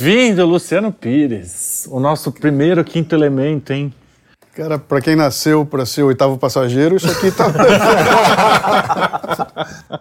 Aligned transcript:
Bem-vindo, 0.00 0.46
Luciano 0.46 0.92
Pires, 0.92 1.88
o 1.90 1.98
nosso 1.98 2.30
primeiro 2.30 2.84
quinto 2.84 3.16
elemento, 3.16 3.72
hein? 3.72 3.92
Cara, 4.54 4.78
para 4.78 5.00
quem 5.00 5.16
nasceu 5.16 5.66
para 5.66 5.84
ser 5.84 6.04
o 6.04 6.06
oitavo 6.06 6.38
passageiro, 6.38 6.94
isso 6.94 7.10
aqui 7.10 7.32
tá. 7.32 7.48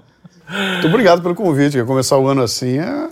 Muito 0.74 0.88
obrigado 0.88 1.24
pelo 1.24 1.34
convite. 1.34 1.84
Começar 1.84 2.20
o 2.20 2.28
ano 2.28 2.44
assim 2.44 2.78
é, 2.78 3.10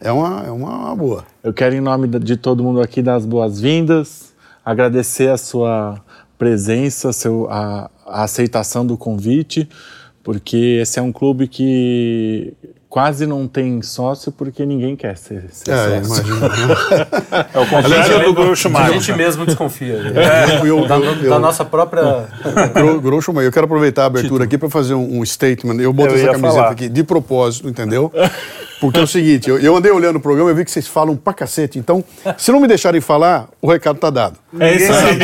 é, 0.00 0.10
uma, 0.10 0.42
é 0.46 0.50
uma 0.50 0.96
boa. 0.96 1.22
Eu 1.44 1.52
quero, 1.52 1.74
em 1.74 1.82
nome 1.82 2.08
de 2.08 2.38
todo 2.38 2.64
mundo 2.64 2.80
aqui, 2.80 3.02
dar 3.02 3.16
as 3.16 3.26
boas-vindas, 3.26 4.32
agradecer 4.64 5.28
a 5.28 5.36
sua 5.36 6.02
presença, 6.38 7.12
seu, 7.12 7.46
a, 7.50 7.90
a 8.06 8.22
aceitação 8.22 8.86
do 8.86 8.96
convite, 8.96 9.68
porque 10.24 10.78
esse 10.80 10.98
é 10.98 11.02
um 11.02 11.12
clube 11.12 11.46
que 11.46 12.54
quase 12.96 13.26
não 13.26 13.46
tem 13.46 13.82
sócio 13.82 14.32
porque 14.32 14.64
ninguém 14.64 14.96
quer 14.96 15.18
ser, 15.18 15.44
ser 15.52 15.70
É, 15.70 16.02
sócio. 16.02 16.24
É 17.52 17.58
o 17.58 17.66
contrário 17.68 18.24
do 18.24 18.32
Groucho 18.32 18.68
A 18.68 18.70
Marx. 18.70 18.94
gente 18.94 19.12
mesmo 19.12 19.44
desconfia. 19.44 19.96
Eu- 20.64 20.66
eu- 20.78 20.88
da, 20.88 20.96
eu- 20.96 21.28
da 21.28 21.38
nossa 21.38 21.62
própria. 21.62 22.24
Gro- 22.74 22.98
Grosso, 23.02 23.34
mas 23.34 23.44
eu 23.44 23.52
quero 23.52 23.66
aproveitar 23.66 24.04
a 24.04 24.06
abertura 24.06 24.44
aqui 24.44 24.56
para 24.56 24.70
fazer 24.70 24.94
um, 24.94 25.18
um 25.20 25.26
statement. 25.26 25.78
Eu 25.78 25.92
boto 25.92 26.14
Eu 26.14 26.16
essa 26.16 26.26
camiseta 26.32 26.54
falar. 26.54 26.70
aqui 26.70 26.88
de 26.88 27.04
propósito, 27.04 27.68
entendeu? 27.68 28.10
Porque 28.80 28.98
é 28.98 29.02
o 29.02 29.06
seguinte, 29.06 29.50
eu, 29.50 29.58
eu 29.58 29.76
andei 29.76 29.92
olhando 29.92 30.16
o 30.16 30.20
programa 30.20 30.50
e 30.50 30.54
vi 30.54 30.64
que 30.64 30.70
vocês 30.70 30.86
falam 30.88 31.16
pra 31.16 31.34
cacete. 31.34 31.78
Então, 31.78 32.02
se 32.38 32.50
não 32.50 32.60
me 32.60 32.66
deixarem 32.68 33.02
falar, 33.02 33.46
o 33.60 33.70
recado 33.70 33.98
tá 33.98 34.08
dado. 34.08 34.38
É 34.58 34.74
isso 34.74 34.90
aí. 34.90 35.18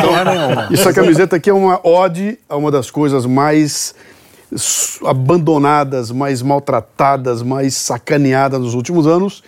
Essa 0.74 0.92
camiseta 0.92 1.36
aqui 1.36 1.48
é 1.48 1.54
uma 1.54 1.80
ode 1.86 2.38
a 2.50 2.56
uma 2.56 2.70
das 2.70 2.90
coisas 2.90 3.24
mais 3.24 3.94
abandonadas, 5.04 6.10
mais 6.10 6.42
maltratadas, 6.42 7.42
mais 7.42 7.74
sacaneadas 7.74 8.60
nos 8.60 8.74
últimos 8.74 9.06
anos, 9.06 9.42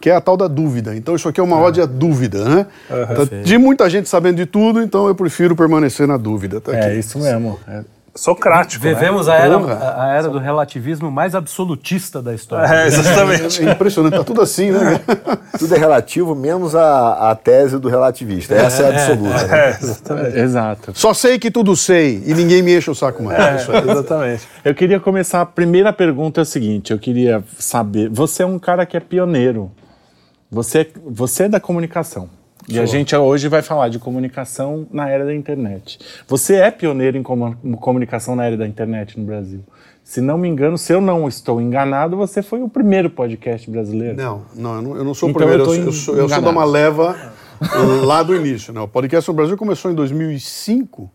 que 0.00 0.08
é 0.10 0.14
a 0.14 0.20
tal 0.20 0.36
da 0.36 0.46
dúvida. 0.46 0.94
Então 0.96 1.14
isso 1.16 1.28
aqui 1.28 1.40
é 1.40 1.42
uma 1.42 1.58
ode 1.60 1.80
à 1.80 1.86
dúvida, 1.86 2.44
né? 2.48 2.66
Tá- 2.88 3.36
de 3.44 3.58
muita 3.58 3.88
gente 3.90 4.08
sabendo 4.08 4.36
de 4.36 4.46
tudo, 4.46 4.80
então 4.82 5.06
eu 5.08 5.14
prefiro 5.14 5.56
permanecer 5.56 6.06
na 6.06 6.16
dúvida. 6.16 6.60
Tá 6.60 6.72
É 6.74 6.86
aqui. 6.86 6.98
isso 6.98 7.18
mesmo. 7.18 7.58
É. 7.66 7.82
Socrático, 8.14 8.84
né? 8.84 8.94
Vivemos 8.94 9.28
a 9.28 9.34
era, 9.36 9.58
Porra. 9.58 9.74
a, 9.74 10.04
a 10.04 10.14
era 10.14 10.28
do 10.28 10.38
relativismo 10.38 11.10
mais 11.10 11.34
absolutista 11.34 12.20
da 12.20 12.34
história. 12.34 12.66
É, 12.66 12.86
exatamente. 12.86 13.62
É 13.66 13.72
impressionante, 13.72 14.16
tá 14.16 14.24
tudo 14.24 14.40
assim, 14.42 14.70
né? 14.70 15.00
Tudo 15.58 15.74
é 15.74 15.78
relativo, 15.78 16.34
menos 16.36 16.74
a, 16.76 17.30
a 17.30 17.34
tese 17.34 17.78
do 17.78 17.88
relativista. 17.88 18.54
Essa 18.54 18.84
é, 18.84 18.86
a 18.86 18.90
absoluta. 18.90 19.46
né? 19.46 19.58
É, 19.58 19.78
exatamente. 19.82 20.36
É, 20.36 20.40
Exato. 20.40 20.92
Só 20.94 21.12
sei 21.12 21.38
que 21.38 21.50
tudo 21.50 21.74
sei 21.74 22.22
e 22.24 22.32
ninguém 22.34 22.62
me 22.62 22.76
enche 22.76 22.90
o 22.90 22.94
saco 22.94 23.22
mais. 23.22 23.68
É. 23.68 23.90
Exatamente. 23.90 24.46
Eu 24.64 24.74
queria 24.74 25.00
começar, 25.00 25.40
a 25.40 25.46
primeira 25.46 25.92
pergunta 25.92 26.40
é 26.40 26.42
o 26.42 26.44
seguinte, 26.44 26.92
eu 26.92 26.98
queria 26.98 27.42
saber, 27.58 28.08
você 28.08 28.42
é 28.42 28.46
um 28.46 28.58
cara 28.58 28.86
que 28.86 28.96
é 28.96 29.00
pioneiro, 29.00 29.70
você, 30.50 30.88
você 31.04 31.44
é 31.44 31.48
da 31.48 31.58
comunicação, 31.58 32.28
e 32.66 32.78
a 32.78 32.86
gente 32.86 33.14
hoje 33.14 33.48
vai 33.48 33.62
falar 33.62 33.88
de 33.88 33.98
comunicação 33.98 34.86
na 34.90 35.08
era 35.08 35.24
da 35.24 35.34
internet. 35.34 35.98
Você 36.26 36.56
é 36.56 36.70
pioneiro 36.70 37.16
em 37.16 37.22
comu- 37.22 37.56
comunicação 37.80 38.34
na 38.34 38.44
era 38.46 38.56
da 38.56 38.66
internet 38.66 39.18
no 39.18 39.24
Brasil. 39.24 39.60
Se 40.02 40.20
não 40.22 40.38
me 40.38 40.48
engano, 40.48 40.78
se 40.78 40.92
eu 40.92 41.00
não 41.00 41.28
estou 41.28 41.60
enganado, 41.60 42.16
você 42.16 42.42
foi 42.42 42.62
o 42.62 42.68
primeiro 42.68 43.10
podcast 43.10 43.70
brasileiro. 43.70 44.16
Não, 44.16 44.42
não, 44.54 44.96
eu 44.96 45.04
não, 45.04 45.14
sou 45.14 45.28
o 45.28 45.30
Então 45.30 45.40
primeiro, 45.46 45.64
eu 45.64 45.74
eu, 45.74 45.74
sou, 45.74 45.84
eu, 45.84 45.92
sou, 45.92 46.14
sou 46.14 46.24
enganado. 46.24 46.50
uma 46.50 46.64
leva 46.64 47.32
lá 48.04 48.22
do 48.22 48.34
início. 48.34 48.72
Né? 48.72 48.80
O 48.80 48.88
podcast 48.88 49.28
no 49.28 49.34
Brasil 49.34 49.56
começou 49.56 49.90
em 49.90 49.94
2005 49.94 51.10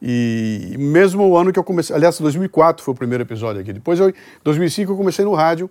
e 0.00 0.76
mesmo 0.78 1.26
o 1.26 1.36
ano 1.36 1.52
que 1.52 1.58
eu 1.58 1.64
comecei, 1.64 1.94
aliás, 1.96 2.20
2004 2.20 2.84
foi 2.84 2.92
o 2.92 2.96
primeiro 2.96 3.24
episódio 3.24 3.60
aqui. 3.60 3.72
Depois, 3.72 3.98
em 3.98 4.12
2005, 4.44 4.92
eu 4.92 4.96
comecei 4.96 5.24
no 5.24 5.34
rádio 5.34 5.68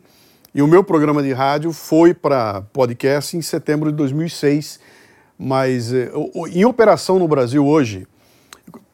e 0.53 0.61
o 0.61 0.67
meu 0.67 0.83
programa 0.83 1.23
de 1.23 1.33
rádio 1.33 1.73
foi 1.73 2.13
para 2.13 2.61
podcast 2.73 3.35
em 3.35 3.41
setembro 3.41 3.91
de 3.91 3.97
2006. 3.97 4.79
Mas 5.37 5.91
eh, 5.91 6.11
em 6.51 6.63
operação 6.63 7.17
no 7.17 7.27
Brasil 7.27 7.65
hoje, 7.65 8.07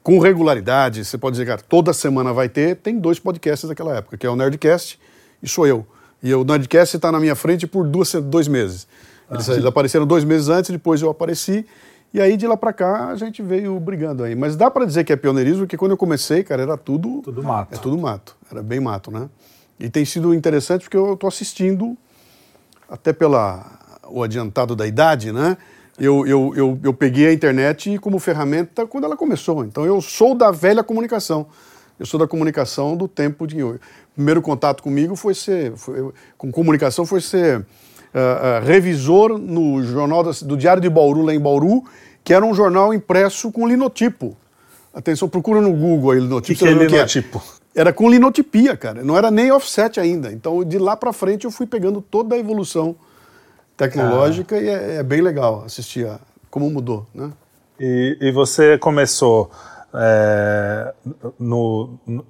com 0.01 0.19
regularidade, 0.19 1.03
você 1.03 1.17
pode 1.17 1.33
dizer, 1.33 1.45
cara, 1.45 1.61
toda 1.61 1.91
semana 1.91 2.31
vai 2.31 2.47
ter, 2.47 2.77
tem 2.77 2.97
dois 2.97 3.19
podcasts 3.19 3.67
daquela 3.67 3.95
época, 3.97 4.17
que 4.17 4.25
é 4.25 4.29
o 4.29 4.35
Nerdcast 4.35 4.99
e 5.43 5.47
sou 5.47 5.67
eu. 5.67 5.85
E 6.23 6.33
o 6.33 6.43
Nerdcast 6.43 6.95
está 6.95 7.11
na 7.11 7.19
minha 7.19 7.35
frente 7.35 7.67
por 7.67 7.85
duas, 7.85 8.13
dois 8.13 8.47
meses. 8.47 8.87
Eles, 9.29 9.47
eles 9.49 9.65
apareceram 9.65 10.07
dois 10.07 10.23
meses 10.23 10.49
antes, 10.49 10.71
depois 10.71 11.01
eu 11.01 11.09
apareci, 11.09 11.65
e 12.13 12.19
aí 12.19 12.35
de 12.35 12.47
lá 12.47 12.57
para 12.57 12.73
cá 12.73 13.09
a 13.09 13.15
gente 13.15 13.43
veio 13.43 13.79
brigando 13.79 14.23
aí. 14.23 14.33
Mas 14.33 14.55
dá 14.55 14.71
para 14.71 14.85
dizer 14.85 15.03
que 15.03 15.13
é 15.13 15.15
pioneirismo, 15.15 15.59
porque 15.61 15.77
quando 15.77 15.91
eu 15.91 15.97
comecei, 15.97 16.43
cara, 16.43 16.63
era 16.63 16.77
tudo... 16.77 17.21
Tudo 17.21 17.43
mato. 17.43 17.75
É 17.75 17.77
tudo 17.77 17.97
mato, 17.97 18.35
era 18.49 18.63
bem 18.63 18.79
mato, 18.79 19.11
né? 19.11 19.29
E 19.79 19.89
tem 19.89 20.03
sido 20.03 20.33
interessante 20.33 20.83
porque 20.83 20.97
eu 20.97 21.13
estou 21.13 21.27
assistindo, 21.27 21.97
até 22.89 23.13
pela 23.13 23.65
o 24.07 24.23
adiantado 24.23 24.75
da 24.75 24.85
idade, 24.87 25.31
né? 25.31 25.55
Eu, 25.97 26.25
eu, 26.25 26.53
eu, 26.55 26.79
eu 26.83 26.93
peguei 26.93 27.27
a 27.27 27.33
internet 27.33 27.97
como 27.99 28.19
ferramenta 28.19 28.85
quando 28.87 29.03
ela 29.03 29.15
começou. 29.17 29.63
Então 29.63 29.85
eu 29.85 30.01
sou 30.01 30.33
da 30.33 30.49
velha 30.51 30.83
comunicação. 30.83 31.47
Eu 31.99 32.05
sou 32.05 32.19
da 32.19 32.25
comunicação 32.27 32.95
do 32.95 33.07
tempo 33.07 33.45
de. 33.45 33.61
O 33.61 33.79
primeiro 34.15 34.41
contato 34.41 34.81
comigo 34.81 35.15
foi 35.15 35.33
ser. 35.33 35.73
foi- 35.75 36.11
com 36.37 36.51
comunicação 36.51 37.05
foi 37.05 37.19
ser 37.21 37.65
ah, 38.13 38.57
ah, 38.57 38.59
revisor 38.61 39.37
no 39.37 39.83
jornal 39.83 40.23
da- 40.23 40.31
do 40.41 40.55
Diário 40.57 40.81
de 40.81 40.89
Bauru, 40.89 41.21
lá 41.21 41.33
em 41.33 41.39
Bauru, 41.39 41.83
que 42.23 42.33
era 42.33 42.45
um 42.45 42.53
jornal 42.53 42.93
impresso 42.93 43.51
com 43.51 43.67
linotipo. 43.67 44.35
Atenção, 44.93 45.27
procura 45.29 45.61
no 45.61 45.71
Google 45.73 46.11
aí 46.11 46.19
linotipo. 46.19 46.57
Que 46.57 46.65
que 46.65 46.71
é 46.71 46.73
ver 46.73 46.85
o 46.85 46.89
linotipo? 46.95 47.43
Era 47.79 47.93
com 47.93 48.09
linotipia, 48.09 48.75
cara. 48.75 49.03
Não 49.05 49.15
era 49.15 49.31
nem 49.31 49.53
offset 49.53 50.01
ainda. 50.01 50.33
Então, 50.33 50.65
de 50.65 50.77
lá 50.77 50.97
para 50.97 51.13
frente, 51.13 51.45
eu 51.45 51.51
fui 51.51 51.65
pegando 51.65 52.01
toda 52.01 52.35
a 52.35 52.37
evolução 52.37 52.93
tecnológica 53.77 54.57
e 54.59 54.67
é, 54.67 54.95
é 54.97 55.03
bem 55.03 55.21
legal 55.21 55.63
assistir 55.65 56.05
a, 56.05 56.19
como 56.51 56.69
mudou, 56.69 57.05
né? 57.15 57.31
E, 57.79 58.17
e 58.19 58.31
você 58.33 58.77
começou 58.77 59.49
é, 59.93 60.93
no, 61.39 61.97
no, 62.05 62.25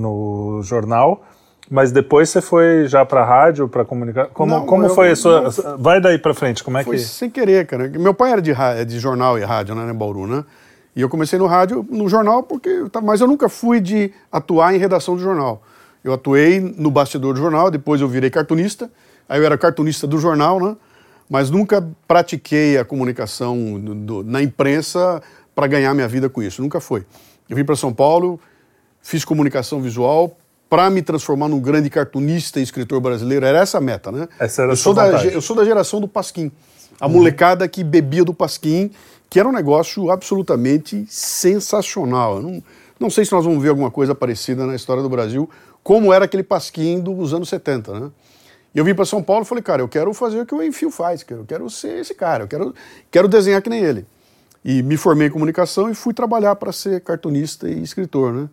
no 0.00 0.62
jornal, 0.62 1.22
mas 1.70 1.92
depois 1.92 2.30
você 2.30 2.40
foi 2.40 2.86
já 2.88 3.04
para 3.04 3.22
rádio, 3.22 3.68
para 3.68 3.84
comunicar. 3.84 4.28
Como, 4.28 4.54
Não, 4.54 4.64
como 4.64 4.86
eu- 4.86 4.94
foi 4.94 5.10
a 5.10 5.16
sua. 5.16 5.42
não, 5.42 5.78
Vai 5.78 6.00
daí 6.00 6.16
para 6.18 6.32
frente, 6.32 6.64
como 6.64 6.78
é 6.78 6.84
Foi 6.84 6.96
que. 6.96 7.02
sem 7.02 7.28
querer, 7.28 7.66
cara. 7.66 7.88
Meu 7.90 8.14
pai 8.14 8.32
era 8.32 8.40
de, 8.40 8.54
de 8.86 8.98
jornal 8.98 9.38
e 9.38 9.42
rádio, 9.44 9.74
né, 9.74 9.90
em 9.92 9.94
Bauru, 9.94 10.26
né? 10.26 10.42
E 10.94 11.00
eu 11.00 11.08
comecei 11.08 11.38
no 11.38 11.46
rádio, 11.46 11.86
no 11.90 12.08
jornal, 12.08 12.42
porque. 12.42 12.68
Mas 13.02 13.20
eu 13.20 13.26
nunca 13.26 13.48
fui 13.48 13.80
de 13.80 14.12
atuar 14.30 14.74
em 14.74 14.78
redação 14.78 15.16
de 15.16 15.22
jornal. 15.22 15.62
Eu 16.04 16.12
atuei 16.12 16.60
no 16.60 16.90
bastidor 16.90 17.32
do 17.34 17.40
jornal, 17.40 17.70
depois 17.70 18.00
eu 18.00 18.08
virei 18.08 18.28
cartunista. 18.28 18.90
Aí 19.28 19.40
eu 19.40 19.44
era 19.46 19.56
cartunista 19.56 20.06
do 20.06 20.18
jornal, 20.18 20.60
né? 20.60 20.76
Mas 21.30 21.48
nunca 21.48 21.86
pratiquei 22.06 22.76
a 22.76 22.84
comunicação 22.84 23.80
do- 23.80 23.94
do- 23.94 24.24
na 24.24 24.42
imprensa 24.42 25.22
para 25.54 25.66
ganhar 25.66 25.94
minha 25.94 26.08
vida 26.08 26.28
com 26.28 26.42
isso. 26.42 26.60
Nunca 26.60 26.80
foi. 26.80 27.06
Eu 27.48 27.56
vim 27.56 27.64
para 27.64 27.76
São 27.76 27.92
Paulo, 27.92 28.38
fiz 29.00 29.24
comunicação 29.24 29.80
visual 29.80 30.36
para 30.68 30.90
me 30.90 31.00
transformar 31.02 31.48
num 31.48 31.60
grande 31.60 31.88
cartunista 31.88 32.58
e 32.60 32.62
escritor 32.62 33.00
brasileiro. 33.00 33.46
Era 33.46 33.60
essa 33.60 33.78
a 33.78 33.80
meta, 33.80 34.10
né? 34.12 34.28
Essa 34.38 34.62
era 34.62 34.72
a 34.72 34.74
eu, 34.74 34.76
sou 34.76 34.92
da, 34.92 35.04
vontade. 35.06 35.32
eu 35.32 35.40
sou 35.40 35.56
da 35.56 35.64
geração 35.64 36.00
do 36.00 36.08
Pasquim. 36.08 36.50
A 37.00 37.08
molecada 37.08 37.66
que 37.66 37.82
bebia 37.82 38.24
do 38.24 38.34
Pasquim, 38.34 38.90
que 39.32 39.40
era 39.40 39.48
um 39.48 39.52
negócio 39.52 40.10
absolutamente 40.10 41.06
sensacional. 41.08 42.36
Eu 42.36 42.42
não, 42.42 42.62
não 43.00 43.08
sei 43.08 43.24
se 43.24 43.32
nós 43.32 43.46
vamos 43.46 43.62
ver 43.62 43.70
alguma 43.70 43.90
coisa 43.90 44.14
parecida 44.14 44.66
na 44.66 44.74
história 44.76 45.02
do 45.02 45.08
Brasil, 45.08 45.48
como 45.82 46.12
era 46.12 46.26
aquele 46.26 46.42
Pasquim 46.42 47.00
dos 47.00 47.32
anos 47.32 47.48
70, 47.48 47.98
né? 47.98 48.10
E 48.74 48.78
eu 48.78 48.84
vim 48.84 48.94
para 48.94 49.06
São 49.06 49.22
Paulo 49.22 49.42
e 49.42 49.46
falei, 49.46 49.62
cara, 49.62 49.80
eu 49.80 49.88
quero 49.88 50.12
fazer 50.12 50.42
o 50.42 50.44
que 50.44 50.54
o 50.54 50.62
Enfio 50.62 50.90
faz, 50.90 51.24
eu 51.30 51.46
quero 51.46 51.70
ser 51.70 52.00
esse 52.00 52.14
cara, 52.14 52.44
eu 52.44 52.48
quero, 52.48 52.74
quero 53.10 53.26
desenhar 53.26 53.62
que 53.62 53.70
nem 53.70 53.80
ele. 53.82 54.04
E 54.62 54.82
me 54.82 54.98
formei 54.98 55.28
em 55.28 55.30
comunicação 55.30 55.90
e 55.90 55.94
fui 55.94 56.12
trabalhar 56.12 56.54
para 56.56 56.70
ser 56.70 57.00
cartunista 57.00 57.66
e 57.66 57.82
escritor, 57.82 58.34
né? 58.34 58.50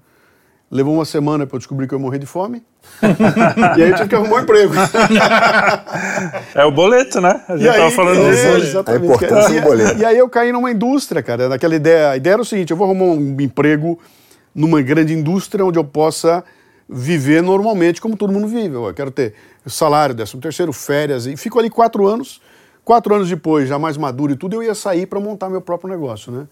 Levou 0.72 0.94
uma 0.94 1.06
semana 1.06 1.48
para 1.48 1.56
eu 1.56 1.60
descobrir 1.60 1.88
que 1.88 1.94
eu 1.96 1.98
ia 1.98 2.04
morrer 2.04 2.20
de 2.20 2.28
fome. 2.28 2.64
e 3.78 3.82
aí 3.84 3.90
eu 3.90 3.96
tive 3.96 4.10
que 4.10 4.16
arrumar 4.16 4.36
um 4.36 4.40
emprego. 4.42 4.74
É 6.54 6.64
o 6.66 6.72
boleto, 6.72 7.20
né? 7.20 7.42
A 7.48 7.54
gente 7.58 7.66
E 7.66 7.70
aí, 7.70 7.78
tava 7.78 7.92
falando 7.92 8.20
é, 8.22 8.30
disso 8.32 8.48
hoje. 8.50 8.68
exatamente. 8.68 9.02
A 9.02 9.06
importância 9.06 9.52
E- 9.54 9.62
do 9.62 9.68
boleto. 9.68 10.00
E 10.00 10.06
aí 10.06 10.18
eu 10.18 10.30
caí 10.30 10.52
numa 10.52 10.70
indústria, 10.72 11.24
cara, 11.24 11.50
naquela 11.50 11.76
ideia. 11.76 12.12
A 12.12 12.18
ideia 12.18 12.34
era 12.34 12.42
o 12.42 12.46
seguinte: 12.46 12.72
eu 12.72 12.78
vou 12.78 12.86
arrumar 12.86 13.06
um 13.06 13.36
emprego 13.42 14.00
numa 14.54 14.82
grande 14.82 15.14
indústria 15.14 15.66
onde 15.66 15.80
eu 15.80 15.84
possa 15.84 16.44
viver 16.88 17.42
normalmente 17.42 18.00
como 18.02 18.16
todo 18.16 18.32
mundo 18.32 18.48
vive. 18.48 18.76
Eu 18.76 18.94
quero 18.94 19.12
ter 19.12 19.34
salário, 19.66 20.14
décimo 20.16 20.42
terceiro, 20.42 20.72
férias, 20.74 21.26
e 21.26 21.36
fico 21.38 21.58
ali 21.60 21.70
quatro 21.70 22.06
anos. 22.08 22.42
Quatro 22.84 23.14
anos 23.14 23.30
depois, 23.30 23.70
já 23.70 23.78
mais 23.78 23.98
maduro 23.98 24.32
e 24.34 24.36
tudo, 24.36 24.56
eu 24.56 24.64
ia 24.64 24.74
sair 24.74 25.06
para 25.06 25.20
montar 25.20 25.48
meu 25.50 25.62
próprio 25.62 25.90
negócio, 25.90 26.32
né? 26.32 26.48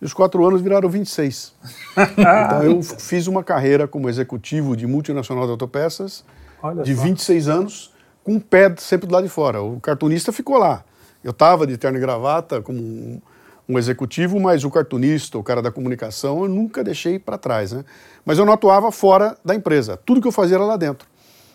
E 0.00 0.04
os 0.04 0.12
quatro 0.12 0.44
anos 0.46 0.60
viraram 0.60 0.88
26. 0.88 1.52
então 1.96 2.62
eu 2.62 2.82
fiz 2.82 3.26
uma 3.26 3.42
carreira 3.42 3.86
como 3.86 4.08
executivo 4.08 4.76
de 4.76 4.86
multinacional 4.86 5.44
de 5.44 5.50
autopeças 5.50 6.24
Olha 6.62 6.82
de 6.82 6.94
só. 6.94 7.02
26 7.02 7.48
anos, 7.48 7.92
com 8.22 8.36
o 8.36 8.40
pé 8.40 8.74
sempre 8.78 9.06
do 9.06 9.12
lado 9.12 9.24
de 9.24 9.30
fora. 9.30 9.62
O 9.62 9.80
cartunista 9.80 10.32
ficou 10.32 10.58
lá. 10.58 10.84
Eu 11.22 11.30
estava 11.30 11.66
de 11.66 11.76
terno 11.76 11.96
e 11.98 12.00
gravata 12.00 12.60
como 12.60 12.78
um, 12.78 13.20
um 13.68 13.78
executivo, 13.78 14.38
mas 14.38 14.64
o 14.64 14.70
cartunista, 14.70 15.38
o 15.38 15.42
cara 15.42 15.62
da 15.62 15.70
comunicação, 15.70 16.42
eu 16.42 16.48
nunca 16.48 16.84
deixei 16.84 17.18
para 17.18 17.38
trás. 17.38 17.72
Né? 17.72 17.84
Mas 18.24 18.38
eu 18.38 18.44
não 18.44 18.52
atuava 18.52 18.92
fora 18.92 19.36
da 19.44 19.54
empresa. 19.54 19.96
Tudo 19.96 20.20
que 20.20 20.28
eu 20.28 20.32
fazia 20.32 20.56
era 20.56 20.64
lá 20.64 20.76
dentro. 20.76 21.08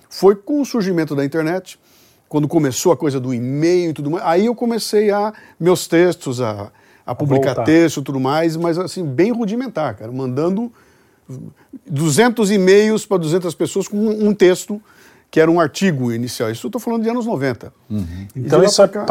Foi 0.09 0.35
com 0.35 0.61
o 0.61 0.65
surgimento 0.65 1.15
da 1.15 1.23
internet, 1.23 1.79
quando 2.27 2.47
começou 2.47 2.91
a 2.91 2.97
coisa 2.97 3.19
do 3.19 3.33
e-mail 3.33 3.89
e 3.89 3.93
tudo 3.93 4.11
mais, 4.11 4.23
aí 4.23 4.45
eu 4.45 4.55
comecei 4.55 5.11
a 5.11 5.33
meus 5.59 5.87
textos 5.87 6.39
a, 6.39 6.71
a 7.11 7.15
publicar 7.15 7.47
voltar. 7.55 7.63
texto 7.63 7.99
e 7.99 8.03
tudo 8.03 8.19
mais, 8.19 8.55
mas 8.55 8.77
assim 8.77 9.03
bem 9.05 9.31
rudimentar, 9.31 9.95
cara, 9.95 10.11
mandando 10.11 10.71
200 11.89 12.51
e-mails 12.51 13.05
para 13.05 13.17
200 13.17 13.53
pessoas 13.55 13.87
com 13.87 13.97
um, 13.97 14.33
texto 14.33 14.81
que 15.31 15.39
era 15.39 15.49
um 15.49 15.59
artigo 15.59 16.11
inicial. 16.11 16.49
Isso 16.49 16.65
eu 16.65 16.69
estou 16.69 16.81
falando 16.81 17.03
de 17.03 17.09
anos 17.09 17.25
90. 17.25 17.71
E 17.89 18.05
Então 18.35 18.63
isso 18.63 18.81
é 18.81 18.87
cá- 18.87 19.05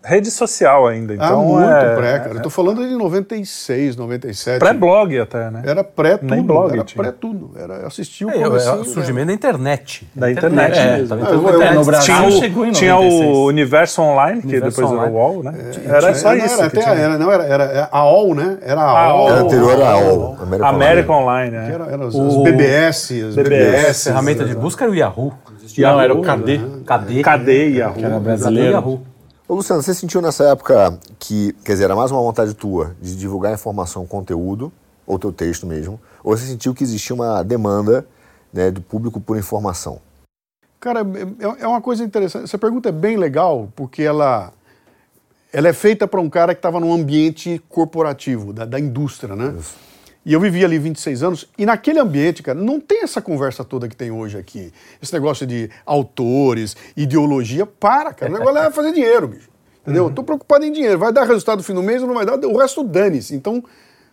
pré-rede 0.00 0.30
social 0.30 0.86
ainda. 0.86 1.14
Ah, 1.14 1.26
Então 1.26 1.44
muito 1.44 1.68
é, 1.68 1.94
pré, 1.96 2.18
cara. 2.20 2.34
Eu 2.36 2.42
tô 2.42 2.50
falando 2.50 2.86
de 2.86 2.94
96, 2.94 3.96
97. 3.96 4.58
Pré-blog 4.58 5.18
até, 5.18 5.50
né? 5.50 5.62
Era 5.64 5.82
pré 5.84 6.16
tudo. 6.16 6.30
Nem 6.34 6.42
blog 6.42 6.72
era 6.72 6.84
tinha. 6.84 7.02
pré 7.02 7.12
tudo. 7.12 7.50
Era, 7.58 7.74
eu 7.74 7.86
assisti 7.88 8.24
o 8.24 8.30
É, 8.30 8.38
é, 8.40 8.44
comecinho, 8.44 8.74
o 8.80 8.84
surgimento 8.84 9.26
da 9.28 9.32
internet. 9.34 10.08
Da 10.14 10.30
internet 10.30 10.78
é, 10.78 10.96
mesmo. 10.98 11.08
tava 11.08 11.26
Ah, 11.28 11.32
eu- 11.32 11.62
eu- 11.62 11.74
no 11.74 11.84
Brasil 11.84 12.14
Tinha, 12.14 12.30
chegou 12.30 12.64
em 12.66 12.70
o, 12.70 12.72
tinha 12.72 12.94
96. 12.94 13.36
o 13.36 13.46
Universo 13.46 14.02
Online, 14.02 14.40
que 14.42 14.46
Universo 14.48 14.76
depois 14.80 14.92
Online. 14.92 15.14
era 15.16 15.24
o 15.24 15.32
UOL, 15.32 15.42
né? 15.42 15.54
Tinha- 15.72 15.94
era 15.94 16.14
só 16.14 16.28
não, 16.28 16.36
isso. 16.36 16.60
Era, 16.60 16.70
que 16.70 16.78
até, 16.78 16.90
tinha. 16.92 17.04
era, 17.04 17.18
não, 17.18 17.32
era, 17.32 17.44
era, 17.44 17.64
era 17.64 17.88
a 17.92 17.98
AOL, 17.98 18.34
né? 18.34 18.58
Era 18.62 18.80
a 18.80 18.84
A 18.84 19.04
AOL. 19.06 19.28
Era 19.28 19.40
anterior 19.40 19.82
à 19.82 19.90
AOL, 19.92 20.36
American, 20.40 20.68
América 20.68 21.12
Online. 21.12 21.50
Né? 21.56 21.70
Era, 21.74 21.84
era 21.86 22.06
as, 22.06 22.14
O- 22.14 22.42
BBS, 22.42 23.22
as 23.22 23.34
BBS, 23.34 23.72
BBS. 23.74 24.04
ferramenta 24.04 24.44
de 24.44 24.54
busca 24.54 24.84
era 24.84 24.92
o 24.92 24.94
Yahoo. 24.94 25.32
Não, 25.78 26.00
era 26.00 26.12
o 26.14 26.20
KD. 26.20 26.60
Cadê? 26.84 27.22
Cadê 27.22 27.68
Yahoo? 27.70 27.94
Que 27.94 28.00
era 28.04 28.10
Cadê 28.14 28.24
brasileiro. 28.24 28.72
Yahoo? 28.72 29.00
Ô, 29.50 29.56
Luciano, 29.56 29.82
você 29.82 29.92
sentiu 29.92 30.22
nessa 30.22 30.44
época 30.44 30.96
que, 31.18 31.52
quer 31.64 31.72
dizer, 31.72 31.82
era 31.86 31.96
mais 31.96 32.12
uma 32.12 32.20
vontade 32.20 32.54
tua 32.54 32.94
de 33.02 33.16
divulgar 33.16 33.52
informação, 33.52 34.06
conteúdo, 34.06 34.72
ou 35.04 35.18
teu 35.18 35.32
texto 35.32 35.66
mesmo, 35.66 36.00
ou 36.22 36.36
você 36.36 36.46
sentiu 36.46 36.72
que 36.72 36.84
existia 36.84 37.16
uma 37.16 37.42
demanda 37.42 38.06
né, 38.52 38.70
do 38.70 38.80
público 38.80 39.20
por 39.20 39.36
informação? 39.36 40.00
Cara, 40.78 41.00
é, 41.00 41.64
é 41.64 41.66
uma 41.66 41.80
coisa 41.80 42.04
interessante. 42.04 42.44
Essa 42.44 42.58
pergunta 42.58 42.90
é 42.90 42.92
bem 42.92 43.16
legal, 43.16 43.68
porque 43.74 44.04
ela, 44.04 44.52
ela 45.52 45.66
é 45.66 45.72
feita 45.72 46.06
para 46.06 46.20
um 46.20 46.30
cara 46.30 46.54
que 46.54 46.60
estava 46.60 46.78
num 46.78 46.92
ambiente 46.92 47.60
corporativo, 47.68 48.52
da, 48.52 48.64
da 48.64 48.78
indústria, 48.78 49.34
né? 49.34 49.56
E 50.24 50.34
eu 50.34 50.40
vivi 50.40 50.62
ali 50.64 50.78
26 50.78 51.22
anos, 51.22 51.48
e 51.56 51.64
naquele 51.64 51.98
ambiente, 51.98 52.42
cara, 52.42 52.58
não 52.58 52.78
tem 52.78 53.02
essa 53.02 53.22
conversa 53.22 53.64
toda 53.64 53.88
que 53.88 53.96
tem 53.96 54.10
hoje 54.10 54.36
aqui. 54.36 54.70
Esse 55.02 55.12
negócio 55.14 55.46
de 55.46 55.70
autores, 55.86 56.76
ideologia, 56.94 57.64
para, 57.64 58.12
cara. 58.12 58.30
O 58.30 58.38
negócio 58.38 58.58
é 58.58 58.70
fazer 58.70 58.92
dinheiro, 58.92 59.28
bicho. 59.28 59.48
Entendeu? 59.82 60.08
Eu 60.08 60.10
tô 60.10 60.22
preocupado 60.22 60.64
em 60.64 60.72
dinheiro. 60.72 60.98
Vai 60.98 61.10
dar 61.10 61.24
resultado 61.24 61.58
no 61.58 61.64
fim 61.64 61.72
do 61.72 61.82
mês 61.82 62.02
ou 62.02 62.08
não 62.08 62.14
vai 62.14 62.26
dar? 62.26 62.34
O 62.34 62.58
resto 62.58 62.84
dane-se. 62.84 63.34
Então, 63.34 63.64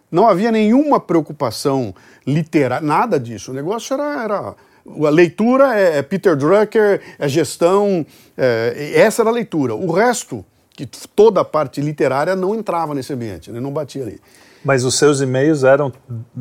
não 0.09 0.27
havia 0.27 0.49
nenhuma 0.49 0.97
preocupação 0.97 1.93
literária, 2.25 2.85
nada 2.85 3.19
disso. 3.19 3.51
O 3.51 3.53
negócio 3.53 3.93
era. 3.93 4.23
era 4.23 4.55
a 5.05 5.09
leitura 5.09 5.77
é, 5.77 5.97
é 5.97 6.01
Peter 6.01 6.33
Drucker, 6.37 7.01
é 7.19 7.27
gestão, 7.27 8.05
é, 8.37 8.93
essa 8.95 9.21
era 9.21 9.29
a 9.29 9.33
leitura. 9.33 9.75
O 9.75 9.91
resto, 9.91 10.45
que 10.71 10.85
toda 10.85 11.41
a 11.41 11.45
parte 11.45 11.81
literária 11.81 12.37
não 12.37 12.55
entrava 12.55 12.95
nesse 12.95 13.11
ambiente, 13.11 13.51
né? 13.51 13.59
não 13.59 13.71
batia 13.71 14.03
ali. 14.03 14.21
Mas 14.63 14.83
os 14.83 14.95
seus 14.95 15.21
e-mails 15.21 15.63
eram. 15.63 15.91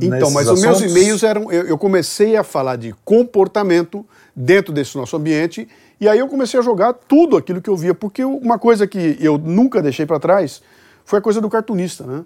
Então, 0.01 0.31
mas 0.31 0.49
os 0.49 0.61
meus 0.61 0.77
assuntos? 0.79 0.97
e-mails 0.97 1.23
eram. 1.23 1.51
Eu, 1.53 1.67
eu 1.69 1.79
comecei 1.79 2.37
a 2.37 2.43
falar 2.43 2.77
de 2.77 2.95
comportamento 3.05 4.05
dentro 4.35 4.73
desse 4.73 4.97
nosso 4.97 5.17
ambiente, 5.17 5.69
e 6.01 6.09
aí 6.09 6.19
eu 6.19 6.29
comecei 6.29 6.59
a 6.59 6.63
jogar 6.63 6.93
tudo 6.93 7.37
aquilo 7.37 7.61
que 7.63 7.71
eu 7.71 7.77
via, 7.77 7.95
porque 7.95 8.23
eu- 8.23 8.37
uma 8.37 8.59
coisa 8.59 8.87
que 8.87 9.17
eu 9.21 9.39
nunca 9.39 9.81
deixei 9.83 10.05
para 10.07 10.19
trás 10.21 10.61
foi 11.05 11.19
a 11.19 11.23
coisa 11.23 11.41
do 11.41 11.49
cartunista, 11.49 12.05
né? 12.05 12.25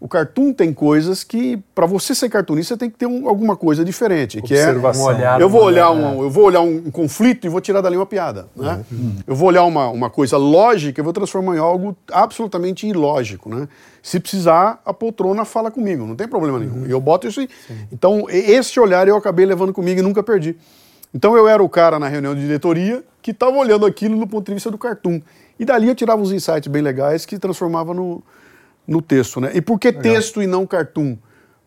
O 0.00 0.06
cartoon 0.06 0.52
tem 0.52 0.72
coisas 0.72 1.24
que, 1.24 1.56
para 1.74 1.84
você 1.84 2.14
ser 2.14 2.28
cartunista, 2.28 2.76
tem 2.76 2.88
que 2.88 2.96
ter 2.96 3.06
um- 3.06 3.28
alguma 3.28 3.56
coisa 3.56 3.84
diferente, 3.84 4.40
que 4.40 4.54
é 4.54 4.58
Observação. 4.68 5.04
Um 5.04 5.08
olhar, 5.08 5.40
eu 5.40 5.48
vou 5.48 5.62
olhar 5.64 5.90
um, 5.90 6.22
eu 6.22 6.30
vou 6.30 6.44
olhar 6.44 6.60
um 6.60 6.88
conflito 6.90 7.46
e 7.46 7.50
vou 7.50 7.60
tirar 7.60 7.80
dali 7.80 7.96
uma 7.96 8.06
piada, 8.06 8.46
né? 8.54 8.84
Eu 9.26 9.34
vou 9.34 9.48
olhar 9.48 9.64
uma, 9.64 9.88
uma 9.88 10.08
coisa 10.08 10.36
lógica 10.36 11.00
e 11.00 11.02
vou 11.04 11.12
transformar 11.12 11.56
em 11.56 11.58
algo 11.58 11.96
absolutamente 12.12 12.86
ilógico, 12.86 13.48
né? 13.48 13.66
Se 14.00 14.20
precisar, 14.20 14.80
a 14.86 14.94
poltrona 14.94 15.44
fala 15.44 15.68
comigo, 15.70 16.06
não 16.06 16.14
tem 16.14 16.28
problema 16.28 16.60
nenhum. 16.60 16.86
E 16.86 16.90
eu 16.92 17.00
boto 17.00 17.26
isso 17.26 17.40
aí. 17.40 17.48
Então, 17.92 18.26
esse 18.28 18.78
olhar 18.78 19.08
eu 19.08 19.16
acabei 19.16 19.44
levando 19.46 19.72
comigo 19.72 19.98
e 19.98 20.02
nunca 20.02 20.22
perdi. 20.22 20.56
Então, 21.12 21.36
eu 21.36 21.48
era 21.48 21.60
o 21.62 21.68
cara 21.68 21.98
na 21.98 22.06
reunião 22.06 22.34
de 22.36 22.40
diretoria 22.42 23.02
que 23.20 23.32
estava 23.32 23.56
olhando 23.56 23.84
aquilo 23.84 24.14
no 24.16 24.28
ponto 24.28 24.46
de 24.46 24.54
vista 24.54 24.70
do 24.70 24.78
cartoon. 24.78 25.20
E 25.58 25.64
dali 25.64 25.88
eu 25.88 25.94
tirava 25.94 26.22
uns 26.22 26.30
insights 26.30 26.68
bem 26.68 26.82
legais 26.82 27.26
que 27.26 27.36
transformava 27.36 27.92
no, 27.92 28.22
no 28.88 29.02
texto, 29.02 29.38
né? 29.38 29.52
E 29.54 29.60
por 29.60 29.78
que 29.78 29.92
texto 29.92 30.42
e 30.42 30.46
não 30.46 30.66
cartoon? 30.66 31.18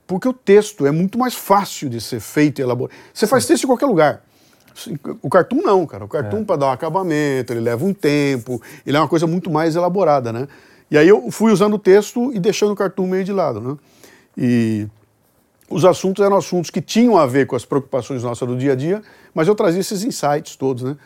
Porque 0.07 0.27
o 0.27 0.33
texto 0.33 0.87
é 0.87 0.91
muito 0.91 1.19
mais 1.19 1.35
fácil 1.35 1.87
de 1.87 2.01
ser 2.01 2.19
feito 2.19 2.59
e 2.59 2.63
elaborado. 2.63 2.97
Você 3.13 3.27
faz 3.27 3.45
texto 3.45 3.63
em 3.63 3.67
qualquer 3.67 3.85
lugar. 3.85 4.25
O 5.21 5.29
cartoon 5.29 5.61
não, 5.61 5.85
cara. 5.85 6.03
O 6.03 6.07
cartoon, 6.07 6.43
para 6.43 6.55
dar 6.55 6.65
um 6.67 6.71
acabamento, 6.71 7.53
ele 7.53 7.59
leva 7.59 7.85
um 7.85 7.93
tempo, 7.93 8.59
ele 8.85 8.97
é 8.97 8.99
uma 8.99 9.07
coisa 9.07 9.27
muito 9.27 9.51
mais 9.51 9.75
elaborada, 9.75 10.33
né? 10.33 10.47
E 10.89 10.97
aí 10.97 11.07
eu 11.07 11.29
fui 11.29 11.51
usando 11.51 11.75
o 11.75 11.79
texto 11.79 12.33
e 12.33 12.39
deixando 12.39 12.71
o 12.71 12.75
cartoon 12.75 13.07
meio 13.07 13.23
de 13.23 13.31
lado, 13.31 13.61
né? 13.61 13.77
E 14.35 14.87
os 15.69 15.85
assuntos 15.85 16.25
eram 16.25 16.35
assuntos 16.35 16.71
que 16.71 16.81
tinham 16.81 17.17
a 17.17 17.25
ver 17.25 17.45
com 17.45 17.55
as 17.55 17.63
preocupações 17.63 18.23
nossas 18.23 18.47
do 18.47 18.57
dia 18.57 18.73
a 18.73 18.75
dia, 18.75 19.01
mas 19.33 19.47
eu 19.47 19.55
trazia 19.55 19.79
esses 19.79 20.03
insights 20.03 20.55
todos, 20.55 20.83
né? 20.83 20.97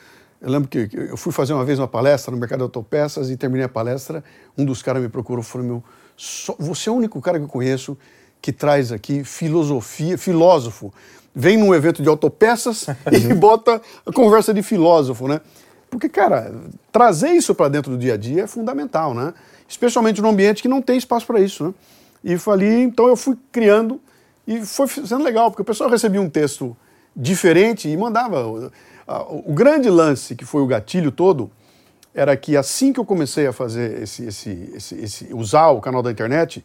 Eu 0.41 0.49
lembro 0.49 0.67
que 0.67 0.87
que 0.87 0.97
eu 0.97 1.17
fui 1.17 1.31
fazer 1.31 1.53
uma 1.53 1.65
vez 1.65 1.77
uma 1.77 1.87
palestra 1.87 2.31
no 2.31 2.37
mercado 2.37 2.59
de 2.59 2.63
autopeças 2.63 3.29
e 3.29 3.37
terminei 3.37 3.65
a 3.65 3.69
palestra, 3.69 4.23
um 4.57 4.65
dos 4.65 4.81
caras 4.81 5.01
me 5.01 5.09
procurou 5.09 5.41
e 5.41 5.45
falou, 5.45 5.67
meu, 5.67 5.83
só- 6.17 6.55
você 6.57 6.89
é 6.89 6.91
o 6.91 6.95
único 6.95 7.19
cara 7.21 7.37
que 7.37 7.43
eu 7.45 7.49
conheço 7.49 7.97
que 8.41 8.51
traz 8.51 8.91
aqui 8.91 9.23
filosofia, 9.23 10.17
filósofo. 10.17 10.93
Vem 11.33 11.57
num 11.57 11.73
evento 11.73 12.01
de 12.01 12.07
autopeças 12.09 12.87
e 13.11 13.33
bota 13.33 13.81
a 14.05 14.11
conversa 14.11 14.53
de 14.53 14.61
filósofo, 14.61 15.27
né? 15.27 15.41
Porque, 15.89 16.09
cara, 16.09 16.53
trazer 16.91 17.29
isso 17.29 17.53
para 17.55 17.69
dentro 17.69 17.91
do 17.91 17.97
dia 17.97 18.13
a 18.13 18.17
dia 18.17 18.43
é 18.43 18.47
fundamental, 18.47 19.13
né? 19.13 19.33
Especialmente 19.67 20.21
num 20.21 20.29
ambiente 20.29 20.61
que 20.61 20.67
não 20.67 20.81
tem 20.81 20.97
espaço 20.97 21.25
para 21.25 21.39
isso, 21.39 21.65
né? 21.65 21.73
E 22.23 22.37
falei, 22.37 22.83
então 22.83 23.07
eu 23.07 23.15
fui 23.15 23.37
criando 23.51 23.99
e 24.47 24.65
foi 24.65 24.87
sendo 24.87 25.23
legal, 25.23 25.49
porque 25.49 25.61
o 25.61 25.65
pessoal 25.65 25.89
recebia 25.89 26.21
um 26.21 26.29
texto 26.29 26.75
diferente 27.15 27.87
e 27.87 27.95
mandava. 27.95 28.71
O, 29.45 29.53
grande 29.53 29.89
lance, 29.89 30.35
que 30.35 30.43
foi 30.45 30.61
o 30.61 30.67
gatilho 30.67 31.11
todo, 31.11 31.49
era 32.15 32.35
que 32.37 32.55
assim 32.55 32.93
que 32.93 32.99
eu 32.99 33.05
comecei 33.05 33.45
a 33.45 33.51
fazer 33.53 34.01
esse, 34.01 34.25
esse, 34.25 34.69
esse, 34.73 34.95
esse- 34.95 35.33
usar 35.33 35.67
o 35.69 35.81
canal 35.81 36.01
da 36.01 36.09
internet, 36.09 36.63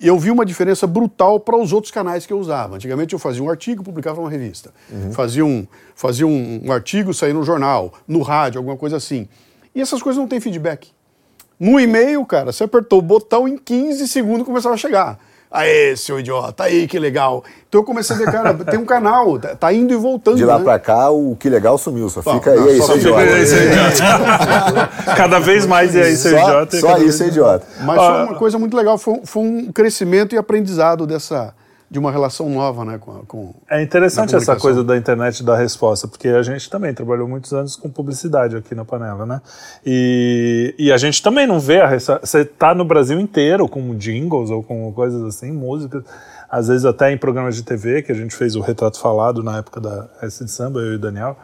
eu 0.00 0.16
vi 0.16 0.30
uma 0.30 0.46
diferença 0.46 0.86
brutal 0.86 1.40
para 1.40 1.56
os 1.56 1.72
outros 1.72 1.90
canais 1.90 2.24
que 2.24 2.32
eu 2.32 2.38
usava. 2.38 2.76
Antigamente 2.76 3.12
eu 3.12 3.18
fazia 3.18 3.42
um 3.42 3.50
artigo, 3.50 3.82
publicava 3.82 4.20
numa 4.20 4.30
revista. 4.30 4.72
Fazia, 5.12 5.44
um, 5.44 5.66
fazia 5.96 6.26
um, 6.26 6.60
um 6.66 6.70
artigo, 6.72 7.12
saía 7.12 7.34
no 7.34 7.42
jornal, 7.42 7.92
no 8.06 8.22
rádio, 8.22 8.58
alguma 8.60 8.76
coisa 8.76 8.96
assim. 8.96 9.28
E 9.74 9.80
essas 9.80 10.00
coisas 10.00 10.18
não 10.20 10.28
têm 10.28 10.38
feedback. 10.38 10.92
No 11.58 11.80
e-mail, 11.80 12.24
cara, 12.24 12.52
você 12.52 12.62
apertou 12.62 13.00
o 13.00 13.02
botão 13.02 13.48
em 13.48 13.58
15 13.58 14.06
segundos 14.06 14.46
começava 14.46 14.76
a 14.76 14.78
chegar. 14.78 15.18
Aê, 15.50 15.96
seu 15.96 16.20
idiota, 16.20 16.64
aí 16.64 16.86
que 16.86 16.98
legal. 16.98 17.42
Então 17.68 17.80
eu 17.80 17.84
comecei 17.84 18.14
a 18.14 18.18
ver, 18.18 18.26
cara, 18.30 18.52
tem 18.68 18.78
um 18.78 18.84
canal, 18.84 19.38
tá, 19.38 19.56
tá 19.56 19.72
indo 19.72 19.94
e 19.94 19.96
voltando. 19.96 20.36
De 20.36 20.44
lá 20.44 20.58
né? 20.58 20.64
pra 20.64 20.78
cá, 20.78 21.08
o 21.10 21.34
que 21.40 21.48
legal 21.48 21.78
sumiu. 21.78 22.08
Só 22.10 22.22
fica 22.22 22.50
aí, 22.50 22.58
não, 22.60 22.66
aí, 22.68 22.76
só 22.78 22.86
seu 22.86 22.96
idiota. 22.98 23.20
aí, 23.22 23.46
seu 23.46 23.62
idiota. 23.64 24.90
Cada 25.16 25.38
vez 25.38 25.64
mais 25.66 25.94
e 25.94 26.00
aí, 26.02 26.16
seu 26.16 26.32
Só, 26.32 26.38
idiota. 26.44 26.80
só 26.80 26.94
aí, 26.94 27.02
vez- 27.04 27.14
seu 27.14 27.28
idiota. 27.28 27.66
Mas 27.80 27.96
foi 27.96 28.22
uma 28.24 28.34
coisa 28.34 28.58
muito 28.58 28.76
legal, 28.76 28.98
foi, 28.98 29.14
um- 29.14 29.24
foi 29.26 29.42
um 29.42 29.72
crescimento 29.72 30.34
e 30.34 30.38
aprendizado 30.38 31.06
dessa, 31.06 31.54
de 31.90 31.98
uma 31.98 32.12
relação 32.12 32.50
nova, 32.50 32.84
né? 32.84 32.98
Com, 32.98 33.12
a- 33.12 33.22
com 33.26 33.54
É 33.70 33.82
interessante 33.82 34.34
essa 34.36 34.56
coisa 34.56 34.84
da 34.84 34.96
internet 34.96 35.42
da 35.42 35.56
resposta, 35.56 36.06
porque 36.06 36.28
a 36.28 36.42
gente 36.42 36.68
também 36.68 36.92
trabalhou 36.92 37.26
muitos 37.26 37.52
anos 37.54 37.76
com 37.76 37.88
publicidade 37.88 38.56
aqui 38.56 38.74
na 38.74 38.84
panela, 38.84 39.24
né? 39.24 39.40
E, 39.86 40.74
e 40.78 40.92
a 40.92 40.98
gente 40.98 41.22
também 41.22 41.46
não 41.46 41.58
vê 41.58 41.80
a 41.80 41.86
resposta. 41.86 42.26
Você 42.26 42.44
tá 42.44 42.74
no 42.74 42.84
Brasil 42.84 43.18
inteiro 43.18 43.66
com 43.68 43.94
jingles 43.96 44.50
ou 44.50 44.62
com 44.62 44.92
coisas 44.92 45.22
assim, 45.22 45.50
músicas, 45.50 46.04
às 46.50 46.68
vezes 46.68 46.84
até 46.84 47.10
em 47.10 47.16
programas 47.16 47.56
de 47.56 47.62
TV, 47.62 48.02
que 48.02 48.12
a 48.12 48.14
gente 48.14 48.34
fez 48.34 48.54
o 48.54 48.60
Retrato 48.60 48.98
Falado 49.00 49.42
na 49.42 49.58
época 49.58 49.80
da 49.80 50.08
S 50.22 50.44
de 50.44 50.50
Samba, 50.50 50.80
eu 50.80 50.92
e 50.92 50.96
o 50.96 50.98
Daniel, 50.98 51.36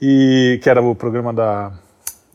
e 0.00 0.58
que 0.62 0.70
era 0.70 0.80
o 0.82 0.94
programa 0.94 1.32
da. 1.32 1.72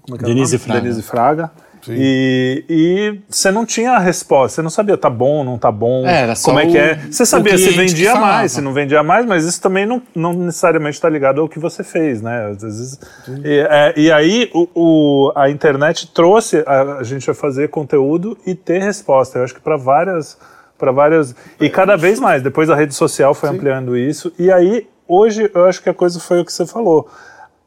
Como 0.04 0.16
é 0.16 0.20
que 0.20 0.26
era 0.26 0.32
o 0.32 0.36
Denise? 0.36 0.58
Fraga. 0.60 0.82
Denise 0.82 1.02
Fraga. 1.02 1.52
Sim. 1.86 1.94
E, 1.98 2.66
e 2.70 3.20
você 3.30 3.52
não 3.52 3.66
tinha 3.66 3.92
a 3.92 4.00
resposta, 4.00 4.56
você 4.56 4.62
não 4.62 4.70
sabia 4.70 4.98
tá 4.98 5.10
bom, 5.10 5.44
não 5.44 5.58
tá 5.58 5.72
bom, 5.72 6.06
É, 6.06 6.34
como 6.44 6.60
é 6.60 6.66
que 6.66 6.78
é. 6.78 6.96
Você 7.12 7.26
sabia 7.26 7.58
se 7.58 7.70
vendia 7.70 8.16
mais, 8.16 8.52
se 8.54 8.62
não 8.62 8.74
vendia 8.74 9.04
mais, 9.04 9.26
mas 9.26 9.46
isso 9.46 9.62
também 9.62 9.86
não, 9.86 10.02
não 10.16 10.34
necessariamente 10.34 10.96
está 10.96 11.08
ligado 11.10 11.42
ao 11.42 11.48
que 11.50 11.60
você 11.60 11.84
fez, 11.84 12.22
né? 12.22 12.50
Às 12.52 12.62
vezes, 12.64 13.00
e, 13.44 13.60
é, 13.70 13.94
e 13.96 14.12
aí 14.12 14.50
o, 14.54 14.68
o- 14.76 15.32
a 15.36 15.50
internet 15.50 16.12
trouxe 16.14 16.64
a, 16.66 16.98
a 17.00 17.04
gente 17.04 17.30
a 17.30 17.34
fazer 17.34 17.70
conteúdo 17.70 18.38
e 18.46 18.56
ter 18.56 18.82
resposta. 18.82 19.38
Eu 19.40 19.44
acho 19.44 19.54
que 19.54 19.62
para 19.62 19.78
várias, 19.78 20.38
para 20.78 20.92
várias 20.92 21.36
e 21.62 21.70
cada 21.70 21.96
vez 21.96 22.20
mais. 22.20 22.42
Depois 22.42 22.70
a 22.70 22.76
rede 22.76 22.96
social 22.96 23.34
foi 23.34 23.50
ampliando 23.50 23.96
isso 23.96 24.34
e 24.40 24.52
aí 24.52 24.88
hoje 25.08 25.50
eu 25.54 25.66
acho 25.66 25.84
que 25.84 25.90
a 25.90 25.94
coisa 25.94 26.20
foi 26.20 26.42
o 26.42 26.46
que 26.46 26.52
você 26.52 26.66
falou. 26.66 27.08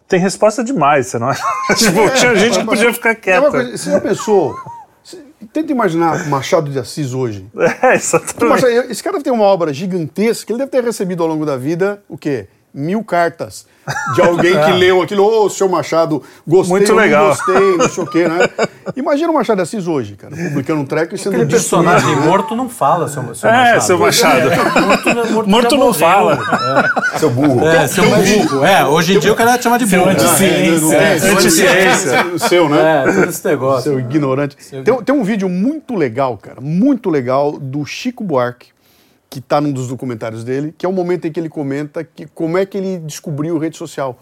Tem 0.09 0.19
resposta 0.19 0.65
demais, 0.65 1.07
você 1.07 1.19
não 1.19 1.29
acha? 1.29 1.43
tipo, 1.77 2.09
tinha 2.19 2.35
gente 2.35 2.59
que 2.59 2.65
podia 2.65 2.93
ficar 2.95 3.11
É 3.11 3.15
quieta. 3.15 3.51
coisa, 3.51 3.77
você 3.77 3.91
já 3.91 4.01
pensou? 4.01 4.57
Tenta 5.53 5.71
imaginar 5.71 6.27
Machado 6.29 6.71
de 6.71 6.79
Assis 6.79 7.13
hoje. 7.15 7.47
É, 7.83 7.95
exatamente. 7.95 8.45
Machado- 8.63 8.91
esse 8.91 9.03
cara 9.03 9.21
tem 9.23 9.33
uma 9.33 9.45
obra 9.45 9.73
gigantesca, 9.73 10.51
ele 10.51 10.59
deve 10.59 10.71
ter 10.71 10.83
recebido 10.83 11.23
ao 11.23 11.29
longo 11.29 11.45
da 11.47 11.57
vida 11.57 12.03
o 12.09 12.17
quê? 12.19 12.49
Mil 12.73 13.03
cartas 13.03 13.67
de 14.15 14.21
alguém 14.23 14.53
que 14.53 14.73
leu 14.79 15.03
aquilo. 15.03 15.25
Ô, 15.25 15.49
seu 15.49 15.69
Machado, 15.69 16.23
gostei, 16.47 16.77
Muito 16.77 16.93
não 16.93 17.01
legal. 17.01 17.29
gostei, 17.29 17.77
não 17.77 17.89
sei 17.89 18.05
o 18.05 18.07
quê, 18.07 18.29
né? 18.29 18.39
Imagina 18.97 19.31
o 19.31 19.35
Machado 19.35 19.63
Assis 19.63 19.87
hoje, 19.87 20.15
cara, 20.17 20.35
publicando 20.37 20.81
um 20.81 20.87
treco 20.87 21.15
e 21.15 21.19
sendo 21.19 21.35
Aquele 21.35 21.47
destruído, 21.51 21.85
personagem 21.91 22.21
né? 22.21 22.27
morto 22.27 22.55
não 22.57 22.69
fala, 22.69 23.09
seu, 23.09 23.35
seu 23.35 23.49
É, 23.49 23.53
Machado. 23.53 23.83
seu 23.83 23.99
Machado. 23.99 24.51
Morto, 24.87 25.15
não- 25.15 25.31
morto, 25.33 25.49
Morto 25.51 25.71
não 25.77 25.87
morreu. 25.87 25.95
fala. 25.95 26.39
Seu 27.19 27.31
burro. 27.31 27.67
É, 27.67 27.87
seu 27.89 28.05
burro. 28.05 28.65
É, 28.65 28.85
hoje 28.87 29.17
em 29.17 29.19
dia 29.19 29.33
o 29.33 29.37
cara 29.37 29.57
te 29.59 29.65
chama 29.65 29.79
de 29.79 29.87
burro. 29.87 30.11
É, 30.11 30.15
não 30.15 30.37
tem 30.37 30.49
É, 30.99 31.17
esse- 31.17 31.29
Anticiência. 31.29 32.27
O 32.35 32.39
seu, 32.39 32.69
né? 32.69 33.05
É, 33.07 33.13
todo 33.13 33.29
esse 33.29 33.47
negócio. 33.47 33.83
Seu 33.91 34.01
ignorante. 34.01 34.57
Tem, 34.85 35.03
tem 35.03 35.15
um 35.15 35.23
vídeo 35.25 35.49
muito 35.49 35.95
legal, 35.95 36.37
cara, 36.37 36.61
muito 36.61 37.11
legal, 37.11 37.53
do 37.53 37.85
Chico 37.85 38.23
Buarque, 38.25 38.69
que 39.31 39.41
está 39.41 39.61
num 39.61 39.73
dos 39.73 39.89
documentários 39.89 40.43
dele, 40.43 40.75
que 40.77 40.87
é 40.87 40.89
o 40.89 40.93
momento 40.93 41.27
em 41.27 41.33
que 41.33 41.39
ele 41.39 41.49
comenta 41.49 42.03
que 42.03 42.27
como 42.27 42.57
é 42.57 42.65
que 42.65 42.79
ele 42.79 42.99
descobriu 42.99 43.59
rede 43.59 43.77
social. 43.77 44.19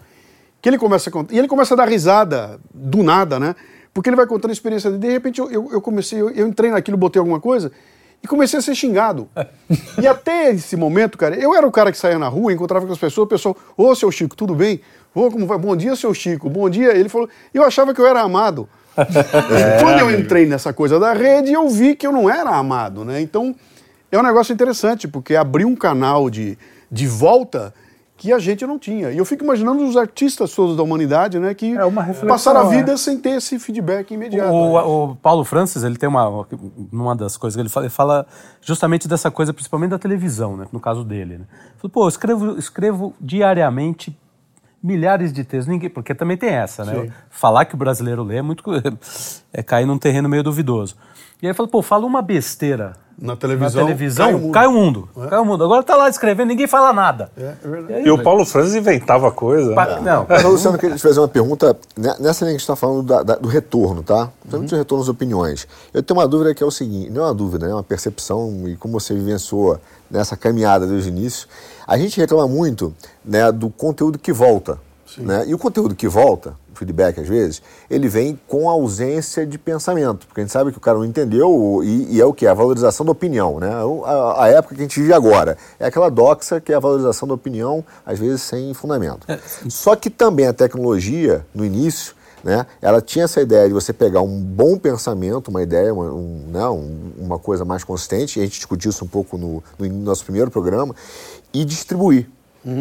Que 0.61 0.69
ele 0.69 0.77
começa 0.77 1.09
a 1.09 1.33
e 1.33 1.37
ele 1.37 1.47
começa 1.47 1.73
a 1.73 1.77
dar 1.77 1.87
risada 1.87 2.59
do 2.73 3.03
nada, 3.03 3.39
né? 3.39 3.55
Porque 3.93 4.09
ele 4.09 4.15
vai 4.15 4.27
contando 4.27 4.51
a 4.51 4.53
experiência 4.53 4.91
dele. 4.91 5.07
De 5.07 5.11
repente 5.11 5.39
eu, 5.39 5.49
eu, 5.49 5.69
eu 5.71 5.81
comecei, 5.81 6.19
eu, 6.19 6.29
eu 6.31 6.47
entrei 6.47 6.71
naquilo, 6.71 6.97
botei 6.97 7.19
alguma 7.19 7.39
coisa 7.39 7.71
e 8.21 8.27
comecei 8.27 8.59
a 8.59 8.61
ser 8.61 8.75
xingado. 8.75 9.29
e 10.01 10.07
até 10.07 10.51
esse 10.51 10.75
momento, 10.75 11.17
cara, 11.17 11.35
eu 11.35 11.55
era 11.55 11.65
o 11.65 11.71
cara 11.71 11.91
que 11.91 11.97
saía 11.97 12.19
na 12.19 12.27
rua, 12.27 12.51
encontrava 12.51 12.85
com 12.85 12.91
as 12.91 12.97
pessoas, 12.97 13.25
o 13.25 13.29
pessoal, 13.29 13.57
ô 13.75 13.95
seu 13.95 14.11
Chico, 14.11 14.35
tudo 14.35 14.55
bem? 14.55 14.81
Ô, 15.13 15.31
como 15.31 15.45
vai? 15.45 15.57
Bom 15.57 15.75
dia, 15.75 15.95
seu 15.95 16.13
Chico, 16.13 16.49
bom 16.49 16.69
dia. 16.69 16.95
Ele 16.95 17.09
falou, 17.09 17.29
eu 17.53 17.63
achava 17.63 17.93
que 17.93 18.01
eu 18.01 18.07
era 18.07 18.21
amado. 18.21 18.67
E 18.97 19.81
quando 19.81 19.99
eu 19.99 20.11
entrei 20.19 20.45
nessa 20.45 20.73
coisa 20.73 20.99
da 20.99 21.13
rede, 21.13 21.53
eu 21.53 21.69
vi 21.69 21.95
que 21.95 22.05
eu 22.05 22.11
não 22.11 22.29
era 22.29 22.49
amado, 22.49 23.05
né? 23.05 23.21
Então, 23.21 23.55
é 24.11 24.17
um 24.17 24.23
negócio 24.23 24.53
interessante, 24.53 25.07
porque 25.07 25.35
abriu 25.35 25.67
um 25.67 25.75
canal 25.75 26.29
de, 26.29 26.57
de 26.91 27.07
volta 27.07 27.73
que 28.17 28.33
a 28.33 28.39
gente 28.39 28.65
não 28.65 28.79
tinha. 28.79 29.11
E 29.11 29.17
eu 29.17 29.25
fico 29.25 29.43
imaginando 29.43 29.85
os 29.85 29.95
artistas 29.95 30.51
todos 30.53 30.75
da 30.75 30.81
humanidade, 30.81 31.37
né? 31.37 31.53
Que 31.53 31.75
É 31.75 31.85
uma 31.85 32.01
reflexão, 32.01 32.27
passaram 32.29 32.67
a 32.67 32.73
é. 32.73 32.77
vida 32.77 32.97
sem 32.97 33.17
ter 33.17 33.37
esse 33.37 33.59
feedback 33.59 34.11
imediato. 34.11 34.49
né? 34.49 34.55
O, 34.55 35.11
o 35.11 35.15
Paulo 35.15 35.45
Francis, 35.45 35.83
ele 35.83 35.97
tem 35.97 36.09
uma, 36.09 36.47
uma 36.91 37.15
das 37.15 37.37
coisas 37.37 37.55
que 37.55 37.61
ele 37.61 37.69
fala, 37.69 37.85
ele 37.85 37.93
fala 37.93 38.25
justamente 38.59 39.07
dessa 39.07 39.29
coisa, 39.29 39.53
principalmente 39.53 39.91
da 39.91 39.99
televisão, 39.99 40.57
né? 40.57 40.65
No 40.71 40.79
caso 40.79 41.03
dele, 41.03 41.37
né? 41.37 41.45
Ele 41.45 41.77
falou, 41.77 41.91
pô, 41.91 42.05
eu 42.05 42.09
escrevo, 42.09 42.57
escrevo 42.57 43.13
diariamente 43.21 44.17
milhares 44.81 45.31
de 45.31 45.43
textos, 45.43 45.67
ninguém, 45.67 45.89
porque 45.89 46.15
também 46.15 46.37
tem 46.37 46.49
essa, 46.49 46.83
né? 46.83 46.93
Sim. 46.93 47.11
Falar 47.29 47.65
que 47.65 47.75
o 47.75 47.77
brasileiro 47.77 48.23
lê 48.23 48.37
é 48.37 48.41
muito 48.41 48.63
é 49.53 49.61
cair 49.61 49.85
num 49.85 49.97
terreno 49.97 50.27
meio 50.27 50.41
duvidoso. 50.41 50.95
E 51.41 51.45
aí 51.45 51.49
ele 51.49 51.53
falou, 51.53 51.69
pô, 51.69 51.81
fala 51.81 52.05
uma 52.05 52.21
besteira 52.21 52.93
Na 53.19 53.35
televisão, 53.35 53.81
na 53.81 53.85
televisão, 53.87 54.25
cai 54.25 54.33
o 54.33 54.39
mundo. 54.39 54.51
cai 54.51 54.67
o 54.67 54.71
mundo, 54.71 55.09
cai 55.29 55.39
o 55.39 55.45
mundo. 55.45 55.63
Agora 55.63 55.83
tá 55.83 55.95
lá 55.95 56.09
escrevendo, 56.09 56.47
ninguém 56.47 56.65
fala 56.67 56.91
nada. 56.91 57.31
É, 57.37 57.53
é 57.63 57.67
verdade. 57.67 58.07
E 58.07 58.11
o 58.11 58.21
Paulo 58.23 58.43
Francis 58.45 58.73
inventava 58.75 59.31
coisa. 59.31 59.73
Pa- 59.75 59.99
Não, 60.01 60.25
Mas, 60.27 60.43
Luciano, 60.43 60.75
eu 60.77 60.79
queria 60.79 60.95
te 60.95 61.01
fazer 61.01 61.19
uma 61.19 61.27
pergunta 61.27 61.77
né, 61.95 62.15
nessa 62.19 62.43
linha 62.45 62.53
que 62.53 62.57
a 62.57 62.59
gente 62.59 62.61
está 62.61 62.75
falando 62.75 63.03
da- 63.03 63.21
da- 63.23 63.35
do 63.35 63.47
retorno, 63.47 64.01
tá? 64.01 64.29
Principalmente 64.41 64.69
do 64.71 64.77
retorno 64.77 65.03
às 65.03 65.09
opiniões. 65.09 65.67
Eu 65.93 66.01
tenho 66.01 66.19
uma 66.19 66.27
dúvida 66.27 66.55
que 66.55 66.63
é 66.63 66.65
o 66.65 66.71
seguinte, 66.71 67.11
não 67.11 67.21
é 67.21 67.25
uma 67.27 67.33
dúvida, 67.35 67.65
né? 67.67 67.71
é 67.71 67.75
uma 67.75 67.83
percepção 67.83 68.63
e 68.67 68.75
como 68.75 68.99
você 68.99 69.13
vivenciou 69.13 69.79
nessa 70.09 70.35
caminhada 70.35 70.87
desde 70.87 71.09
o 71.09 71.11
início. 71.11 71.47
A 71.85 71.97
gente 71.99 72.19
reclama 72.19 72.47
muito 72.47 72.93
né, 73.23 73.51
do 73.51 73.69
conteúdo 73.69 74.17
que 74.17 74.33
volta. 74.33 74.79
Né? 75.17 75.45
E 75.47 75.53
o 75.55 75.57
conteúdo 75.57 75.95
que 75.95 76.07
volta, 76.07 76.53
feedback 76.77 77.19
às 77.19 77.27
vezes, 77.27 77.61
ele 77.89 78.07
vem 78.07 78.39
com 78.47 78.69
ausência 78.69 79.45
de 79.45 79.57
pensamento, 79.57 80.27
porque 80.27 80.41
a 80.41 80.43
gente 80.43 80.51
sabe 80.53 80.71
que 80.71 80.77
o 80.77 80.81
cara 80.81 80.97
não 80.97 81.05
entendeu 81.05 81.81
e, 81.83 82.15
e 82.15 82.21
é 82.21 82.25
o 82.25 82.33
que? 82.33 82.47
A 82.47 82.53
valorização 82.53 83.05
da 83.05 83.11
opinião, 83.11 83.59
né? 83.59 83.69
A, 84.05 84.43
a 84.43 84.47
época 84.49 84.75
que 84.75 84.81
a 84.81 84.83
gente 84.83 84.99
vive 84.99 85.13
agora. 85.13 85.57
É 85.79 85.85
aquela 85.87 86.09
doxa 86.09 86.59
que 86.61 86.71
é 86.71 86.75
a 86.75 86.79
valorização 86.79 87.27
da 87.27 87.33
opinião, 87.33 87.83
às 88.05 88.19
vezes 88.19 88.41
sem 88.41 88.73
fundamento. 88.73 89.27
Só 89.69 89.95
que 89.95 90.09
também 90.09 90.47
a 90.47 90.53
tecnologia, 90.53 91.45
no 91.53 91.65
início, 91.65 92.15
né, 92.43 92.65
ela 92.81 93.01
tinha 93.01 93.25
essa 93.25 93.41
ideia 93.41 93.67
de 93.67 93.73
você 93.73 93.91
pegar 93.91 94.21
um 94.21 94.39
bom 94.39 94.77
pensamento, 94.77 95.49
uma 95.49 95.61
ideia, 95.61 95.93
uma, 95.93 96.05
um, 96.13 96.43
né, 96.49 96.69
um- 96.69 97.11
uma 97.17 97.39
coisa 97.39 97.65
mais 97.65 97.83
consistente, 97.83 98.39
e 98.39 98.41
a 98.41 98.45
gente 98.45 98.57
discutiu 98.57 98.89
isso 98.91 99.03
um 99.03 99.07
pouco 99.07 99.37
no, 99.37 99.61
no 99.77 99.89
nosso 99.89 100.23
primeiro 100.23 100.49
programa, 100.51 100.95
e 101.53 101.65
distribuir. 101.65 102.29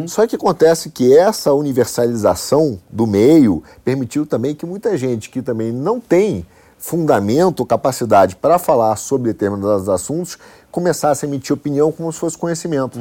Só 0.06 0.26
que 0.26 0.36
acontece 0.36 0.90
que 0.90 1.16
essa 1.16 1.52
universalização 1.52 2.78
do 2.90 3.06
meio 3.06 3.62
permitiu 3.84 4.26
também 4.26 4.54
que 4.54 4.66
muita 4.66 4.96
gente 4.96 5.30
que 5.30 5.40
também 5.40 5.72
não 5.72 6.00
tem 6.00 6.44
fundamento, 6.78 7.64
capacidade 7.64 8.36
para 8.36 8.58
falar 8.58 8.96
sobre 8.96 9.32
determinados 9.32 9.88
assuntos, 9.88 10.38
começasse 10.70 11.24
a 11.24 11.28
emitir 11.28 11.54
opinião 11.54 11.90
como 11.90 12.12
se 12.12 12.18
fosse 12.18 12.36
conhecimento. 12.36 12.98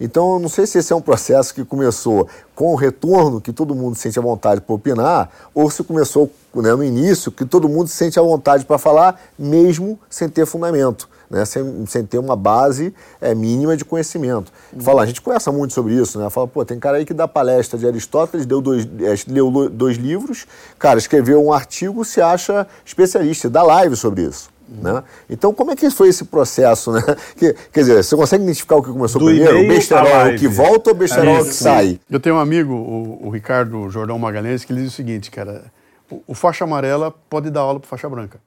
Então, 0.00 0.34
eu 0.34 0.38
não 0.38 0.48
sei 0.48 0.66
se 0.66 0.78
esse 0.78 0.92
é 0.92 0.96
um 0.96 1.02
processo 1.02 1.54
que 1.54 1.64
começou 1.64 2.26
com 2.54 2.72
o 2.72 2.76
retorno, 2.76 3.40
que 3.40 3.52
todo 3.52 3.74
mundo 3.74 3.94
sente 3.94 4.18
a 4.18 4.22
vontade 4.22 4.62
para 4.62 4.74
opinar, 4.74 5.30
ou 5.54 5.70
se 5.70 5.84
começou 5.84 6.30
né, 6.54 6.74
no 6.74 6.82
início, 6.82 7.30
que 7.30 7.44
todo 7.44 7.68
mundo 7.68 7.88
sente 7.88 8.18
a 8.18 8.22
vontade 8.22 8.64
para 8.64 8.78
falar, 8.78 9.20
mesmo 9.38 9.98
sem 10.08 10.28
ter 10.28 10.46
fundamento. 10.46 11.08
Né, 11.30 11.44
sem, 11.44 11.86
sem 11.86 12.04
ter 12.04 12.18
uma 12.18 12.34
base 12.34 12.92
é, 13.20 13.32
mínima 13.36 13.76
de 13.76 13.84
conhecimento. 13.84 14.50
Fala, 14.80 15.02
a 15.02 15.06
gente 15.06 15.20
conversa 15.20 15.52
muito 15.52 15.72
sobre 15.72 15.94
isso, 15.94 16.18
né? 16.18 16.28
Fala, 16.28 16.48
pô, 16.48 16.64
tem 16.64 16.76
cara 16.80 16.96
aí 16.96 17.04
que 17.04 17.14
dá 17.14 17.28
palestra 17.28 17.78
de 17.78 17.86
Aristóteles, 17.86 18.44
deu 18.44 18.60
dois, 18.60 18.84
é, 18.84 19.14
leu 19.32 19.68
dois 19.70 19.96
livros, 19.96 20.44
cara, 20.76 20.98
escreveu 20.98 21.40
um 21.40 21.52
artigo, 21.52 22.04
se 22.04 22.20
acha 22.20 22.66
especialista, 22.84 23.48
dá 23.48 23.62
live 23.62 23.94
sobre 23.94 24.22
isso. 24.22 24.50
Né? 24.68 25.02
Então, 25.28 25.54
como 25.54 25.70
é 25.70 25.76
que 25.76 25.88
foi 25.90 26.08
esse 26.08 26.24
processo? 26.24 26.90
Né? 26.90 27.00
Que- 27.36 27.54
quer 27.72 27.80
dizer, 27.80 28.02
você 28.02 28.16
consegue 28.16 28.42
identificar 28.42 28.76
o 28.76 28.82
que 28.82 28.90
começou 28.92 29.20
Do 29.20 29.26
primeiro? 29.26 29.60
O 29.64 29.68
besterol 29.68 30.06
é 30.06 30.12
o 30.12 30.16
live. 30.22 30.38
que 30.38 30.48
volta 30.48 30.90
ou 30.90 30.96
o 30.96 30.98
besterol 30.98 31.36
é 31.36 31.40
o 31.42 31.44
que 31.44 31.54
sai? 31.54 32.00
Eu 32.10 32.18
tenho 32.18 32.34
um 32.34 32.40
amigo, 32.40 32.72
o, 32.74 33.26
o 33.28 33.30
Ricardo 33.30 33.88
Jordão 33.88 34.18
Magalhães, 34.18 34.64
que 34.64 34.72
ele 34.72 34.82
diz 34.82 34.92
o 34.92 34.96
seguinte, 34.96 35.30
cara, 35.30 35.64
o, 36.10 36.22
o 36.26 36.34
faixa 36.34 36.64
amarela 36.64 37.12
pode 37.28 37.50
dar 37.50 37.60
aula 37.60 37.78
pro 37.78 37.88
faixa 37.88 38.08
branca. 38.08 38.40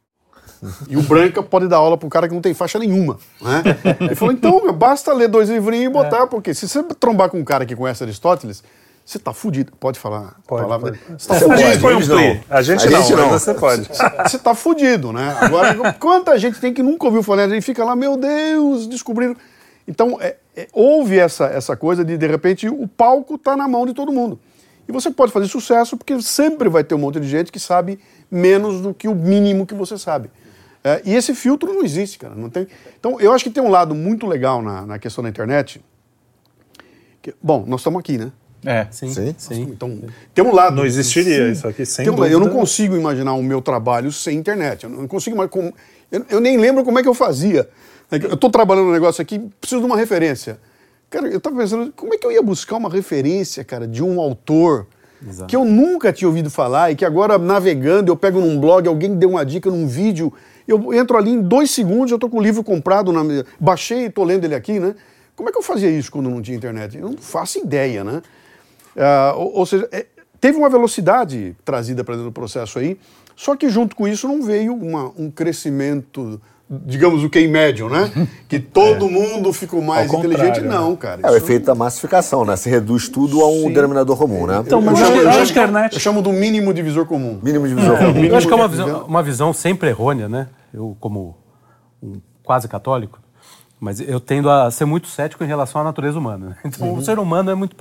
E 0.89 0.97
o 0.97 1.01
branca 1.03 1.41
pode 1.43 1.67
dar 1.67 1.77
aula 1.77 1.97
pro 1.97 2.09
cara 2.09 2.27
que 2.27 2.33
não 2.33 2.41
tem 2.41 2.53
faixa 2.53 2.77
nenhuma. 2.79 3.17
Né? 3.41 3.63
Ele 3.99 4.15
falou, 4.15 4.33
então, 4.33 4.71
basta 4.73 5.11
ler 5.13 5.27
dois 5.27 5.49
livrinhos 5.49 5.87
e 5.87 5.89
botar, 5.93 6.27
porque 6.27 6.53
se 6.53 6.67
você 6.67 6.83
trombar 6.99 7.29
com 7.29 7.39
um 7.39 7.43
cara 7.43 7.65
que 7.65 7.75
conhece 7.75 8.03
Aristóteles, 8.03 8.63
você 9.05 9.19
tá 9.19 9.33
fudido. 9.33 9.73
Pode 9.79 9.99
falar 9.99 10.19
a 10.37 10.47
Pode, 10.47 10.61
palavra? 10.63 10.91
pode. 10.93 11.21
Você 11.21 11.27
tá 11.27 11.35
A 11.35 11.39
fudido. 11.39 11.57
gente 11.59 11.81
põe 11.81 11.93
um 11.95 11.99
pli. 12.07 12.41
A 12.49 12.61
gente 12.61 12.87
A 12.87 12.91
não, 12.91 13.01
gente 13.01 13.15
não. 13.15 13.29
mas 13.31 13.41
você 13.41 13.53
pode. 13.53 13.89
Você 14.29 14.39
tá 14.39 14.55
fudido, 14.55 15.11
né? 15.11 15.35
Agora, 15.41 15.93
quanta 15.99 16.37
gente 16.39 16.59
tem 16.59 16.73
que 16.73 16.81
nunca 16.81 17.05
ouviu 17.05 17.21
falar, 17.21 17.43
a 17.43 17.49
gente 17.49 17.63
fica 17.63 17.83
lá, 17.83 17.95
meu 17.95 18.15
Deus, 18.15 18.87
descobriram. 18.87 19.35
Então, 19.87 20.17
é- 20.21 20.37
é, 20.55 20.67
houve 20.71 21.19
essa, 21.19 21.45
essa 21.47 21.75
coisa 21.75 22.05
de, 22.05 22.17
de 22.17 22.27
repente, 22.27 22.69
o 22.69 22.87
palco 22.87 23.37
tá 23.37 23.57
na 23.57 23.67
mão 23.67 23.85
de 23.85 23.93
todo 23.93 24.11
mundo. 24.13 24.39
E 24.87 24.91
você 24.91 25.09
pode 25.11 25.31
fazer 25.31 25.47
sucesso 25.47 25.97
porque 25.97 26.21
sempre 26.21 26.69
vai 26.69 26.83
ter 26.83 26.95
um 26.95 26.99
monte 26.99 27.19
de 27.19 27.27
gente 27.27 27.51
que 27.51 27.59
sabe 27.59 27.99
menos 28.31 28.81
do 28.81 28.93
que 28.93 29.07
o 29.07 29.15
mínimo 29.15 29.65
que 29.65 29.73
você 29.73 29.97
sabe. 29.97 30.29
É, 30.83 31.01
e 31.05 31.15
esse 31.15 31.33
filtro 31.33 31.71
não 31.73 31.83
existe, 31.83 32.17
cara. 32.19 32.35
Não 32.35 32.49
tem... 32.49 32.67
Então, 32.99 33.19
eu 33.19 33.31
acho 33.31 33.43
que 33.43 33.49
tem 33.49 33.63
um 33.63 33.69
lado 33.69 33.95
muito 33.95 34.27
legal 34.27 34.61
na, 34.61 34.85
na 34.85 34.99
questão 34.99 35.23
da 35.23 35.29
internet. 35.29 35.81
que- 37.21 37.33
bom, 37.41 37.63
nós 37.67 37.79
estamos 37.81 37.99
aqui, 37.99 38.17
né? 38.17 38.31
É. 38.65 38.87
sim, 38.91 39.09
Sim. 39.13 39.35
sim. 39.37 39.61
Então, 39.63 40.01
tem 40.33 40.43
um 40.43 40.53
lado. 40.53 40.75
Não 40.75 40.85
existiria 40.85 41.49
isso 41.49 41.67
aqui 41.67 41.85
sem 41.85 42.05
Tem 42.05 42.13
um. 42.13 42.25
Eu 42.25 42.39
não 42.39 42.47
consigo 42.49 42.95
imaginar 42.95 43.33
o 43.33 43.43
meu 43.43 43.61
trabalho 43.61 44.09
sem 44.09 44.37
internet. 44.37 44.85
Eu 44.85 44.89
não 44.89 45.05
consigo 45.05 45.35
mais. 45.35 45.49
Eu, 46.09 46.25
eu 46.29 46.39
nem 46.39 46.57
lembro 46.57 46.83
como 46.85 46.97
é 46.97 47.01
que 47.03 47.09
eu 47.09 47.13
fazia. 47.13 47.69
É 48.09 48.15
Eu 48.15 48.35
estou 48.35 48.49
trabalhando 48.49 48.87
um 48.87 48.91
negócio 48.93 49.21
aqui, 49.21 49.39
preciso 49.59 49.81
de 49.81 49.85
uma 49.85 49.97
referência. 49.97 50.59
Cara, 51.09 51.27
eu 51.27 51.37
estava 51.39 51.57
pensando, 51.57 51.91
como 51.93 52.13
é 52.13 52.17
que 52.17 52.25
eu 52.25 52.31
ia 52.31 52.41
buscar 52.41 52.77
uma 52.77 52.89
referência, 52.89 53.63
cara, 53.65 53.85
de 53.87 54.01
um 54.01 54.19
autor 54.19 54.87
Exato. 55.27 55.47
que 55.47 55.55
eu 55.55 55.65
nunca 55.65 56.13
tinha 56.13 56.27
ouvido 56.27 56.49
falar 56.49 56.89
e 56.91 56.95
que 56.95 57.03
agora, 57.03 57.37
navegando, 57.37 58.11
eu 58.11 58.15
pego 58.15 58.39
num 58.39 58.57
blog, 58.59 58.87
alguém 58.87 59.13
deu 59.15 59.31
uma 59.31 59.45
dica 59.45 59.69
num 59.69 59.85
vídeo, 59.87 60.31
eu 60.67 60.93
entro 60.93 61.17
ali 61.17 61.31
em 61.31 61.41
dois 61.41 61.71
segundos, 61.71 62.11
eu 62.11 62.15
estou 62.15 62.29
com 62.29 62.37
o 62.37 62.41
livro 62.41 62.63
comprado, 62.63 63.11
na, 63.11 63.23
minha- 63.23 63.45
baixei 63.59 64.03
e 64.03 64.05
estou 64.05 64.23
lendo 64.23 64.45
ele 64.45 64.55
aqui, 64.55 64.79
né? 64.79 64.95
Como 65.35 65.49
é 65.49 65.51
que 65.51 65.57
eu 65.57 65.63
fazia 65.63 65.89
isso 65.89 66.11
quando 66.11 66.29
não 66.29 66.41
tinha 66.41 66.55
internet? 66.57 66.97
Eu 66.97 67.09
não 67.09 67.17
faço 67.17 67.57
ideia, 67.59 68.03
né? 68.03 68.21
Ah, 68.95 69.33
ou, 69.35 69.57
ou 69.59 69.65
seja, 69.65 69.87
é, 69.91 70.05
teve 70.39 70.57
uma 70.57 70.69
velocidade 70.69 71.55
trazida 71.65 72.03
para 72.03 72.15
dentro 72.15 72.29
do 72.29 72.33
processo 72.33 72.77
aí, 72.79 72.97
só 73.35 73.55
que 73.55 73.67
junto 73.69 73.95
com 73.95 74.07
isso 74.07 74.27
não 74.27 74.43
veio 74.43 74.73
uma- 74.75 75.11
um 75.17 75.31
crescimento, 75.31 76.39
digamos, 76.85 77.23
o 77.23 77.29
que 77.29 77.39
em 77.39 77.47
médio, 77.47 77.89
né? 77.89 78.11
Que 78.47 78.59
todo 78.59 79.09
mundo 79.09 79.51
ficou 79.51 79.81
mais 79.81 80.11
Ao 80.11 80.19
inteligente. 80.19 80.59
contrário, 80.59 80.69
Não, 80.69 80.95
cara. 80.95 81.21
É 81.23 81.31
o 81.31 81.35
efeito 81.35 81.65
da 81.65 81.73
massificação, 81.73 82.45
né? 82.45 82.55
Se 82.55 82.69
reduz 82.69 83.09
tudo 83.09 83.41
a 83.41 83.47
um 83.47 83.63
Sim. 83.63 83.73
denominador 83.73 84.15
comum, 84.17 84.45
né? 84.45 84.61
Então, 84.65 84.79
eu, 84.79 84.85
mas 84.85 84.99
chamo, 84.99 85.15
eu 85.15 85.21
eu 85.23 85.29
acho 85.29 85.37
chamo- 85.39 85.51
internet- 85.51 85.93
eu 85.93 85.99
chamo 85.99 86.21
do 86.21 86.31
mínimo 86.31 86.73
divisor 86.73 87.05
comum. 87.05 87.39
Mínimo 87.41 87.67
divisor 87.67 87.97
comum. 87.97 88.23
Eu 88.23 88.35
acho 88.37 88.47
que 88.47 88.53
é 88.53 88.55
uma 88.55 88.67
visão, 88.67 89.05
uma 89.05 89.23
visão 89.23 89.51
sempre 89.53 89.89
errônea, 89.89 90.29
né? 90.29 90.47
Eu, 90.73 90.95
como 90.99 91.35
um 92.01 92.21
quase 92.43 92.67
católico, 92.67 93.19
mas 93.79 93.99
eu 93.99 94.19
tendo 94.19 94.49
a 94.49 94.69
ser 94.69 94.85
muito 94.85 95.07
cético 95.07 95.43
em 95.43 95.47
relação 95.47 95.81
à 95.81 95.83
natureza 95.83 96.17
humana. 96.19 96.49
né? 96.49 96.55
Então, 96.65 96.93
o 96.93 97.03
ser 97.03 97.17
humano 97.19 97.49
é 97.49 97.55
muito. 97.55 97.75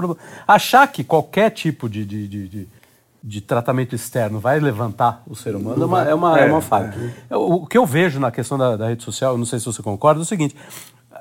Achar 0.49 0.87
que 0.87 1.05
qualquer 1.05 1.51
tipo 1.51 1.89
de, 1.89 2.05
de, 2.05 2.27
de, 2.29 2.49
de- 2.49 2.69
de 3.25 3.41
tratamento 3.41 3.95
externo 3.95 4.41
vai 4.41 4.59
levantar 4.59 5.23
o 5.26 5.35
ser 5.37 5.55
humano 5.55 5.83
é 5.83 5.87
uma, 5.87 6.02
é 6.02 6.14
uma, 6.14 6.38
é 6.41 6.50
uma 6.50 6.61
falha. 6.61 6.93
Eu- 7.31 7.41
O 7.62 7.67
que 7.67 7.79
eu 7.79 7.87
vejo 7.87 8.19
na 8.19 8.31
questão 8.33 8.59
da, 8.59 8.76
da 8.76 8.88
rede 8.88 9.02
social, 9.05 9.38
não 9.38 9.45
sei 9.45 9.59
se 9.61 9.67
você 9.67 9.83
concorda, 9.83 10.21
é 10.21 10.23
o 10.23 10.26
seguinte: 10.26 10.57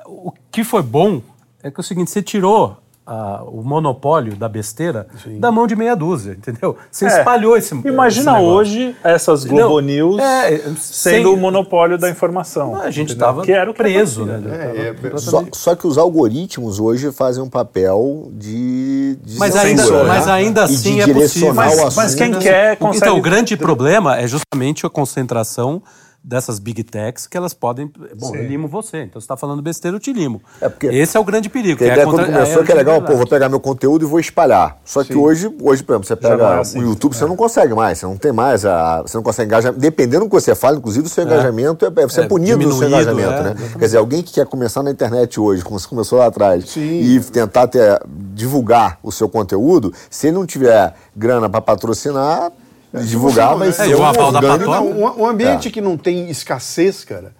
o 0.06 0.32
que 0.50 0.64
foi 0.64 0.82
bom 0.82 1.22
é 1.62 1.70
que 1.70 1.78
é 1.78 1.80
o 1.80 1.84
seguinte, 1.84 2.10
você 2.10 2.20
tirou 2.22 2.76
a- 3.06 3.42
o 3.44 3.62
monopólio 3.62 4.36
da 4.36 4.48
besteira 4.48 5.06
da 5.38 5.50
mão 5.50 5.66
de 5.66 5.74
meia 5.74 5.94
dúzia, 5.96 6.32
entendeu? 6.32 6.76
Você 6.90 7.04
É. 7.06 7.08
espalhou 7.18 7.56
esse 7.56 7.74
Imagina 7.74 8.32
esse 8.38 8.40
hoje 8.42 8.96
essas 9.02 9.44
Globo 9.44 9.80
Não, 9.80 9.86
News 9.86 10.20
é, 10.20 10.58
sendo 10.76 10.76
sem- 10.76 11.26
o 11.26 11.36
monopólio 11.36 11.98
da 11.98 12.08
informação. 12.08 12.76
A 12.80 12.90
gente 12.90 13.12
estava 13.12 13.42
que 13.42 13.50
era 13.52 13.70
o 13.70 13.74
que 13.74 13.82
preso, 13.82 14.24
né? 14.24 14.40
É, 14.46 14.94
é, 15.14 15.16
Só, 15.18 15.44
só 15.52 15.74
que 15.74 15.86
os 15.86 15.98
algoritmos 15.98 16.78
hoje 16.78 17.10
fazem 17.10 17.42
um 17.42 17.48
papel 17.50 18.28
de, 18.32 19.16
de 19.24 19.38
Mas 19.38 19.54
censura, 19.54 19.68
ainda, 19.98 20.02
né? 20.04 20.08
mas 20.08 20.28
ainda 20.28 20.66
de 20.66 20.74
assim 20.74 21.00
é 21.00 21.06
possível. 21.12 21.50
o 21.52 21.94
Mas 21.96 22.14
quem 22.14 22.32
quer 22.38 22.74
Então, 22.74 22.88
consegue... 22.88 23.10
o 23.18 23.20
grande 23.20 23.56
problema 23.56 24.16
é 24.18 24.26
justamente 24.28 24.86
a 24.86 24.90
concentração 24.90 25.82
dessas 26.24 26.58
big 26.58 26.84
techs 26.84 27.26
que 27.26 27.36
elas 27.36 27.52
podem. 27.52 27.90
Bom, 28.18 28.34
eu 28.36 28.46
limo 28.46 28.68
você, 28.68 28.98
então 29.02 29.20
você 29.20 29.24
está 29.24 29.36
falando 29.36 29.60
besteira, 29.60 29.96
eu 29.96 30.00
te 30.00 30.12
limo. 30.12 30.40
É 30.60 30.68
porque- 30.68 30.86
Esse 30.86 31.16
é 31.16 31.20
o 31.20 31.24
grande 31.24 31.48
perigo. 31.48 31.74
A 31.74 31.78
que 31.78 31.84
é 31.84 31.86
ideia 31.88 32.02
a 32.02 32.06
quando 32.06 32.18
contra- 32.24 32.32
começou 32.32 32.62
é 32.62 32.64
que 32.64 32.72
é 32.72 32.74
legal, 32.74 33.02
pô, 33.02 33.16
vou 33.16 33.26
pegar 33.26 33.48
meu 33.48 33.58
conteúdo 33.58 34.04
e 34.04 34.08
vou 34.08 34.20
espalhar. 34.20 34.78
Só 34.84 35.02
que 35.02 35.14
hoje, 35.16 35.46
hoje, 35.60 35.82
por 35.82 35.94
exemplo, 35.94 36.06
você 36.06 36.14
pega 36.16 36.44
é 36.44 36.60
assim. 36.60 36.78
o 36.78 36.82
YouTube, 36.82 37.14
você 37.16 37.24
não 37.26 37.34
consegue 37.36 37.74
mais, 37.74 37.98
você 37.98 38.06
não 38.06 38.16
tem 38.16 38.30
mais, 38.32 38.64
a, 38.64 39.02
você 39.02 39.16
não 39.16 39.24
consegue 39.24 39.48
engajar. 39.48 39.72
Dependendo 39.72 40.24
do 40.24 40.28
que 40.30 40.34
você 40.40 40.54
fala, 40.54 40.76
inclusive 40.76 41.06
o 41.06 41.10
seu 41.10 41.24
engajamento, 41.24 41.84
é, 41.84 41.88
é, 41.88 42.06
você 42.06 42.20
é, 42.20 42.24
É, 42.24 42.28
punido 42.28 42.66
no 42.66 42.72
seu 42.72 42.86
engajamento, 42.88 43.28
é, 43.28 43.42
né? 43.42 43.50
exatamente. 43.50 43.78
Quer 43.78 43.84
dizer, 43.84 43.98
alguém 43.98 44.22
que 44.22 44.32
quer 44.32 44.46
começar 44.46 44.82
na 44.82 44.90
internet 44.92 45.40
hoje, 45.40 45.64
como 45.64 45.78
você 45.78 45.88
começou 45.88 46.18
lá 46.20 46.26
atrás, 46.26 46.70
Sim. 46.70 47.00
e 47.00 47.20
tentar 47.20 47.66
ter, 47.66 48.00
divulgar 48.34 48.98
o 49.02 49.10
seu 49.10 49.28
conteúdo, 49.28 49.92
se 50.08 50.28
ele 50.28 50.36
não 50.36 50.46
tiver 50.46 50.94
grana 51.16 51.48
para 51.48 51.60
patrocinar, 51.60 52.52
divulgar 53.00 53.56
vai 53.56 53.68
É, 53.68 53.72
ser 53.72 53.90
igual 53.90 54.14
um 54.14 54.24
orgânico. 54.24 54.70
Não, 54.70 54.86
um, 54.90 55.20
um 55.22 55.26
ambiente 55.26 55.68
É. 55.68 55.70
que 55.70 55.80
não 55.80 55.96
tem 55.96 56.28
escassez, 56.30 57.04
cara, 57.04 57.32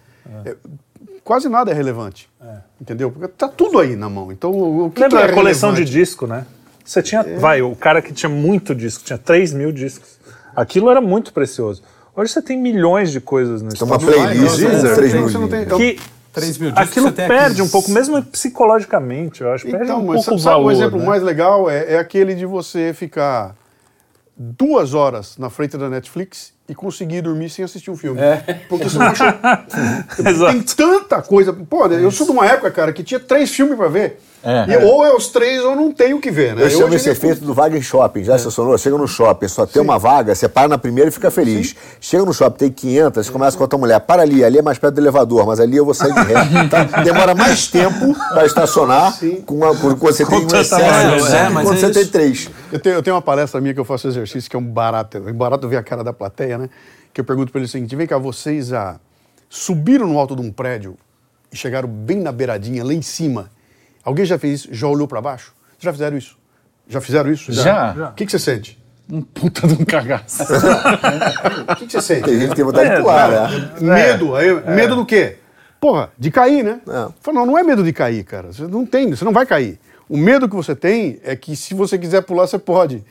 é, 0.45 0.55
quase 1.23 1.47
nada 1.49 1.71
é 1.71 1.73
relevante. 1.73 2.29
Entendeu? 2.81 3.11
Porque 3.11 3.27
tá 3.29 3.47
tudo 3.47 3.79
aí 3.79 3.95
na 3.95 4.09
mão. 4.09 4.29
Então, 4.31 4.51
o, 4.51 4.85
o 4.87 4.91
que, 4.91 4.99
Lembra 5.01 5.19
que 5.21 5.25
é 5.27 5.31
a 5.31 5.33
coleção 5.33 5.69
de 5.69 5.75
relevante? 5.81 5.97
disco, 5.99 6.27
né? 6.27 6.45
Você 6.83 7.01
tinha, 7.01 7.23
vai, 7.39 7.61
o 7.61 7.73
cara 7.77 8.01
que 8.01 8.11
tinha 8.11 8.29
muito 8.29 8.75
disco, 8.75 9.03
tinha 9.05 9.17
3 9.17 9.53
mil 9.53 9.71
discos. 9.71 10.17
Aquilo 10.53 10.89
era 10.89 10.99
muito 10.99 11.31
precioso. 11.31 11.81
Hoje 12.13 12.33
você 12.33 12.41
tem 12.41 12.57
milhões 12.59 13.09
de 13.11 13.21
coisas 13.21 13.61
no 13.61 13.69
Tem 13.69 13.87
uma 13.87 13.97
playlist 13.97 14.61
com 14.61 14.69
não, 14.69 14.95
3 14.95 15.13
não, 15.13 15.19
mil 15.21 15.29
você 15.29 15.37
não 15.37 15.47
tem- 15.47 15.59
links. 15.61 15.77
que 15.77 15.99
3 16.33 16.57
mil 16.57 16.71
discos, 16.71 16.89
aquilo 16.89 17.11
perde 17.13 17.33
aqueles- 17.35 17.59
um 17.61 17.69
pouco, 17.69 17.89
mesmo 17.91 18.21
psicologicamente, 18.23 19.41
eu 19.41 19.51
acho. 19.53 19.65
Perde 19.65 19.85
Então, 19.85 19.99
um 20.01 20.07
mas 20.07 20.25
pouco 20.25 20.39
sabe, 20.39 20.55
o 20.55 20.57
valor. 20.57 20.65
um 20.67 20.71
exemplo 20.71 20.99
né? 20.99 21.05
mais 21.05 21.23
legal? 21.23 21.69
É, 21.69 21.93
é 21.93 21.97
aquele 21.99 22.35
de 22.35 22.45
você 22.45 22.93
ficar 22.93 23.55
duas 24.35 24.93
horas 24.93 25.37
na 25.37 25.49
frente 25.49 25.77
da 25.77 25.89
Netflix 25.89 26.53
e 26.67 26.73
conseguir 26.73 27.21
dormir 27.21 27.49
sem 27.49 27.63
assistir 27.63 27.91
um 27.91 27.97
filme. 27.97 28.19
Porque 28.67 28.89
você 28.89 28.97
não 28.97 29.07
achou. 29.07 29.27
tem 30.51 30.61
tanta 30.61 31.21
coisa. 31.21 31.53
Pô, 31.53 31.85
eu 31.87 32.11
sou 32.11 32.25
de 32.25 32.31
uma 32.31 32.45
época, 32.45 32.71
cara, 32.71 32.93
que 32.93 33.03
tinha 33.03 33.19
três 33.19 33.51
filmes 33.51 33.77
pra 33.77 33.87
ver. 33.87 34.19
É. 34.43 34.73
E 34.73 34.77
ou 34.85 35.05
é 35.05 35.15
os 35.15 35.27
três 35.29 35.63
ou 35.63 35.73
não 35.73 35.91
tem 35.91 36.13
o 36.13 36.19
que 36.19 36.29
ver, 36.29 36.53
né? 36.53 36.63
Eu 36.65 36.69
chamo 36.69 36.93
esse 36.93 37.07
ele- 37.07 37.17
efeito 37.17 37.45
do 37.45 37.53
vaga 37.53 37.77
em 37.77 37.81
shopping. 37.81 38.23
Já 38.25 38.35
estacionou? 38.35 38.77
Chega 38.77 38.97
no 38.97 39.07
shopping, 39.07 39.47
só 39.47 39.65
tem 39.65 39.81
uma 39.81 39.97
vaga, 39.97 40.35
você 40.35 40.49
para 40.49 40.67
na 40.67 40.77
primeira 40.77 41.09
e 41.09 41.13
fica 41.13 41.31
feliz. 41.31 41.73
Chega 42.01 42.25
no 42.25 42.33
shopping, 42.33 42.57
tem 42.57 42.71
500, 42.71 43.29
começa 43.29 43.57
com 43.57 43.63
a 43.63 43.67
tua 43.67 43.79
mulher. 43.79 43.99
Para 44.01 44.21
ali, 44.21 44.43
ali 44.43 44.57
é 44.57 44.61
mais 44.61 44.77
perto 44.77 44.95
do 44.95 45.01
elevador, 45.01 45.45
mas 45.47 45.61
ali 45.61 45.77
eu 45.77 45.85
vou 45.85 45.93
sair 45.93 46.13
de 46.13 46.19
ré. 46.19 46.33
Tá? 46.69 46.83
Demora 47.03 47.33
mais 47.35 47.67
tempo 47.67 48.13
para 48.33 48.45
estacionar 48.45 49.17
com 49.45 49.55
uma, 49.55 49.75
quando 49.75 49.97
você 49.97 50.25
tem 50.25 50.37
um 50.37 50.41
tanta 50.41 50.61
excesso 50.61 51.35
é, 51.35 51.49
mas 51.49 51.67
quando 51.67 51.77
é 51.77 51.79
você 51.81 51.91
tem 51.91 52.01
isso. 52.01 52.11
três. 52.11 52.49
Eu 52.71 52.79
tenho, 52.79 52.95
eu 52.95 53.03
tenho 53.03 53.15
uma 53.15 53.21
palestra 53.21 53.61
minha 53.61 53.73
que 53.73 53.79
eu 53.79 53.85
faço 53.85 54.07
exercício, 54.07 54.49
que 54.49 54.55
é 54.55 54.59
um 54.59 54.65
barato. 54.65 55.17
É 55.17 55.31
um 55.31 55.33
barato 55.33 55.67
ver 55.67 55.77
a 55.77 55.83
cara 55.83 56.03
da 56.03 56.11
plateia, 56.11 56.57
né? 56.57 56.69
Que 57.13 57.21
eu 57.21 57.25
pergunto 57.25 57.51
para 57.51 57.59
eles 57.59 57.69
o 57.69 57.71
seguinte: 57.71 57.95
vem 57.95 58.07
cá, 58.07 58.17
vocês 58.17 58.73
ah, 58.73 58.97
subiram 59.49 60.07
no 60.07 60.17
alto 60.17 60.35
de 60.35 60.41
um 60.41 60.51
prédio 60.51 60.97
e 61.51 61.55
chegaram 61.55 61.87
bem 61.87 62.19
na 62.19 62.31
beiradinha, 62.31 62.83
lá 62.83 62.93
em 62.93 63.01
cima. 63.01 63.49
Alguém 64.03 64.25
já 64.25 64.37
fez 64.37 64.61
isso? 64.61 64.69
Já 64.71 64.87
olhou 64.87 65.07
para 65.07 65.21
baixo? 65.21 65.53
Já 65.79 65.91
fizeram 65.91 66.17
isso? 66.17 66.37
Já 66.87 66.99
fizeram 67.01 67.31
isso? 67.31 67.51
Já. 67.51 68.09
O 68.11 68.13
que, 68.15 68.25
que 68.25 68.31
você 68.31 68.39
sente? 68.39 68.81
Um 69.11 69.21
puta 69.21 69.67
de 69.67 69.73
um 69.73 69.85
cagaço. 69.85 70.43
O 70.43 71.75
que, 71.75 71.85
que 71.87 71.91
você 71.93 72.01
sente? 72.01 72.23
Tem 72.23 72.39
gente 72.39 72.49
que 72.49 72.55
tem 72.55 72.65
vontade 72.65 72.89
É, 72.89 72.95
de 72.95 73.01
pular, 73.01 73.29
né? 73.29 73.71
Medo. 73.81 74.35
aí, 74.35 74.53
Medo 74.69 74.95
do 74.95 75.05
quê? 75.05 75.37
Porra, 75.79 76.09
de 76.17 76.31
cair, 76.31 76.63
né? 76.63 76.79
É. 76.87 77.09
Fala, 77.21 77.39
não, 77.39 77.45
não 77.47 77.57
é 77.57 77.63
medo 77.63 77.83
de 77.83 77.91
cair, 77.91 78.23
cara. 78.23 78.53
Você 78.53 78.63
não 78.63 78.85
tem, 78.85 79.09
você 79.09 79.25
não 79.25 79.33
vai 79.33 79.45
cair. 79.45 79.77
O 80.07 80.17
medo 80.17 80.47
que 80.47 80.55
você 80.55 80.73
tem 80.75 81.19
é 81.23 81.35
que 81.35 81.55
se 81.55 81.73
você 81.73 81.97
quiser 81.97 82.21
pular, 82.21 82.47
você 82.47 82.57
pode. 82.59 83.03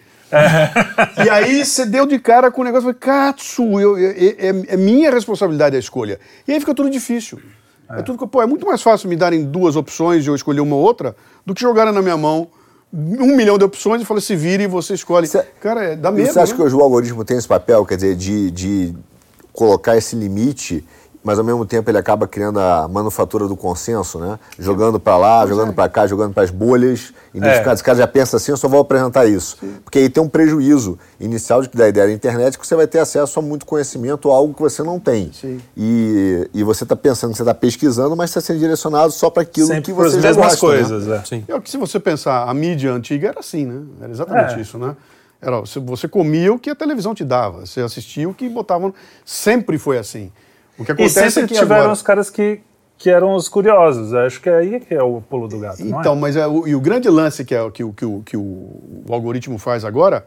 e 1.25 1.29
aí 1.31 1.63
você 1.65 1.85
deu 1.85 2.07
de 2.07 2.19
cara 2.19 2.51
com 2.51 2.63
o 2.63 2.65
negócio, 2.65 2.85
falei, 2.85 2.99
Katsu, 2.99 3.79
eu, 3.79 3.99
eu- 3.99 4.11
é, 4.11 4.47
é- 4.49 4.75
é 4.75 4.77
minha 4.79 5.11
responsabilidade 5.11 5.77
a 5.77 5.79
escolha. 5.79 6.19
E 6.49 6.53
aí 6.53 6.61
fica 6.61 6.75
tudo 6.75 6.89
difícil. 6.89 7.39
É. 7.99 8.03
tudo, 8.03 8.19
que- 8.19 8.27
pô, 8.27 8.43
é 8.43 8.47
muito 8.47 8.67
mais 8.67 8.81
fácil 8.83 9.09
me 9.09 9.17
darem 9.17 9.45
duas 9.45 9.77
opções 9.77 10.25
e 10.25 10.29
eu 10.29 10.35
escolher 10.35 10.61
uma 10.61 10.77
ou 10.77 10.83
outra 10.83 11.15
do 11.45 11.55
que 11.55 11.61
jogarem 11.61 11.93
na 11.93 12.03
minha 12.03 12.17
mão 12.17 12.49
um 12.93 13.35
milhão 13.37 13.57
de 13.57 13.65
opções 13.65 14.03
e 14.03 14.05
falar, 14.05 14.21
se 14.21 14.37
vire 14.37 14.65
e 14.65 14.67
você 14.67 14.93
escolhe. 14.95 15.27
Cê- 15.27 15.43
cara, 15.61 15.83
é, 15.85 15.97
dá 15.97 16.11
medo. 16.11 16.31
você 16.31 16.39
acha 16.41 16.53
né? 16.53 16.57
que 16.59 16.63
hoje 16.63 16.75
o 16.75 16.81
algoritmo 16.81 17.25
tem 17.25 17.39
esse 17.39 17.49
papel, 17.49 17.85
quer 17.87 17.95
dizer, 17.97 18.15
de, 18.17 18.51
de 18.51 18.95
colocar 19.53 19.97
esse 19.97 20.15
limite, 20.15 20.85
mas 21.25 21.39
ao 21.39 21.45
mesmo 21.45 21.65
tempo 21.65 21.89
ele 21.91 21.99
acaba 21.99 22.27
criando 22.27 22.59
a 22.59 22.89
manufatura 22.89 23.47
do 23.47 23.57
consenso, 23.57 24.19
né? 24.19 24.39
Jogando 24.59 24.99
para 24.99 25.17
lá, 25.17 25.47
jogando 25.47 25.73
para 25.73 25.89
cá, 25.89 26.07
jogando 26.07 26.35
para 26.35 26.43
as 26.43 26.51
bolhas, 26.51 27.13
identificando. 27.33 27.75
Esse 27.75 27.85
cara 27.85 27.99
já 27.99 28.07
pensa 28.07 28.37
assim, 28.37 28.51
eu 28.51 28.57
só 28.57 28.67
vou 28.69 28.81
apresentar 28.81 29.27
isso. 29.27 29.57
Porque 29.85 29.99
aí 30.01 30.09
tem 30.09 30.23
um 30.23 30.29
prejuízo 30.29 30.99
inicial 31.21 31.63
de 31.63 31.69
que 31.69 31.77
da 31.77 31.89
ideia 31.89 32.07
da 32.09 32.13
internet 32.13 32.59
que 32.59 32.67
você 32.67 32.75
vai 32.75 32.87
ter 32.87 32.99
acesso 32.99 33.39
a 33.39 33.43
muito 33.43 33.65
conhecimento, 33.65 34.31
a 34.31 34.35
algo 34.35 34.53
que 34.53 34.61
você 34.61 34.83
não 34.83 34.99
tem. 34.99 35.31
Sim. 35.33 35.61
E, 35.77 36.49
e 36.53 36.63
você 36.65 36.83
está 36.85 36.97
pensando 36.97 37.31
que 37.31 37.37
você 37.37 37.43
está 37.43 37.55
pesquisando, 37.55 38.17
mas 38.17 38.31
está 38.31 38.41
sendo 38.41 38.59
direcionado 38.59 39.13
só 39.13 39.31
para 39.31 39.43
aquilo 39.43 39.69
Sempre 39.69 39.83
que 39.83 39.93
para 39.95 40.07
as 40.07 40.13
você 40.15 40.21
já 40.21 40.29
mesmas 40.29 40.47
gosta, 40.59 40.67
né? 40.67 40.73
coisas. 40.73 41.09
é. 41.09 41.25
Sim. 41.25 41.45
É 41.47 41.55
o 41.55 41.61
que 41.61 41.71
se 41.71 41.77
você 41.77 42.01
pensar, 42.01 42.49
a 42.49 42.53
mídia 42.55 42.93
antiga 42.93 43.29
era 43.29 43.41
assim, 43.41 43.65
né? 43.65 43.81
Era 44.01 44.11
exatamente 44.11 44.55
É. 44.55 44.61
isso, 44.61 44.77
né? 44.79 44.97
Era, 45.41 45.61
você- 45.61 45.81
você 45.81 46.07
comia 46.07 46.53
o 46.53 46.59
que 46.59 46.71
a 46.71 46.75
televisão 46.75 47.15
te 47.15 47.25
dava, 47.25 47.67
você 47.67 47.81
assistia 47.81 48.29
o 48.29 48.35
que 48.35 48.49
botavam. 48.49 48.95
Sempre 49.25 49.77
foi 49.79 49.99
assim. 49.99 50.31
O 50.79 50.85
que 50.85 50.91
E 50.91 50.95
acontece 50.95 51.31
sempre 51.31 51.45
é 51.45 51.47
que 51.49 51.55
tiveram 51.55 51.77
agora... 51.83 51.93
os 51.93 52.03
caras 52.03 52.31
que, 52.31 52.61
que 52.99 53.11
eram 53.11 53.35
os 53.35 53.49
curiosos. 53.49 54.15
Acho 54.15 54.41
que 54.41 54.49
é 54.49 54.57
aí 54.57 54.81
que 54.81 54.95
é 54.95 55.03
o 55.03 55.21
pulo 55.21 55.47
do 55.49 55.59
gato. 55.59 55.85
não 55.85 55.99
é? 55.99 56.01
Então, 56.01 56.17
mas 56.17 56.37
é, 56.37 56.47
o, 56.47 56.67
e 56.67 56.75
o 56.75 56.81
grande 56.81 57.09
lance 57.09 57.45
que, 57.45 57.55
é, 57.55 57.63
o- 57.63 57.71
que, 57.71 57.85
o- 57.85 57.93
que, 57.93 58.05
o, 58.05 58.23
que 58.25 58.37
o, 58.37 58.41
o 58.41 59.05
algoritmo 59.13 59.59
faz 59.59 59.85
agora 59.85 60.27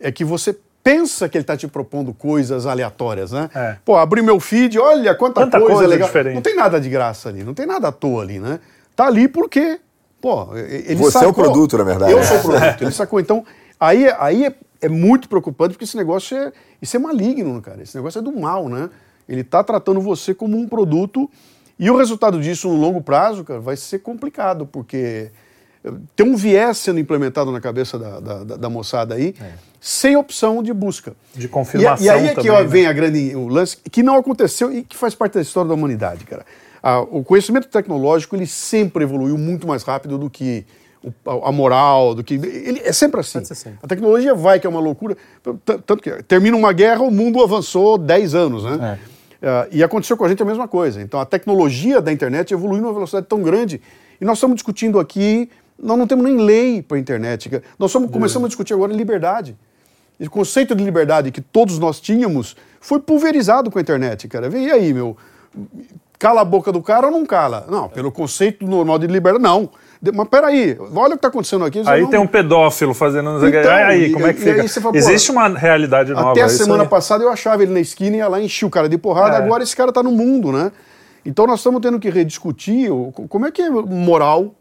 é 0.00 0.10
que 0.10 0.24
você 0.24 0.56
pensa 0.82 1.28
que 1.28 1.38
ele 1.38 1.42
está 1.42 1.56
te 1.56 1.66
propondo 1.66 2.12
coisas 2.12 2.66
aleatórias, 2.66 3.32
né? 3.32 3.48
É. 3.54 3.76
Pô, 3.84 3.96
abri 3.96 4.20
meu 4.20 4.38
feed, 4.38 4.78
olha 4.78 5.14
quanta, 5.14 5.40
Quanta 5.42 5.58
coisa, 5.58 5.74
coisa 5.76 5.88
legal. 5.88 6.06
diferente. 6.08 6.34
Não 6.34 6.42
tem 6.42 6.54
nada 6.56 6.78
de 6.80 6.90
graça 6.90 7.28
ali, 7.30 7.42
não 7.42 7.54
tem 7.54 7.64
nada 7.66 7.88
à 7.88 7.92
toa 7.92 8.22
ali, 8.22 8.38
né? 8.38 8.60
Tá 8.94 9.06
ali 9.06 9.26
porque, 9.26 9.80
pô, 10.20 10.54
ele 10.56 10.96
Você 10.96 11.16
é 11.16 11.20
o 11.20 11.24
sacou. 11.26 11.32
produto, 11.44 11.78
na 11.78 11.84
verdade. 11.84 12.12
Eu 12.12 12.22
sou 12.22 12.36
o 12.36 12.42
produto, 12.42 12.82
ele 12.82 12.90
sacou. 12.90 13.18
Então, 13.18 13.44
aí, 13.80 14.04
é- 14.06 14.16
aí 14.18 14.44
é, 14.44 14.54
é 14.82 14.88
muito 14.88 15.26
preocupante 15.28 15.70
porque 15.74 15.84
esse 15.84 15.96
negócio 15.96 16.36
é, 16.36 16.52
isso 16.82 16.94
é 16.96 17.00
maligno, 17.00 17.62
cara. 17.62 17.82
Esse 17.82 17.96
negócio 17.96 18.18
é 18.18 18.22
do 18.22 18.32
mal, 18.38 18.68
né? 18.68 18.90
Ele 19.28 19.42
tá 19.44 19.62
tratando 19.64 20.00
você 20.00 20.34
como 20.34 20.56
um 20.58 20.68
produto 20.68 21.30
e 21.78 21.90
o 21.90 21.96
resultado 21.96 22.40
disso 22.40 22.68
no 22.68 22.76
longo 22.76 23.00
prazo, 23.00 23.42
cara, 23.44 23.60
vai 23.60 23.76
ser 23.76 23.98
complicado, 24.00 24.66
porque 24.66 25.30
tem 26.16 26.26
um 26.26 26.36
viés 26.36 26.78
sendo 26.78 26.98
implementado 26.98 27.50
na 27.52 27.60
cabeça 27.60 27.98
da, 27.98 28.20
da, 28.20 28.44
da- 28.44 28.56
da 28.56 28.70
moçada 28.70 29.14
aí, 29.16 29.34
sem 29.80 30.16
opção 30.16 30.62
de 30.62 30.72
busca. 30.72 31.14
De 31.34 31.46
confirmação 31.48 32.04
E, 32.04 32.06
e 32.06 32.10
aí 32.10 32.24
é 32.26 32.28
que 32.30 32.34
também, 32.36 32.50
ó, 32.52 32.60
né? 32.60 32.66
vem 32.66 32.86
a 32.86 32.92
grande, 32.92 33.36
o 33.36 33.48
lance 33.48 33.76
que 33.76 34.02
não 34.02 34.14
aconteceu 34.16 34.72
e 34.72 34.82
que 34.82 34.96
faz 34.96 35.14
parte 35.14 35.34
da 35.34 35.42
história 35.42 35.68
da 35.68 35.74
humanidade, 35.74 36.24
cara. 36.24 36.46
Ah, 36.82 37.00
o 37.00 37.24
conhecimento 37.24 37.68
tecnológico 37.68 38.36
ele 38.36 38.46
sempre 38.46 39.04
evoluiu 39.04 39.36
muito 39.36 39.66
mais 39.66 39.82
rápido 39.82 40.16
do 40.18 40.30
que 40.30 40.64
a, 41.44 41.52
moral, 41.52 42.14
do 42.14 42.24
que 42.24 42.34
ele 42.34 42.80
é 42.82 42.92
sempre 42.92 43.20
assim. 43.20 43.44
sempre. 43.44 43.78
A 43.82 43.86
tecnologia 43.86 44.34
vai 44.34 44.58
que 44.60 44.66
é 44.66 44.70
uma 44.70 44.80
loucura, 44.80 45.16
tanto 45.86 45.96
que 46.02 46.22
termina 46.22 46.56
uma 46.56 46.72
guerra, 46.72 47.02
o 47.02 47.10
mundo 47.10 47.42
avançou 47.42 47.98
10 47.98 48.34
anos, 48.34 48.64
né? 48.64 48.98
Ah, 49.44 49.68
e 49.70 49.82
aconteceu 49.82 50.16
com 50.16 50.24
a 50.24 50.28
gente 50.28 50.42
a 50.42 50.46
mesma 50.46 50.66
coisa. 50.66 51.02
Então 51.02 51.20
a 51.20 51.26
tecnologia 51.26 52.00
da 52.00 52.10
internet 52.10 52.54
evoluiu 52.54 52.80
numa 52.80 52.94
velocidade 52.94 53.26
tão 53.26 53.42
grande 53.42 53.80
e 54.20 54.24
nós 54.24 54.38
estamos 54.38 54.54
discutindo 54.54 54.98
aqui, 54.98 55.50
nós 55.78 55.98
não 55.98 56.06
temos 56.06 56.24
nem 56.24 56.38
lei 56.38 56.82
para 56.82 56.96
a 56.96 57.00
internet. 57.00 57.50
Nós 57.78 57.90
estamos, 57.90 58.10
começamos 58.10 58.46
a 58.46 58.48
discutir 58.48 58.72
agora 58.72 58.92
liberdade. 58.92 59.56
Esse 60.18 60.30
conceito 60.30 60.74
de 60.74 60.82
liberdade 60.82 61.30
que 61.30 61.40
todos 61.40 61.78
nós 61.78 62.00
tínhamos 62.00 62.56
foi 62.80 63.00
pulverizado 63.00 63.70
com 63.70 63.78
a 63.78 63.82
internet, 63.82 64.28
cara. 64.28 64.48
Vem 64.48 64.70
aí, 64.70 64.94
meu. 64.94 65.16
Cala 66.18 66.40
a 66.40 66.44
boca 66.44 66.72
do 66.72 66.80
cara 66.80 67.08
ou 67.08 67.12
não 67.12 67.26
cala? 67.26 67.66
Não, 67.68 67.88
pelo 67.88 68.10
conceito 68.10 68.64
normal 68.66 68.98
de 68.98 69.08
liberdade, 69.08 69.42
não. 69.42 69.68
Mas 70.12 70.28
peraí, 70.28 70.76
olha 70.94 71.06
o 71.06 71.10
que 71.10 71.14
está 71.16 71.28
acontecendo 71.28 71.64
aqui. 71.64 71.82
Aí 71.86 72.02
não- 72.02 72.10
tem 72.10 72.20
um 72.20 72.26
pedófilo 72.26 72.92
fazendo. 72.92 73.46
Então, 73.46 73.72
aí, 73.72 74.06
e- 74.06 74.12
como 74.12 74.26
é 74.26 74.32
que 74.32 74.48
aí 74.48 74.68
fica? 74.68 74.80
fala, 74.80 74.96
Existe 74.96 75.30
uma 75.30 75.48
realidade 75.48 76.12
nova. 76.12 76.32
Até 76.32 76.42
a 76.42 76.48
semana 76.48 76.82
aí. 76.82 76.88
passada 76.88 77.24
eu 77.24 77.30
achava 77.30 77.62
ele 77.62 77.72
na 77.72 77.80
esquina 77.80 78.16
e 78.16 78.18
ia 78.18 78.28
lá 78.28 78.40
e 78.40 78.44
enchia 78.44 78.66
o 78.66 78.70
cara 78.70 78.88
de 78.88 78.98
porrada. 78.98 79.36
É. 79.36 79.38
Agora 79.38 79.62
esse 79.62 79.74
cara 79.74 79.90
está 79.90 80.02
no 80.02 80.10
mundo, 80.10 80.50
né? 80.52 80.72
Então 81.24 81.46
nós 81.46 81.60
estamos 81.60 81.80
tendo 81.80 81.98
que 81.98 82.10
rediscutir 82.10 82.90
como 83.28 83.46
é 83.46 83.50
que 83.50 83.62
é 83.62 83.70
moral 83.70 84.54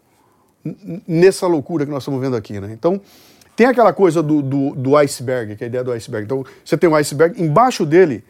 nessa 1.08 1.46
loucura 1.48 1.86
que 1.86 1.92
nós 1.92 2.04
estamos 2.04 2.22
vendo 2.22 2.36
aqui, 2.36 2.60
né? 2.60 2.70
Então 2.72 3.02
tem 3.56 3.68
aquela 3.68 3.92
coisa 3.94 4.24
do, 4.24 4.42
do, 4.42 4.76
do 4.76 4.96
iceberg, 4.98 5.56
que 5.56 5.64
é 5.64 5.66
a 5.66 5.68
ideia 5.68 5.84
do 5.84 5.92
iceberg. 5.92 6.26
Então 6.26 6.44
você 6.64 6.78
tem 6.78 6.90
um 6.90 6.96
iceberg, 6.96 7.42
embaixo 7.42 7.86
dele 7.86 8.24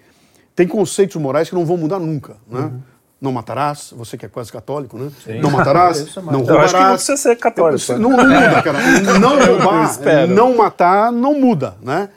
tem 0.55 0.67
conceitos 0.67 1.15
morais 1.17 1.49
que 1.49 1.55
não 1.55 1.65
vão 1.65 1.77
mudar 1.77 1.99
nunca, 1.99 2.37
né? 2.49 2.61
Uhum. 2.61 2.79
Não 3.23 3.31
matarás, 3.31 3.93
você 3.95 4.17
que 4.17 4.25
é 4.25 4.29
quase 4.29 4.51
católico, 4.51 4.97
né? 4.97 5.09
Não 5.41 5.49
matarás, 5.49 6.01
é 6.17 6.21
não 6.21 6.41
Eu 6.41 6.41
acho 6.41 6.43
que 6.43 6.51
não 6.51 6.55
roubarás. 6.55 6.91
precisa 6.95 7.17
ser 7.17 7.35
católico. 7.37 7.93
né? 7.93 7.97
Não, 7.97 8.09
não 8.09 8.27
muda, 8.27 8.61
cara. 8.61 8.79
Não 9.19 9.39
roubar, 9.39 10.27
não 10.27 10.57
matar, 10.57 11.11
não 11.11 11.39
muda, 11.39 11.75
né? 11.81 12.09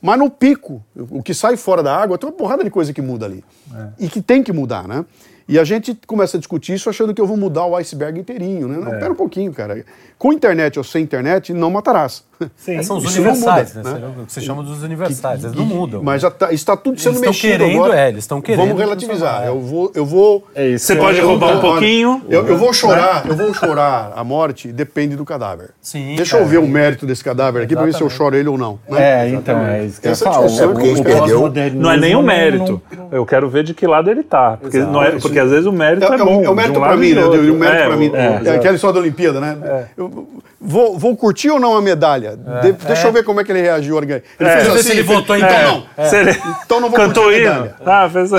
Mas 0.00 0.18
no 0.20 0.30
pico, 0.30 0.84
o 0.94 1.20
que 1.20 1.34
sai 1.34 1.56
fora 1.56 1.82
da 1.82 1.96
água, 1.96 2.16
tem 2.16 2.28
uma 2.28 2.36
porrada 2.36 2.62
de 2.62 2.70
coisa 2.70 2.92
que 2.92 3.02
muda 3.02 3.26
ali. 3.26 3.42
E 3.98 4.08
que 4.08 4.22
tem 4.22 4.40
que 4.40 4.52
mudar, 4.52 4.86
né? 4.86 5.04
E 5.48 5.58
a 5.58 5.64
gente 5.64 5.98
começa 6.06 6.36
a 6.36 6.40
discutir 6.40 6.74
isso 6.74 6.88
achando 6.88 7.12
que 7.12 7.20
eu 7.20 7.26
vou 7.26 7.36
mudar 7.36 7.66
o 7.66 7.74
iceberg 7.76 8.18
inteirinho, 8.20 8.68
né? 8.68 8.78
Não, 8.78 8.90
pera 8.98 9.12
um 9.12 9.16
pouquinho, 9.16 9.52
cara. 9.52 9.84
Com 10.16 10.32
internet 10.32 10.78
ou 10.78 10.84
sem 10.84 11.02
internet, 11.02 11.52
não 11.52 11.70
matarás. 11.70 12.24
Sim. 12.56 12.76
É, 12.76 12.82
são 12.82 12.98
os 12.98 13.04
Isso 13.04 13.14
universais, 13.20 13.74
muda, 13.74 13.90
né? 13.92 13.98
né? 13.98 14.10
O 14.22 14.26
que 14.26 14.40
chama 14.40 14.62
dos 14.62 14.82
universais. 14.82 15.42
Eles 15.44 15.56
não 15.56 15.64
mudam. 15.64 16.02
Mas 16.02 16.20
já 16.22 16.30
tá- 16.30 16.52
está 16.52 16.76
tudo 16.76 17.00
sendo 17.00 17.12
Eles 17.16 17.20
estão 17.20 17.30
mexido 17.32 17.58
querendo, 17.64 17.76
agora. 17.84 18.00
é, 18.00 18.08
eles 18.08 18.24
estão 18.24 18.40
querendo 18.42 18.66
Vamos 18.66 18.78
relativizar. 18.80 19.44
é. 19.44 19.48
Eu 19.48 19.60
vou, 19.60 19.92
eu 19.94 20.04
vou. 20.04 20.46
É 20.54 20.66
isso. 20.68 20.86
Você 20.86 20.96
pode 20.96 21.18
eu- 21.18 21.26
roubar 21.28 21.48
um 21.52 21.54
eu- 21.54 21.60
pouquinho. 21.60 22.22
Eu, 22.28 22.46
eu 22.46 22.58
vou 22.58 22.72
chorar, 22.72 23.24
eu 23.26 23.34
vou 23.36 23.54
chorar 23.54 24.12
a 24.14 24.22
morte, 24.24 24.70
depende 24.72 25.16
do 25.16 25.24
cadáver. 25.24 25.70
Sim, 25.80 26.14
Deixa 26.16 26.36
é. 26.36 26.40
eu 26.42 26.46
ver 26.46 26.58
o 26.58 26.66
mérito 26.66 27.06
desse 27.06 27.24
cadáver 27.24 27.62
aqui 27.62 27.74
para 27.74 27.84
ver 27.86 27.94
se 27.94 28.02
eu 28.02 28.10
choro 28.10 28.36
ele 28.36 28.48
ou 28.48 28.58
não. 28.58 28.78
né? 28.88 29.26
É, 29.26 29.28
então, 29.30 29.58
é 29.64 29.84
isso 29.86 30.00
que 30.00 30.08
eu 30.08 30.12
Essa 30.12 30.24
falar. 30.26 30.46
discussão 30.46 30.66
O- 30.66 30.70
é 30.70 30.72
porque 30.74 30.86
a 30.86 30.94
gente 30.94 31.00
o 31.00 31.04
perdeu- 31.50 31.80
Não 31.80 31.90
é 31.90 31.96
nem 31.96 32.14
o 32.14 32.18
não- 32.18 32.22
mérito. 32.26 32.82
Eu 33.10 33.24
quero 33.24 33.48
ver 33.48 33.64
de 33.64 33.72
que 33.72 33.86
lado 33.86 34.10
ele 34.10 34.22
tá. 34.22 34.58
Porque, 34.60 34.78
não 34.80 35.02
é, 35.02 35.12
porque 35.12 35.38
às 35.38 35.50
vezes 35.50 35.66
o 35.66 35.72
mérito 35.72 36.04
é, 36.04 36.10
É, 36.10 36.14
é, 36.14 36.18
bom. 36.18 36.38
o- 36.40 36.44
é 36.44 36.50
o 36.50 36.54
mérito 36.54 36.80
para 36.80 36.96
mim, 36.96 37.12
né? 37.14 37.24
O 37.24 37.30
mérito 37.30 37.64
É, 37.64 37.86
para 37.86 37.96
mim. 37.96 38.10
É, 38.14 38.54
aquela 38.56 38.74
história 38.74 38.94
da 38.94 39.00
Olimpíada, 39.00 39.40
né? 39.40 39.86
Vou, 40.66 40.98
vou 40.98 41.16
curtir 41.16 41.48
ou 41.50 41.60
não 41.60 41.76
a 41.76 41.80
medalha? 41.80 42.36
De- 42.36 42.72
deixa 42.72 43.06
eu 43.06 43.12
ver 43.12 43.22
como 43.24 43.40
é 43.40 43.44
que 43.44 43.52
ele 43.52 43.62
reagiu. 43.62 43.96
Ele 43.98 44.06
fez 44.38 44.66
eu 44.66 44.72
ver 44.72 44.80
assim, 44.80 44.82
se 44.82 44.90
ele 44.92 45.04
fez- 45.04 45.06
votou 45.18 45.36
então 45.36 45.86
não. 45.96 46.04
Se 46.08 46.16
ele 46.16 46.30
Então 46.64 46.80
não 46.80 46.90
vou 46.90 46.98
cantou 46.98 47.24
curtir 47.24 47.46
a 47.46 47.52
medalha. 47.62 47.74
Ah, 47.86 48.10
fez... 48.12 48.32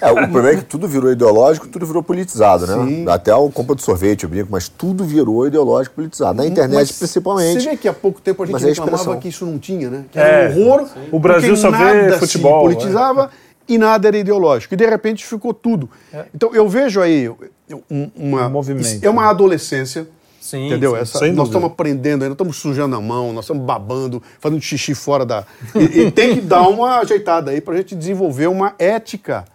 É, 0.00 0.10
o 0.10 0.14
problema 0.14 0.50
é 0.50 0.56
que 0.56 0.64
tudo 0.64 0.86
virou 0.86 1.10
ideológico, 1.10 1.66
tudo 1.68 1.84
virou 1.86 2.02
politizado, 2.02 2.66
né? 2.66 3.04
Até 3.12 3.34
o 3.34 3.50
compra 3.50 3.74
de 3.74 3.82
sorvete, 3.82 4.24
eu 4.24 4.28
brinco, 4.30 4.48
mas 4.50 4.68
tudo 4.68 5.04
virou 5.04 5.46
ideológico 5.46 5.94
politizado. 5.96 6.36
Na 6.38 6.46
internet, 6.46 6.76
Mas 6.76 6.92
principalmente. 6.92 7.62
Você 7.62 7.70
vê 7.70 7.76
que 7.76 7.88
há 7.88 7.92
pouco 7.92 8.20
tempo 8.20 8.42
a 8.42 8.46
gente 8.46 8.64
é 8.64 8.68
reclamava 8.68 9.16
que 9.16 9.28
isso 9.28 9.44
não 9.44 9.58
tinha, 9.58 9.90
né? 9.90 10.04
Que 10.10 10.18
É, 10.18 10.22
era 10.22 10.54
um 10.54 10.68
horror. 10.68 10.88
O 11.10 11.18
Brasil 11.18 11.56
só 11.56 11.70
vê 11.70 11.78
nada 11.78 12.18
futebol, 12.18 12.68
Se 12.68 12.74
politizava 12.76 13.30
e 13.68 13.78
nada 13.78 14.08
era 14.08 14.16
ideológico. 14.16 14.74
E 14.74 14.76
de 14.76 14.86
repente 14.86 15.24
ficou 15.24 15.52
tudo. 15.52 15.88
Então 16.34 16.54
eu 16.54 16.68
vejo 16.68 17.00
aí 17.00 17.28
um- 17.90 18.10
uma. 18.16 18.46
Um 18.46 18.50
movimento. 18.50 18.86
isso 18.86 19.06
É 19.06 19.10
uma 19.10 19.28
adolescência. 19.28 20.06
Sim, 20.44 20.66
entendeu? 20.66 20.90
sim, 20.92 20.98
Essa- 20.98 21.18
sem 21.20 21.32
nós 21.32 21.48
estamos 21.48 21.70
aprendendo 21.70 22.22
ainda, 22.22 22.34
estamos 22.34 22.58
sujando 22.58 22.94
a 22.94 23.00
mão, 23.00 23.32
nós 23.32 23.46
estamos 23.46 23.64
babando, 23.64 24.22
fazendo 24.38 24.60
xixi 24.60 24.94
fora 24.94 25.24
da. 25.24 25.44
E, 25.74 26.00
e 26.02 26.10
tem 26.10 26.34
que 26.34 26.42
dar 26.42 26.68
uma 26.68 26.98
ajeitada 26.98 27.50
aí 27.50 27.62
para 27.62 27.72
a 27.72 27.76
gente 27.78 27.94
desenvolver 27.94 28.46
uma 28.48 28.74
ética 28.78 29.46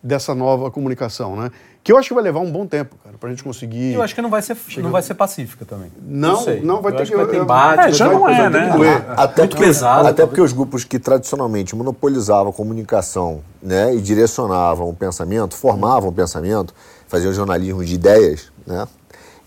dessa 0.00 0.34
nova 0.36 0.70
comunicação, 0.70 1.34
né? 1.34 1.50
Que 1.82 1.90
eu 1.92 1.96
acho 1.98 2.08
que 2.08 2.14
vai 2.14 2.22
levar 2.22 2.38
um 2.40 2.50
bom 2.52 2.66
tempo, 2.66 2.94
cara, 3.02 3.16
para 3.18 3.28
a 3.28 3.32
gente 3.32 3.42
conseguir. 3.42 3.94
Eu 3.94 4.02
acho 4.02 4.14
que 4.14 4.20
não 4.22 4.30
vai 4.30 4.40
ser, 4.42 4.56
não 4.76 4.90
vai 4.90 5.02
ser 5.02 5.14
pacífica 5.14 5.64
também. 5.64 5.90
Não, 6.00 6.36
sei. 6.42 6.60
não, 6.60 6.80
vai 6.82 6.92
Eu 6.92 6.96
ter 6.96 7.02
acho 7.02 7.10
que- 7.12 7.16
vai 7.16 7.26
ter 7.26 7.36
embate. 7.38 7.88
É, 7.88 7.92
já 7.92 8.06
vai- 8.06 8.14
não 8.16 8.28
é, 8.28 8.48
né? 8.50 8.70
que. 8.76 9.20
Até 9.20 9.42
Muito 9.42 9.50
porque, 9.56 9.64
pesado, 9.66 10.06
Até 10.06 10.24
porque 10.26 10.40
os 10.40 10.52
grupos 10.52 10.84
que 10.84 10.98
tradicionalmente 11.00 11.74
monopolizavam 11.74 12.50
a 12.50 12.52
comunicação 12.52 13.40
né, 13.60 13.92
e 13.94 14.00
direcionavam 14.00 14.88
o 14.88 14.94
pensamento, 14.94 15.56
formavam 15.56 16.10
o 16.10 16.12
pensamento, 16.12 16.72
faziam 17.08 17.32
jornalismo 17.32 17.84
de 17.84 17.94
ideias, 17.94 18.52
né, 18.66 18.86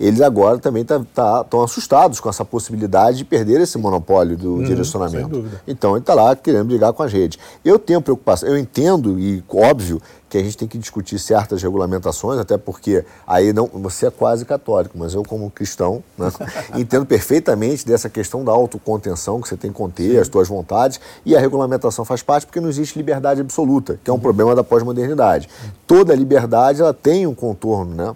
eles 0.01 0.19
agora 0.19 0.57
também 0.57 0.81
estão 0.81 1.03
tá, 1.03 1.43
tão 1.43 1.61
assustados 1.61 2.19
com 2.19 2.27
essa 2.27 2.43
possibilidade 2.43 3.17
de 3.17 3.25
perder 3.25 3.61
esse 3.61 3.77
monopólio 3.77 4.35
do 4.35 4.63
direcionamento. 4.63 5.29
dúvida. 5.29 5.61
Então 5.67 5.91
ele 5.91 5.99
está 5.99 6.15
lá 6.15 6.35
querendo 6.35 6.65
brigar 6.65 6.91
com 6.91 7.03
as 7.03 7.13
redes. 7.13 7.37
Eu 7.63 7.77
tenho 7.77 8.01
preocupação, 8.01 8.49
eu 8.49 8.57
entendo 8.57 9.19
e 9.19 9.43
óbvio 9.47 10.01
que 10.31 10.37
a 10.37 10.43
gente 10.43 10.57
tem 10.57 10.67
que 10.67 10.77
discutir 10.77 11.19
certas 11.19 11.61
regulamentações, 11.61 12.39
até 12.39 12.57
porque 12.57 13.03
aí 13.27 13.51
não, 13.51 13.67
você 13.67 14.07
é 14.07 14.09
quase 14.09 14.45
católico, 14.45 14.97
mas 14.97 15.13
eu 15.13 15.23
como 15.23 15.51
cristão 15.51 16.01
né, 16.17 16.31
entendo 16.79 17.05
perfeitamente 17.05 17.85
dessa 17.85 18.09
questão 18.09 18.43
da 18.43 18.51
autocontenção 18.51 19.41
que 19.41 19.49
você 19.49 19.57
tem 19.57 19.71
que 19.71 19.77
conter, 19.77 20.21
as 20.21 20.27
suas 20.27 20.47
vontades, 20.47 21.01
e 21.25 21.35
a 21.35 21.39
regulamentação 21.39 22.05
faz 22.05 22.23
parte 22.23 22.45
porque 22.45 22.61
não 22.61 22.69
existe 22.69 22.97
liberdade 22.97 23.41
absoluta, 23.41 23.99
que 24.01 24.09
é 24.09 24.13
um 24.13 24.19
problema 24.19 24.55
da 24.55 24.63
pós-modernidade. 24.63 25.49
Toda 25.85 26.15
liberdade 26.15 26.81
ela 26.81 26.93
tem 26.93 27.27
um 27.27 27.35
contorno, 27.35 27.93
né? 27.93 28.15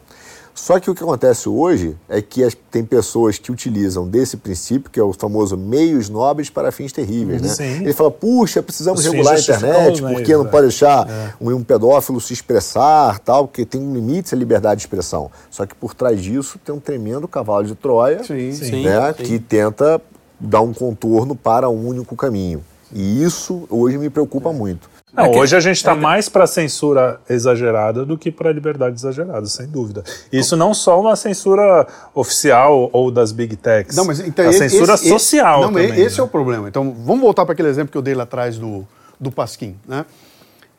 Só 0.58 0.80
que 0.80 0.90
o 0.90 0.96
que 0.96 1.04
acontece 1.04 1.50
hoje 1.50 1.98
é 2.08 2.22
que 2.22 2.42
as- 2.42 2.56
tem 2.72 2.84
pessoas 2.86 3.38
que 3.38 3.52
utilizam 3.52 4.08
desse 4.08 4.38
princípio, 4.38 4.90
que 4.90 4.98
é 4.98 5.04
o 5.04 5.12
famoso 5.12 5.58
meios 5.58 6.08
nobres 6.08 6.50
para 6.50 6.72
fins 6.72 6.94
terríveis, 6.94 7.42
né? 7.42 7.50
Sim. 7.50 7.64
Ele 7.84 7.92
fala, 7.92 8.10
puxa, 8.10 8.64
precisamos 8.64 9.02
Os 9.02 9.06
regular 9.12 9.36
a 9.36 9.40
internet, 9.40 10.02
porque 10.02 10.34
não 10.34 10.46
é. 10.46 10.48
pode 10.48 10.68
deixar 10.68 11.36
um, 11.42 11.54
um 11.54 11.62
pedófilo 11.62 12.22
se 12.22 12.32
expressar, 12.32 13.20
tal, 13.20 13.48
porque 13.50 13.66
tem 13.66 13.82
limites 13.92 14.32
à 14.32 14.36
liberdade 14.38 14.80
de 14.80 14.88
expressão. 14.88 15.30
Só 15.52 15.66
que 15.66 15.76
por 15.76 15.94
trás 15.94 16.22
disso 16.22 16.58
tem 16.64 16.74
um 16.74 16.80
tremendo 16.80 17.28
cavalo 17.28 17.66
de 17.68 17.76
Troia, 17.76 18.24
Sim, 18.24 18.54
Sim, 18.54 18.84
né, 18.86 19.14
sim. 19.18 19.24
que 19.24 19.40
tenta 19.40 20.02
dar 20.40 20.62
um 20.62 20.74
contorno 20.74 21.36
para 21.36 21.70
um 21.70 21.86
único 21.86 22.16
caminho. 22.16 22.64
E 22.94 23.22
isso 23.22 23.64
hoje 23.70 23.98
me 23.98 24.10
preocupa 24.10 24.54
muito. 24.54 24.90
Não, 25.16 25.26
É 25.26 25.38
hoje 25.38 25.56
a 25.56 25.60
gente 25.60 25.78
está 25.78 25.96
mais 25.96 26.28
para 26.28 26.46
censura 26.46 27.22
exagerada 27.30 28.06
do 28.06 28.18
que 28.18 28.32
para 28.32 28.52
liberdade 28.52 28.96
exagerada, 28.96 29.46
sem 29.46 29.66
dúvida. 29.68 30.04
Isso 30.32 30.58
não 30.58 30.74
só 30.74 31.00
uma 31.00 31.16
censura 31.16 31.88
oficial 32.14 32.90
ou 32.92 33.10
das 33.10 33.32
big 33.32 33.56
techs. 33.56 33.96
Não, 33.96 34.06
mas 34.06 34.20
então 34.20 34.46
a 34.46 34.50
esse- 34.50 34.70
censura 34.70 34.94
esse- 34.96 35.08
social 35.10 35.62
não, 35.62 35.72
mas 35.72 35.88
também. 35.88 36.02
esse 36.06 36.18
né? 36.18 36.22
é 36.22 36.24
o 36.24 36.28
problema. 36.28 36.68
Então, 36.68 36.94
vamos 37.06 37.22
voltar 37.22 37.46
para 37.46 37.54
aquele 37.54 37.70
exemplo 37.70 37.92
que 37.92 37.98
eu 37.98 38.02
dei 38.02 38.14
lá 38.14 38.24
atrás 38.24 38.58
do, 38.58 38.86
do 39.20 39.32
Pasquim, 39.32 39.76
né? 39.88 40.06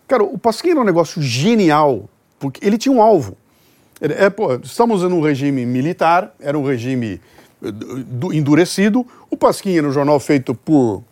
Cara, 0.06 0.22
o 0.22 0.36
Pasquim 0.38 0.70
era 0.70 0.80
um 0.80 0.84
negócio 0.84 1.20
genial, 1.22 2.04
porque 2.38 2.64
ele 2.64 2.76
tinha 2.78 2.94
um 2.94 3.00
alvo. 3.02 3.36
É, 4.00 4.28
pô, 4.28 4.54
estamos 4.62 5.02
num 5.02 5.20
regime 5.22 5.64
militar, 5.64 6.34
era 6.38 6.56
um 6.58 6.62
regime 6.64 7.20
eh, 7.64 7.70
do- 7.72 8.32
endurecido. 8.32 9.06
O 9.30 9.36
Pasquim 9.36 9.76
era 9.78 9.88
um 9.88 9.92
jornal 9.92 10.20
feito 10.20 10.54
por. 10.54 11.02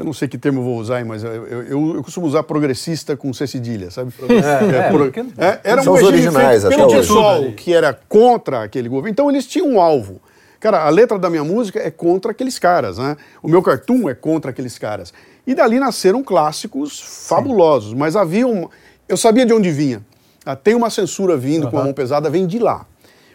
Eu 0.00 0.04
não 0.06 0.14
sei 0.14 0.26
que 0.28 0.38
termo 0.38 0.60
eu 0.60 0.64
vou 0.64 0.78
usar, 0.78 1.04
mas 1.04 1.22
eu, 1.22 1.30
eu- 1.30 1.62
eu- 1.64 1.94
eu 1.96 2.02
costumo 2.02 2.26
usar 2.26 2.42
progressista 2.42 3.16
com 3.18 3.32
C 3.34 3.46
cedilha, 3.46 3.90
sabe? 3.90 4.10
É, 4.30 4.76
é, 4.78 4.88
pro- 4.90 4.98
porque- 4.98 5.20
é, 5.36 5.60
era 5.62 5.82
São 5.82 5.92
um 5.92 5.96
os 5.96 6.02
originais 6.02 6.64
até 6.64 6.74
pelo 6.74 6.88
hoje. 6.96 7.18
ali. 7.18 7.52
que 7.52 7.74
era 7.74 7.92
contra 8.08 8.62
aquele 8.62 8.88
governo. 8.88 9.10
Então 9.10 9.28
eles 9.30 9.46
tinham 9.46 9.68
um 9.68 9.78
alvo. 9.80 10.18
Cara, 10.58 10.84
a 10.84 10.88
letra 10.88 11.18
da 11.18 11.28
minha 11.28 11.44
música 11.44 11.78
é 11.78 11.90
contra 11.90 12.30
aqueles 12.30 12.58
caras, 12.58 12.96
né? 12.98 13.14
O 13.42 13.48
meu 13.48 13.62
cartoon 13.62 14.08
é 14.08 14.14
contra 14.14 14.50
aqueles 14.50 14.78
caras. 14.78 15.12
E 15.46 15.54
dali 15.54 15.78
nasceram 15.78 16.22
clássicos 16.22 17.00
fabulosos, 17.28 17.92
mas 17.94 18.16
havia 18.16 18.46
um... 18.46 18.68
Eu 19.08 19.16
sabia 19.18 19.44
de 19.44 19.52
onde 19.52 19.70
vinha. 19.70 20.02
Ah, 20.46 20.56
tem 20.56 20.74
uma 20.74 20.88
censura 20.88 21.36
vindo 21.36 21.68
com 21.70 21.78
a 21.78 21.84
mão 21.84 21.92
pesada, 21.92 22.30
vem 22.30 22.46
de 22.46 22.58
lá. 22.58 22.86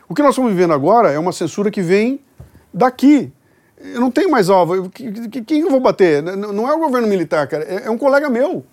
O 0.09 0.15
que 0.15 0.21
nós 0.23 0.31
estamos 0.31 0.51
vivendo 0.51 0.73
agora 0.73 1.11
é 1.11 1.19
uma 1.19 1.31
censura 1.31 1.69
que 1.69 1.81
vem 1.81 2.19
daqui. 2.73 3.31
Eu 3.93 4.01
não 4.01 4.11
tenho 4.11 4.29
mais 4.31 4.49
alvo. 4.49 4.75
Eu- 4.75 4.89
que- 4.89 5.11
que- 5.29 5.41
Quem 5.41 5.59
eu 5.61 5.69
vou 5.69 5.79
bater? 5.79 6.21
Não 6.23 6.67
é 6.69 6.73
o 6.73 6.79
governo 6.79 7.07
militar, 7.07 7.47
cara. 7.47 7.63
É 7.63 7.83
é 7.85 7.89
um 7.89 7.97
colega 7.97 8.29
meu. 8.29 8.63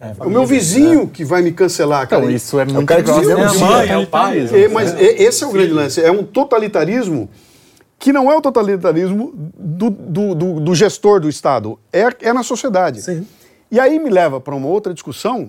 É 0.00 0.12
o 0.24 0.28
meu 0.30 0.44
vizinho 0.44 1.08
que 1.08 1.24
vai 1.24 1.40
me 1.40 1.52
cancelar, 1.52 2.06
cara. 2.08 2.22
Então, 2.22 2.34
isso 2.34 2.58
é 2.58 2.64
muito 2.64 2.84
cara 2.86 3.02
que 3.02 3.10
próximo 3.10 3.28
viveu 3.28 3.44
É 3.44 3.48
a 3.48 3.54
mãe, 3.54 3.88
é 3.88 3.96
o 3.98 4.06
pai. 4.06 4.48
É, 4.52 4.68
mas 4.68 4.92
e- 4.94 5.22
esse 5.22 5.44
é 5.44 5.46
o 5.46 5.50
grande 5.50 5.72
lance. 5.72 6.00
É 6.02 6.10
um 6.10 6.22
totalitarismo 6.24 7.28
que 7.98 8.12
não 8.12 8.30
é 8.30 8.36
o 8.36 8.40
totalitarismo 8.42 9.32
do, 9.56 9.88
do, 9.90 10.34
do- 10.34 10.60
do 10.60 10.74
gestor 10.74 11.20
do 11.20 11.28
Estado, 11.28 11.78
é, 11.92 12.06
é 12.20 12.32
na 12.32 12.42
sociedade. 12.42 13.00
Sim. 13.02 13.26
E 13.70 13.80
aí 13.80 13.98
me 13.98 14.10
leva 14.10 14.40
para 14.40 14.54
uma 14.54 14.66
outra 14.68 14.92
discussão. 14.92 15.48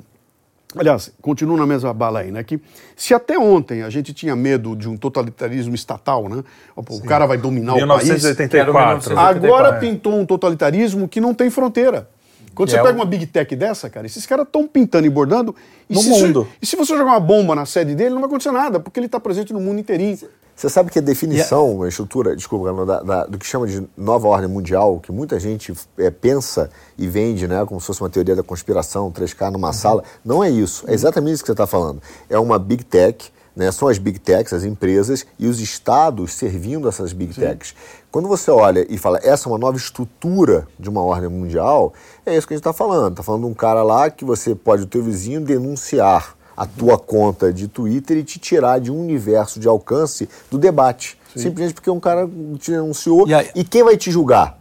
Aliás, 0.77 1.11
continuo 1.21 1.57
na 1.57 1.65
mesma 1.65 1.93
bala 1.93 2.19
aí, 2.19 2.31
né? 2.31 2.43
Que 2.43 2.59
se 2.95 3.13
até 3.13 3.37
ontem 3.37 3.81
a 3.83 3.89
gente 3.89 4.13
tinha 4.13 4.35
medo 4.35 4.75
de 4.75 4.89
um 4.89 4.97
totalitarismo 4.97 5.73
estatal, 5.75 6.27
né? 6.29 6.43
O 6.75 6.81
o 6.95 7.01
cara 7.03 7.25
vai 7.25 7.37
dominar 7.37 7.73
o 7.73 7.87
país. 7.87 8.03
1984. 8.03 8.57
Era 8.57 8.71
o 8.71 9.19
Agora 9.19 9.69
84, 9.69 9.75
é. 9.75 9.79
pintou 9.79 10.19
um 10.19 10.25
totalitarismo 10.25 11.07
que 11.07 11.21
não 11.21 11.33
tem 11.33 11.49
fronteira. 11.49 12.09
Quando 12.53 12.69
Que 12.69 12.75
você 12.75 12.79
é 12.79 12.83
pega 12.83 12.93
o- 12.93 12.99
uma 13.01 13.05
big 13.05 13.25
tech 13.25 13.53
dessa, 13.55 13.89
cara, 13.89 14.05
esses 14.05 14.25
caras 14.25 14.45
estão 14.45 14.65
pintando 14.65 15.05
e 15.05 15.09
bordando. 15.09 15.53
E 15.89 15.93
No 15.93 15.99
se 16.01 16.09
mundo. 16.09 16.47
e 16.61 16.65
se 16.65 16.75
você 16.77 16.93
jogar 16.95 17.11
uma 17.11 17.19
bomba 17.19 17.53
na 17.53 17.65
sede 17.65 17.93
dele, 17.95 18.11
não 18.11 18.19
vai 18.21 18.27
acontecer 18.27 18.51
nada, 18.51 18.79
porque 18.79 18.97
ele 18.99 19.07
está 19.07 19.19
presente 19.19 19.51
no 19.51 19.59
mundo 19.59 19.79
inteirinho. 19.79 20.17
Você 20.55 20.69
sabe 20.69 20.89
que 20.89 20.99
a 20.99 21.01
definição, 21.01 21.83
a 21.83 21.87
estrutura, 21.89 22.33
desculpa, 22.35 22.85
da- 22.85 23.01
da- 23.03 23.25
do 23.25 23.37
que 23.37 23.45
chama 23.45 23.67
de 23.67 23.85
nova 23.97 24.27
ordem 24.27 24.47
mundial, 24.49 24.99
que 25.01 25.11
muita 25.11 25.37
gente 25.39 25.73
é, 25.97 26.09
pensa 26.09 26.69
e 26.97 27.07
vende, 27.07 27.45
né, 27.47 27.65
como 27.65 27.81
se 27.81 27.87
fosse 27.87 28.01
uma 28.01 28.09
teoria 28.09 28.35
da 28.37 28.43
conspiração, 28.43 29.11
3K 29.11 29.51
numa 29.51 29.73
sala, 29.73 30.03
não 30.23 30.41
é 30.41 30.49
isso. 30.49 30.85
É 30.87 30.93
exatamente 30.93 31.33
isso 31.35 31.43
que 31.43 31.47
você 31.47 31.51
está 31.53 31.67
falando. 31.67 32.01
É 32.29 32.39
uma 32.39 32.57
big 32.57 32.85
tech, 32.85 33.29
né, 33.53 33.69
são 33.71 33.89
as 33.89 33.97
big 33.97 34.17
techs, 34.17 34.53
as 34.53 34.63
empresas, 34.63 35.25
e 35.37 35.45
os 35.47 35.59
estados 35.59 36.33
servindo 36.33 36.87
essas 36.87 37.11
big 37.11 37.33
techs. 37.33 37.75
Quando 38.09 38.29
você 38.29 38.49
olha 38.49 38.85
e 38.89 38.97
fala, 38.97 39.19
essa 39.23 39.49
é 39.49 39.51
uma 39.51 39.57
nova 39.57 39.75
estrutura 39.75 40.67
de 40.79 40.89
uma 40.89 41.01
ordem 41.03 41.29
mundial, 41.29 41.93
é 42.25 42.35
isso 42.37 42.47
que 42.47 42.53
a 42.53 42.55
gente 42.57 42.61
está 42.61 42.71
falando. 42.73 43.11
Está 43.11 43.23
falando 43.23 43.41
de 43.43 43.47
um 43.49 43.53
cara 43.53 43.83
lá 43.83 44.09
que 44.09 44.23
você 44.23 44.55
pode, 44.55 44.83
o 44.83 44.87
teu 44.87 45.03
vizinho, 45.03 45.41
denunciar 45.41 46.34
a 46.55 46.65
tua 46.65 46.97
conta 46.97 47.51
de 47.51 47.67
Twitter 47.67 48.17
e 48.17 48.23
te 48.23 48.39
tirar 48.39 48.79
de 48.79 48.91
um 48.91 48.99
universo 49.01 49.59
de 49.59 49.67
alcance 49.67 50.27
do 50.49 50.57
debate. 50.57 51.17
Simplesmente 51.35 51.73
porque 51.73 51.89
um 51.89 51.99
cara 51.99 52.29
te 52.59 52.71
denunciou. 52.71 53.27
E 53.27 53.33
aí- 53.33 53.49
E 53.53 53.63
quem 53.63 53.83
vai 53.83 53.97
te 53.97 54.09
julgar? 54.09 54.57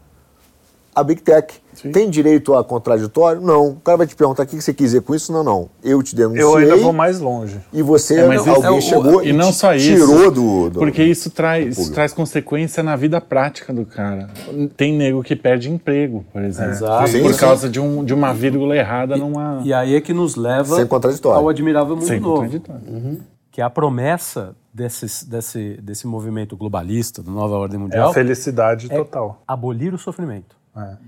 A 0.95 1.03
Big 1.03 1.23
Tech. 1.23 1.55
Tem 1.93 2.09
direito 2.09 2.55
a 2.55 2.63
contraditório? 2.63 3.41
Não. 3.41 3.71
O 3.71 3.77
cara 3.77 3.99
vai 3.99 4.07
te 4.07 4.15
perguntar 4.15 4.45
o 4.45 4.47
que 4.47 4.55
você 4.61 4.73
quis 4.73 4.87
dizer 4.91 5.01
com 5.03 5.13
isso? 5.15 5.33
Não, 5.33 5.43
não. 5.43 5.69
Eu 5.83 6.01
te 6.05 6.15
denunciei. 6.15 6.43
Eu 6.45 6.57
ainda 6.57 6.77
vou 6.77 6.93
mais 6.93 7.19
longe. 7.19 7.59
E 7.73 7.83
você, 7.83 8.21
É, 8.21 8.27
mas 8.29 8.47
alguém 8.47 8.79
isso- 8.79 8.89
chegou 8.91 9.23
e 9.25 9.33
não 9.33 9.51
te 9.51 9.57
só 9.57 9.75
isso, 9.75 9.87
tirou 9.87 10.31
do, 10.31 10.71
do- 10.71 10.79
Porque 10.79 11.03
isso 11.03 11.31
traz, 11.31 11.75
público. 11.75 11.95
traz 11.95 12.13
consequência 12.13 12.81
na 12.83 12.95
vida 12.95 13.21
prática 13.21 13.73
do 13.73 13.85
cara. 13.85 14.29
Tem 14.77 14.97
nego 14.97 15.21
que 15.23 15.35
perde 15.35 15.69
emprego, 15.69 16.25
por 16.33 16.43
exemplo. 16.45 16.71
Exato. 16.73 17.09
Sim, 17.09 17.23
por 17.23 17.35
sim. 17.35 17.41
causa 17.41 17.69
de, 17.69 17.81
um, 17.81 18.05
de 18.05 18.15
uma 18.15 18.33
vírgula 18.33 18.77
errada 18.77 19.17
numa. 19.17 19.61
E 19.65 19.73
aí 19.75 19.97
é 19.97 20.01
que 20.01 20.15
nos 20.15 20.37
leva 20.37 20.77
Sem 20.77 20.87
contraditório. 20.87 21.41
ao 21.41 21.49
admirável 21.49 21.97
mundo 21.97 22.07
Sem 22.07 22.21
novo. 22.21 22.37
contraditório. 22.43 23.21
Que 23.51 23.61
é 23.61 23.65
a 23.65 23.71
promessa 23.71 24.55
desses, 24.73 25.23
desse, 25.25 25.79
desse 25.83 26.07
movimento 26.07 26.57
globalista, 26.57 27.23
da 27.23 27.31
nova 27.33 27.57
ordem 27.57 27.79
É 27.79 27.83
mundial, 27.83 28.11
a 28.11 28.15
felicidade 28.15 28.87
é 28.91 28.97
total. 28.97 29.43
abolir 29.47 29.93
o 29.95 29.99
sofrimento. 29.99 30.57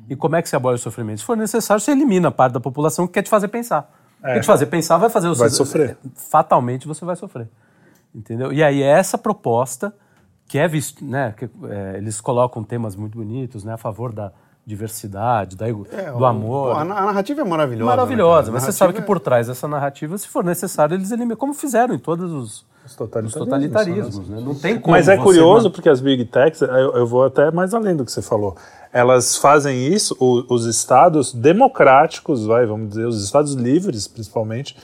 E 0.09 0.15
como 0.15 0.37
é 0.37 0.43
que 0.43 0.49
se 0.49 0.55
abole 0.55 0.77
o 0.77 0.79
sofrimento? 0.79 1.19
Se 1.19 1.25
for 1.25 1.37
necessário, 1.37 1.81
você 1.81 1.91
elimina 1.91 2.29
a 2.29 2.31
parte 2.31 2.53
da 2.53 2.61
população 2.61 3.07
que 3.07 3.15
quer 3.15 3.23
te 3.23 3.31
fazer 3.31 3.49
pensar. 3.49 3.91
Quer 4.23 4.41
te 4.41 4.47
fazer 4.47 4.67
pensar, 4.67 4.97
vai 4.97 5.11
fazer 5.11 5.29
o 5.29 5.35
Vai 5.35 5.51
sofrer. 5.51 5.97
Fatalmente 6.15 6.87
você 6.87 7.05
vai 7.05 7.17
sofrer. 7.17 7.49
Entendeu? 8.15 8.53
E 8.53 8.63
aí 8.63 8.83
é 8.83 8.89
essa 8.89 9.19
proposta 9.19 9.95
que 10.49 10.59
é 10.59 10.67
visto, 10.67 11.05
né? 11.05 11.35
que, 11.37 11.45
é, 11.69 11.97
eles 11.97 12.21
colocam 12.21 12.63
temas 12.63 12.97
muito 12.97 13.19
bonitos, 13.19 13.65
né? 13.65 13.75
A 13.75 13.77
favor 13.77 14.13
da 14.13 14.33
diversidade, 14.65 15.57
da, 15.57 15.69
É, 15.69 15.73
do 16.11 16.25
amor. 16.25 16.77
A, 16.77 16.81
a 16.81 16.85
narrativa 16.85 17.41
é 17.41 17.45
maravilhosa. 17.45 17.89
Maravilhosa, 17.89 18.47
né, 18.49 18.55
mas 18.55 18.65
você 18.65 18.73
sabe 18.73 18.93
que 18.93 19.03
por 19.03 19.21
trás 19.21 19.47
dessa 19.47 19.69
narrativa, 19.69 20.19
se 20.19 20.27
for 20.27 20.45
necessário, 20.45 20.95
eles 20.95 21.13
eliminam, 21.13 21.37
como 21.37 21.55
fizeram 21.55 21.95
em 21.95 21.99
todos 21.99 22.33
os, 22.33 22.67
Os 22.87 22.93
os 22.93 22.97
totalitarismos. 22.97 23.35
totalitarismos. 23.45 24.29
Né? 24.29 24.41
Não 24.41 24.55
tem 24.55 24.79
como. 24.79 24.97
Mas 24.97 25.09
é 25.09 25.17
curioso 25.17 25.65
man- 25.65 25.71
porque 25.73 25.89
as 25.89 26.01
big 26.01 26.25
techs, 26.27 26.63
eu, 26.63 26.69
eu 26.69 27.07
vou 27.07 27.25
até 27.25 27.51
mais 27.51 27.75
além 27.75 27.95
do 27.97 28.05
que 28.05 28.13
você 28.13 28.23
falou. 28.23 28.57
Elas 28.93 29.37
fazem 29.37 29.89
isso, 29.93 30.17
o- 30.21 30.45
os 30.55 30.65
estados 30.65 31.33
democráticos, 31.33 32.47
vai, 32.47 32.65
vamos 32.65 32.91
dizer, 32.91 33.05
os 33.07 33.23
estados 33.23 33.53
livres, 33.55 34.07
principalmente, 34.09 34.77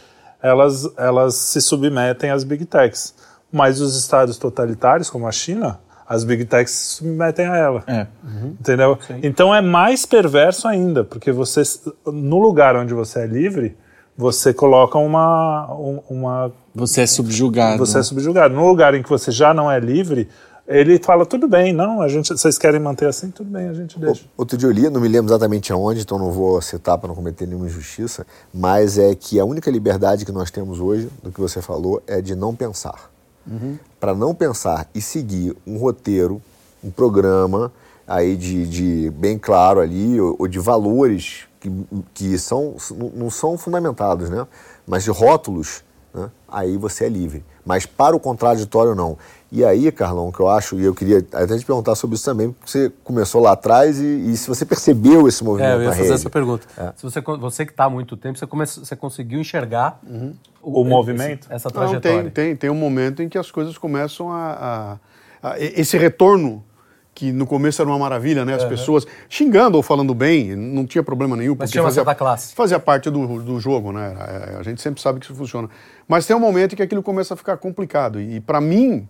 elas, 0.42 0.90
elas 0.96 1.34
se 1.36 1.60
submetem 1.62 2.30
às 2.30 2.44
big 2.44 2.64
techs. 2.66 3.14
Mas 3.50 3.80
os 3.80 3.96
estados 3.96 4.36
totalitários, 4.38 5.08
como 5.08 5.26
a 5.28 5.32
China, 5.32 5.78
as 6.08 6.24
big 6.24 6.44
techs 6.46 6.72
se 6.72 6.96
submetem 6.96 7.46
a 7.46 7.56
ela. 7.56 7.84
É. 7.86 8.06
Entendeu? 8.58 8.98
Então 9.22 9.54
é 9.54 9.60
mais 9.60 10.04
perverso 10.04 10.66
ainda, 10.66 11.04
porque 11.04 11.30
você, 11.30 11.62
no 12.06 12.38
lugar 12.38 12.74
onde 12.76 12.92
você 12.94 13.20
é 13.20 13.26
livre, 13.26 13.76
você 14.16 14.52
coloca 14.52 14.98
uma, 14.98 15.72
um- 15.74 16.00
uma 16.10 16.52
Você 16.74 17.02
é 17.02 17.06
subjugado. 17.06 17.78
você 17.78 17.98
é 17.98 18.02
subjugado. 18.02 18.54
No 18.54 18.66
lugar 18.66 18.94
em 18.94 19.02
que 19.02 19.08
você 19.08 19.30
já 19.30 19.52
não 19.54 19.70
é 19.70 19.78
livre, 19.80 20.28
ele 20.68 20.98
fala, 21.02 21.26
tudo 21.26 21.48
bem, 21.48 21.72
não, 21.72 22.00
a 22.00 22.08
gente, 22.08 22.28
vocês 22.28 22.56
querem 22.56 22.78
manter 22.80 23.06
assim, 23.08 23.30
tudo 23.30 23.50
bem, 23.50 23.68
a 23.68 23.72
gente 23.74 23.98
deixa. 23.98 24.24
Outro 24.36 24.56
dia 24.56 24.68
eu 24.68 24.72
li, 24.72 24.88
não 24.88 25.00
me 25.00 25.08
lembro 25.08 25.30
exatamente 25.30 25.72
aonde, 25.72 26.02
então 26.02 26.18
não 26.18 26.30
vou 26.30 26.60
citar 26.62 26.96
para 26.98 27.08
não 27.08 27.14
cometer 27.16 27.46
nenhuma 27.46 27.66
injustiça, 27.66 28.24
mas 28.54 28.96
é 28.96 29.14
que 29.14 29.40
a 29.40 29.44
única 29.44 29.70
liberdade 29.70 30.24
que 30.24 30.30
nós 30.32 30.50
temos 30.50 30.78
hoje, 30.78 31.08
do 31.22 31.32
que 31.32 31.40
você 31.40 31.60
falou, 31.60 32.00
é 32.06 32.20
de 32.20 32.34
não 32.36 32.54
pensar. 32.54 33.10
Para 33.98 34.14
não 34.14 34.32
pensar 34.34 34.86
e 34.94 35.00
seguir 35.00 35.56
um 35.66 35.76
roteiro, 35.78 36.40
um 36.82 36.90
programa 36.90 37.72
aí 38.06 38.36
de, 38.36 38.66
de 38.66 39.10
bem 39.10 39.36
claro 39.36 39.80
ali, 39.80 40.20
ou, 40.20 40.36
ou 40.38 40.46
de 40.46 40.60
valores 40.60 41.40
que, 41.62 41.86
que 42.12 42.38
são, 42.38 42.74
não 43.14 43.30
são 43.30 43.56
fundamentados, 43.56 44.28
né? 44.28 44.46
mas 44.86 45.04
de 45.04 45.10
rótulos, 45.10 45.84
né? 46.12 46.28
aí 46.48 46.76
você 46.76 47.04
é 47.04 47.08
livre. 47.08 47.44
Mas 47.64 47.86
para 47.86 48.16
o 48.16 48.18
contraditório, 48.20 48.92
não. 48.94 49.16
E 49.52 49.64
aí, 49.64 49.92
Carlão, 49.92 50.32
que 50.32 50.40
eu 50.40 50.48
acho, 50.48 50.76
e 50.80 50.82
eu 50.84 50.92
queria 50.94 51.18
até 51.18 51.56
te 51.56 51.64
perguntar 51.64 51.94
sobre 51.94 52.16
isso 52.16 52.24
também, 52.24 52.50
porque 52.50 52.68
você 52.70 52.92
começou 53.04 53.40
lá 53.40 53.52
atrás 53.52 54.00
e, 54.00 54.04
e 54.32 54.36
se 54.36 54.48
você 54.48 54.64
percebeu 54.66 55.28
esse 55.28 55.44
movimento 55.44 55.70
É, 55.70 55.74
eu 55.76 55.82
ia 55.82 55.88
fazer 55.90 56.02
rede. 56.02 56.14
essa 56.14 56.30
pergunta. 56.30 56.66
Se 56.96 57.02
você, 57.04 57.20
você 57.20 57.64
que 57.64 57.70
está 57.72 57.84
há 57.84 57.90
muito 57.90 58.16
tempo, 58.16 58.36
você, 58.38 58.46
come, 58.46 58.66
você 58.66 58.96
conseguiu 58.96 59.38
enxergar 59.40 60.00
O 60.60 60.82
movimento? 60.84 61.46
essa 61.50 61.68
Não, 61.68 61.72
trajetória. 61.74 62.22
tem, 62.22 62.30
tem, 62.30 62.56
tem 62.56 62.70
um 62.70 62.74
momento 62.74 63.22
em 63.22 63.28
que 63.28 63.38
as 63.38 63.50
coisas 63.50 63.78
começam 63.78 64.32
a, 64.32 64.98
a- 65.42 65.50
a- 65.50 65.60
esse 65.60 65.96
retorno 65.96 66.64
que 67.14 67.30
no 67.30 67.46
começo 67.46 67.80
era 67.82 67.90
uma 67.90 67.98
maravilha, 67.98 68.44
né? 68.44 68.54
As 68.54 68.64
pessoas 68.64 69.06
xingando 69.28 69.76
ou 69.76 69.82
falando 69.82 70.14
bem, 70.14 70.56
não 70.56 70.86
tinha 70.86 71.02
problema 71.02 71.36
nenhum. 71.36 71.52
Mas 71.52 71.58
porque 71.70 71.72
tinha 71.72 71.82
uma 71.82 71.88
fazia, 71.90 72.14
classe. 72.14 72.54
Fazia 72.54 72.78
parte 72.78 73.10
do, 73.10 73.40
do 73.42 73.60
jogo, 73.60 73.92
né? 73.92 74.14
A, 74.18 74.58
a 74.60 74.62
gente 74.62 74.80
sempre 74.80 75.00
sabe 75.02 75.20
que 75.20 75.26
isso 75.26 75.34
funciona. 75.34 75.68
Mas 76.08 76.26
tem 76.26 76.34
um 76.34 76.40
momento 76.40 76.72
em 76.72 76.76
que 76.76 76.82
aquilo 76.82 77.02
começa 77.02 77.34
a 77.34 77.36
ficar 77.36 77.56
complicado. 77.58 78.18
E, 78.20 78.40
para 78.40 78.60
mim, 78.60 79.06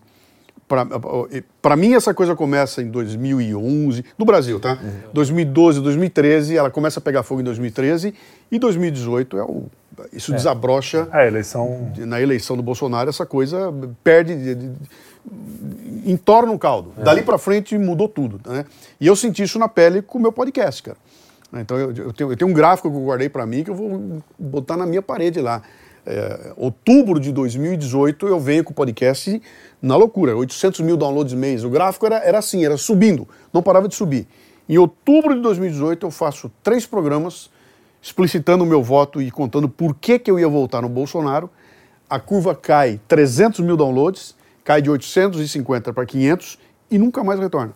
para 1.60 1.76
mim 1.76 1.94
essa 1.94 2.14
coisa 2.14 2.34
começa 2.34 2.82
em 2.82 2.90
2011, 2.90 4.04
no 4.18 4.24
Brasil, 4.24 4.58
tá? 4.58 4.78
2012, 5.12 5.80
2013, 5.80 6.56
ela 6.56 6.70
começa 6.70 6.98
a 6.98 7.02
pegar 7.02 7.22
fogo 7.22 7.40
em 7.40 7.44
2013 7.44 8.14
e 8.50 8.58
2018 8.58 9.36
é 9.38 9.42
o 9.42 9.64
isso 10.10 10.32
desabrocha 10.32 11.06
É, 11.12 11.18
a 11.18 11.26
eleição. 11.26 11.92
na 11.98 12.18
eleição 12.20 12.56
do 12.56 12.62
Bolsonaro, 12.62 13.10
essa 13.10 13.26
coisa 13.26 13.72
perde, 14.02 14.34
de- 14.34 14.54
de- 14.54 14.70
entorna 16.04 16.52
o 16.52 16.58
caldo. 16.58 16.92
Dali 16.96 17.22
pra 17.22 17.38
frente 17.38 17.76
mudou 17.78 18.08
tudo. 18.08 18.40
Né? 18.50 18.64
E 19.00 19.06
eu 19.06 19.16
senti 19.16 19.42
isso 19.42 19.58
na 19.58 19.68
pele 19.68 20.02
com 20.02 20.18
o 20.18 20.20
meu 20.20 20.32
podcast, 20.32 20.82
cara. 20.82 20.96
Então 21.54 21.78
eu, 21.78 21.92
eu 21.94 22.12
tenho, 22.12 22.32
eu 22.32 22.36
tenho 22.36 22.50
um 22.50 22.54
gráfico 22.54 22.90
que 22.90 22.96
eu 22.96 23.04
guardei 23.04 23.28
pra 23.28 23.44
mim 23.44 23.62
que 23.62 23.70
eu 23.70 23.74
vou 23.74 24.22
botar 24.38 24.76
na 24.76 24.86
minha 24.86 25.02
parede 25.02 25.40
lá. 25.40 25.62
É, 26.04 26.52
outubro 26.56 27.20
de 27.20 27.30
2018 27.30 28.26
eu 28.26 28.40
venho 28.40 28.64
com 28.64 28.72
o 28.72 28.74
podcast 28.74 29.40
na 29.80 29.94
loucura, 29.94 30.36
800 30.36 30.80
mil 30.80 30.96
downloads 30.96 31.34
mês. 31.34 31.62
O 31.62 31.70
gráfico 31.70 32.06
era, 32.06 32.16
era 32.16 32.38
assim, 32.38 32.64
era 32.64 32.76
subindo, 32.76 33.28
não 33.52 33.62
parava 33.62 33.86
de 33.86 33.94
subir. 33.94 34.26
Em 34.68 34.78
outubro 34.78 35.34
de 35.34 35.40
2018 35.42 36.06
eu 36.06 36.10
faço 36.10 36.50
três 36.62 36.86
programas 36.86 37.50
explicitando 38.00 38.64
o 38.64 38.66
meu 38.66 38.82
voto 38.82 39.22
e 39.22 39.30
contando 39.30 39.68
por 39.68 39.94
que, 39.94 40.18
que 40.18 40.30
eu 40.30 40.38
ia 40.38 40.48
votar 40.48 40.82
no 40.82 40.88
Bolsonaro. 40.88 41.48
A 42.10 42.18
curva 42.18 42.54
cai 42.54 43.00
300 43.06 43.60
mil 43.60 43.76
downloads, 43.76 44.34
cai 44.64 44.82
de 44.82 44.90
850 44.90 45.92
para 45.92 46.04
500 46.06 46.58
e 46.90 46.98
nunca 46.98 47.22
mais 47.24 47.40
retorna. 47.40 47.74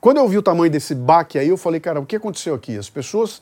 Quando 0.00 0.18
eu 0.18 0.28
vi 0.28 0.36
o 0.36 0.42
tamanho 0.42 0.70
desse 0.70 0.94
baque 0.94 1.38
aí, 1.38 1.48
eu 1.48 1.56
falei, 1.56 1.80
cara, 1.80 1.98
o 1.98 2.06
que 2.06 2.16
aconteceu 2.16 2.54
aqui? 2.54 2.76
As 2.76 2.90
pessoas 2.90 3.40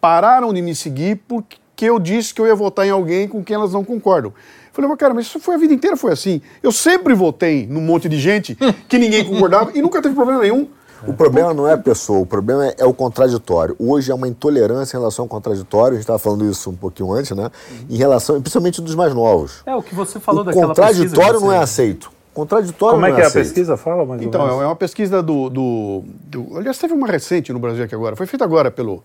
pararam 0.00 0.52
de 0.52 0.62
me 0.62 0.74
seguir 0.74 1.16
porque 1.28 1.84
eu 1.84 1.98
disse 1.98 2.32
que 2.32 2.40
eu 2.40 2.46
ia 2.46 2.54
votar 2.54 2.86
em 2.86 2.90
alguém 2.90 3.28
com 3.28 3.44
quem 3.44 3.54
elas 3.54 3.72
não 3.72 3.84
concordam. 3.84 4.32
Falei, 4.72 4.88
mas 4.88 4.98
cara, 4.98 5.12
mas 5.12 5.26
isso 5.26 5.38
foi 5.38 5.54
a 5.54 5.58
vida 5.58 5.74
inteira 5.74 5.96
foi 5.96 6.12
assim. 6.12 6.40
Eu 6.62 6.72
sempre 6.72 7.12
votei 7.12 7.66
num 7.66 7.82
monte 7.82 8.08
de 8.08 8.18
gente 8.18 8.56
que 8.88 8.98
ninguém 8.98 9.22
concordava 9.22 9.70
e 9.74 9.82
nunca 9.82 10.00
teve 10.00 10.14
problema 10.14 10.40
nenhum. 10.40 10.66
O 11.06 11.12
problema 11.12 11.52
não 11.52 11.66
é 11.66 11.72
a 11.72 11.78
pessoa, 11.78 12.20
o 12.20 12.26
problema 12.26 12.66
é, 12.66 12.74
é 12.78 12.84
o 12.84 12.94
contraditório. 12.94 13.74
Hoje 13.78 14.12
há 14.12 14.14
uma 14.14 14.28
intolerância 14.28 14.96
em 14.96 15.00
relação 15.00 15.24
ao 15.24 15.28
contraditório, 15.28 15.90
a 15.90 15.94
gente 15.94 16.02
estava 16.02 16.18
falando 16.18 16.44
isso 16.48 16.70
um 16.70 16.76
pouquinho 16.76 17.12
antes, 17.12 17.30
né? 17.36 17.50
Em 17.90 17.96
relação, 17.96 18.40
principalmente 18.40 18.80
dos 18.80 18.94
mais 18.94 19.14
novos. 19.14 19.62
É 19.66 19.74
o 19.74 19.82
que 19.82 19.94
você 19.94 20.20
falou 20.20 20.42
o 20.42 20.44
daquela 20.44 20.66
contraditório 20.68 21.40
não 21.40 21.52
é 21.52 21.58
aceito. 21.58 22.10
Contraditório 22.34 22.94
Como 22.94 23.04
é 23.06 23.12
que 23.12 23.20
é 23.20 23.24
a 23.24 23.26
aceito. 23.26 23.44
pesquisa? 23.44 23.76
Fala 23.76 24.06
mais 24.06 24.20
ou 24.22 24.26
Então, 24.26 24.46
menos. 24.46 24.62
é 24.62 24.66
uma 24.66 24.76
pesquisa 24.76 25.22
do, 25.22 25.50
do, 25.50 26.02
do- 26.24 26.56
Aliás, 26.56 26.78
teve 26.78 26.94
uma 26.94 27.06
recente 27.06 27.52
no 27.52 27.58
Brasil 27.58 27.84
aqui 27.84 27.94
agora. 27.94 28.16
Foi 28.16 28.24
feita 28.26 28.42
agora 28.44 28.70
pelo, 28.70 29.02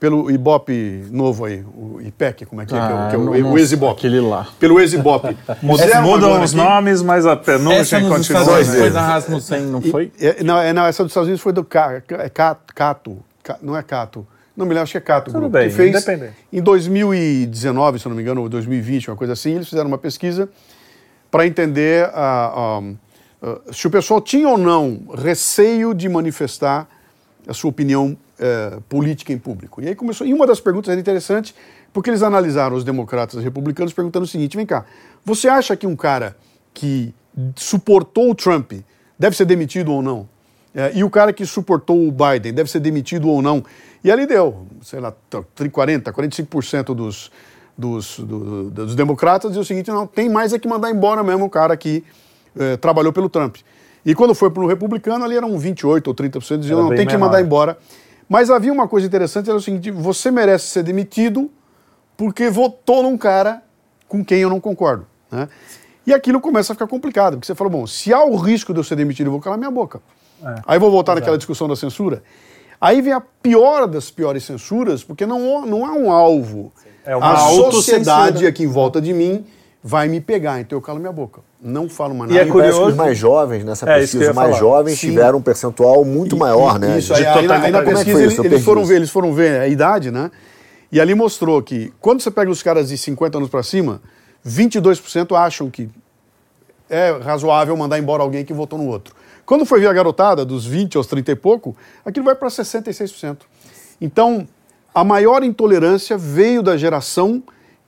pelo 0.00 0.30
Ibope 0.30 1.04
novo 1.10 1.44
aí, 1.44 1.62
o 1.76 2.00
IPEC, 2.00 2.46
como 2.46 2.62
é 2.62 2.66
que 2.66 2.74
é? 2.74 2.78
que 2.78 2.82
é 2.82 2.86
o- 2.94 3.08
que 3.10 3.14
é 3.14 3.18
o, 3.18 3.24
não- 3.24 3.52
o 3.52 3.58
Ex-Ibope. 3.58 3.98
aquele 3.98 4.20
lá. 4.20 4.48
Pelo. 4.58 4.80
Fizeram 5.84 6.02
Mudam 6.08 6.28
agora 6.30 6.44
os 6.44 6.54
aqui- 6.54 6.62
nomes, 6.64 7.02
mas 7.02 7.26
a 7.26 7.36
nos 8.00 8.16
continua. 8.16 8.40
Estados 8.40 8.48
Unidos 8.48 8.74
né? 8.74 8.80
foi 8.80 8.90
da 8.90 9.02
Rasmussen, 9.06 9.60
não 9.66 9.82
foi? 9.82 10.10
É, 10.18 10.42
não, 10.42 10.58
é, 10.58 10.72
não, 10.72 10.86
essa 10.86 11.02
dos 11.04 11.10
Estados 11.12 11.26
Unidos 11.28 11.42
foi 11.42 11.52
do 11.52 11.62
é 12.08 12.28
Cato, 12.30 12.72
Cato, 12.74 13.18
Ca- 13.42 13.58
não 13.62 13.76
é 13.76 13.82
Cato. 13.82 14.26
Não 14.56 14.64
me 14.66 14.70
lembro, 14.70 14.82
acho 14.84 14.92
que 14.92 14.98
é 14.98 15.00
Cato. 15.02 15.26
Tudo 15.30 15.40
Grupo, 15.40 15.52
bem, 15.52 15.68
que 15.68 15.74
fez 15.74 15.90
independente. 15.90 16.34
Em 16.52 16.60
2019, 16.62 17.98
se 17.98 18.06
eu 18.06 18.10
não 18.10 18.16
me 18.16 18.22
engano, 18.22 18.40
ou 18.42 18.48
2020, 18.48 19.08
uma 19.10 19.16
coisa 19.16 19.34
assim, 19.34 19.54
eles 19.54 19.68
fizeram 19.68 19.88
uma 19.88 19.98
pesquisa 19.98 20.48
para 21.30 21.46
entender 21.46 22.06
ah, 22.14 22.52
ah, 22.54 22.82
ah, 23.42 23.58
se 23.72 23.86
o 23.86 23.90
pessoal 23.90 24.20
tinha 24.20 24.48
ou 24.48 24.58
não 24.58 25.00
receio 25.16 25.94
de 25.94 26.08
manifestar 26.08 26.88
a 27.46 27.54
sua 27.54 27.70
opinião 27.70 28.16
eh, 28.40 28.78
política 28.88 29.32
em 29.32 29.38
público. 29.38 29.82
E 29.82 29.88
aí 29.88 29.94
começou. 29.94 30.26
E 30.26 30.32
uma 30.32 30.46
das 30.46 30.58
perguntas 30.60 30.90
era 30.90 30.98
interessante, 31.00 31.54
porque 31.92 32.08
eles 32.10 32.22
analisaram 32.22 32.74
os 32.74 32.82
democratas 32.82 33.34
e 33.34 33.38
os 33.38 33.44
republicanos 33.44 33.92
perguntando 33.92 34.24
o 34.24 34.28
seguinte: 34.28 34.56
vem 34.56 34.64
cá, 34.66 34.84
você 35.24 35.46
acha 35.48 35.76
que 35.76 35.86
um 35.86 35.94
cara 35.94 36.34
que 36.72 37.14
suportou 37.54 38.30
o 38.30 38.34
Trump 38.34 38.72
deve 39.18 39.36
ser 39.36 39.44
demitido 39.44 39.92
ou 39.92 40.02
não? 40.02 40.28
É, 40.74 40.92
e 40.94 41.02
o 41.04 41.10
cara 41.10 41.32
que 41.32 41.44
suportou 41.44 41.96
o 42.06 42.12
Biden 42.12 42.52
deve 42.54 42.70
ser 42.70 42.80
demitido 42.80 43.28
ou 43.28 43.42
não? 43.42 43.62
E 44.02 44.10
ali 44.10 44.24
deu, 44.24 44.66
sei 44.82 45.00
lá, 45.00 45.12
40, 45.72 46.12
45% 46.12 46.94
dos, 46.94 47.30
dos, 47.76 48.18
do- 48.20 48.70
dos 48.70 48.94
democratas 48.94 49.50
diziam 49.50 49.62
o 49.62 49.66
seguinte: 49.66 49.90
não, 49.90 50.06
tem 50.06 50.28
mais 50.28 50.52
é 50.52 50.58
que 50.58 50.66
mandar 50.68 50.90
embora 50.90 51.22
mesmo 51.22 51.44
o 51.44 51.50
cara 51.50 51.76
que 51.76 52.04
eh, 52.58 52.76
trabalhou 52.76 53.12
pelo 53.12 53.28
Trump. 53.28 53.56
E 54.06 54.14
quando 54.14 54.34
foi 54.34 54.48
para 54.50 54.62
o 54.62 54.66
republicano, 54.66 55.24
ali 55.24 55.36
eram 55.36 55.58
28 55.58 56.06
ou 56.08 56.14
30% 56.14 56.58
diziam: 56.58 56.78
Era 56.78 56.88
não, 56.88 56.96
tem 56.96 57.06
que 57.06 57.12
menor. 57.12 57.26
mandar 57.26 57.42
embora. 57.42 57.76
Mas 58.30 58.48
havia 58.48 58.72
uma 58.72 58.86
coisa 58.86 59.04
interessante: 59.04 59.50
era 59.50 59.58
o 59.58 59.60
seguinte, 59.60 59.90
você 59.90 60.30
merece 60.30 60.66
ser 60.66 60.84
demitido 60.84 61.50
porque 62.16 62.48
votou 62.48 63.02
num 63.02 63.18
cara 63.18 63.60
com 64.06 64.24
quem 64.24 64.38
eu 64.38 64.48
não 64.48 64.60
concordo. 64.60 65.04
Né? 65.32 65.48
E 66.06 66.14
aquilo 66.14 66.40
começa 66.40 66.72
a 66.72 66.74
ficar 66.74 66.86
complicado, 66.86 67.34
porque 67.34 67.46
você 67.46 67.54
fala, 67.54 67.68
bom, 67.68 67.86
se 67.86 68.12
há 68.12 68.22
o 68.22 68.36
risco 68.36 68.72
de 68.72 68.78
eu 68.78 68.84
ser 68.84 68.94
demitido, 68.94 69.26
eu 69.26 69.32
vou 69.32 69.40
calar 69.40 69.58
minha 69.58 69.70
boca. 69.70 70.00
Aí 70.66 70.76
eu 70.76 70.80
vou 70.80 70.90
voltar 70.90 71.14
naquela 71.14 71.36
discussão 71.36 71.66
da 71.66 71.76
censura. 71.76 72.22
Aí 72.80 73.02
vem 73.02 73.12
a 73.12 73.20
pior 73.20 73.86
das 73.86 74.10
piores 74.10 74.44
censuras, 74.44 75.04
porque 75.04 75.26
não, 75.26 75.66
não 75.66 75.86
é 75.86 75.90
um 75.90 76.10
alvo. 76.10 76.72
É 77.04 77.14
uma 77.14 77.32
a 77.32 77.38
sociedade 77.38 78.46
aqui 78.46 78.62
em 78.62 78.68
volta 78.68 79.00
de 79.00 79.12
mim 79.12 79.44
vai 79.82 80.08
me 80.08 80.20
pegar, 80.20 80.60
então 80.60 80.78
eu 80.78 80.82
calo 80.82 80.98
minha 80.98 81.12
boca. 81.12 81.42
Não 81.62 81.88
falo 81.88 82.14
mais 82.14 82.30
E 82.30 82.34
nada. 82.34 82.46
é 82.46 82.48
E 82.48 82.52
parece 82.52 82.68
que 82.70 82.74
curioso- 82.74 82.90
os 82.92 82.96
mais 82.96 83.18
jovens, 83.18 83.64
nessa 83.64 83.88
É, 83.90 83.94
que 83.94 84.00
pesquisa, 84.00 84.30
os 84.30 84.36
mais 84.36 84.48
falar. 84.48 84.58
jovens 84.60 84.98
Sim. 84.98 85.08
tiveram 85.08 85.38
um 85.38 85.42
percentual 85.42 86.04
muito 86.04 86.36
maior, 86.36 86.78
né? 86.78 86.98
Isso, 86.98 87.12
de- 87.12 87.20
aí, 87.20 87.26
aí, 87.38 87.46
na- 87.46 87.60
aí 87.60 87.70
na 87.72 87.78
é 87.80 87.84
que 87.84 87.90
pesquisa 87.90 88.22
eles, 88.22 88.38
eles 88.38 88.64
foram 88.64 88.84
ver, 88.84 88.96
eles 88.96 89.10
foram 89.10 89.32
ver 89.34 89.60
a 89.60 89.68
idade, 89.68 90.10
né? 90.10 90.30
E 90.90 90.98
ali 91.00 91.14
mostrou 91.14 91.62
que 91.62 91.92
quando 92.00 92.20
você 92.22 92.30
pega 92.30 92.50
os 92.50 92.62
caras 92.62 92.88
de 92.88 92.96
50 92.96 93.36
anos 93.38 93.50
para 93.50 93.62
cima, 93.62 94.00
22% 94.42 95.36
acham 95.36 95.68
que 95.70 95.88
é 96.88 97.10
razoável 97.22 97.76
mandar 97.76 97.98
embora 97.98 98.22
alguém 98.22 98.44
que 98.44 98.52
votou 98.54 98.78
no 98.78 98.86
outro. 98.88 99.14
Quando 99.44 99.66
foi 99.66 99.80
ver 99.80 99.88
a 99.88 99.92
garotada, 99.92 100.44
dos 100.44 100.64
20 100.64 100.96
aos 100.96 101.06
30 101.06 101.30
e 101.32 101.36
pouco, 101.36 101.76
aquilo 102.04 102.24
vai 102.24 102.34
para 102.34 102.48
66%. 102.48 103.46
Então, 104.00 104.48
a 104.94 105.04
maior 105.04 105.44
intolerância 105.44 106.16
veio 106.16 106.62
da 106.62 106.76
geração 106.76 107.42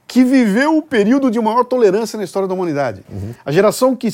que 0.06 0.24
viveu 0.24 0.76
o 0.76 0.82
período 0.82 1.30
de 1.30 1.40
maior 1.40 1.64
tolerância 1.64 2.16
na 2.16 2.24
história 2.24 2.46
da 2.48 2.54
humanidade. 2.54 3.02
A 3.44 3.50
geração 3.52 3.94
que 3.96 4.08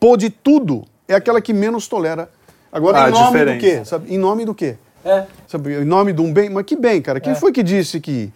pôde 0.00 0.30
tudo 0.30 0.84
é 1.08 1.14
aquela 1.14 1.40
que 1.40 1.52
menos 1.52 1.86
tolera. 1.88 2.28
Agora, 2.72 3.04
Ah, 3.04 3.08
em 3.08 3.12
nome 3.12 3.26
diferente. 3.26 3.56
do 3.56 3.60
quê? 3.60 3.84
Sabe? 3.84 4.14
Em 4.14 4.18
nome 4.18 4.44
do 4.44 4.54
quê? 4.54 4.76
É. 5.04 5.24
Sabe, 5.46 5.74
em 5.74 5.84
nome 5.84 6.12
de 6.12 6.20
um 6.20 6.32
bem. 6.32 6.50
Mas 6.50 6.64
que 6.64 6.74
bem, 6.76 7.00
cara? 7.00 7.20
Quem 7.20 7.34
foi 7.34 7.52
que 7.52 7.62
disse 7.62 8.00
que. 8.00 8.32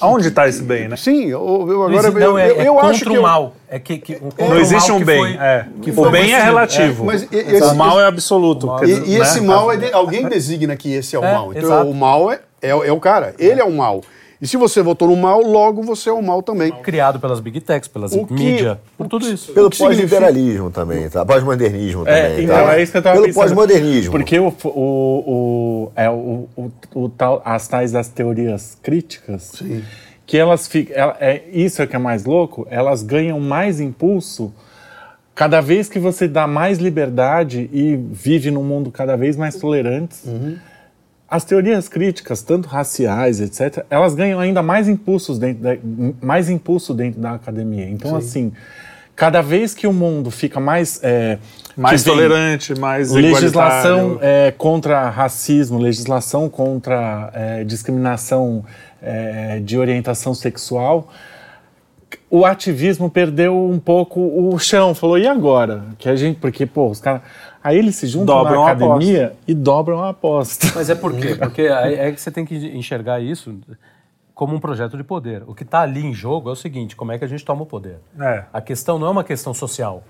Aonde 0.00 0.26
está 0.28 0.48
esse 0.48 0.60
bem, 0.62 0.88
né? 0.88 0.96
Sim, 0.96 1.26
eu, 1.26 1.38
eu 1.40 1.66
Não 1.66 1.72
agora. 1.84 1.94
existe- 2.08 2.20
eu 2.20 2.30
não, 2.30 2.38
é, 2.38 2.50
eu, 2.50 2.60
é 2.60 2.66
eu 2.68 2.74
contra 2.74 2.90
acho 2.90 3.04
que. 3.04 3.18
o 3.18 3.22
mal. 3.22 3.54
É 3.68 3.78
que, 3.78 3.98
que, 3.98 4.18
um 4.40 4.48
Não 4.48 4.58
existe 4.58 4.90
um 4.90 4.98
que 4.98 5.04
bem. 5.04 5.18
foi- 5.20 5.34
é. 5.36 5.66
que 5.82 5.90
O 5.90 5.94
foi 5.94 6.10
bem 6.10 6.32
é 6.32 6.42
relativo. 6.42 7.04
Mas 7.04 7.22
e- 7.22 7.28
esse- 7.36 7.62
o 7.62 7.74
mal 7.76 8.00
é 8.00 8.06
absoluto. 8.06 8.66
mal 8.66 8.84
E, 8.84 8.90
e 8.90 9.16
esse 9.20 9.40
né? 9.40 9.46
mal, 9.46 9.70
é 9.70 9.76
de- 9.76 9.92
alguém 9.92 10.26
designa 10.28 10.74
que 10.74 10.92
esse 10.92 11.14
é 11.14 11.18
o 11.20 11.24
É, 11.24 11.32
mal. 11.32 11.50
Então 11.52 11.62
exato. 11.62 11.88
o 11.90 11.94
mal 11.94 12.32
é, 12.32 12.40
é, 12.60 12.70
é 12.70 12.92
o 12.92 12.98
cara. 12.98 13.34
Ele 13.38 13.60
é 13.60 13.64
o 13.64 13.70
mal. 13.70 14.00
E 14.42 14.46
se 14.48 14.56
você 14.56 14.82
votou 14.82 15.08
no 15.08 15.16
mal, 15.16 15.40
logo 15.40 15.82
você 15.82 16.10
é 16.10 16.12
o 16.12 16.20
mal 16.22 16.42
também. 16.42 16.72
Criado 16.82 17.18
pelas 17.20 17.40
big 17.40 17.60
techs, 17.60 17.88
pelas 17.88 18.12
O 18.12 18.26
que- 18.26 18.34
mídia, 18.34 18.80
por 18.98 19.06
tudo 19.08 19.28
isso. 19.30 19.52
Pelo 19.52 19.70
pós-liberalismo 19.70 20.70
também, 20.70 21.08
tá? 21.08 21.24
Pós-modernismo 21.24 22.02
É, 22.06 22.28
também, 22.30 22.44
então, 22.44 22.56
tá? 22.66 22.76
é 22.78 22.82
isso 22.82 22.92
que 22.92 22.98
eu 22.98 23.02
tava 23.02 23.20
Pelo 23.20 23.32
pós-modernismo. 23.34 24.10
Porque 24.12 24.38
o, 24.38 24.48
o, 24.64 24.68
o, 24.68 25.92
é, 25.96 26.10
o, 26.10 26.48
o, 26.56 26.70
o 26.94 27.08
tal, 27.08 27.40
as 27.44 27.66
tais 27.68 27.92
das 27.92 28.08
teorias 28.08 28.76
críticas, 28.82 29.62
que 30.26 30.36
elas 30.36 30.66
ficam. 30.66 30.96
ela- 30.96 31.16
É, 31.20 31.42
isso 31.52 31.80
é 31.80 31.86
que 31.86 31.94
é 31.94 31.98
mais 31.98 32.24
louco, 32.24 32.66
elas 32.70 33.02
ganham 33.02 33.38
mais 33.40 33.80
impulso 33.80 34.52
cada 35.34 35.60
vez 35.60 35.88
que 35.88 35.98
você 35.98 36.28
dá 36.28 36.46
mais 36.46 36.78
liberdade 36.78 37.68
e 37.72 37.96
vive 37.96 38.50
num 38.50 38.62
mundo 38.62 38.90
cada 38.90 39.16
vez 39.16 39.36
mais 39.36 39.56
tolerante. 39.56 40.16
As 41.34 41.42
teorias 41.42 41.88
críticas, 41.88 42.42
tanto 42.42 42.68
raciais, 42.68 43.40
etc., 43.40 43.84
elas 43.90 44.14
ganham 44.14 44.38
ainda 44.38 44.62
mais 44.62 44.86
impulsos 44.86 45.36
dentro 45.36 45.64
da, 45.64 45.76
mais 46.22 46.48
impulso 46.48 46.94
dentro 46.94 47.20
da 47.20 47.32
academia. 47.32 47.90
Então, 47.90 48.14
assim, 48.14 48.52
cada 49.16 49.42
vez 49.42 49.74
que 49.74 49.84
o 49.84 49.92
mundo 49.92 50.30
fica 50.30 50.60
mais 50.60 51.00
é, 51.02 51.38
Mais 51.76 52.04
tolerante, 52.04 52.78
mais 52.78 53.10
legislação 53.10 54.16
é, 54.22 54.54
contra 54.56 55.10
racismo, 55.10 55.76
legislação 55.76 56.48
contra 56.48 57.32
é, 57.34 57.64
discriminação 57.64 58.64
é, 59.02 59.58
de 59.58 59.76
orientação 59.76 60.34
sexual, 60.34 61.08
o 62.30 62.44
ativismo 62.44 63.10
perdeu 63.10 63.56
um 63.56 63.80
pouco 63.80 64.20
o 64.20 64.56
chão. 64.56 64.94
Falou, 64.94 65.18
e 65.18 65.26
agora? 65.26 65.82
Que 65.98 66.08
a 66.08 66.14
gente, 66.14 66.38
porque, 66.38 66.64
pô, 66.64 66.88
os 66.90 67.00
caras. 67.00 67.22
Aí 67.64 67.78
eles 67.78 67.96
se 67.96 68.06
juntam 68.06 68.36
Dobram 68.36 68.60
na 68.64 68.68
a 68.68 68.72
academia 68.72 69.34
e 69.48 69.54
dobram 69.54 70.04
a 70.04 70.10
aposta. 70.10 70.66
Mas 70.74 70.90
é 70.90 70.94
por 70.94 71.14
quê? 71.16 71.34
Porque 71.34 71.62
é 71.62 72.12
que 72.12 72.20
você 72.20 72.30
tem 72.30 72.44
que 72.44 72.54
enxergar 72.76 73.20
isso 73.20 73.58
como 74.34 74.54
um 74.54 74.60
projeto 74.60 74.98
de 74.98 75.02
poder. 75.02 75.42
O 75.46 75.54
que 75.54 75.62
está 75.62 75.80
ali 75.80 76.04
em 76.04 76.12
jogo 76.12 76.50
é 76.50 76.52
o 76.52 76.56
seguinte: 76.56 76.94
como 76.94 77.10
é 77.10 77.18
que 77.18 77.24
a 77.24 77.28
gente 77.28 77.42
toma 77.42 77.62
o 77.62 77.66
poder? 77.66 77.96
É. 78.20 78.44
A 78.52 78.60
questão 78.60 78.98
não 78.98 79.06
é 79.06 79.10
uma 79.10 79.24
questão 79.24 79.54
social, 79.54 80.04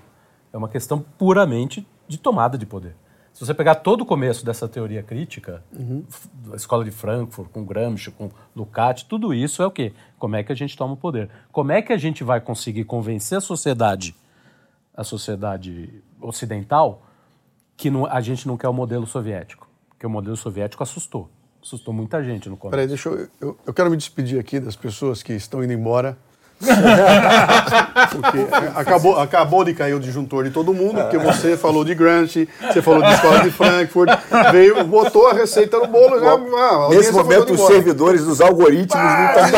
é 0.51 0.57
uma 0.57 0.67
questão 0.67 0.99
puramente 1.17 1.87
de 2.07 2.17
tomada 2.17 2.57
de 2.57 2.65
poder. 2.65 2.93
Se 3.31 3.45
você 3.45 3.53
pegar 3.53 3.75
todo 3.75 4.01
o 4.01 4.05
começo 4.05 4.45
dessa 4.45 4.65
teoria 4.67 5.03
crítica, 5.03 5.61
f- 6.09 6.29
a 6.53 6.55
escola 6.55 6.85
de 6.85 6.91
Frankfurt, 6.91 7.49
com 7.51 7.65
Gramsci, 7.65 8.11
com 8.11 8.29
Lukács, 8.55 9.03
tudo 9.03 9.33
isso 9.33 9.61
é 9.61 9.65
o 9.65 9.71
quê? 9.71 9.91
Como 10.17 10.35
é 10.37 10.43
que 10.43 10.51
a 10.53 10.55
gente 10.55 10.75
toma 10.77 10.93
o 10.93 10.97
poder? 10.97 11.29
Como 11.51 11.71
é 11.71 11.81
que 11.81 11.91
a 11.91 11.97
gente 11.97 12.23
vai 12.23 12.39
conseguir 12.39 12.83
convencer 12.85 13.37
a 13.37 13.41
sociedade, 13.41 14.15
a 14.95 15.03
sociedade 15.03 16.01
ocidental, 16.21 17.01
que 17.77 17.89
não- 17.89 18.05
a 18.05 18.21
gente 18.21 18.47
não 18.47 18.57
quer 18.57 18.67
o 18.67 18.73
modelo 18.73 19.05
soviético? 19.07 19.67
Porque 19.89 20.05
o 20.05 20.09
modelo 20.09 20.35
soviético 20.35 20.81
assustou. 20.83 21.29
Assustou 21.63 21.93
muita 21.93 22.23
gente 22.23 22.47
no 22.49 22.55
começo. 22.57 22.71
Peraí, 22.71 22.87
deixa 22.87 23.09
eu, 23.09 23.27
eu. 23.41 23.57
Eu 23.65 23.73
quero 23.73 23.89
me 23.89 23.97
despedir 23.97 24.39
aqui 24.39 24.59
das 24.59 24.75
pessoas 24.75 25.23
que 25.23 25.33
estão 25.33 25.63
indo 25.63 25.73
embora. 25.73 26.17
Porque 28.11 28.47
acabou, 28.75 29.19
acabou 29.19 29.63
de 29.63 29.73
cair 29.73 29.93
o 29.93 29.99
disjuntor 29.99 30.43
de 30.45 30.51
todo 30.51 30.73
mundo, 30.73 31.01
porque 31.01 31.17
você 31.17 31.57
falou 31.57 31.83
de 31.83 31.93
Gramsci, 31.93 32.47
você 32.71 32.81
falou 32.81 33.01
de 33.01 33.11
escola 33.13 33.39
de 33.41 33.51
Frankfurt, 33.51 34.09
veio, 34.51 34.83
botou 34.85 35.27
a 35.27 35.33
receita 35.33 35.77
no 35.79 35.87
bolo. 35.87 36.19
Já, 36.19 36.31
ah, 36.33 36.87
Nesse 36.89 37.11
momento, 37.11 37.53
os 37.53 37.61
servidores 37.67 38.23
dos 38.23 38.39
algoritmos 38.41 39.03
não 39.03 39.25
estão 39.25 39.43
Ah. 39.43 39.51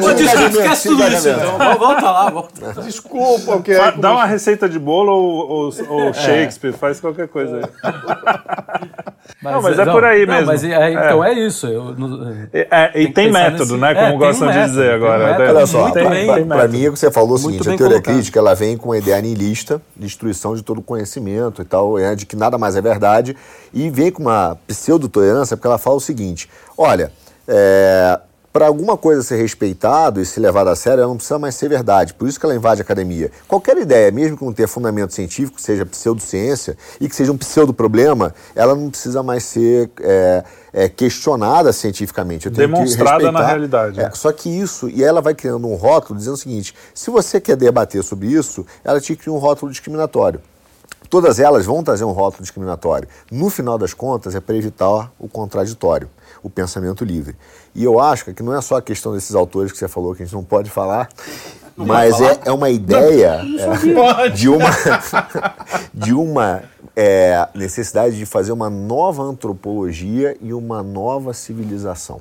Não, 0.00 0.14
Desculpa, 0.14 0.46
esquece 0.48 0.88
tudo 0.88 1.08
isso, 1.08 1.28
então. 1.28 1.58
Volta 1.78 2.10
lá, 2.10 2.30
volta. 2.30 2.82
Desculpa, 2.82 3.52
porque 3.52 3.74
Dá 3.98 4.12
uma 4.12 4.26
receita 4.26 4.68
de 4.68 4.78
bolo 4.78 5.12
ou, 5.12 5.48
ou- 5.48 5.72
ou 5.88 6.12
Shakespeare, 6.14 6.72
faz 6.72 7.00
qualquer 7.00 7.28
coisa 7.28 7.56
aí. 7.56 7.92
Não, 9.42 9.62
mas 9.62 9.78
é 9.78 9.84
por 9.86 10.04
aí 10.04 10.26
não, 10.26 10.34
mesmo. 10.34 10.46
Mas 10.48 10.64
é, 10.64 10.90
então 10.92 11.24
é, 11.24 11.32
isso. 11.32 11.66
Eu, 11.66 11.94
É, 12.52 12.68
é, 12.94 13.00
e 13.02 13.10
tem 13.12 13.32
método, 13.32 13.58
nesse- 13.58 13.76
né? 13.78 13.92
é, 13.92 13.94
Como 14.06 14.18
gostam 14.18 14.48
um 14.48 14.50
de 14.50 14.56
método, 14.58 14.74
dizer 14.76 14.90
tem 14.90 14.92
um 14.92 14.94
agora. 15.06 15.50
Olha 15.50 15.66
só, 15.66 15.90
Método. 16.08 16.46
mim, 16.68 16.88
o 16.88 16.92
que 16.92 16.98
você 16.98 17.10
falou 17.10 17.32
é 17.32 17.34
o 17.34 17.38
seguinte: 17.38 17.60
a 17.60 17.76
teoria 17.76 17.96
colocado. 17.96 18.14
crítica 18.14 18.38
ela 18.38 18.54
vem 18.54 18.76
com 18.76 18.92
a 18.92 18.98
ideia 18.98 19.20
nihilista, 19.20 19.80
destruição 19.96 20.54
de 20.54 20.62
todo 20.62 20.78
o 20.78 20.82
conhecimento 20.82 21.62
e 21.62 21.64
tal, 21.64 21.98
é, 21.98 22.14
de 22.14 22.26
que 22.26 22.36
nada 22.36 22.56
mais 22.56 22.76
é 22.76 22.80
verdade, 22.80 23.36
e 23.72 23.90
vem 23.90 24.10
com 24.10 24.22
uma 24.22 24.56
pseudo-tolerância, 24.66 25.56
porque 25.56 25.66
ela 25.66 25.78
fala 25.78 25.96
o 25.96 26.00
seguinte: 26.00 26.48
olha, 26.76 27.12
para 28.52 28.66
alguma 28.66 28.96
coisa 28.96 29.22
ser 29.22 29.36
respeitado 29.36 30.20
e 30.20 30.26
ser 30.26 30.40
levado 30.40 30.68
a 30.68 30.74
sério, 30.76 31.00
ela 31.02 31.08
não 31.08 31.16
precisa 31.16 31.38
mais 31.38 31.54
ser 31.54 31.68
verdade. 31.68 32.12
Por 32.14 32.28
isso 32.28 32.38
que 32.38 32.44
ela 32.44 32.54
invade 32.54 32.80
a 32.80 32.84
academia. 32.84 33.30
Qualquer 33.46 33.76
ideia, 33.78 34.10
mesmo 34.10 34.36
que 34.36 34.44
não 34.44 34.52
tenha 34.52 34.66
fundamento 34.66 35.14
científico, 35.14 35.56
que 35.56 35.62
seja 35.62 35.86
pseudociência 35.86 36.76
e 37.00 37.08
que 37.08 37.14
seja 37.14 37.30
um 37.30 37.38
pseudo-problema, 37.38 38.34
ela 38.56 38.74
não 38.74 38.90
precisa 38.90 39.22
mais 39.22 39.44
ser 39.44 39.88
é, 40.00 40.44
é, 40.72 40.88
questionada 40.88 41.72
cientificamente. 41.72 42.46
Eu 42.46 42.52
tenho 42.52 42.68
que 42.68 42.74
Demonstrada 42.74 43.30
na 43.30 43.38
respeitar- 43.38 43.46
realidade. 43.48 44.00
É, 44.00 44.10
só 44.10 44.32
que 44.32 44.48
isso, 44.48 44.88
e 44.88 45.04
ela 45.04 45.20
vai 45.20 45.34
criando 45.34 45.68
um 45.68 45.74
rótulo 45.76 46.18
dizendo 46.18 46.34
o 46.34 46.38
seguinte: 46.38 46.74
se 46.92 47.08
você 47.08 47.40
quer 47.40 47.56
debater 47.56 48.02
sobre 48.02 48.26
isso, 48.28 48.66
ela 48.82 49.00
te 49.00 49.14
cria 49.14 49.32
um 49.32 49.38
rótulo 49.38 49.70
discriminatório. 49.70 50.40
Todas 51.08 51.40
elas 51.40 51.66
vão 51.66 51.82
trazer 51.82 52.04
um 52.04 52.12
rótulo 52.12 52.42
discriminatório. 52.42 53.08
No 53.30 53.48
final 53.50 53.76
das 53.78 53.92
contas, 53.94 54.34
é 54.34 54.40
para 54.40 54.54
evitar 54.56 55.10
o 55.18 55.28
contraditório, 55.28 56.08
o 56.42 56.48
pensamento 56.48 57.04
livre. 57.04 57.36
E 57.74 57.84
eu 57.84 58.00
acho 58.00 58.32
que 58.34 58.42
não 58.42 58.56
é 58.56 58.60
só 58.60 58.76
a 58.76 58.82
questão 58.82 59.12
desses 59.12 59.34
autores 59.34 59.70
que 59.70 59.78
você 59.78 59.88
falou 59.88 60.14
que 60.14 60.22
a 60.22 60.26
gente 60.26 60.34
não 60.34 60.44
pode 60.44 60.70
falar, 60.70 61.08
mas 61.76 62.20
é, 62.20 62.40
é 62.46 62.52
uma 62.52 62.68
ideia 62.68 63.42
é, 63.58 64.28
de 64.34 64.48
uma, 64.48 64.68
de 65.94 66.12
uma 66.12 66.62
é, 66.96 67.48
necessidade 67.54 68.18
de 68.18 68.26
fazer 68.26 68.52
uma 68.52 68.68
nova 68.68 69.22
antropologia 69.22 70.36
e 70.40 70.52
uma 70.52 70.82
nova 70.82 71.32
civilização. 71.32 72.20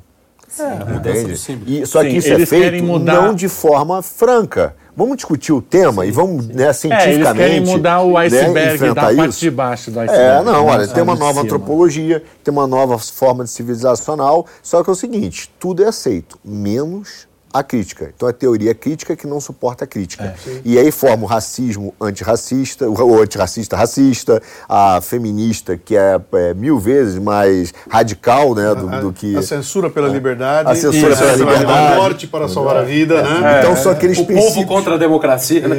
Mudança 0.58 1.10
Entende? 1.10 1.32
do 1.32 1.38
símbolo. 1.38 1.72
E, 1.72 1.86
só 1.86 2.02
Sim, 2.02 2.10
que 2.10 2.18
isso 2.18 2.34
é 2.34 2.46
feito 2.46 2.84
mudar- 2.84 3.14
não 3.22 3.34
de 3.36 3.48
forma 3.48 4.02
franca. 4.02 4.76
Vamos 4.98 5.16
discutir 5.16 5.54
o 5.54 5.62
tema 5.62 6.06
e 6.06 6.12
vamos, 6.12 6.48
né, 6.48 6.64
É, 6.64 6.66
eles 6.66 6.78
cientificamente. 6.78 7.38
querem 7.38 7.62
mudar 7.62 8.02
o 8.02 8.14
né, 8.14 8.20
iceberg 8.26 8.54
da 8.54 8.76
enfrentar 8.76 9.16
parte 9.16 9.30
isso. 9.30 9.40
de 9.40 9.52
baixo 9.52 9.92
do 9.92 10.00
iceberg. 10.02 10.42
É, 10.42 10.44
não, 10.44 10.66
olha, 10.66 10.88
tem 10.90 11.02
uma 11.02 11.14
de 11.14 11.20
nova 11.22 11.42
antropologia, 11.42 12.22
tem 12.44 12.52
uma 12.52 12.68
nova 12.68 12.98
forma 12.98 13.46
de 13.46 13.50
civilizacional, 13.50 14.46
só 14.62 14.84
que 14.84 14.90
é 14.90 14.94
o 14.94 14.96
seguinte, 14.96 15.50
tudo 15.58 15.84
é 15.84 15.88
aceito, 15.88 16.38
menos 16.44 17.29
a 17.54 17.64
crítica. 17.64 18.12
Então 18.16 18.30
é 18.30 18.34
teoria 18.34 18.74
crítica 18.74 19.16
que 19.16 19.26
não 19.26 19.40
suporta 19.40 19.84
a 19.84 19.88
crítica. 19.88 20.36
e 20.64 20.78
aí 20.78 20.92
forma 20.92 21.24
o 21.24 21.26
racismo 21.26 21.94
antirracista, 22.00 22.90
o 22.90 23.22
antirracista 23.22 23.76
racista, 23.76 24.42
a 24.68 25.00
feminista 25.02 25.78
que 25.78 25.96
é, 25.96 26.20
é, 26.34 26.54
mil 26.54 26.80
vezes 26.80 27.18
mais 27.18 27.74
radical 27.90 28.54
né, 28.54 28.74
do, 28.76 28.88
do 29.02 29.14
que... 29.14 29.36
A 29.36 29.42
censura 29.42 29.90
pela 29.90 30.08
liberdade. 30.08 30.70
A 30.70 30.76
censura 30.76 31.16
pela 31.16 31.32
a 31.32 31.36
liberdade. 31.36 31.96
morte 31.96 32.28
para 32.28 32.48
salvar 32.48 32.78
a 32.78 32.84
vida, 32.84 33.22
né? 33.22 33.60
Então 33.60 33.76
são 33.76 33.92
aqueles 33.92 34.18
O 34.18 34.26
povo 34.26 34.40
princípios... 34.40 34.66
contra 34.66 34.96
a 34.96 34.98
democracia. 34.98 35.68
né? 35.68 35.78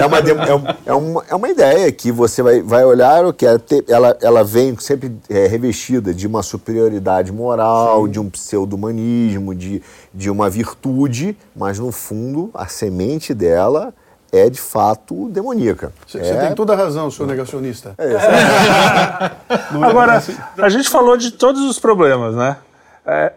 É 0.00 0.06
uma, 0.06 0.18
é, 0.18 0.54
um- 0.54 0.74
é 0.86 0.92
uma, 0.94 1.24
é 1.30 1.34
uma 1.34 1.48
ideia 1.48 1.90
que 1.92 2.10
você 2.10 2.42
vai, 2.42 2.62
vai 2.62 2.84
olhar, 2.84 3.24
o 3.24 3.32
que 3.32 3.46
é 3.46 3.58
ela, 3.88 4.16
ela 4.20 4.44
vem 4.44 4.76
sempre 4.78 5.12
é, 5.28 5.46
revestida 5.46 6.12
de 6.12 6.26
uma 6.26 6.42
superioridade 6.42 7.32
moral, 7.32 8.08
de 8.08 8.18
um 8.18 8.28
pseudo-humanismo, 8.28 9.54
de, 9.60 9.82
de 10.12 10.30
uma 10.30 10.50
virtude, 10.50 11.36
mas 11.54 11.78
no 11.78 11.92
fundo 11.92 12.50
a 12.54 12.66
semente 12.66 13.32
dela 13.32 13.94
é 14.32 14.48
de 14.48 14.60
fato 14.60 15.28
demoníaca. 15.28 15.92
Você 16.06 16.18
é... 16.18 16.46
tem 16.46 16.54
toda 16.54 16.72
a 16.72 16.76
razão, 16.76 17.10
senhor 17.10 17.28
negacionista. 17.28 17.94
É, 17.98 18.14
Agora, 19.84 20.22
a 20.58 20.68
gente 20.68 20.88
falou 20.88 21.16
de 21.16 21.32
todos 21.32 21.62
os 21.62 21.78
problemas, 21.78 22.34
né? 22.34 22.56
É, 23.04 23.32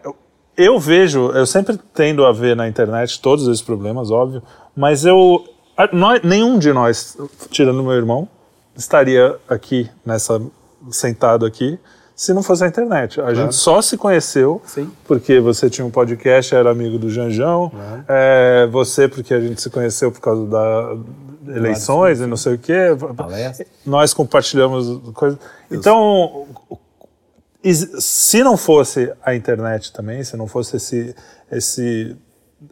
eu 0.56 0.78
vejo, 0.78 1.30
eu 1.32 1.46
sempre 1.46 1.78
tendo 1.92 2.24
a 2.24 2.32
ver 2.32 2.54
na 2.54 2.68
internet 2.68 3.20
todos 3.20 3.46
esses 3.48 3.62
problemas, 3.62 4.10
óbvio, 4.10 4.42
mas 4.76 5.04
eu. 5.04 5.44
Nós, 5.92 6.22
nenhum 6.22 6.58
de 6.58 6.72
nós, 6.72 7.18
tirando 7.50 7.82
meu 7.82 7.94
irmão, 7.94 8.28
estaria 8.76 9.36
aqui, 9.48 9.90
nessa, 10.06 10.40
sentado 10.90 11.44
aqui, 11.44 11.78
se 12.14 12.32
não 12.32 12.42
fosse 12.42 12.64
a 12.64 12.68
internet. 12.68 13.20
A 13.20 13.24
claro. 13.24 13.36
gente 13.36 13.54
só 13.54 13.82
se 13.82 13.96
conheceu 13.96 14.62
Sim. 14.64 14.90
porque 15.06 15.40
você 15.40 15.68
tinha 15.68 15.84
um 15.84 15.90
podcast, 15.90 16.54
era 16.54 16.70
amigo 16.70 16.98
do 16.98 17.10
Janjão, 17.10 17.70
claro. 17.70 18.04
é, 18.08 18.66
você 18.70 19.08
porque 19.08 19.34
a 19.34 19.40
gente 19.40 19.60
se 19.60 19.68
conheceu 19.70 20.12
por 20.12 20.20
causa 20.20 20.46
da 20.46 20.96
eleições 21.48 22.20
e 22.20 22.26
não 22.26 22.36
sei 22.36 22.54
o 22.54 22.58
quê. 22.58 22.96
Palestra. 23.16 23.66
Nós 23.84 24.14
compartilhamos 24.14 25.12
coisas. 25.12 25.38
Então, 25.70 26.46
se 27.72 28.42
não 28.42 28.56
fosse 28.56 29.12
a 29.22 29.34
internet 29.34 29.92
também, 29.92 30.22
se 30.22 30.36
não 30.36 30.46
fosse 30.46 30.76
esse, 30.76 31.14
esse, 31.50 32.16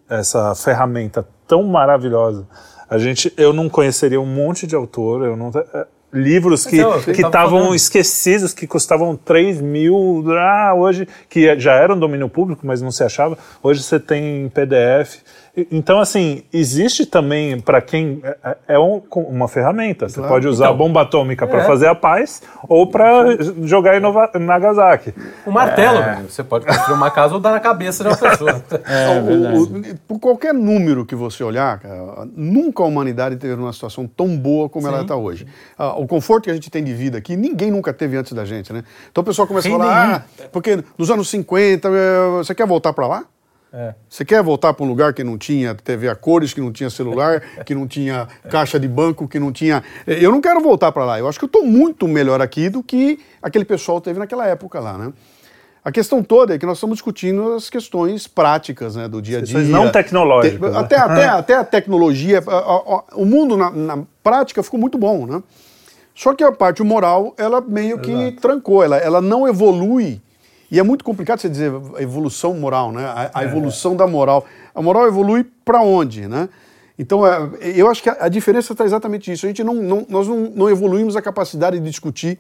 essa 0.09 0.55
ferramenta 0.55 1.27
tão 1.47 1.63
maravilhosa, 1.65 2.47
a 2.89 2.99
gente, 2.99 3.33
eu 3.37 3.53
não 3.53 3.69
conheceria 3.69 4.21
um 4.21 4.27
monte 4.27 4.67
de 4.67 4.75
autor, 4.75 5.25
eu 5.25 5.37
não, 5.37 5.51
é, 5.55 5.87
livros 6.13 6.67
que 6.67 6.77
que 7.15 7.23
estavam 7.23 7.75
esquecidos, 7.75 8.53
que 8.53 8.67
custavam 8.67 9.17
3 9.17 9.61
mil, 9.61 10.25
ah, 10.31 10.75
hoje, 10.75 11.09
que 11.29 11.59
já 11.59 11.75
eram 11.75 11.99
domínio 11.99 12.29
público, 12.29 12.67
mas 12.67 12.83
não 12.83 12.91
se 12.91 13.03
achava, 13.03 13.39
hoje 13.63 13.83
você 13.83 13.99
tem 13.99 14.49
PDF. 14.51 15.21
Então, 15.55 16.01
assim, 16.01 16.45
existe 16.51 17.05
também 17.05 17.61
para 17.61 17.83
quem 17.83 18.23
é, 18.25 18.37
é, 18.43 18.57
é 18.69 18.79
um, 18.79 19.03
uma 19.15 19.47
ferramenta. 19.47 20.09
Você 20.09 20.23
pode 20.23 20.49
usar 20.49 20.65
então, 20.65 20.75
a 20.75 20.79
bomba 20.79 21.03
atômica 21.03 21.47
para 21.47 21.61
é. 21.61 21.65
fazer 21.65 21.89
a 21.89 21.95
paz 21.95 22.41
ou 22.67 22.87
para 22.87 23.37
jogar 23.63 23.95
em 23.95 24.01
Nova, 24.01 24.31
Nagasaki. 24.39 25.13
Um 25.47 25.51
martelo, 25.51 25.99
é. 25.99 26.23
você 26.23 26.43
pode 26.43 26.65
construir 26.65 26.95
uma 26.95 27.11
casa 27.11 27.35
ou 27.35 27.41
dar 27.41 27.51
na 27.51 27.61
cabeça 27.61 28.03
de 28.03 28.09
uma 28.09 28.17
pessoa. 28.17 28.63
É, 28.85 29.21
o, 29.21 29.63
o, 29.63 29.97
por 30.09 30.19
qualquer 30.19 30.53
número 30.53 31.05
que 31.05 31.15
você 31.15 31.43
olhar, 31.45 31.79
cara, 31.79 32.27
nunca 32.35 32.83
a 32.83 32.87
humanidade 32.87 33.37
teve 33.37 33.55
uma 33.55 33.73
situação 33.73 34.07
tão 34.07 34.37
boa 34.37 34.69
como 34.69 34.87
Sim. 34.87 34.93
ela 34.93 35.03
está 35.03 35.17
hoje. 35.17 35.47
Ah, 35.79 35.95
o 35.99 36.07
conforto 36.07 36.45
que 36.45 36.51
a 36.51 36.55
gente 36.55 36.71
tem 36.71 36.83
de 36.83 36.93
vida 36.93 37.19
aqui, 37.19 37.37
ninguém 37.37 37.71
nunca 37.71 37.93
teve 37.93 38.17
antes 38.17 38.33
da 38.33 38.45
gente, 38.45 38.73
né? 38.73 38.83
Então 39.11 39.23
o 39.23 39.25
pessoal 39.25 39.47
começa 39.47 39.69
a 39.69 39.71
falar, 39.71 40.15
ah, 40.15 40.47
porque 40.51 40.83
nos 40.99 41.11
anos 41.11 41.29
50, 41.29 41.89
eh, 41.89 42.29
você 42.39 42.55
quer 42.55 42.67
voltar 42.67 42.93
para 42.93 43.07
lá? 43.07 43.25
É. 43.73 43.95
Você 44.07 44.23
quer 44.23 44.43
voltar 44.43 44.75
para 44.75 44.85
um 44.85 44.89
lugar 44.89 45.15
que 45.15 45.25
não 45.25 45.39
tinha 45.39 45.75
TV 45.75 46.07
a 46.09 46.15
cores, 46.15 46.53
que 46.53 46.61
não 46.61 46.71
tinha 46.71 46.91
celular, 46.91 47.41
que 47.65 47.75
não 47.75 47.87
tinha 47.87 48.29
caixa 48.51 48.79
de 48.79 48.87
banco, 48.87 49.27
que 49.27 49.39
não 49.39 49.51
tinha. 49.51 49.83
Eu 50.07 50.31
não 50.31 50.43
quero 50.43 50.61
voltar 50.61 50.93
para 50.93 51.05
lá. 51.05 51.19
Eu 51.19 51.27
acho 51.27 51.39
que 51.39 51.45
eu 51.45 51.49
estou 51.49 51.65
muito 51.65 52.07
melhor 52.07 52.43
aqui 52.43 52.69
do 52.69 52.83
que 52.83 53.19
aquele 53.41 53.65
pessoal 53.65 54.01
teve 54.01 54.19
naquela 54.19 54.47
época 54.47 54.79
lá, 54.79 54.99
né? 54.99 55.13
A 55.85 55.91
questão 55.91 56.23
toda 56.23 56.55
é 56.55 56.59
que 56.59 56.67
nós 56.67 56.77
estamos 56.77 56.97
discutindo 56.97 57.55
as 57.55 57.69
questões 57.69 58.29
práticas 58.29 58.95
né, 58.95 59.09
do 59.09 59.21
dia 59.21 59.39
a 59.39 59.41
dia. 59.41 59.57
Questões 59.59 59.69
não 59.69 59.91
tecnológicas. 59.91 60.71
Te, 60.71 60.77
até, 60.77 60.97
até, 60.97 61.25
até 61.27 61.55
a 61.57 61.65
tecnologia, 61.65 62.41
o 63.15 63.25
mundo 63.25 63.57
na, 63.57 63.71
na, 63.71 63.99
prática 64.23 64.63
ficou 64.63 64.79
muito 64.79 64.97
bom, 64.97 65.27
né? 65.27 65.43
Só 66.15 66.35
que 66.35 66.45
a 66.45 66.53
parte 66.53 66.83
moral, 66.85 67.35
ela 67.37 67.61
meio 67.61 67.99
que 67.99 68.13
Exato. 68.13 68.41
trancou, 68.41 68.85
ela, 68.85 68.97
ela 68.99 69.21
não 69.21 69.49
evolui 69.49 70.21
e 70.73 70.79
é 70.79 70.83
muito 70.83 71.05
complicado 71.05 71.39
você 71.39 71.51
dizer 71.51 71.71
evolução 71.99 72.55
moral, 72.55 72.93
né? 72.93 73.05
A, 73.05 73.31
a 73.35 73.43
é. 73.43 73.47
evolução 73.47 73.95
da 73.95 74.07
moral. 74.07 74.47
A 74.75 74.81
moral 74.81 75.07
evolui 75.07 75.45
para 75.45 75.83
onde, 75.83 76.27
né? 76.27 76.49
Então, 76.99 77.27
é, 77.27 77.51
eu 77.77 77.91
acho 77.91 78.03
que 78.03 78.09
a, 78.09 78.27
diferença 78.27 78.73
está 78.73 78.83
exatamente 78.83 79.31
isso. 79.31 79.45
A 79.45 79.51
gente 79.51 79.63
não, 79.63 79.75
não 79.75 80.07
nós 80.09 80.27
não, 80.27 80.51
não, 80.51 80.71
evoluímos 80.71 81.15
a 81.15 81.21
capacidade 81.21 81.79
de 81.79 81.85
discutir 81.85 82.39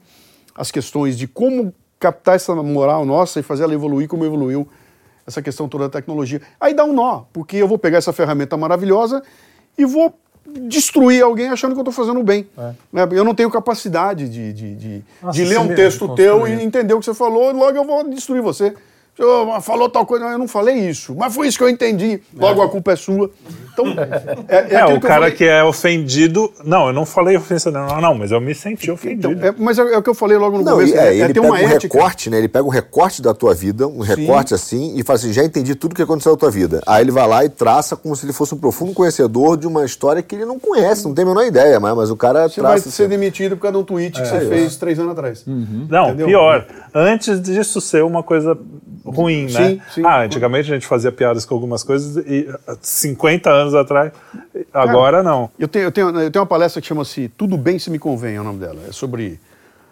as 0.55 0.71
questões 0.71 1.19
de 1.19 1.29
como 1.29 1.75
captar 2.01 2.37
essa 2.37 2.55
moral 2.55 3.05
nossa 3.05 3.39
e 3.39 3.43
fazer 3.43 3.65
ela 3.65 3.75
evoluir 3.75 4.09
como 4.09 4.25
evoluiu 4.25 4.67
essa 5.27 5.43
questão 5.43 5.69
toda 5.69 5.85
da 5.85 5.91
tecnologia. 5.91 6.41
Aí 6.59 6.73
dá 6.73 6.85
um 6.85 6.93
nó, 6.95 7.25
porque 7.35 7.59
eu 7.59 7.69
vou 7.69 7.77
pegar 7.77 7.99
essa 7.99 8.15
ferramenta 8.15 8.57
maravilhosa 8.57 9.23
e 9.77 9.85
vou 9.85 10.19
destruir 10.61 11.23
alguém 11.23 11.49
achando 11.49 11.73
que 11.73 11.79
eu 11.79 11.83
estou 11.83 11.93
fazendo 11.93 12.23
bem. 12.23 12.47
É. 12.57 12.73
Né? 12.93 13.09
Eu 13.13 13.25
não 13.25 13.35
tenho 13.35 13.51
capacidade 13.51 14.29
de, 14.29 14.53
de, 14.53 14.75
de, 14.75 15.05
Nossa, 15.23 15.37
de 15.37 15.45
ler 15.45 15.59
um 15.59 15.75
texto 15.75 16.15
teu 16.15 16.47
e 16.47 16.63
entender 16.63 16.95
o 16.95 16.99
que 16.99 17.05
você 17.05 17.15
falou, 17.15 17.53
logo 17.53 17.77
eu 17.77 17.85
vou 17.85 18.09
destruir 18.09 18.43
você. 18.43 18.75
Falou 19.61 19.91
tal 19.91 20.07
coisa, 20.07 20.25
eu 20.25 20.39
não 20.39 20.49
falei 20.49 20.89
isso, 20.89 21.15
mas 21.15 21.35
foi 21.35 21.47
isso 21.47 21.59
que 21.59 21.65
eu 21.65 21.69
entendi. 21.69 22.23
Logo 22.35 22.63
é. 22.63 22.65
a 22.65 22.69
culpa 22.69 22.93
é 22.93 22.97
sua. 22.97 23.31
Então, 23.71 23.87
é, 24.49 24.75
é, 24.75 24.81
é 24.81 24.85
o 24.87 24.99
que 24.99 25.07
cara 25.07 25.31
que 25.31 25.45
é 25.45 25.63
ofendido. 25.63 26.51
Não, 26.65 26.87
eu 26.87 26.95
não 26.95 27.05
falei 27.05 27.37
ofensa, 27.37 27.71
não, 27.71 28.01
não, 28.01 28.15
mas 28.15 28.31
eu 28.31 28.41
me 28.41 28.55
senti 28.55 28.85
então, 28.85 28.95
ofendido. 28.95 29.33
Então, 29.33 29.55
mas 29.59 29.79
é, 29.79 29.83
é, 29.83 29.99
o 29.99 30.03
que 30.03 30.09
eu 30.09 30.15
falei 30.15 30.39
logo 30.39 30.57
no 30.57 30.65
não, 30.65 30.73
começo. 30.73 30.97
É, 30.97 31.15
ele 31.15 31.35
pega 31.35 31.47
um 31.47 31.55
ética. 31.55 31.99
recorte, 31.99 32.31
né? 32.31 32.39
Ele 32.39 32.49
pega 32.49 32.65
um 32.65 32.71
recorte 32.71 33.21
da 33.21 33.35
tua 33.35 33.53
vida, 33.53 33.87
um 33.87 34.01
recorte 34.01 34.49
Sim. 34.49 34.55
assim, 34.55 34.99
e 34.99 35.03
fala 35.03 35.19
assim: 35.19 35.33
já 35.33 35.45
entendi 35.45 35.75
tudo 35.75 35.95
que 35.95 36.03
aconteceu 36.03 36.33
na 36.33 36.39
tua 36.39 36.51
vida. 36.51 36.81
Aí 36.87 37.05
ele 37.05 37.11
vai 37.11 37.29
lá 37.29 37.45
e 37.45 37.51
traça 37.51 37.95
como 37.95 38.17
se 38.17 38.25
ele 38.25 38.33
fosse 38.33 38.55
um 38.55 38.59
profundo 38.59 38.95
conhecedor 38.95 39.59
de 39.59 39.67
uma 39.67 39.85
história 39.85 40.23
que 40.23 40.35
ele 40.35 40.47
não 40.47 40.59
conhece, 40.59 41.05
não 41.05 41.15
tem 41.15 41.25
a 41.25 41.29
menor 41.29 41.45
ideia, 41.45 41.79
mas, 41.79 41.95
mas 41.95 42.11
o 42.11 42.17
cara 42.17 42.49
você 42.49 42.63
traça. 42.63 42.79
Você 42.79 42.85
vai 42.85 42.93
ser 42.93 43.03
assim. 43.03 43.09
demitido 43.11 43.57
por 43.57 43.63
causa 43.63 43.77
de 43.77 43.83
um 43.83 43.85
tweet 43.85 44.23
que 44.23 44.27
você 44.27 44.47
fez 44.47 44.77
três 44.77 44.99
anos 44.99 45.13
atrás. 45.13 45.47
Uhum. 45.47 45.87
Não, 45.91 46.07
Entendeu? 46.09 46.29
pior. 46.29 46.67
Antes 46.95 47.43
disso 47.43 47.79
ser 47.79 48.03
uma 48.05 48.23
coisa 48.23 48.57
ruim, 49.05 49.49
sim, 49.49 49.55
né? 49.55 49.83
Sim. 49.95 50.03
Ah, 50.05 50.23
antigamente 50.23 50.71
a 50.71 50.75
gente 50.75 50.87
fazia 50.87 51.11
piadas 51.13 51.45
com 51.45 51.55
algumas 51.55 51.83
coisas 51.83 52.17
e 52.27 52.49
50 52.81 53.51
anos 53.51 53.75
atrás, 53.75 54.13
agora 54.73 55.19
Cara, 55.19 55.23
não. 55.23 55.51
Eu 55.59 55.69
tenho, 55.69 55.85
eu, 55.85 55.93
tenho, 55.93 56.09
eu 56.21 56.31
tenho 56.31 56.43
uma 56.43 56.49
palestra 56.49 56.81
que 56.81 56.87
chama-se 56.87 57.29
Tudo 57.29 57.57
Bem 57.57 57.79
Se 57.79 57.91
Me 57.91 57.99
Convém, 57.99 58.37
é 58.37 58.41
o 58.41 58.45
nome 58.45 58.61
dela. 58.61 58.81
É 58.89 58.93
sobre... 58.93 59.41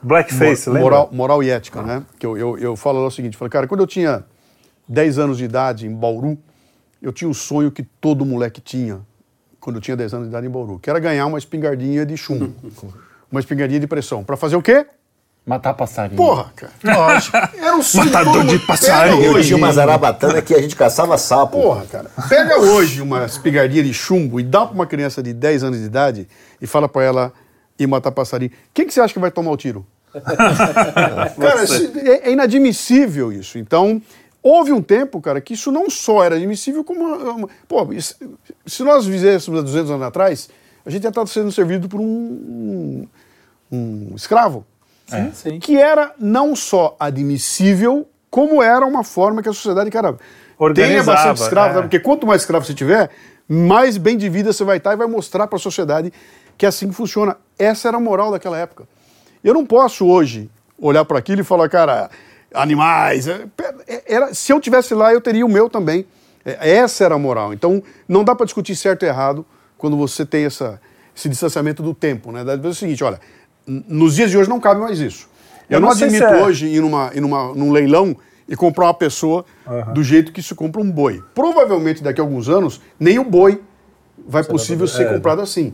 Blackface, 0.02 0.68
lembra? 0.68 0.82
Moral, 0.82 1.08
moral 1.12 1.42
e 1.42 1.50
ética, 1.50 1.80
ah. 1.80 1.82
né? 1.82 2.02
Que 2.18 2.24
eu, 2.24 2.36
eu, 2.38 2.58
eu 2.58 2.76
falo 2.76 3.06
o 3.06 3.11
seguinte, 3.11 3.36
falei, 3.36 3.50
cara, 3.50 3.66
quando 3.66 3.80
eu 3.80 3.86
tinha 3.86 4.24
10 4.88 5.18
anos 5.18 5.38
de 5.38 5.44
idade 5.44 5.86
em 5.86 5.94
Bauru, 5.94 6.38
eu 7.02 7.12
tinha 7.12 7.28
o 7.28 7.32
um 7.32 7.34
sonho 7.34 7.70
que 7.70 7.82
todo 7.82 8.24
moleque 8.24 8.61
tinha 8.61 9.00
quando 9.61 9.76
eu 9.76 9.82
tinha 9.82 9.96
10 9.96 10.14
anos 10.14 10.26
de 10.26 10.30
idade 10.30 10.46
em 10.46 10.50
Bauru, 10.50 10.78
que 10.78 10.88
era 10.88 10.98
ganhar 10.98 11.26
uma 11.26 11.38
espingardinha 11.38 12.06
de 12.06 12.16
chumbo. 12.16 12.52
uma 13.30 13.40
espingardinha 13.40 13.78
de 13.78 13.86
pressão. 13.86 14.24
Para 14.24 14.36
fazer 14.36 14.56
o 14.56 14.62
quê? 14.62 14.86
Matar 15.45 15.74
passarinho. 15.74 16.16
Porra, 16.16 16.53
cara. 16.55 16.72
Lógico. 16.84 17.36
Era 17.59 17.74
um 17.74 17.82
sonho. 17.82 18.05
Matador 18.07 18.45
de 18.45 18.59
passarinho. 18.59 19.36
Eu 19.36 19.43
tinha 19.43 19.57
uma 19.57 19.72
zarabatana 19.72 20.43
que 20.43 20.55
a 20.55 20.61
gente 20.61 20.76
caçava 20.76 21.16
sapo. 21.16 21.61
Porra, 21.61 21.86
cara. 21.86 22.11
Pega 22.28 22.61
hoje 22.61 23.01
uma 23.01 23.24
espigadinha 23.24 23.82
de 23.82 23.93
chumbo 23.93 24.38
e 24.38 24.43
dá 24.43 24.66
pra 24.66 24.74
uma 24.74 24.86
criança 24.86 25.22
de 25.22 25.32
10 25.32 25.64
anos 25.64 25.78
de 25.78 25.86
idade 25.86 26.28
e 26.61 26.66
fala 26.66 26.88
pra 26.88 27.03
ela 27.03 27.32
ir 27.78 27.86
matar 27.86 28.12
passarinho. 28.12 28.53
Quem 28.74 28.86
que 28.86 28.93
você 28.93 29.01
acha 29.01 29.14
que 29.14 29.18
vai 29.18 29.30
tomar 29.30 29.51
o 29.51 29.57
tiro? 29.57 29.84
cara, 30.12 31.64
é, 32.05 32.28
é 32.28 32.32
inadmissível 32.32 33.32
isso. 33.32 33.59
Então, 33.59 34.01
houve 34.43 34.72
um 34.72 34.82
tempo, 34.82 35.20
cara, 35.20 35.41
que 35.41 35.55
isso 35.55 35.72
não 35.72 35.88
só 35.88 36.22
era 36.22 36.36
admissível, 36.36 36.84
como. 36.84 37.03
Uma, 37.03 37.49
pô, 37.66 37.86
se 38.66 38.82
nós 38.82 39.07
fizéssemos 39.07 39.61
há 39.61 39.62
200 39.62 39.91
anos 39.91 40.03
atrás, 40.07 40.51
a 40.84 40.91
gente 40.91 41.05
ia 41.05 41.09
estar 41.09 41.26
sendo 41.26 41.51
servido 41.51 41.88
por 41.88 42.01
um, 42.01 42.05
um, 42.07 43.09
um 43.72 44.12
escravo. 44.14 44.66
É. 45.16 45.30
Sim, 45.32 45.58
que 45.58 45.76
era 45.76 46.12
não 46.18 46.54
só 46.54 46.96
admissível, 46.98 48.08
como 48.30 48.62
era 48.62 48.86
uma 48.86 49.02
forma 49.04 49.42
que 49.42 49.48
a 49.48 49.52
sociedade, 49.52 49.90
cara, 49.90 50.16
tenha 50.74 51.02
bastante 51.02 51.40
escravo, 51.40 51.78
é. 51.78 51.82
porque 51.82 51.98
quanto 51.98 52.26
mais 52.26 52.42
escravo 52.42 52.64
você 52.64 52.74
tiver, 52.74 53.11
mais 53.48 53.96
bem 53.96 54.16
de 54.16 54.28
vida 54.28 54.52
você 54.52 54.62
vai 54.62 54.76
estar 54.76 54.92
e 54.92 54.96
vai 54.96 55.06
mostrar 55.06 55.46
para 55.46 55.56
a 55.56 55.61
sociedade 55.61 56.12
que 56.56 56.66
é 56.66 56.68
assim 56.68 56.88
que 56.88 56.94
funciona. 56.94 57.36
Essa 57.58 57.88
era 57.88 57.96
a 57.96 58.00
moral 58.00 58.30
daquela 58.30 58.58
época. 58.58 58.86
Eu 59.42 59.54
não 59.54 59.64
posso 59.64 60.06
hoje 60.06 60.50
olhar 60.78 61.04
para 61.04 61.18
aquilo 61.18 61.40
e 61.40 61.44
falar, 61.44 61.68
cara, 61.68 62.11
animais. 62.54 63.26
É, 63.26 63.46
era, 64.06 64.34
se 64.34 64.52
eu 64.52 64.61
tivesse 64.61 64.94
lá, 64.94 65.12
eu 65.12 65.20
teria 65.20 65.44
o 65.44 65.48
meu 65.48 65.70
também. 65.70 66.06
Essa 66.44 67.04
era 67.04 67.14
a 67.14 67.18
moral. 67.18 67.52
Então, 67.52 67.82
não 68.08 68.24
dá 68.24 68.34
para 68.34 68.44
discutir 68.44 68.76
certo 68.76 69.04
e 69.04 69.08
errado 69.08 69.44
quando 69.76 69.96
você 69.96 70.24
tem 70.24 70.44
essa, 70.44 70.80
esse 71.16 71.28
distanciamento 71.28 71.82
do 71.82 71.94
tempo. 71.94 72.30
Né? 72.32 72.42
É 72.42 72.66
o 72.66 72.74
seguinte, 72.74 73.02
olha, 73.02 73.20
nos 73.66 74.16
dias 74.16 74.30
de 74.30 74.38
hoje 74.38 74.48
não 74.48 74.61
cabe 74.61 74.80
mais 74.80 74.98
isso. 74.98 75.28
Eu, 75.68 75.76
eu 75.76 75.80
não, 75.80 75.88
não 75.88 75.94
admito 75.94 76.24
é... 76.24 76.42
hoje 76.42 76.66
ir, 76.66 76.80
numa, 76.80 77.11
ir 77.14 77.20
numa, 77.20 77.54
num 77.54 77.70
leilão 77.70 78.16
e 78.48 78.56
comprar 78.56 78.86
uma 78.86 78.94
pessoa 78.94 79.44
uhum. 79.66 79.94
do 79.94 80.02
jeito 80.02 80.32
que 80.32 80.42
se 80.42 80.54
compra 80.54 80.80
um 80.80 80.90
boi. 80.90 81.22
Provavelmente 81.34 82.02
daqui 82.02 82.20
a 82.20 82.24
alguns 82.24 82.48
anos, 82.48 82.80
nem 82.98 83.18
o 83.18 83.24
boi 83.24 83.61
vai 84.26 84.42
Você 84.42 84.50
possível 84.50 84.86
ser 84.88 85.06
é, 85.06 85.14
comprado 85.14 85.40
assim. 85.40 85.72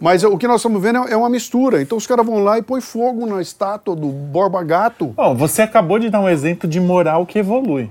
Mas 0.00 0.22
o 0.22 0.36
que 0.38 0.46
nós 0.46 0.60
estamos 0.60 0.80
vendo 0.80 0.98
é 1.08 1.16
uma 1.16 1.28
mistura. 1.28 1.82
Então 1.82 1.98
os 1.98 2.06
caras 2.06 2.24
vão 2.24 2.44
lá 2.44 2.58
e 2.58 2.62
põem 2.62 2.80
fogo 2.80 3.26
na 3.26 3.40
estátua 3.40 3.96
do 3.96 4.08
Borba 4.08 4.62
Gato. 4.62 5.06
Bom, 5.16 5.34
você 5.34 5.62
acabou 5.62 5.98
de 5.98 6.08
dar 6.08 6.20
um 6.20 6.28
exemplo 6.28 6.68
de 6.68 6.78
moral 6.78 7.26
que 7.26 7.38
evolui. 7.38 7.90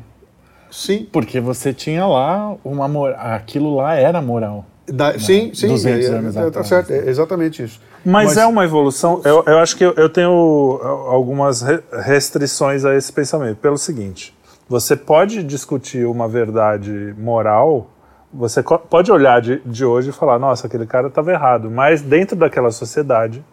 Sim. 0.72 1.08
Porque 1.12 1.40
você 1.40 1.74
tinha 1.74 2.06
lá 2.06 2.56
uma 2.64 2.88
moral. 2.88 3.20
Aquilo 3.20 3.76
lá 3.76 3.96
era 3.96 4.22
moral. 4.22 4.66
Da, 4.86 5.20
sim, 5.20 5.52
sim. 5.54 5.68
200 5.68 6.06
é, 6.06 6.10
anos 6.14 6.38
é, 6.38 6.50
tá 6.50 6.64
certo, 6.64 6.92
é 6.92 7.10
exatamente 7.10 7.62
isso. 7.62 7.82
Mas, 8.08 8.28
Mas, 8.30 8.38
é 8.38 8.46
uma 8.46 8.64
evolução. 8.64 9.22
Eu, 9.26 9.44
eu 9.46 9.58
acho 9.58 9.76
que 9.76 9.84
eu, 9.84 9.94
eu 9.98 10.08
tenho 10.08 10.80
algumas 11.10 11.62
restrições 11.92 12.86
a 12.86 12.96
esse 12.96 13.12
pensamento. 13.12 13.58
Pelo 13.58 13.78
seguinte: 13.78 14.34
você 14.70 14.96
pode 14.96 15.44
discutir 15.44 16.06
uma 16.06 16.26
verdade 16.26 17.14
moral, 17.18 17.90
você 18.34 18.64
pode 18.64 19.12
olhar 19.12 19.42
de, 19.42 19.62
de 19.66 19.84
hoje 19.84 20.12
e 20.12 20.14
falar, 20.14 20.40
nossa, 20.40 20.68
aquele 20.68 20.86
cara 20.86 21.08
estava 21.08 21.34
errado, 21.34 21.70
mas 21.70 22.02
dentro 22.02 22.38
daquela 22.38 22.72
sociedade 22.72 23.44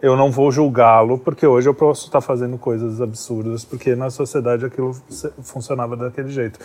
eu 0.00 0.16
não 0.16 0.30
vou 0.30 0.50
julgá-lo 0.50 1.18
porque 1.18 1.46
hoje 1.46 1.68
eu 1.68 1.74
posso 1.74 2.06
estar 2.06 2.22
fazendo 2.22 2.56
coisas 2.56 3.02
absurdas 3.02 3.66
porque 3.66 3.94
na 3.94 4.08
sociedade 4.08 4.64
aquilo 4.64 4.96
funcionava 5.42 5.94
daquele 5.94 6.30
jeito. 6.30 6.58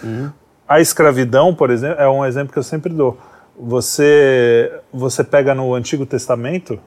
A 0.66 0.80
escravidão, 0.80 1.54
por 1.54 1.70
exemplo, 1.70 2.02
é 2.02 2.08
um 2.08 2.26
exemplo 2.26 2.54
que 2.54 2.60
eu 2.60 2.64
sempre 2.64 2.94
dou. 2.94 3.18
Você 3.60 4.72
você 4.94 5.22
pega 5.22 5.54
no 5.54 5.74
Antigo 5.74 6.06
Testamento, 6.06 6.80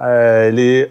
é, 0.00 0.48
ele 0.48 0.88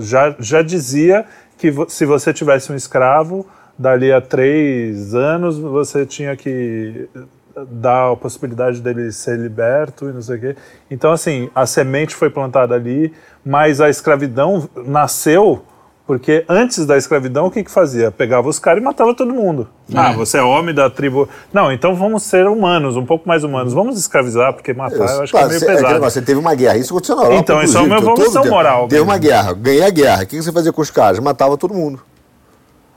já, 0.00 0.34
já 0.38 0.62
dizia 0.62 1.24
que 1.56 1.72
se 1.88 2.04
você 2.04 2.32
tivesse 2.32 2.72
um 2.72 2.76
escravo, 2.76 3.46
dali 3.78 4.12
a 4.12 4.20
três 4.20 5.14
anos 5.14 5.58
você 5.58 6.04
tinha 6.04 6.36
que 6.36 7.08
dar 7.68 8.12
a 8.12 8.16
possibilidade 8.16 8.80
dele 8.80 9.12
ser 9.12 9.38
liberto 9.38 10.08
e 10.08 10.12
não 10.12 10.22
sei 10.22 10.36
o 10.36 10.40
quê. 10.40 10.56
Então, 10.90 11.12
assim, 11.12 11.50
a 11.54 11.66
semente 11.66 12.14
foi 12.14 12.30
plantada 12.30 12.74
ali, 12.74 13.12
mas 13.44 13.80
a 13.80 13.88
escravidão 13.88 14.68
nasceu 14.86 15.64
porque 16.06 16.44
antes 16.48 16.84
da 16.84 16.96
escravidão, 16.96 17.46
o 17.46 17.50
que 17.50 17.62
que 17.62 17.70
fazia? 17.70 18.10
Pegava 18.10 18.48
os 18.48 18.58
caras 18.58 18.82
e 18.82 18.84
matava 18.84 19.14
todo 19.14 19.32
mundo. 19.32 19.68
Ah, 19.94 20.12
você 20.12 20.38
é 20.38 20.42
homem 20.42 20.74
da 20.74 20.90
tribo... 20.90 21.28
Não, 21.52 21.70
então 21.70 21.94
vamos 21.94 22.22
ser 22.24 22.46
humanos, 22.46 22.96
um 22.96 23.06
pouco 23.06 23.28
mais 23.28 23.44
humanos. 23.44 23.72
Vamos 23.72 23.98
escravizar, 23.98 24.52
porque 24.52 24.72
matar 24.74 24.96
eu 24.96 25.22
acho 25.22 25.32
que 25.32 25.38
é 25.38 25.46
meio 25.46 25.58
cê- 25.60 25.64
aquele 25.64 25.76
pesado. 25.76 25.94
negócio, 25.94 26.20
você 26.20 26.26
teve 26.26 26.40
uma 26.40 26.54
guerra. 26.54 26.76
Isso 26.76 26.92
aconteceu 26.92 27.16
na 27.16 27.22
Europa. 27.22 27.40
Então, 27.40 27.62
isso 27.62 27.78
é 27.78 27.80
uma 27.82 27.96
evolução 27.98 28.44
moral 28.46 28.88
Teve 28.88 29.00
uma 29.02 29.18
guerra, 29.18 29.52
ganhei 29.52 29.84
a 29.84 29.90
guerra. 29.90 30.22
O 30.24 30.26
que 30.26 30.36
que 30.36 30.42
você 30.42 30.52
fazia 30.52 30.72
com 30.72 30.82
os 30.82 30.90
caras? 30.90 31.18
Matava 31.20 31.56
todo 31.56 31.72
mundo. 31.72 32.00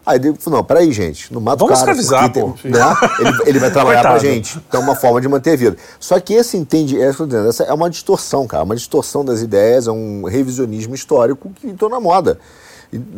Aí 0.06 0.18
ele 0.20 0.36
falou, 0.40 0.60
não, 0.60 0.64
peraí, 0.64 0.92
gente, 0.92 1.34
não 1.34 1.42
mata 1.42 1.58
Vamos 1.66 1.80
o 1.82 1.86
cara. 1.86 1.98
escravizar, 1.98 2.32
porque 2.32 2.40
pô. 2.40 2.54
tem- 2.62 2.72
né? 2.72 2.96
ele, 3.20 3.50
ele 3.50 3.60
vai 3.60 3.72
trabalhar 3.72 4.02
pra 4.02 4.12
Coitado. 4.20 4.34
gente. 4.34 4.60
Então 4.68 4.82
é 4.82 4.84
uma 4.84 4.96
forma 4.96 5.20
de 5.20 5.28
manter 5.28 5.54
a 5.54 5.56
vida. 5.56 5.78
Só 6.00 6.20
que 6.20 6.34
esse 6.36 6.56
entende, 6.58 7.02
é, 7.02 7.10
eu 7.10 7.50
essa 7.50 7.64
é 7.64 7.74
uma 7.74 7.90
distorção, 7.90 8.46
cara. 8.46 8.64
Uma 8.64 8.76
distorção 8.76 9.26
das 9.26 9.42
ideias, 9.42 9.88
é 9.88 9.92
um 9.92 10.24
revisionismo 10.26 10.94
histórico 10.94 11.50
que 11.56 11.68
entrou 11.68 11.90
na 11.90 12.00
moda. 12.00 12.40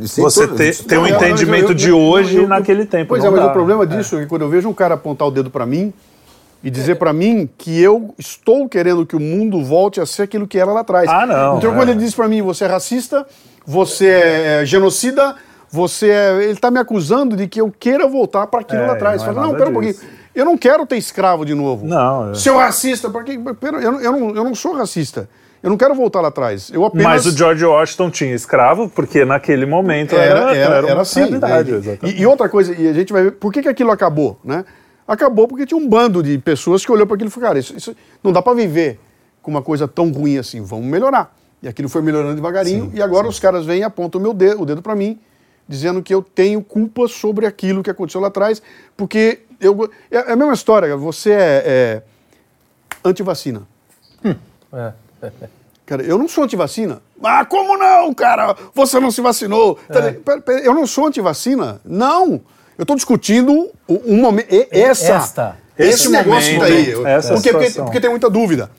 Sem 0.05 0.23
Você 0.23 0.47
todo- 0.47 0.57
ter, 0.57 0.75
ter 0.83 0.97
um 0.97 1.01
Não, 1.03 1.09
não, 1.09 1.15
entendimento 1.15 1.71
eu- 1.71 1.75
de 1.75 1.89
eu- 1.89 1.99
hoje 1.99 2.35
eu- 2.37 2.43
eu- 2.43 2.47
naquele 2.49 2.85
tempo. 2.85 3.09
Pois 3.09 3.23
não 3.23 3.29
é, 3.29 3.31
mas 3.33 3.41
dá. 3.43 3.49
o 3.49 3.53
problema 3.53 3.85
disso 3.85 4.17
é 4.17 4.21
que 4.21 4.25
quando 4.27 4.41
eu 4.43 4.49
vejo 4.49 4.67
um 4.69 4.73
cara 4.73 4.95
apontar 4.95 5.27
o 5.27 5.31
dedo 5.31 5.49
pra 5.49 5.65
mim 5.65 5.93
e 6.63 6.69
dizer 6.69 6.95
pra 6.95 7.13
mim 7.13 7.49
que 7.57 7.79
eu 7.81 8.13
estou 8.17 8.67
querendo 8.67 9.05
que 9.05 9.15
o 9.15 9.19
mundo 9.19 9.63
volte 9.63 9.99
a 10.01 10.05
ser 10.05 10.23
aquilo 10.23 10.47
que 10.47 10.57
era 10.59 10.71
lá 10.71 10.81
atrás. 10.81 11.07
Ah, 11.09 11.25
não, 11.25 11.57
Então 11.57 11.71
é. 11.71 11.75
quando 11.75 11.89
ele 11.89 11.99
diz 11.99 12.13
pra 12.15 12.27
mim, 12.27 12.41
você 12.41 12.65
é 12.65 12.67
racista, 12.67 13.25
você 13.65 14.07
é 14.07 14.65
genocida, 14.65 15.35
você 15.69 16.09
é... 16.09 16.43
Ele 16.45 16.55
tá 16.57 16.71
me 16.71 16.79
acusando 16.79 17.35
de 17.35 17.47
que 17.47 17.59
eu 17.61 17.71
queira 17.77 18.07
voltar 18.07 18.47
para 18.47 18.61
aquilo 18.61 18.81
É, 18.81 18.87
lá 18.87 18.93
atrás. 18.93 19.21
não 19.21 19.29
é 19.29 19.33
Fala, 19.33 19.41
não, 19.45 19.51
nada 19.53 19.57
pera 19.57 19.69
um 19.69 19.73
pouquinho. 19.73 19.95
Eu 20.33 20.45
não 20.45 20.57
quero 20.57 20.85
ter 20.85 20.97
escravo 20.97 21.43
de 21.45 21.53
novo. 21.55 21.85
Não, 21.85 22.31
é. 22.31 22.35
Seu 22.35 22.57
racista, 22.57 23.09
porque 23.09 23.37
pera, 23.59 23.77
eu, 23.81 23.91
não- 23.91 23.99
eu, 24.01 24.11
não, 24.11 24.29
eu 24.35 24.43
não 24.43 24.53
sou 24.55 24.73
racista. 24.73 25.27
Eu 25.67 25.69
não 25.69 25.77
quero 25.77 25.93
voltar 25.93 26.21
lá 26.21 26.29
atrás. 26.29 26.71
Eu 26.73 26.85
apenas 26.85 27.05
Mas 27.05 27.25
o 27.25 27.37
George 27.37 27.65
Washington 27.65 28.09
tinha 28.09 28.33
escravo, 28.33 28.87
porque 28.87 29.25
naquele 29.25 29.65
momento 29.65 30.15
era, 30.15 30.23
era, 30.23 30.55
era, 30.55 30.75
era, 30.75 30.87
era 30.91 31.01
assim. 31.01 31.19
realidade. 31.19 31.99
E-. 32.03 32.21
E, 32.21 32.25
outra 32.25 32.47
coisa, 32.47 32.73
e 32.73 32.87
a 32.87 32.93
gente 32.93 33.11
vai 33.11 33.23
ver, 33.23 33.31
por 33.31 33.51
que, 33.51 33.61
que 33.61 33.67
aquilo 33.67 33.91
acabou, 33.91 34.39
né? 34.45 34.63
Acabou 35.05 35.45
porque 35.45 35.65
tinha 35.65 35.77
um 35.77 35.85
bando 35.85 36.23
de 36.23 36.37
pessoas 36.37 36.85
que 36.85 36.91
olhou 36.91 37.05
para 37.05 37.15
aquilo 37.15 37.29
e 37.29 37.33
falou, 37.33 37.49
cara, 37.49 37.59
isso, 37.59 37.75
isso 37.75 37.93
não 38.23 38.31
dá 38.31 38.41
para 38.41 38.53
viver 38.53 38.97
com 39.41 39.51
uma 39.51 39.61
coisa 39.61 39.89
tão 39.89 40.09
ruim 40.09 40.37
assim, 40.37 40.63
vamos 40.63 40.85
melhorar. 40.85 41.35
E 41.61 41.67
aquilo 41.67 41.89
foi 41.89 42.01
melhorando 42.01 42.35
devagarinho, 42.35 42.89
e 42.93 43.01
agora 43.01 43.27
os 43.27 43.37
caras 43.37 43.65
vêm 43.65 43.81
e 43.81 43.83
apontam 43.83 44.21
o 44.21 44.23
meu 44.23 44.33
dedo, 44.33 44.61
o 44.61 44.65
dedo 44.65 44.81
para 44.81 44.95
mim, 44.95 45.19
dizendo 45.67 46.01
que 46.01 46.13
eu 46.13 46.21
tenho 46.21 46.63
culpa 46.63 47.09
sobre 47.09 47.45
aquilo 47.45 47.83
que 47.83 47.89
aconteceu 47.89 48.21
lá 48.21 48.29
atrás, 48.29 48.61
porque 48.95 49.41
eu, 49.59 49.91
é 50.09 50.15
é 50.15 50.31
a 50.31 50.35
mesma 50.37 50.53
história, 50.53 50.95
você 50.95 51.31
é, 51.31 51.63
é 51.65 52.01
antivacina. 53.03 53.63
É. 54.73 54.91
Cara, 55.87 56.03
eu 56.03 56.17
não 56.19 56.27
sou 56.27 56.43
antivacina. 56.43 57.01
Ah, 57.23 57.43
como 57.45 57.75
não, 57.77 58.13
cara? 58.13 58.55
Você 58.75 58.99
não 58.99 59.09
se 59.09 59.21
vacinou. 59.21 59.79
É. 59.89 59.93
Tá 59.93 59.99
ligado? 60.01 60.21
Pera- 60.23 60.41
pera, 60.41 60.59
Eu 60.59 60.75
não 60.75 60.85
sou 60.85 61.07
antivacina. 61.07 61.81
Não. 61.83 62.41
Eu 62.77 62.83
estou 62.83 62.95
discutindo 62.95 63.51
um, 63.89 63.99
um 64.05 64.17
momento. 64.21 64.47
Essa. 64.69 65.13
Esta. 65.13 65.57
Esse 65.79 65.89
Esse 65.89 66.09
negócio 66.09 66.59
daí. 66.59 66.91
essa 67.05 67.33
porque, 67.33 67.51
porque, 67.51 67.71
porque 67.81 68.01
tem 68.01 68.09
muita 68.09 68.29
dúvida. 68.29 68.69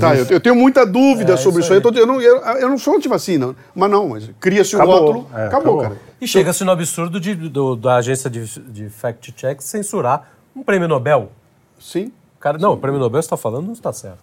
Tá, 0.00 0.16
eu, 0.16 0.26
eu 0.28 0.40
tenho 0.40 0.56
muita 0.56 0.84
dúvida 0.84 1.34
É, 1.34 1.36
sobre 1.36 1.60
isso 1.60 1.66
isso 1.66 1.72
aí. 1.72 1.78
Eu, 1.78 1.82
tô- 1.92 1.96
eu 1.96 2.06
não, 2.06 2.20
eu, 2.20 2.36
eu 2.38 2.68
não 2.68 2.76
sou 2.76 2.96
antivacina. 2.96 3.54
Mas 3.72 3.88
não, 3.90 4.08
mas 4.08 4.28
cria-se 4.40 4.74
o 4.74 4.84
rótulo. 4.84 5.28
É, 5.32 5.46
acabou, 5.46 5.78
acabou. 5.78 5.82
cara. 5.82 5.96
E 6.20 6.26
chega-se 6.26 6.64
no 6.64 6.72
absurdo 6.72 7.20
de, 7.20 7.34
do- 7.36 7.76
da 7.76 7.94
agência 7.96 8.28
de, 8.28 8.44
de 8.62 8.88
fact-check 8.90 9.62
censurar 9.62 10.32
um 10.56 10.64
prêmio 10.64 10.88
Nobel. 10.88 11.30
Sim. 11.78 12.10
Cara, 12.40 12.58
não, 12.58 12.72
o 12.72 12.76
prêmio 12.76 12.98
Nobel 12.98 13.22
você 13.22 13.26
está 13.26 13.36
falando 13.36 13.66
não 13.66 13.72
está 13.74 13.92
certo. 13.92 14.18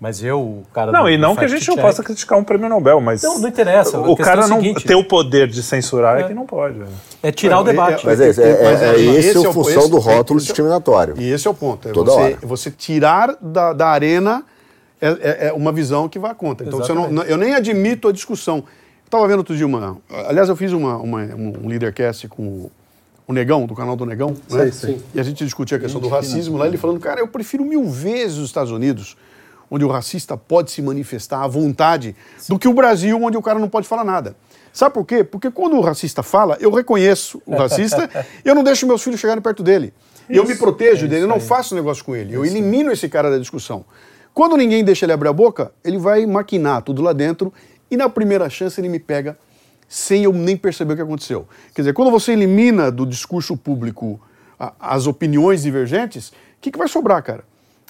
Mas 0.00 0.22
eu, 0.22 0.40
o 0.40 0.62
cara. 0.72 0.90
Não, 0.92 1.02
do- 1.04 1.10
e 1.10 1.18
não 1.18 1.34
que 1.36 1.44
a 1.44 1.48
gente 1.48 1.66
não 1.68 1.76
fact-check- 1.76 1.82
possa 1.96 2.02
criticar 2.02 2.38
um 2.38 2.44
prêmio 2.44 2.68
Nobel, 2.68 3.00
mas. 3.00 3.22
Não, 3.22 3.38
não 3.38 3.48
interessa. 3.48 3.98
O 3.98 4.16
cara 4.16 4.44
é 4.44 4.48
não 4.48 4.56
seguinte, 4.58 4.84
ter 4.84 4.94
o 4.94 5.04
poder 5.04 5.48
de 5.48 5.62
censurar 5.62 6.20
é, 6.20 6.22
que 6.24 6.34
não 6.34 6.46
pode. 6.46 6.80
É 7.22 7.30
tirar 7.32 7.60
o 7.60 7.64
debate. 7.64 8.04
Mas 8.06 8.20
é, 8.20 8.30
isso, 8.30 8.40
é, 8.40 8.44
é, 8.44 8.48
é- 8.48 8.54
é 8.96 9.00
esse, 9.00 9.28
esse 9.30 9.38
é 9.42 9.46
a 9.46 9.50
o- 9.50 9.52
função 9.52 9.82
esse- 9.82 9.90
do 9.90 9.98
rótulo 9.98 10.38
esse 10.38 10.46
é 10.46 10.48
discriminatório. 10.48 11.14
E 11.18 11.30
esse 11.30 11.46
é 11.46 11.50
o 11.50 11.54
ponto. 11.54 11.88
É 11.88 11.92
Toda 11.92 12.10
você, 12.10 12.20
hora. 12.20 12.38
você 12.42 12.70
tirar 12.70 13.36
da, 13.40 13.72
da 13.72 13.88
arena 13.88 14.42
é, 15.00 15.08
é- 15.08 15.46
é 15.48 15.52
uma 15.52 15.72
visão 15.72 16.08
que 16.08 16.18
vai 16.18 16.34
contra. 16.34 16.66
Então 16.66 16.78
você 16.78 16.92
não- 16.92 17.22
eu 17.24 17.36
nem 17.36 17.54
admito 17.54 18.08
a 18.08 18.12
discussão. 18.12 18.58
Eu 18.58 18.64
estava 19.06 19.26
vendo 19.26 19.38
outro 19.38 19.56
dia 19.56 19.66
uma. 19.66 19.96
Aliás, 20.28 20.48
eu 20.48 20.54
fiz 20.56 20.72
uma, 20.72 20.96
uma- 20.98 21.22
um 21.22 21.66
leadercast 21.66 22.28
com 22.28 22.70
o, 23.30 23.32
Negão, 23.32 23.64
do 23.64 23.74
canal 23.74 23.94
do 23.94 24.04
Negão. 24.04 24.36
né? 24.50 24.70
E 25.14 25.20
a 25.20 25.22
gente 25.22 25.44
discutia 25.44 25.76
a 25.76 25.80
questão 25.80 26.00
do 26.00 26.08
racismo 26.08 26.56
lá, 26.56 26.66
ele 26.66 26.76
falando, 26.76 26.98
cara, 26.98 27.20
eu 27.20 27.28
prefiro 27.28 27.64
mil 27.64 27.88
vezes 27.88 28.38
os 28.38 28.46
Estados 28.46 28.72
Unidos, 28.72 29.16
onde 29.70 29.84
o 29.84 29.88
racista 29.88 30.36
pode 30.36 30.72
se 30.72 30.82
manifestar 30.82 31.42
à 31.42 31.46
vontade, 31.46 32.16
do 32.48 32.58
que 32.58 32.66
o 32.66 32.74
Brasil, 32.74 33.22
onde 33.22 33.36
o 33.36 33.42
cara 33.42 33.58
não 33.58 33.68
pode 33.68 33.86
falar 33.86 34.04
nada. 34.04 34.34
Sabe 34.72 34.94
por 34.94 35.04
quê? 35.04 35.22
Porque 35.22 35.50
quando 35.50 35.76
o 35.76 35.80
racista 35.80 36.22
fala, 36.22 36.56
eu 36.60 36.72
reconheço 36.72 37.40
o 37.46 37.56
racista 37.56 38.10
e 38.44 38.48
eu 38.48 38.54
não 38.54 38.64
deixo 38.64 38.86
meus 38.86 39.02
filhos 39.02 39.20
chegarem 39.20 39.42
perto 39.42 39.62
dele. 39.62 39.92
E 40.28 40.36
eu 40.36 40.44
me 40.44 40.56
protejo 40.56 41.08
dele, 41.08 41.22
eu 41.22 41.28
não 41.28 41.40
faço 41.40 41.74
negócio 41.74 42.04
com 42.04 42.14
ele. 42.14 42.34
Eu 42.34 42.44
elimino 42.44 42.90
esse 42.92 43.08
cara 43.08 43.30
da 43.30 43.38
discussão. 43.38 43.84
Quando 44.34 44.56
ninguém 44.56 44.84
deixa 44.84 45.04
ele 45.04 45.12
abrir 45.12 45.28
a 45.28 45.32
boca, 45.32 45.72
ele 45.84 45.98
vai 45.98 46.24
maquinar 46.26 46.82
tudo 46.82 47.02
lá 47.02 47.12
dentro 47.12 47.52
e 47.90 47.96
na 47.96 48.08
primeira 48.08 48.48
chance 48.48 48.80
ele 48.80 48.88
me 48.88 48.98
pega 48.98 49.36
sem 49.92 50.22
eu 50.22 50.32
nem 50.32 50.56
perceber 50.56 50.92
o 50.92 50.96
que 50.96 51.02
aconteceu. 51.02 51.46
Quer 51.74 51.82
dizer, 51.82 51.92
quando 51.92 52.12
você 52.12 52.30
elimina 52.32 52.92
do 52.92 53.04
discurso 53.04 53.56
público 53.56 54.20
a- 54.58 54.72
as 54.78 55.08
opiniões 55.08 55.62
divergentes, 55.62 56.28
o 56.28 56.32
que, 56.60 56.70
que 56.70 56.78
vai 56.78 56.86
sobrar, 56.86 57.20
cara? 57.24 57.42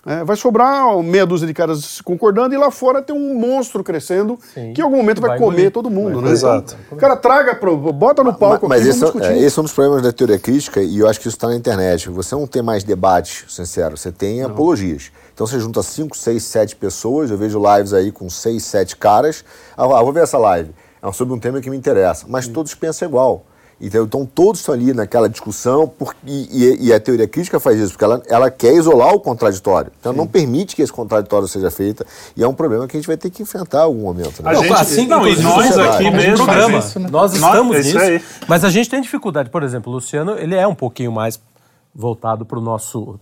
É, 0.06 0.24
vai 0.24 0.34
sobrar 0.34 0.96
meia 1.02 1.26
dúzia 1.26 1.46
de 1.46 1.52
caras 1.52 2.00
concordando 2.00 2.54
e 2.54 2.56
lá 2.56 2.70
fora 2.70 3.02
tem 3.02 3.14
um 3.14 3.34
monstro 3.38 3.84
crescendo 3.84 4.38
Sim. 4.54 4.72
que 4.72 4.80
em 4.80 4.84
algum 4.84 4.96
momento 4.96 5.20
vai, 5.20 5.32
Vai 5.32 5.38
comer 5.38 5.52
engolir. 5.56 5.70
todo 5.72 5.90
mundo, 5.90 6.14
Vai 6.14 6.24
né? 6.24 6.30
Exato. 6.30 6.74
Então, 6.86 6.96
cara, 6.96 7.16
traga, 7.16 7.54
pro, 7.54 7.76
bota 7.76 8.24
no 8.24 8.32
palco 8.32 8.66
Mas 8.66 8.80
aqui, 8.80 8.88
esse, 8.92 9.00
vamos 9.00 9.20
é, 9.20 9.34
é, 9.34 9.42
esse 9.42 9.58
é 9.58 9.60
um 9.60 9.64
dos 9.64 9.74
problemas 9.74 10.00
da 10.02 10.10
teoria 10.10 10.38
crítica, 10.38 10.80
e 10.80 11.00
eu 11.00 11.06
acho 11.06 11.20
que 11.20 11.28
isso 11.28 11.36
está 11.36 11.48
na 11.48 11.54
internet. 11.54 12.08
Você 12.08 12.34
não 12.34 12.46
tem 12.46 12.62
mais 12.62 12.82
debate, 12.82 13.44
sincero, 13.46 13.98
você 13.98 14.10
tem 14.10 14.42
apologias. 14.42 15.12
Então 15.34 15.46
você 15.46 15.60
junta 15.60 15.82
5, 15.82 16.16
6, 16.16 16.42
7 16.44 16.76
pessoas, 16.76 17.30
eu 17.30 17.36
vejo 17.36 17.60
lives 17.76 17.92
aí 17.92 18.10
com 18.10 18.30
6, 18.30 18.64
7 18.64 18.96
caras. 18.96 19.44
Ah, 19.76 19.86
vou 19.86 20.14
ver 20.14 20.22
essa 20.22 20.38
live. 20.38 20.70
É 21.02 21.12
sobre 21.12 21.34
um 21.34 21.38
tema 21.38 21.60
que 21.60 21.70
me 21.70 21.76
interessa. 21.76 22.26
Mas 22.28 22.46
todos 22.48 22.74
pensam 22.74 23.08
igual. 23.08 23.44
Então, 23.82 24.04
então 24.04 24.26
todos 24.26 24.60
estão 24.60 24.74
ali 24.74 24.92
naquela 24.92 25.26
discussão, 25.26 25.88
por, 25.88 26.14
e, 26.26 26.48
e- 26.64 26.88
e 26.88 26.92
a 26.92 27.00
teoria 27.00 27.26
crítica 27.26 27.58
faz 27.58 27.78
isso, 27.78 27.92
porque 27.92 28.04
ela, 28.04 28.22
ela 28.28 28.50
quer 28.50 28.74
isolar 28.74 29.14
o 29.14 29.18
contraditório. 29.20 29.90
Então 29.98 30.12
ela 30.12 30.18
não 30.18 30.26
permite 30.26 30.76
que 30.76 30.82
esse 30.82 30.92
contraditório 30.92 31.48
seja 31.48 31.70
feito, 31.70 32.04
e 32.36 32.42
é 32.42 32.46
um 32.46 32.52
problema 32.52 32.86
que 32.86 32.94
a 32.94 33.00
gente 33.00 33.06
vai 33.06 33.16
ter 33.16 33.30
que 33.30 33.42
enfrentar 33.42 33.78
em 33.78 33.82
algum 33.84 34.02
momento. 34.02 34.42
Né? 34.42 34.50
A 34.50 34.54
gente- 34.54 34.70
assim, 34.74 35.06
não, 35.06 35.26
e 35.26 35.34
nós 35.40 35.64
sociedade, 35.68 35.94
aqui 36.06 36.10
mesmo, 36.10 36.44
programa, 36.44 36.78
isso, 36.78 37.00
né? 37.00 37.08
nós 37.10 37.32
Nós- 37.32 37.34
estamos 37.54 37.78
isso 37.78 37.98
nisso, 37.98 38.10
aí. 38.10 38.22
mas 38.46 38.64
a 38.64 38.68
gente 38.68 38.90
tem 38.90 39.00
dificuldade. 39.00 39.48
Por 39.48 39.62
exemplo, 39.62 39.90
o 39.90 39.94
Luciano, 39.94 40.32
ele 40.38 40.54
é 40.54 40.66
um 40.66 40.74
pouquinho 40.74 41.10
mais 41.10 41.40
voltado 41.94 42.44
para 42.44 42.58
o 42.58 42.62
nosso... 42.62 43.18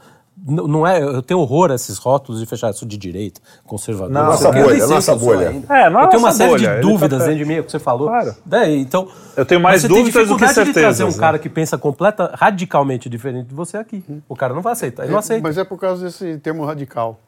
Não 0.47 0.86
é, 0.86 1.03
eu 1.03 1.20
tenho 1.22 1.41
horror 1.41 1.70
a 1.70 1.74
esses 1.74 1.99
rótulos 1.99 2.41
de 2.41 2.47
fechar 2.47 2.70
isso 2.70 2.86
de 2.86 2.97
direita, 2.97 3.41
conservador. 3.66 4.11
Não, 4.11 4.26
nossa 4.26 4.51
bolha, 4.51 4.86
nossa 4.86 5.14
bolha. 5.16 5.49
ainda. 5.51 5.74
É, 5.74 5.91
não 5.91 6.01
é 6.01 6.05
eu 6.05 6.09
tenho 6.09 6.22
uma 6.22 6.32
série 6.32 6.51
bolha, 6.51 6.68
de 6.68 6.74
ele 6.74 6.80
dúvidas 6.80 7.18
tá- 7.18 7.24
dentro 7.26 7.39
de 7.39 7.45
mim, 7.45 7.55
é 7.55 7.61
o 7.61 7.64
que 7.64 7.70
você 7.70 7.78
falou. 7.78 8.09
Claro. 8.09 8.34
Daí, 8.47 8.78
então, 8.78 9.09
Eu 9.36 9.45
tenho 9.45 9.61
mais 9.61 9.82
você 9.82 9.89
tem 9.89 9.97
dúvidas 9.97 10.28
do 10.28 10.36
que 10.36 10.43
dificuldade 10.45 10.68
de 10.68 10.72
trazer 10.72 11.03
um 11.03 11.07
certezas, 11.07 11.20
cara 11.20 11.32
né? 11.34 11.39
que 11.39 11.49
pensa 11.49 11.76
completa, 11.76 12.30
radicalmente 12.34 13.09
diferente 13.09 13.49
de 13.49 13.55
você 13.55 13.76
aqui. 13.76 14.03
O 14.28 14.34
cara 14.36 14.55
não 14.55 14.62
vai 14.62 14.72
aceitar, 14.72 15.03
ele 15.03 15.12
não 15.12 15.18
aceita. 15.18 15.43
Mas 15.43 15.59
é 15.59 15.64
por 15.64 15.78
causa 15.78 16.05
desse 16.07 16.39
termo 16.39 16.64
radical. 16.64 17.20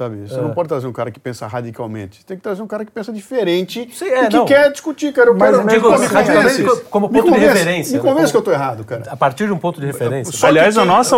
Sabe? 0.00 0.16
Você 0.26 0.40
não 0.40 0.54
pode 0.54 0.66
trazer 0.66 0.86
um 0.86 0.92
cara 0.94 1.10
que 1.10 1.20
pensa 1.20 1.46
radicalmente. 1.46 2.20
Você 2.20 2.24
tem 2.26 2.36
que 2.38 2.42
trazer 2.42 2.62
um 2.62 2.66
cara 2.66 2.86
que 2.86 2.90
pensa 2.90 3.12
diferente 3.12 3.86
Sim, 3.92 4.06
é, 4.06 4.24
e 4.24 4.28
que 4.28 4.36
não. 4.36 4.46
quer 4.46 4.72
discutir, 4.72 5.12
cara. 5.12 5.28
Eu 5.28 5.36
Mas 5.36 5.50
quero 5.50 5.62
eu 5.62 5.66
digo 5.68 5.90
me 5.90 6.06
radicalmente 6.06 6.62
convence. 6.62 6.84
como 6.88 7.08
ponto 7.10 7.22
de 7.24 7.30
convence. 7.30 7.46
referência, 7.52 7.92
Me 7.98 8.02
né? 8.02 8.08
convence 8.10 8.32
Como- 8.32 8.42
que 8.42 8.48
eu 8.48 8.54
tô 8.54 8.58
errado, 8.58 8.84
cara. 8.84 9.02
A 9.10 9.16
partir 9.16 9.46
de 9.46 9.52
um 9.52 9.58
ponto 9.58 9.78
de 9.78 9.84
referência. 9.84 10.32
Só 10.32 10.46
Aliás, 10.46 10.74
que 10.74 10.80
a 10.80 10.86
nossa, 10.86 11.16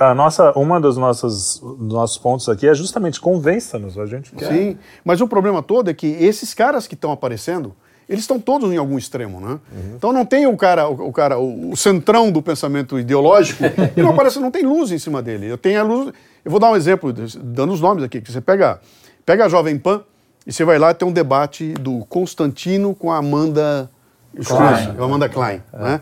a 0.00 0.12
nossa, 0.12 0.52
uma 0.58 0.80
dos 0.80 0.96
nossos, 0.96 1.60
dos 1.78 1.92
nossos 1.92 2.18
pontos 2.18 2.48
aqui 2.48 2.66
é 2.66 2.74
justamente 2.74 3.20
convença-nos. 3.20 3.96
A 3.96 4.06
gente 4.06 4.32
quer. 4.32 4.48
Sim, 4.48 4.76
mas 5.04 5.20
o 5.20 5.28
problema 5.28 5.62
todo 5.62 5.88
é 5.88 5.94
que 5.94 6.08
esses 6.08 6.52
caras 6.52 6.88
que 6.88 6.94
estão 6.94 7.12
aparecendo, 7.12 7.76
eles 8.08 8.22
estão 8.24 8.40
todos 8.40 8.72
em 8.72 8.76
algum 8.76 8.98
extremo, 8.98 9.40
né? 9.40 9.60
Então 9.96 10.12
não 10.12 10.26
tem 10.26 10.48
o 10.48 10.56
cara, 10.56 10.88
o, 10.88 11.10
o 11.10 11.12
cara, 11.12 11.38
o, 11.38 11.70
o 11.70 11.76
centrão 11.76 12.32
do 12.32 12.42
pensamento 12.42 12.98
ideológico, 12.98 13.62
e 13.96 14.02
não 14.02 14.10
aparece, 14.10 14.40
não 14.40 14.50
tem 14.50 14.64
luz 14.64 14.90
em 14.90 14.98
cima 14.98 15.22
dele. 15.22 15.46
Eu 15.46 15.56
tenho 15.56 15.78
a 15.80 15.84
luz. 15.84 16.12
Eu 16.46 16.50
vou 16.52 16.60
dar 16.60 16.70
um 16.70 16.76
exemplo, 16.76 17.12
dando 17.12 17.72
os 17.72 17.80
nomes 17.80 18.04
aqui, 18.04 18.20
que 18.20 18.30
você 18.30 18.40
pega, 18.40 18.78
pega 19.26 19.46
a 19.46 19.48
Jovem 19.48 19.76
Pan 19.76 20.04
e 20.46 20.52
você 20.52 20.64
vai 20.64 20.78
lá 20.78 20.94
ter 20.94 21.04
um 21.04 21.10
debate 21.10 21.72
do 21.72 22.06
Constantino 22.08 22.94
com 22.94 23.10
a 23.10 23.16
Amanda 23.16 23.90
Klein, 24.32 24.94
a 24.96 25.04
Amanda 25.04 25.28
Klein, 25.28 25.60
né? 25.72 26.00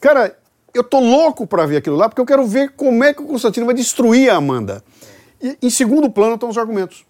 Cara, 0.00 0.34
eu 0.74 0.82
tô 0.82 0.98
louco 0.98 1.46
para 1.46 1.64
ver 1.64 1.76
aquilo 1.76 1.94
lá, 1.94 2.08
porque 2.08 2.20
eu 2.20 2.26
quero 2.26 2.44
ver 2.44 2.70
como 2.70 3.04
é 3.04 3.14
que 3.14 3.22
o 3.22 3.26
Constantino 3.26 3.66
vai 3.66 3.74
destruir 3.76 4.30
a 4.30 4.34
Amanda. 4.34 4.82
E, 5.40 5.56
em 5.62 5.70
segundo 5.70 6.10
plano 6.10 6.34
estão 6.34 6.48
os 6.48 6.58
argumentos. 6.58 7.04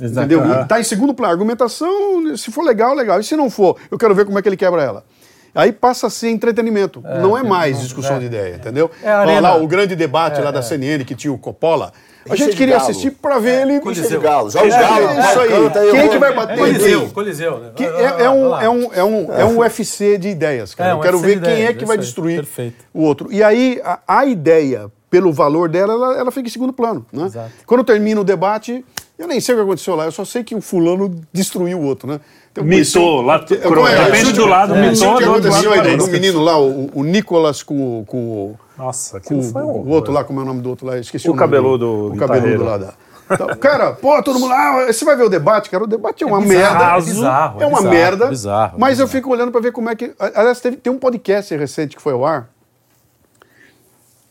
Entendeu? 0.00 0.40
Tá 0.68 0.78
em 0.78 0.84
segundo 0.84 1.12
plano. 1.12 1.32
A 1.32 1.34
argumentação, 1.34 2.36
se 2.36 2.52
for 2.52 2.62
legal, 2.62 2.94
legal. 2.94 3.18
E 3.18 3.24
se 3.24 3.34
não 3.34 3.50
for, 3.50 3.76
eu 3.90 3.98
quero 3.98 4.14
ver 4.14 4.24
como 4.24 4.38
é 4.38 4.42
que 4.42 4.48
ele 4.48 4.56
quebra 4.56 4.80
ela. 4.80 5.04
Aí 5.52 5.72
passa 5.72 6.06
a 6.06 6.10
ser 6.10 6.30
entretenimento. 6.30 7.02
não 7.20 7.36
é 7.36 7.42
mais 7.42 7.80
discussão 7.80 8.20
de 8.20 8.26
ideia, 8.26 8.54
entendeu? 8.54 8.88
É 9.02 9.12
Olha 9.12 9.40
lá, 9.40 9.56
o 9.56 9.66
grande 9.66 9.96
debate 9.96 10.40
lá 10.40 10.52
da 10.52 10.62
CNN 10.62 11.04
que 11.04 11.16
tinha 11.16 11.32
o 11.32 11.38
Coppola. 11.38 11.92
A 12.30 12.36
gente 12.36 12.56
queria 12.56 12.76
Galo. 12.76 12.90
assistir 12.90 13.10
para 13.12 13.38
ver 13.38 13.62
ele. 13.62 13.78
Richard 13.80 14.18
Galo. 14.18 14.50
Joga 14.50 14.66
os 14.68 14.74
É, 14.74 14.80
Galo. 14.80 15.08
é 15.08 15.20
isso 15.20 15.40
aí. 15.40 15.48
Canta 15.48 15.78
aí, 15.80 15.90
Quem 15.90 16.00
é 16.00 16.08
que 16.08 16.18
vai 16.18 16.34
bater? 16.34 16.58
Coliseu? 16.58 17.08
Coliseu. 17.10 17.58
né? 17.58 17.70
É, 17.78 18.24
é 18.24 18.30
um, 18.30 18.60
é, 18.60 18.68
um, 18.68 18.92
é, 18.94 19.04
um, 19.04 19.32
é 19.32 19.44
um 19.44 19.58
UFC 19.58 20.18
de 20.18 20.28
ideias, 20.28 20.74
cara. 20.74 20.90
É, 20.90 20.92
eu 20.94 21.00
quero 21.00 21.16
UFC 21.18 21.36
ver 21.36 21.42
quem 21.42 21.64
é 21.66 21.72
que 21.72 21.84
vai 21.84 21.98
destruir 21.98 22.46
o 22.92 23.02
outro. 23.02 23.32
E 23.32 23.42
aí, 23.42 23.80
a, 23.84 23.98
a 24.06 24.26
ideia, 24.26 24.90
pelo 25.10 25.32
valor 25.32 25.68
dela, 25.68 25.92
ela, 25.92 26.18
ela 26.18 26.30
fica 26.30 26.48
em 26.48 26.52
segundo 26.52 26.72
plano. 26.72 27.04
Né? 27.12 27.24
Exato. 27.26 27.50
Quando 27.66 27.84
termina 27.84 28.20
o 28.20 28.24
debate, 28.24 28.84
eu 29.18 29.26
nem 29.26 29.40
sei 29.40 29.54
o 29.54 29.58
que 29.58 29.64
aconteceu 29.64 29.96
lá, 29.96 30.04
eu 30.04 30.12
só 30.12 30.24
sei 30.24 30.44
que 30.44 30.54
o 30.54 30.60
fulano 30.60 31.20
destruiu 31.32 31.78
o 31.80 31.82
outro, 31.84 32.08
né? 32.08 32.20
Então, 32.52 32.64
Mitou, 32.64 33.20
lá, 33.20 33.44
É, 33.50 33.54
é, 33.54 34.04
depende 34.04 34.32
do 34.32 34.46
lado, 34.46 34.74
é, 34.74 34.90
mitou, 34.90 34.94
chute 34.96 35.18
que 35.18 35.24
do 35.24 35.32
outro 35.32 35.48
aconteceu 35.48 35.70
lado 35.70 35.88
aí, 35.88 35.96
do 35.96 36.06
menino 36.08 36.40
lá, 36.40 36.58
o, 36.58 36.90
o 36.94 37.04
Nicolas 37.04 37.62
com, 37.62 38.04
com 38.06 38.16
o 38.18 38.58
Nossa, 38.76 39.20
com 39.20 39.42
foi 39.42 39.62
um 39.62 39.66
o 39.66 39.88
outro 39.88 40.12
lá, 40.12 40.24
como 40.24 40.40
é 40.40 40.42
o 40.42 40.46
nome 40.46 40.60
do 40.60 40.70
outro 40.70 40.86
lá? 40.86 40.98
Esqueci 40.98 41.28
O 41.28 41.32
o, 41.32 41.36
nome 41.36 41.46
cabeludo. 41.46 42.12
O 42.12 42.16
cabeludo 42.16 42.64
lá 42.64 42.78
da. 42.78 42.94
Então, 43.30 43.46
cara, 43.58 43.92
pô, 43.92 44.22
todo 44.22 44.38
mundo. 44.38 44.52
Ah, 44.52 44.86
você 44.86 45.04
vai 45.04 45.14
ver 45.16 45.24
o 45.24 45.28
debate, 45.28 45.68
cara. 45.68 45.84
O 45.84 45.86
debate 45.86 46.24
é 46.24 46.26
uma 46.26 46.40
bizarro, 46.40 46.78
merda. 46.78 46.84
é 46.84 47.00
bizarro, 47.00 47.60
é 47.60 47.64
é 47.64 47.66
uma 47.66 47.76
bizarro, 47.78 47.94
merda. 47.94 48.26
bizarro, 48.28 48.78
mas 48.78 48.98
eu 48.98 49.04
bizarro. 49.06 49.10
fico 49.10 49.30
olhando 49.30 49.52
pra 49.52 49.60
ver 49.60 49.72
como 49.72 49.90
é 49.90 49.94
que. 49.96 50.14
Aliás, 50.18 50.60
teve, 50.60 50.76
tem 50.78 50.92
um 50.92 50.98
podcast 50.98 51.54
recente 51.54 51.94
que 51.94 52.00
foi 52.00 52.14
ao 52.14 52.24
ar. 52.24 52.48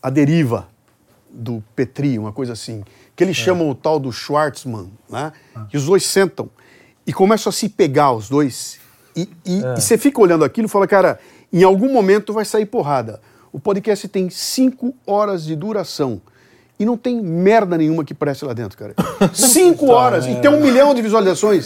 A 0.01 0.09
Deriva, 0.09 0.67
do 1.29 1.63
Petri, 1.75 2.17
uma 2.17 2.31
coisa 2.31 2.53
assim. 2.53 2.83
Que 3.17 3.23
É. 3.23 3.27
eles 3.27 3.35
chamam 3.35 3.69
o 3.69 3.75
tal 3.75 3.99
do 3.99 4.11
Schwartzman, 4.13 4.89
né? 5.09 5.33
Ah. 5.53 5.65
E 5.73 5.75
os 5.75 5.85
dois 5.85 6.05
sentam 6.05 6.49
e 7.05 7.11
começam 7.11 7.49
a 7.49 7.53
se 7.53 7.67
pegar, 7.67 8.11
os 8.13 8.29
dois. 8.29 8.79
E, 9.15 9.27
e- 9.45 9.63
É. 9.65 9.73
e 9.77 9.81
você 9.81 9.97
fica 9.97 10.21
olhando 10.21 10.45
aquilo 10.45 10.67
e 10.67 10.69
fala, 10.69 10.87
cara, 10.87 11.19
em 11.51 11.63
algum 11.63 11.91
momento 11.91 12.31
vai 12.31 12.45
sair 12.45 12.65
porrada. 12.67 13.19
O 13.51 13.59
podcast 13.59 14.07
tem 14.07 14.29
cinco 14.29 14.93
horas 15.05 15.43
de 15.43 15.55
duração. 15.55 16.21
E 16.79 16.85
não 16.85 16.95
tem 16.95 17.19
merda 17.19 17.75
nenhuma 17.75 18.05
que 18.05 18.13
preste 18.13 18.45
lá 18.45 18.53
dentro, 18.53 18.77
cara. 18.77 18.93
Cinco 19.33 19.87
horas! 19.87 20.27
E 20.27 20.35
tem 20.35 20.51
um 20.51 20.61
milhão 20.61 20.93
de 20.93 21.01
visualizações. 21.01 21.65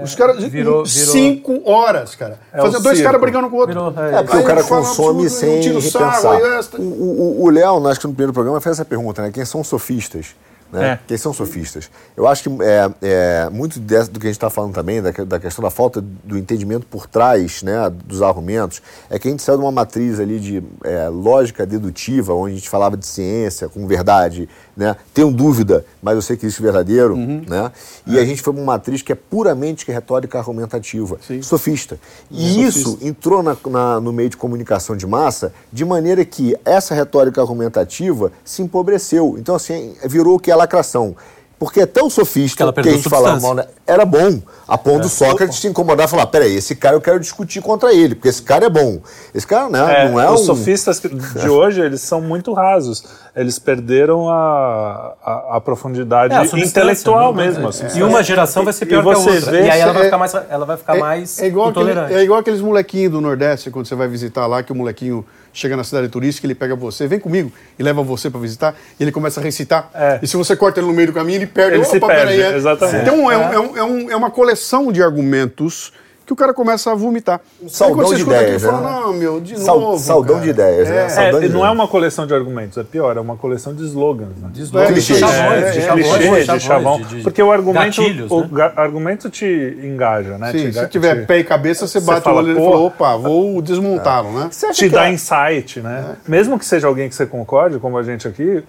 Os 0.00 0.14
caras. 0.14 0.36
Então, 0.36 0.46
é. 0.46 0.48
Virou- 0.48 0.84
virou- 0.84 0.86
Cinco 0.86 1.60
horas, 1.68 2.14
cara. 2.14 2.38
É 2.52 2.60
Fazer 2.60 2.76
o 2.76 2.80
dois 2.80 3.02
caras 3.02 3.20
brigando 3.20 3.50
com 3.50 3.56
o 3.56 3.58
outro. 3.58 3.74
Virou- 3.74 3.88
É, 4.06 4.22
porque 4.22 4.36
Aí 4.36 4.42
o 4.44 4.46
cara 4.46 4.62
consome 4.62 5.22
absurdo, 5.24 5.80
sem 5.80 5.80
sarro, 5.90 6.04
repensar. 6.06 6.32
aí 6.36 6.58
esta- 6.60 6.80
O- 6.80 7.40
O 7.40 7.42
o 7.46 7.50
Léo, 7.50 7.88
acho 7.88 7.98
que 7.98 8.06
no 8.06 8.12
primeiro 8.12 8.32
programa, 8.32 8.60
fez 8.60 8.76
essa 8.76 8.84
pergunta, 8.84 9.22
né? 9.22 9.32
Quem 9.32 9.44
são 9.44 9.64
sofistas? 9.64 10.36
Né? 10.74 10.90
É. 10.90 10.98
Quem 11.06 11.16
são 11.16 11.32
sofistas? 11.32 11.88
Eu 12.16 12.26
acho 12.26 12.42
que 12.42 12.48
é, 12.62 12.90
é, 13.00 13.48
muito 13.50 13.78
dessa- 13.78 14.10
do 14.10 14.18
que 14.18 14.26
a 14.26 14.28
gente 14.28 14.36
está 14.36 14.50
falando 14.50 14.74
também, 14.74 15.00
da, 15.00 15.12
que- 15.12 15.24
da 15.24 15.38
questão 15.38 15.62
da 15.62 15.70
falta 15.70 16.00
do 16.00 16.36
entendimento 16.36 16.84
por 16.84 17.06
trás 17.06 17.62
né, 17.62 17.90
dos 18.04 18.20
argumentos, 18.20 18.82
é 19.08 19.18
que 19.18 19.28
a 19.28 19.30
gente 19.30 19.42
saiu 19.42 19.56
de 19.58 19.64
uma 19.64 19.70
matriz 19.72 20.18
ali 20.18 20.40
de 20.40 20.62
é, 20.82 21.08
lógica 21.08 21.64
dedutiva, 21.64 22.34
onde 22.34 22.54
a 22.54 22.56
gente 22.56 22.68
falava 22.68 22.96
de 22.96 23.06
ciência 23.06 23.68
com 23.68 23.86
verdade, 23.86 24.48
né? 24.76 24.96
tenho 25.14 25.30
dúvida, 25.30 25.84
mas 26.02 26.16
eu 26.16 26.22
sei 26.22 26.36
que 26.36 26.46
isso 26.46 26.60
é 26.60 26.64
verdadeiro, 26.64 27.16
né? 27.16 27.70
e 28.06 28.18
a 28.18 28.24
gente 28.24 28.42
foi 28.42 28.52
para 28.52 28.60
uma 28.62 28.72
matriz 28.72 29.00
que 29.02 29.12
é 29.12 29.14
puramente 29.14 29.90
retórica 29.90 30.38
argumentativa, 30.38 31.18
sofista. 31.44 31.98
E 32.30 32.64
isso 32.64 32.98
entrou 33.00 33.42
na- 33.42 33.56
na- 33.70 34.00
no 34.00 34.12
meio 34.12 34.28
de 34.30 34.36
comunicação 34.36 34.96
de 34.96 35.06
massa 35.06 35.52
de 35.72 35.84
maneira 35.84 36.24
que 36.24 36.56
essa 36.64 36.94
retórica 36.94 37.40
argumentativa 37.40 38.32
se 38.44 38.62
empobreceu. 38.62 39.36
Então, 39.38 39.54
assim, 39.54 39.94
virou 40.06 40.36
o 40.36 40.40
que 40.40 40.50
é 40.50 40.56
lacração. 40.64 41.14
Porque 41.56 41.80
é 41.80 41.86
tão 41.86 42.10
sofista 42.10 42.70
que 42.72 42.80
a 42.80 42.92
gente 42.92 43.08
falava 43.08 43.38
substância. 43.40 43.46
mal, 43.46 43.54
né? 43.54 43.64
Era 43.86 44.04
bom, 44.04 44.42
a 44.66 44.76
ponto 44.76 45.02
do 45.02 45.08
Sócrates 45.08 45.60
se 45.60 45.68
incomodar 45.68 46.06
e 46.06 46.10
falar: 46.10 46.26
peraí, 46.26 46.56
esse 46.56 46.74
cara 46.74 46.96
eu 46.96 47.00
quero 47.00 47.18
discutir 47.20 47.62
contra 47.62 47.94
ele, 47.94 48.16
porque 48.16 48.28
esse 48.28 48.42
cara 48.42 48.66
é 48.66 48.68
bom. 48.68 49.00
Esse 49.32 49.46
cara 49.46 49.70
né, 49.70 50.02
É, 50.04 50.08
não 50.08 50.20
é 50.20 50.28
os 50.30 50.40
um. 50.42 50.44
sofistas 50.46 50.98
que- 50.98 51.08
de 51.08 51.48
hoje, 51.48 51.80
eles 51.80 52.00
são 52.00 52.20
muito 52.20 52.52
rasos. 52.52 53.04
Eles 53.36 53.58
perderam 53.60 54.28
a, 54.28 55.14
a, 55.24 55.56
a 55.56 55.60
profundidade 55.60 56.34
É, 56.34 56.38
a 56.38 56.44
intelectual 56.44 57.32
né? 57.32 57.46
mesmo. 57.46 57.68
a 57.68 57.98
E 57.98 58.02
uma 58.02 58.22
geração 58.22 58.64
vai 58.64 58.72
ser 58.72 58.84
E 58.84 58.88
pior 58.88 59.02
que 59.04 59.10
a 59.10 59.14
você 59.14 59.30
outra. 59.30 59.50
vê 59.52 59.66
e 59.66 59.70
aí 59.70 59.80
ela 59.80 59.92
vai 59.92 60.02
se- 60.02 60.06
ficar 60.08 60.18
mais, 60.18 60.34
ela 60.50 60.66
vai 60.66 60.76
ficar 60.76 60.94
mais 60.96 61.38
é 61.38 61.46
igual, 61.46 61.68
aquele- 61.68 61.90
intolerante. 61.92 62.14
é 62.14 62.22
igual 62.24 62.40
aqueles 62.40 62.60
molequinhos 62.60 63.12
do 63.12 63.20
Nordeste, 63.20 63.70
quando 63.70 63.86
você 63.86 63.94
vai 63.94 64.08
visitar 64.08 64.46
lá, 64.48 64.60
que 64.62 64.72
o 64.72 64.74
molequinho 64.74 65.24
chega 65.54 65.76
na 65.76 65.84
cidade 65.84 66.08
turística, 66.08 66.46
ele 66.46 66.54
pega 66.54 66.74
você, 66.76 67.06
vem 67.06 67.18
comigo, 67.20 67.50
e 67.78 67.82
leva 67.82 68.02
você 68.02 68.28
para 68.28 68.40
visitar, 68.40 68.74
e 68.98 69.02
ele 69.04 69.12
começa 69.12 69.40
a 69.40 69.42
recitar. 69.42 69.88
É. 69.94 70.18
E 70.20 70.26
se 70.26 70.36
você 70.36 70.54
corta 70.56 70.80
ele 70.80 70.88
no 70.88 70.92
meio 70.92 71.06
do 71.06 71.12
caminho, 71.14 71.36
ele 71.38 71.46
perde. 71.46 71.76
Ele 71.76 71.84
se 71.84 71.96
Opa, 71.96 72.08
perde, 72.08 72.22
peraí, 72.34 72.42
é. 72.42 72.56
exatamente. 72.56 73.02
Então 73.02 73.30
é, 73.30 73.38
um- 73.38 73.52
é 73.52 73.58
um- 73.60 73.76
é 73.78 73.82
um- 73.84 74.10
é 74.10 74.16
uma 74.16 74.30
coleção 74.30 74.90
de 74.92 75.00
argumentos 75.02 75.92
que 76.26 76.32
o 76.32 76.36
cara 76.36 76.54
começa 76.54 76.90
a 76.90 76.94
vomitar. 76.94 77.40
Um 77.62 77.68
saldão 77.68 78.14
de 78.14 78.22
ideias, 78.22 78.62
fala, 78.62 78.80
né? 78.80 79.00
não, 79.04 79.12
meu, 79.12 79.40
de 79.40 79.58
Sal- 79.60 79.80
novo, 79.80 79.98
saldão 79.98 80.34
cara. 80.36 80.44
de 80.44 80.50
ideias, 80.50 80.88
né? 80.88 81.04
É. 81.04 81.08
Saldão 81.08 81.40
de 81.40 81.46
É, 81.46 81.48
não 81.48 81.56
é 81.56 81.60
ideias. 81.60 81.74
uma 81.74 81.88
coleção 81.88 82.26
de 82.26 82.34
argumentos, 82.34 82.78
é 82.78 82.82
pior, 82.84 83.16
é 83.16 83.20
uma 83.20 83.36
coleção 83.36 83.74
de 83.74 83.84
slogans. 83.84 84.36
Né? 84.40 84.48
De 84.52 84.60
É, 84.60 84.64
slogans, 84.64 84.88
de 84.88 84.94
clichês. 84.94 85.18
chavões, 85.20 85.62
É, 85.64 85.70
de 85.70 86.50
é, 86.50 86.58
chavão. 86.60 87.00
Porque 87.22 87.42
o 87.42 87.52
argumento, 87.52 88.00
gatilhos, 88.02 88.30
o 88.30 88.40
né? 88.42 88.48
ga- 88.52 88.72
argumento 88.76 89.28
te 89.30 89.78
engaja, 89.82 90.38
né? 90.38 90.50
Sim, 90.52 90.70
te, 90.70 90.72
se 90.72 90.88
tiver 90.88 91.20
te- 91.20 91.26
pé 91.26 91.38
e 91.40 91.44
cabeça, 91.44 91.86
você 91.86 92.00
bate 92.00 92.22
fala, 92.22 92.36
o 92.36 92.38
olho 92.38 92.48
e 92.48 92.50
ele 92.52 92.60
"Pô, 92.60 92.70
fala, 92.70 92.82
opa, 92.84 93.16
vou 93.16 93.60
desmontá-lo, 93.62 94.32
né? 94.32 94.48
Você 94.50 94.66
acha 94.66 94.78
te 94.78 94.88
dá 94.88 95.10
insight, 95.10 95.80
né? 95.80 96.16
É. 96.26 96.30
Mesmo 96.30 96.58
que 96.58 96.64
seja 96.64 96.86
alguém 96.86 97.08
que 97.08 97.14
você 97.14 97.26
concorde, 97.26 97.78
como 97.78 97.98
a 97.98 98.02
gente 98.02 98.26
aqui, 98.26 98.62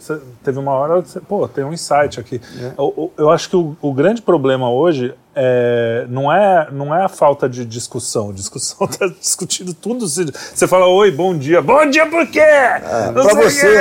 teve 0.43 0.59
uma 0.59 0.71
hora 0.71 1.01
que 1.01 1.09
você, 1.09 1.19
pô, 1.19 1.47
tem 1.47 1.63
um 1.63 1.71
insight 1.73 2.19
aqui. 2.19 2.41
É. 2.59 2.71
Eu, 3.17 3.29
acho 3.29 3.49
que 3.49 3.55
o 3.55 3.93
grande 3.93 4.21
problema 4.21 4.69
hoje 4.69 5.13
é, 5.35 6.05
não, 6.09 6.31
é, 6.31 6.67
não 6.71 6.95
é 6.95 7.03
a 7.03 7.09
falta 7.09 7.49
de 7.49 7.65
discussão. 7.65 8.31
Discussão 8.33 8.87
tá 8.87 9.07
discutindo 9.07 9.73
tudo. 9.73 10.07
Você 10.07 10.67
fala, 10.67 10.87
oi, 10.87 11.11
bom 11.11 11.37
dia. 11.37 11.61
Bom 11.61 11.85
dia 11.89 12.05
por 12.05 12.25
quê? 12.27 12.39
Sei 12.39 13.31
o 13.31 13.35
você, 13.35 13.77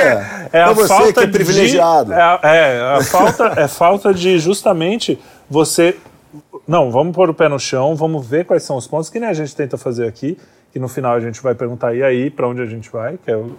É 0.51 0.61
a 0.61 0.73
você 0.73 0.87
falta 0.87 1.13
que 1.13 1.19
é 1.21 1.25
de- 1.25 1.31
privilegiado. 1.31 2.11
é, 2.13 2.21
a- 2.21 2.39
é, 2.43 2.81
a 2.97 3.03
falta, 3.03 3.53
é 3.57 3.67
falta 3.67 4.13
de 4.13 4.37
justamente 4.39 5.17
você 5.49 5.95
não, 6.67 6.89
vamos 6.91 7.15
pôr 7.15 7.29
o 7.29 7.33
pé 7.33 7.47
no 7.47 7.59
chão, 7.59 7.95
vamos 7.95 8.25
ver 8.25 8.43
quais 8.45 8.63
são 8.63 8.75
os 8.75 8.87
pontos, 8.87 9.09
que 9.09 9.19
nem 9.19 9.29
a 9.29 9.33
gente 9.33 9.55
tenta 9.55 9.77
fazer 9.77 10.07
aqui, 10.07 10.37
que 10.75 10.79
no 10.79 10.89
final 10.89 11.13
a 11.15 11.21
gente 11.21 11.41
vai 11.41 11.55
perguntar, 11.55 11.93
e 11.95 12.03
aí, 12.03 12.29
para 12.29 12.45
onde 12.49 12.61
a 12.61 12.65
gente 12.65 12.89
vai? 12.91 13.17
Que 13.23 13.31
é 13.31 13.37
o- 13.37 13.49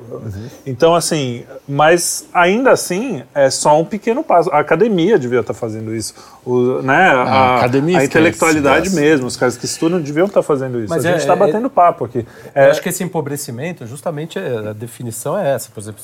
Então, 0.67 0.95
assim, 0.95 1.47
mas 1.67 2.29
ainda 2.31 2.71
assim, 2.73 3.23
é 3.35 3.49
só 3.49 3.81
um 3.81 3.87
pequeno 3.87 4.23
passo. 4.23 4.51
A 4.53 4.59
academia 4.59 5.19
devia 5.19 5.41
estar 5.41 5.55
fazendo 5.55 5.95
isso. 5.97 6.13
O, 6.45 6.83
né, 6.83 6.95
a, 7.09 7.57
academia 7.57 8.01
a 8.01 8.03
esquece 8.05 8.19
intelectualidade 8.19 8.91
dessa. 8.91 9.01
mesmo, 9.01 9.27
os 9.27 9.35
caras 9.35 9.57
que 9.57 9.65
estudam 9.65 9.99
deviam 9.99 10.27
estar 10.27 10.43
fazendo 10.43 10.79
isso. 10.79 10.91
Mas 10.91 11.07
a 11.07 11.09
é- 11.09 11.13
gente 11.13 11.23
está 11.23 11.33
é- 11.33 11.37
batendo 11.37 11.71
papo 11.71 12.05
aqui. 12.05 12.19
Eu 12.55 12.63
É, 12.65 12.71
acho 12.71 12.83
que 12.83 12.91
esse 12.91 13.03
empobrecimento, 13.03 13.87
justamente, 13.87 14.39
é- 14.39 14.69
a 14.69 14.73
definição 14.75 15.39
é 15.39 15.55
essa. 15.55 15.71
Por 15.71 15.81
exemplo, 15.81 16.03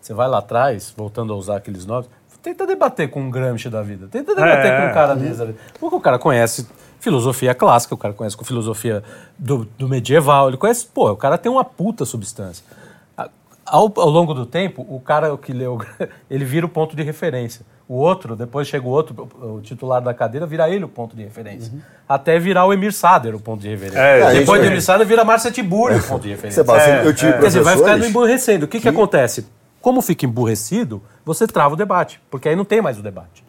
você 0.00 0.14
vai 0.14 0.26
lá 0.26 0.38
atrás, 0.38 0.90
voltando 0.96 1.34
a 1.34 1.36
usar 1.36 1.56
aqueles 1.58 1.84
nomes, 1.84 2.08
tenta 2.42 2.66
debater 2.66 3.10
com 3.10 3.20
um 3.20 3.30
Gramsci 3.30 3.68
da 3.68 3.82
vida, 3.82 4.08
tenta 4.10 4.34
debater 4.34 4.72
É. 4.72 4.80
com 4.80 4.86
um 4.90 4.94
cara 4.94 5.14
desse. 5.14 5.42
ali. 5.42 5.54
Porque 5.78 5.96
o 5.96 6.00
cara 6.00 6.18
conhece 6.18 6.66
filosofia 7.10 7.54
clássica, 7.54 7.94
o 7.94 7.98
cara 7.98 8.12
conhece 8.12 8.36
com 8.36 8.44
filosofia 8.44 9.02
do, 9.38 9.64
do 9.78 9.88
medieval, 9.88 10.48
ele 10.48 10.56
conhece, 10.56 10.86
pô, 10.92 11.12
o 11.12 11.16
cara 11.16 11.38
tem 11.38 11.50
uma 11.50 11.64
puta 11.64 12.04
substância. 12.04 12.64
A- 13.16 13.28
Ao, 13.64 13.92
ao 13.96 14.10
longo 14.10 14.34
do 14.34 14.44
tempo, 14.44 14.84
o 14.88 14.98
cara 15.00 15.36
que 15.36 15.52
leu, 15.52 15.80
ele 16.28 16.44
vira 16.44 16.66
o 16.66 16.68
ponto 16.68 16.96
de 16.96 17.02
referência. 17.04 17.64
O 17.88 17.94
outro, 17.94 18.34
depois 18.34 18.66
chega 18.66 18.84
o 18.84 18.90
outro, 18.90 19.28
o 19.40 19.60
titular 19.60 20.02
da 20.02 20.12
cadeira, 20.12 20.44
vira 20.44 20.68
ele 20.68 20.84
o 20.84 20.88
ponto 20.88 21.14
de 21.14 21.22
referência. 21.22 21.72
Até 22.08 22.36
virar 22.40 22.66
o 22.66 22.72
Emir 22.72 22.92
Sader 22.92 23.32
o 23.32 23.38
ponto 23.38 23.60
de 23.60 23.68
referência. 23.68 24.00
É, 24.00 24.32
depois 24.40 24.60
do 24.60 24.66
é. 24.66 24.70
Emir 24.70 24.82
Sader, 24.82 25.06
vira 25.06 25.22
a 25.22 25.24
Márcia 25.24 25.52
Tiburi 25.52 25.94
o 25.94 26.02
ponto 26.02 26.22
de 26.22 26.30
referência. 26.34 26.62
Assim, 26.62 26.90
É, 26.90 27.06
eu 27.06 27.14
tive 27.14 27.32
Quer 27.34 27.46
dizer, 27.46 27.62
vai 27.62 27.76
ficando 27.76 28.04
emburrecendo. 28.04 28.64
O 28.64 28.68
que, 28.68 28.80
que 28.80 28.88
acontece? 28.88 29.46
Como 29.80 30.02
fica 30.02 30.26
emburrecido, 30.26 31.00
você 31.24 31.46
trava 31.46 31.74
o 31.74 31.76
debate, 31.76 32.20
porque 32.28 32.48
aí 32.48 32.56
não 32.56 32.64
tem 32.64 32.82
mais 32.82 32.98
o 32.98 33.02
debate. 33.02 33.44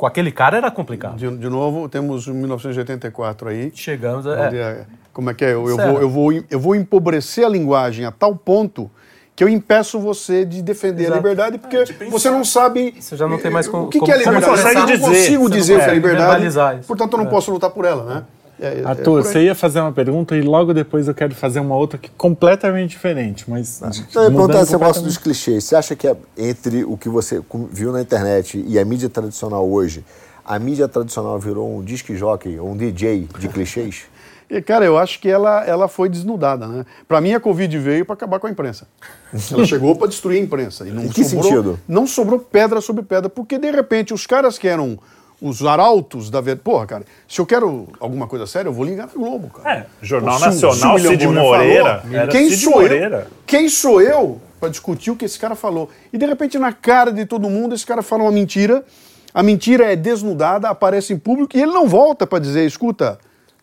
Com 0.00 0.06
aquele 0.06 0.32
cara 0.32 0.56
era 0.56 0.70
complicado. 0.70 1.16
De, 1.16 1.28
de 1.36 1.48
novo, 1.50 1.86
temos 1.86 2.26
o 2.26 2.32
1984 2.32 3.48
aí. 3.50 3.70
Chegamos 3.74 4.26
a. 4.26 4.46
onde 4.46 4.56
É, 4.56 4.60
é- 4.62 4.86
como 5.12 5.28
é 5.28 5.34
que 5.34 5.44
é? 5.44 5.52
Eu, 5.52 5.68
eu 5.68 5.76
vou, 5.76 6.00
eu, 6.00 6.08
vou, 6.08 6.32
eu 6.50 6.58
vou 6.58 6.74
empobrecer 6.74 7.44
a 7.44 7.48
linguagem 7.50 8.06
a 8.06 8.10
tal 8.10 8.34
ponto 8.34 8.90
que 9.36 9.44
eu 9.44 9.48
impeço 9.48 9.98
você 10.00 10.46
de 10.46 10.62
defender 10.62 11.02
a 11.02 11.06
Exato. 11.08 11.18
liberdade, 11.18 11.58
porque 11.58 11.84
você 12.10 12.30
não 12.30 12.46
sabe. 12.46 12.94
Você 12.98 13.14
já 13.14 13.28
não 13.28 13.36
tem 13.38 13.50
mais 13.50 13.66
eh, 13.66 13.70
como- 13.70 13.84
O 13.84 13.88
que, 13.90 13.98
que 14.00 14.06
como- 14.06 14.10
é 14.12 14.18
você 14.20 14.24
não 14.30 14.40
liberdade? 14.40 14.62
consegue 14.62 14.76
eu 14.78 14.80
não 14.80 14.86
dizer. 14.86 15.06
consigo 15.06 15.42
Você 15.42 15.48
não 15.50 15.56
dizer 15.58 15.72
o 15.74 15.76
que 15.76 15.82
é 15.82 15.84
consegue 15.84 16.00
liberdade, 16.08 16.86
portanto 16.86 17.12
eu 17.12 17.18
não 17.18 17.26
posso 17.26 17.50
lutar 17.50 17.68
por 17.70 17.84
ela, 17.84 18.04
né? 18.04 18.22
É, 18.60 18.80
é 18.80 18.84
Arthur, 18.84 19.18
aí. 19.18 19.24
você 19.24 19.44
ia 19.44 19.54
fazer 19.54 19.80
uma 19.80 19.92
pergunta 19.92 20.36
e 20.36 20.42
logo 20.42 20.74
depois 20.74 21.08
eu 21.08 21.14
quero 21.14 21.34
fazer 21.34 21.60
uma 21.60 21.74
outra 21.74 21.98
que 21.98 22.08
é 22.08 22.12
completamente 22.16 22.90
diferente, 22.90 23.48
mas. 23.48 23.80
Não, 23.80 23.88
eu 23.88 24.22
ia 24.24 24.30
perguntar 24.30 24.62
esse 24.62 24.72
negócio 24.72 25.02
dos 25.02 25.16
clichês. 25.16 25.64
Você 25.64 25.74
acha 25.74 25.96
que 25.96 26.06
é 26.06 26.14
entre 26.36 26.84
o 26.84 26.96
que 26.96 27.08
você 27.08 27.42
viu 27.72 27.90
na 27.90 28.02
internet 28.02 28.62
e 28.66 28.78
a 28.78 28.84
mídia 28.84 29.08
tradicional 29.08 29.68
hoje, 29.68 30.04
a 30.44 30.58
mídia 30.58 30.86
tradicional 30.86 31.38
virou 31.38 31.78
um 31.78 31.82
disc 31.82 32.14
jockey, 32.14 32.60
um 32.60 32.76
DJ 32.76 33.26
de 33.38 33.48
clichês? 33.48 34.04
E, 34.50 34.60
cara, 34.60 34.84
eu 34.84 34.98
acho 34.98 35.20
que 35.20 35.28
ela, 35.28 35.64
ela 35.64 35.86
foi 35.86 36.08
desnudada, 36.08 36.66
né? 36.66 36.84
Para 37.06 37.20
mim, 37.20 37.32
a 37.32 37.38
Covid 37.38 37.78
veio 37.78 38.04
para 38.04 38.14
acabar 38.14 38.40
com 38.40 38.48
a 38.48 38.50
imprensa. 38.50 38.88
Ela 39.52 39.64
chegou 39.64 39.94
para 39.94 40.08
destruir 40.08 40.40
a 40.40 40.42
imprensa. 40.42 40.88
E 40.88 40.90
não 40.90 41.04
Em 41.04 41.08
que 41.08 41.22
sobrou, 41.22 41.44
sentido? 41.44 41.80
Não 41.86 42.04
sobrou 42.04 42.40
pedra 42.40 42.80
sobre 42.80 43.04
pedra, 43.04 43.30
porque 43.30 43.58
de 43.58 43.70
repente 43.70 44.12
os 44.12 44.26
caras 44.26 44.58
que 44.58 44.66
eram 44.66 44.98
os 45.40 45.64
arautos 45.64 46.30
da 46.30 46.40
verdade. 46.40 46.62
Porra, 46.64 46.86
cara, 46.86 47.04
se 47.28 47.40
eu 47.40 47.46
quero 47.46 47.88
alguma 47.98 48.26
coisa 48.26 48.46
séria, 48.46 48.68
eu 48.68 48.72
vou 48.72 48.84
ligar 48.84 49.08
no 49.14 49.20
Globo, 49.20 49.48
cara. 49.48 49.78
É, 49.78 49.86
Jornal 50.02 50.36
o 50.36 50.40
Nacional, 50.40 50.94
William 50.96 51.10
Cid 51.10 51.26
Moreira. 51.28 52.00
falou, 52.00 52.28
quem 52.28 52.50
Cid 52.50 52.62
sou 52.62 52.72
Moreira. 52.72 53.16
eu? 53.16 53.36
Quem 53.46 53.68
sou 53.68 54.00
eu 54.02 54.40
para 54.58 54.68
discutir 54.68 55.10
o 55.10 55.16
que 55.16 55.24
esse 55.24 55.38
cara 55.38 55.54
falou? 55.54 55.88
E 56.12 56.18
de 56.18 56.26
repente, 56.26 56.58
na 56.58 56.72
cara 56.72 57.12
de 57.12 57.24
todo 57.24 57.48
mundo, 57.48 57.74
esse 57.74 57.86
cara 57.86 58.02
fala 58.02 58.24
uma 58.24 58.32
mentira. 58.32 58.84
A 59.32 59.42
mentira 59.42 59.92
é 59.92 59.96
desnudada, 59.96 60.68
aparece 60.68 61.12
em 61.12 61.18
público 61.18 61.56
e 61.56 61.62
ele 61.62 61.72
não 61.72 61.86
volta 61.86 62.26
para 62.26 62.40
dizer, 62.40 62.66
escuta, 62.66 63.18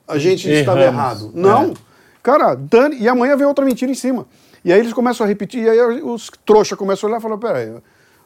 a 0.07 0.17
gente 0.17 0.49
estava 0.49 0.79
Erramos. 0.81 0.99
errado. 1.01 1.31
Não. 1.33 1.73
Cara, 2.23 2.55
dane, 2.55 2.97
e 2.97 3.07
amanhã 3.07 3.35
vem 3.35 3.45
outra 3.45 3.65
mentira 3.65 3.91
em 3.91 3.95
cima. 3.95 4.25
E 4.63 4.71
aí 4.71 4.79
eles 4.79 4.93
começam 4.93 5.25
a 5.25 5.27
repetir, 5.27 5.63
e 5.63 5.69
aí 5.69 6.01
os 6.01 6.31
trouxas 6.45 6.77
começam 6.77 7.07
a 7.07 7.11
olhar 7.11 7.19
e 7.19 7.21
falam, 7.21 7.37
peraí, 7.37 7.71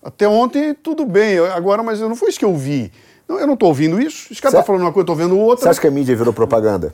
até 0.04 0.28
ontem 0.28 0.74
tudo 0.74 1.06
bem, 1.06 1.38
agora, 1.40 1.84
mas 1.84 2.00
não 2.00 2.16
foi 2.16 2.30
isso 2.30 2.40
que 2.40 2.46
eu 2.46 2.56
vi. 2.56 2.92
Não, 3.32 3.40
eu 3.40 3.48
não 3.48 3.54
estou 3.54 3.70
ouvindo 3.70 4.02
isso, 4.02 4.28
esse 4.30 4.42
cara 4.42 4.56
está 4.56 4.64
falando 4.64 4.82
uma 4.82 4.92
coisa, 4.92 5.10
eu 5.10 5.14
estou 5.14 5.16
vendo 5.16 5.36
Você 5.36 5.42
outra. 5.42 5.70
acha 5.70 5.80
que 5.80 5.88
a 5.88 5.92
mídia 5.92 6.14
virou 6.14 6.34
propaganda? 6.34 6.94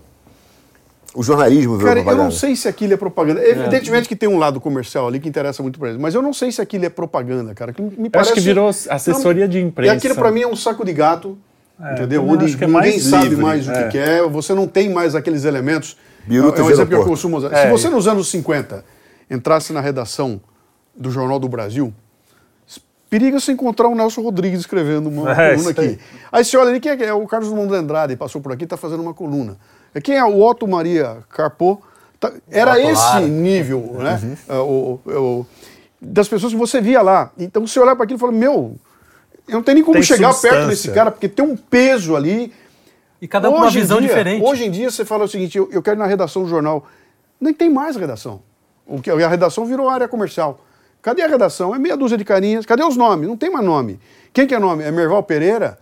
O 1.16 1.24
jornalismo 1.24 1.78
virou 1.78 1.88
Cara, 1.88 2.00
eu 2.00 2.04
propaganda? 2.04 2.24
não 2.26 2.32
sei 2.32 2.56
se 2.56 2.68
aquilo 2.68 2.94
é 2.94 2.98
propaganda. 2.98 3.44
Evidentemente 3.44 4.08
que 4.08 4.16
tem 4.16 4.30
um 4.30 4.38
lado 4.38 4.62
comercial 4.62 5.08
ali 5.08 5.20
que 5.20 5.28
interessa 5.28 5.64
muito 5.64 5.80
para 5.80 5.90
eles, 5.90 6.00
mas 6.00 6.14
eu 6.14 6.22
não 6.22 6.32
sei 6.32 6.52
se 6.52 6.62
aquilo 6.62 6.86
é 6.86 6.90
propaganda, 6.90 7.56
cara. 7.56 7.74
Que 7.74 7.82
me 7.82 8.08
parece... 8.08 8.34
que 8.34 8.40
virou 8.40 8.70
assessoria 8.70 9.48
de 9.48 9.60
imprensa. 9.60 9.96
E 9.96 9.98
aquilo 9.98 10.14
para 10.14 10.32
mim 10.32 10.42
é 10.42 10.48
um 10.48 10.56
saco 10.56 10.86
de 10.86 10.94
gato, 10.94 11.36
entendeu? 11.80 12.22
também 12.22 12.36
Onde 12.36 12.46
acho 12.46 12.58
que 12.58 12.64
é 12.64 12.68
ninguém 12.68 12.82
mais 12.82 13.04
sabe 13.04 13.30
livre, 13.30 13.42
mais 13.42 13.68
o 13.68 13.72
é. 13.72 13.84
que 13.84 13.90
quer, 13.94 14.28
você 14.28 14.54
não 14.54 14.68
tem 14.68 14.90
mais 14.90 15.16
aqueles 15.16 15.44
elementos. 15.44 15.98
Biruta 16.28 16.62
é 16.62 16.64
um 16.64 16.70
exemplo 16.70 16.90
que 16.90 17.02
eu 17.02 17.06
costumo 17.06 17.38
usar. 17.38 17.52
É, 17.52 17.64
se 17.64 17.72
você 17.72 17.90
nos 17.90 18.08
anos 18.08 18.30
50 18.30 18.86
entrasse 19.32 19.74
na 19.74 19.82
redação 19.82 20.40
do 20.96 21.10
Jornal 21.10 21.40
do 21.40 21.50
Brasil, 21.50 21.92
periga 23.10 23.40
se 23.40 23.52
encontrar 23.52 23.88
o 23.88 23.96
Nelson 23.96 24.22
Rodrigues 24.22 24.60
escrevendo 24.62 25.08
uma 25.10 25.32
É, 25.32 25.54
coluna 25.56 25.72
isso 25.72 25.82
aí. 25.82 25.88
aqui. 25.94 26.00
Aí 26.32 26.44
você 26.46 26.58
olha 26.58 26.70
ali, 26.72 26.80
quem 26.80 26.92
é, 26.92 26.98
que 26.98 27.04
é? 27.04 27.14
o 27.14 27.26
Carlos 27.28 27.50
Drummond 27.50 27.72
de 27.72 27.76
Andrade, 27.78 28.16
passou 28.16 28.42
por 28.42 28.52
aqui, 28.52 28.64
está 28.64 28.78
fazendo 28.78 29.02
uma 29.02 29.14
coluna. 29.14 29.58
É 29.94 30.02
Quem 30.02 30.16
é 30.18 30.24
o 30.24 30.42
Otto 30.42 30.68
Maria 30.68 31.18
Carpo? 31.30 31.82
Tá- 32.20 32.32
era 32.52 32.72
Otto 32.74 32.80
esse 32.82 33.02
Lara. 33.02 33.28
nível 33.28 33.96
né? 34.00 34.20
Uhum. 34.22 34.36
É, 34.56 34.60
o- 34.60 35.00
o- 35.06 35.46
das 36.02 36.28
pessoas 36.28 36.52
que 36.54 36.60
você 36.60 36.80
via 36.82 37.02
lá. 37.02 37.32
Então 37.38 37.66
você 37.66 37.80
olhar 37.80 37.96
para 37.96 38.04
aquilo 38.04 38.18
e 38.18 38.20
fala, 38.20 38.32
meu, 38.32 38.76
eu 39.48 39.54
não 39.56 39.64
tenho 39.64 39.76
nem 39.76 39.84
como 39.84 39.94
Tem 39.96 40.04
chegar 40.04 40.30
perto 40.30 40.42
substância. 40.42 40.68
desse 40.68 40.92
cara, 40.92 41.10
porque 41.12 41.28
tem 41.30 41.44
um 41.46 41.56
peso 41.56 42.16
ali. 42.16 42.54
E 43.22 43.28
cada 43.28 43.50
um 43.50 43.54
com 43.54 43.58
uma 43.60 43.68
Hoje 43.68 43.80
em 43.80 43.82
visão 43.82 44.00
dia- 44.00 44.08
diferente. 44.10 44.44
Hoje 44.46 44.66
em 44.66 44.70
dia 44.72 44.92
você 44.92 45.04
fala 45.06 45.24
o 45.26 45.28
seguinte, 45.28 45.58
eu, 45.58 45.68
eu 45.72 45.82
quero 45.82 45.96
ir 45.98 46.00
na 46.00 46.06
redação 46.06 46.44
do 46.44 46.50
jornal. 46.50 46.86
Nem 47.42 47.54
tem 47.54 47.70
mais 47.70 47.96
redação. 47.96 48.42
O 48.86 49.02
que, 49.02 49.10
a 49.10 49.28
redação 49.28 49.66
virou 49.66 49.90
área 49.90 50.08
comercial. 50.08 50.60
Cadê 51.08 51.22
a 51.22 51.28
redação? 51.28 51.74
É 51.74 51.80
meia 51.80 51.96
dúzia 51.96 52.18
de 52.18 52.26
carinhas. 52.26 52.66
Cadê 52.66 52.84
os 52.84 52.98
nomes? 52.98 53.30
Não 53.30 53.38
tem 53.38 53.50
mais 53.50 53.66
nome. 53.66 53.98
Quem 54.34 54.46
que 54.46 54.54
é 54.54 54.60
nome? 54.60 54.84
É 54.84 54.92
Merval 54.92 55.24
Pereira? 55.24 55.78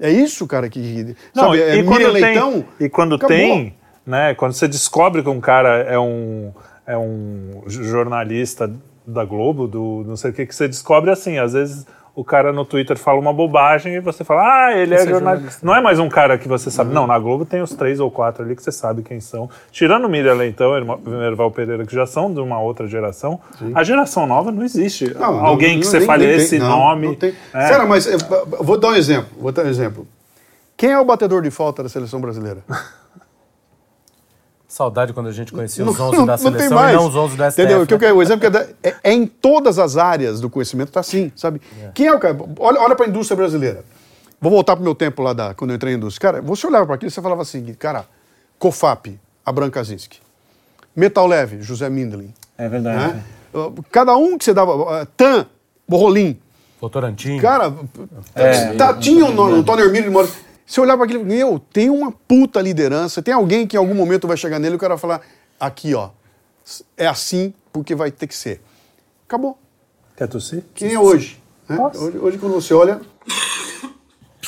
É 0.00 0.10
isso, 0.10 0.46
cara, 0.46 0.70
que... 0.70 1.14
Não, 1.34 1.48
sabe, 1.48 1.60
é 1.60 1.76
e 1.76 1.84
quando 1.84 1.98
Miriam 1.98 2.12
tem, 2.14 2.22
Leitão? 2.22 2.64
e 2.80 2.88
quando 2.88 3.14
Acabou. 3.16 3.36
tem, 3.36 3.74
né, 4.06 4.32
quando 4.32 4.54
você 4.54 4.66
descobre 4.66 5.22
que 5.22 5.28
um 5.28 5.38
cara 5.38 5.80
é 5.82 5.98
um, 5.98 6.50
é 6.86 6.96
um 6.96 7.62
jornalista 7.66 8.72
da 9.06 9.22
Globo, 9.22 9.68
do 9.68 10.02
não 10.06 10.16
sei 10.16 10.30
o 10.30 10.32
que, 10.32 10.46
que 10.46 10.54
você 10.54 10.66
descobre 10.66 11.10
assim, 11.10 11.36
às 11.36 11.52
vezes 11.52 11.86
o 12.14 12.24
cara 12.24 12.52
no 12.52 12.64
Twitter 12.64 12.98
fala 12.98 13.18
uma 13.18 13.32
bobagem 13.32 13.94
e 13.94 14.00
você 14.00 14.24
fala, 14.24 14.66
ah, 14.66 14.76
ele 14.76 14.94
é 14.94 15.02
é 15.02 15.06
jornalista. 15.06 15.64
Não 15.64 15.74
é 15.74 15.80
mais 15.80 15.98
um 15.98 16.08
cara 16.08 16.36
que 16.36 16.46
você 16.48 16.70
sabe. 16.70 16.92
Não, 16.92 17.06
na 17.06 17.18
Globo 17.18 17.44
tem 17.44 17.62
os 17.62 17.72
três 17.74 18.00
ou 18.00 18.10
quatro 18.10 18.44
ali 18.44 18.54
que 18.56 18.62
você 18.62 18.72
sabe 18.72 19.02
quem 19.02 19.20
são. 19.20 19.48
Tirando 19.70 20.04
o 20.06 20.08
Miriam 20.08 20.34
Leitão 20.34 20.76
e 20.76 20.82
o 21.08 21.22
Erval 21.22 21.50
Pereira, 21.50 21.86
que 21.86 21.94
já 21.94 22.06
são 22.06 22.32
de 22.32 22.40
uma 22.40 22.60
outra 22.60 22.86
geração, 22.86 23.40
a 23.74 23.82
geração 23.84 24.26
nova 24.26 24.50
não 24.52 24.62
existe. 24.62 25.14
Não, 25.14 25.44
Alguém 25.46 25.74
não- 25.74 25.80
que 25.80 25.84
não- 25.86 25.90
você 25.92 26.00
fale 26.02 26.26
tem, 26.26 26.36
esse 26.36 26.58
não, 26.58 26.68
nome. 26.68 27.06
não 27.06 27.14
tem. 27.14 27.34
é. 27.54 27.68
Cara, 27.68 27.86
mas 27.86 28.06
eh, 28.06 28.16
vou 28.60 28.78
dar 28.78 28.88
um 28.88 28.94
exemplo. 28.96 29.28
Vou 29.40 29.52
dar 29.52 29.64
um 29.64 29.68
exemplo. 29.68 30.06
Quem 30.76 30.90
é 30.92 30.98
o 30.98 31.04
batedor 31.04 31.42
de 31.42 31.50
falta 31.50 31.82
da 31.82 31.88
seleção 31.88 32.20
brasileira? 32.20 32.60
Saudade 34.70 35.12
quando 35.12 35.26
a 35.28 35.32
gente 35.32 35.52
conhecia 35.52 35.84
Não, 35.84 35.92
os 35.92 35.98
11 35.98 36.16
não- 36.18 36.26
da 36.26 36.36
não 36.36 36.42
tem 36.44 36.52
seleção 36.52 36.78
mais. 36.78 36.92
e 36.92 36.96
não 36.96 37.08
os 37.08 37.16
11 37.16 37.36
do 37.36 37.42
STF. 37.44 37.60
Entendeu? 37.62 37.82
O 37.82 37.86
que 37.88 37.92
eu 37.94 37.98
né? 37.98 38.04
quero- 38.06 38.16
o 38.16 38.22
exemplo 38.22 38.40
que 38.40 38.46
eu 38.46 38.52
quero 38.52 38.66
dar 38.66 38.88
é, 38.88 38.94
é 39.02 39.12
em 39.12 39.26
todas 39.26 39.80
as 39.80 39.96
áreas 39.96 40.40
do 40.40 40.48
conhecimento 40.48 40.92
tá 40.92 41.00
assim, 41.00 41.32
sabe? 41.34 41.60
Quem 41.92 42.06
é 42.06 42.14
o 42.14 42.20
cara? 42.20 42.38
Olha, 42.58 42.80
olha 42.80 42.94
para 42.94 43.06
a 43.06 43.08
indústria 43.08 43.36
brasileira. 43.36 43.84
Vou 44.40 44.50
voltar 44.52 44.76
pro 44.76 44.84
meu 44.84 44.94
tempo 44.94 45.22
lá 45.22 45.32
da, 45.32 45.54
quando 45.54 45.70
eu 45.70 45.76
entrei 45.76 45.92
na 45.92 45.98
indústria. 45.98 46.30
Cara, 46.32 46.40
você 46.42 46.66
olhava 46.66 46.86
para 46.86 46.94
aquilo 46.94 47.08
e 47.08 47.10
você 47.12 47.20
falava 47.20 47.42
assim, 47.42 47.74
cara, 47.74 48.06
COFAP, 48.60 49.18
Abraham 49.44 49.70
Kaczynski. 49.70 50.18
Metal 50.94 51.26
Leve, 51.26 51.60
José 51.62 51.90
Mindlin. 51.90 52.32
É 52.56 52.68
verdade. 52.68 53.14
né? 53.14 53.22
Cada 53.90 54.16
um 54.16 54.38
que 54.38 54.44
você 54.44 54.54
dava, 54.54 54.74
uh, 55.02 55.06
TAM, 55.16 55.46
Borrolim. 55.88 56.38
Votorantim. 56.80 57.38
Cara, 57.38 57.74
tá, 58.78 58.94
tinha 58.94 59.24
o 59.26 59.32
nome, 59.32 59.54
Antônio 59.58 59.84
Hermílio 59.84 60.04
de 60.08 60.10
Moraes. 60.10 60.32
Você 60.70 60.80
olhar 60.80 60.96
para 60.96 61.04
aquilo, 61.04 61.24
meu, 61.24 61.58
tem 61.58 61.90
uma 61.90 62.12
puta 62.12 62.60
liderança, 62.62 63.20
tem 63.20 63.34
alguém 63.34 63.66
que 63.66 63.74
em 63.74 63.78
algum 63.80 63.92
momento 63.92 64.28
vai 64.28 64.36
chegar 64.36 64.60
nele 64.60 64.74
e 64.74 64.76
o 64.76 64.78
cara 64.78 64.94
vai 64.94 65.00
falar, 65.00 65.20
aqui, 65.58 65.96
ó, 65.96 66.10
é 66.96 67.08
assim 67.08 67.52
porque 67.72 67.92
vai 67.92 68.12
ter 68.12 68.28
que 68.28 68.36
ser. 68.36 68.62
Acabou. 69.26 69.58
Quer 70.16 70.28
tossir? 70.28 70.62
Que 70.72 70.84
nem 70.84 70.96
hoje. 70.96 71.42
né? 71.68 71.76
Hoje, 71.76 72.18
hoje, 72.18 72.38
quando 72.38 72.54
você 72.54 72.72
olha 72.72 73.00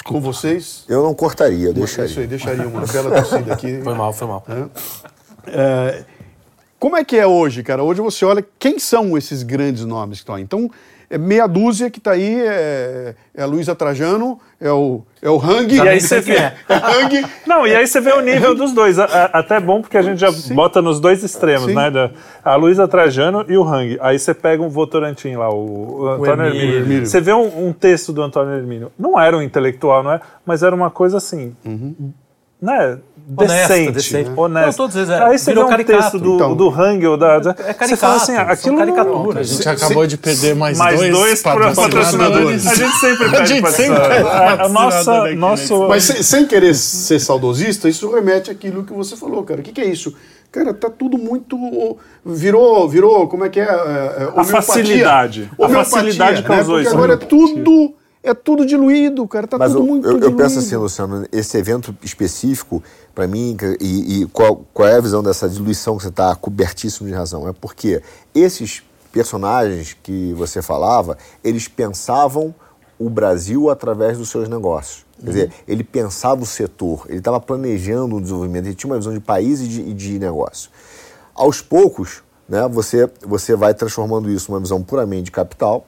com 0.04 0.20
vocês, 0.20 0.84
Eu 0.88 1.02
não 1.02 1.12
cortaria, 1.12 1.70
eu 1.70 1.72
isso 1.72 1.96
deixaria. 1.96 2.20
aí, 2.20 2.26
deixaria 2.28 2.68
uma 2.68 2.86
bela 2.86 3.10
torcida 3.20 3.52
aqui. 3.52 3.80
Foi 3.82 3.94
mal, 3.94 4.12
foi 4.12 4.28
mal. 4.28 4.44
É, 5.48 6.04
como 6.82 6.96
é 6.96 7.04
que 7.04 7.16
é 7.16 7.24
hoje, 7.24 7.62
cara? 7.62 7.80
Hoje 7.80 8.00
você 8.00 8.24
olha 8.24 8.44
quem 8.58 8.76
são 8.76 9.16
esses 9.16 9.44
grandes 9.44 9.84
nomes 9.84 10.18
que 10.18 10.22
estão 10.24 10.34
aí. 10.34 10.42
Então, 10.42 10.68
é 11.08 11.16
meia 11.16 11.46
dúzia 11.46 11.88
que 11.88 11.98
está 11.98 12.10
aí, 12.10 12.40
é, 12.40 13.14
é 13.36 13.40
a 13.44 13.46
Luísa 13.46 13.72
Trajano, 13.72 14.40
é 14.60 14.68
o, 14.72 15.02
é 15.22 15.30
o 15.30 15.36
Hang. 15.40 15.72
E 15.72 15.80
aí 15.80 16.00
você 16.00 16.20
vê. 16.20 16.32
É 16.38 16.52
Hang. 16.68 17.24
Não, 17.46 17.64
e 17.68 17.76
aí 17.76 17.86
você 17.86 18.00
vê 18.00 18.10
o 18.12 18.20
nível 18.20 18.52
dos 18.56 18.72
dois. 18.72 18.98
A- 18.98 19.04
a- 19.04 19.38
Até 19.38 19.60
bom 19.60 19.80
porque 19.80 19.96
a 19.96 20.02
gente 20.02 20.18
já 20.18 20.32
bota 20.52 20.82
nos 20.82 20.98
dois 20.98 21.22
extremos, 21.22 21.66
Sim. 21.66 21.74
né? 21.76 21.88
da- 21.88 22.10
A 22.44 22.56
Luísa 22.56 22.88
Trajano 22.88 23.44
e 23.48 23.56
o 23.56 23.62
Hang. 23.62 23.96
Aí 24.00 24.18
você 24.18 24.34
pega 24.34 24.60
um 24.60 24.68
Votorantim 24.68 25.36
lá, 25.36 25.50
o, 25.54 26.00
o 26.02 26.06
Antônio 26.08 26.46
Hermínio. 26.46 26.74
Hermínio. 26.78 27.06
Você 27.06 27.20
vê 27.20 27.32
um, 27.32 27.68
um 27.68 27.72
texto 27.72 28.12
do 28.12 28.20
Antônio 28.22 28.54
Hermínio. 28.56 28.90
Não 28.98 29.20
era 29.20 29.36
um 29.38 29.42
intelectual, 29.42 30.02
não 30.02 30.14
é? 30.14 30.20
Mas 30.44 30.64
era 30.64 30.74
uma 30.74 30.90
coisa 30.90 31.18
assim. 31.18 31.54
Né? 32.60 32.98
Decente, 33.36 33.92
decente. 33.92 34.30
honesto. 34.36 34.66
Não, 34.66 34.72
todos 34.74 34.96
eles, 34.96 35.08
é, 35.10 35.22
Aí 35.22 35.38
você 35.38 35.44
vê 35.46 35.50
virou 35.52 35.64
um 35.64 35.68
caricato. 35.68 35.98
texto 36.02 36.18
do, 36.18 36.34
Então. 36.34 36.54
do 36.54 36.68
Hang 36.68 37.06
ou 37.06 37.16
da. 37.16 37.38
da 37.38 37.50
É 37.58 37.72
você 37.86 37.96
fala 37.96 38.16
assim, 38.16 38.32
caricato, 38.34 38.52
aquilo 38.52 38.76
são 38.78 38.86
não- 38.86 38.94
caricaturas. 38.94 39.50
A 39.50 39.54
gente 39.54 39.68
acabou 39.68 40.06
de 40.06 40.16
perder 40.18 40.54
mais, 40.54 40.76
mais 40.78 40.98
dois, 40.98 41.12
dois, 41.12 41.42
patrocinadores. 41.42 42.66
A 42.66 42.74
gente 42.74 42.96
sempre 42.96 43.26
A 43.26 43.30
pede 43.30 43.46
gente 43.48 43.70
sempre 43.70 44.00
pede 44.00 44.28
A- 44.28 44.64
a 44.64 44.68
nossa, 44.68 45.24
né? 45.24 45.34
nosso, 45.34 45.88
Mas 45.88 46.04
sem, 46.04 46.22
sem 46.22 46.46
querer 46.46 46.74
ser 46.74 47.18
saudosista, 47.20 47.88
isso 47.88 48.10
remete 48.12 48.50
àquilo 48.50 48.84
que 48.84 48.92
você 48.92 49.16
falou, 49.16 49.42
cara. 49.44 49.60
O 49.60 49.62
que, 49.62 49.72
que 49.72 49.80
é 49.80 49.86
isso? 49.86 50.14
Cara, 50.50 50.74
tá 50.74 50.90
tudo 50.90 51.16
muito. 51.16 51.56
Virou, 52.24 52.88
virou, 52.88 53.26
como 53.28 53.44
é 53.44 53.48
que 53.48 53.58
é? 53.58 53.62
é, 53.64 53.66
é 53.66 54.26
homeopatia. 54.28 54.62
facilidade. 54.62 55.50
A 55.60 55.68
facilidade 55.68 56.42
causou 56.42 56.74
Porque 56.74 56.86
isso. 56.88 56.96
agora 56.96 57.14
é 57.14 57.16
tudo. 57.16 57.94
É 58.22 58.32
tudo 58.32 58.64
diluído, 58.64 59.26
cara. 59.26 59.46
Tá 59.46 59.58
Mas 59.58 59.72
tudo 59.72 59.82
eu, 59.82 59.86
muito 59.86 60.06
eu, 60.06 60.12
eu 60.12 60.18
diluído. 60.18 60.36
penso 60.36 60.58
assim, 60.60 60.76
Luciano, 60.76 61.26
esse 61.32 61.56
evento 61.58 61.96
específico, 62.02 62.82
para 63.14 63.26
mim, 63.26 63.56
e, 63.80 64.22
e 64.22 64.26
qual, 64.26 64.64
qual 64.72 64.88
é 64.88 64.96
a 64.96 65.00
visão 65.00 65.22
dessa 65.22 65.48
diluição 65.48 65.96
que 65.96 66.04
você 66.04 66.08
está 66.08 66.34
cobertíssimo 66.36 67.08
de 67.08 67.14
razão? 67.14 67.48
É 67.48 67.52
porque 67.52 68.00
esses 68.34 68.82
personagens 69.10 69.96
que 70.02 70.32
você 70.34 70.62
falava, 70.62 71.18
eles 71.42 71.68
pensavam 71.68 72.54
o 72.98 73.10
Brasil 73.10 73.68
através 73.68 74.16
dos 74.16 74.28
seus 74.28 74.48
negócios. 74.48 75.04
Quer 75.20 75.30
dizer, 75.30 75.52
ele 75.68 75.84
pensava 75.84 76.42
o 76.42 76.46
setor, 76.46 77.06
ele 77.08 77.18
estava 77.18 77.38
planejando 77.40 78.16
o 78.16 78.20
desenvolvimento, 78.20 78.66
ele 78.66 78.74
tinha 78.74 78.90
uma 78.90 78.98
visão 78.98 79.12
de 79.12 79.20
país 79.20 79.60
e 79.60 79.68
de, 79.68 79.94
de 79.94 80.18
negócio. 80.18 80.70
Aos 81.34 81.60
poucos, 81.60 82.22
né, 82.48 82.66
você, 82.68 83.08
você 83.24 83.54
vai 83.54 83.72
transformando 83.74 84.30
isso 84.30 84.50
numa 84.50 84.60
visão 84.60 84.82
puramente 84.82 85.24
de 85.24 85.30
capital, 85.30 85.86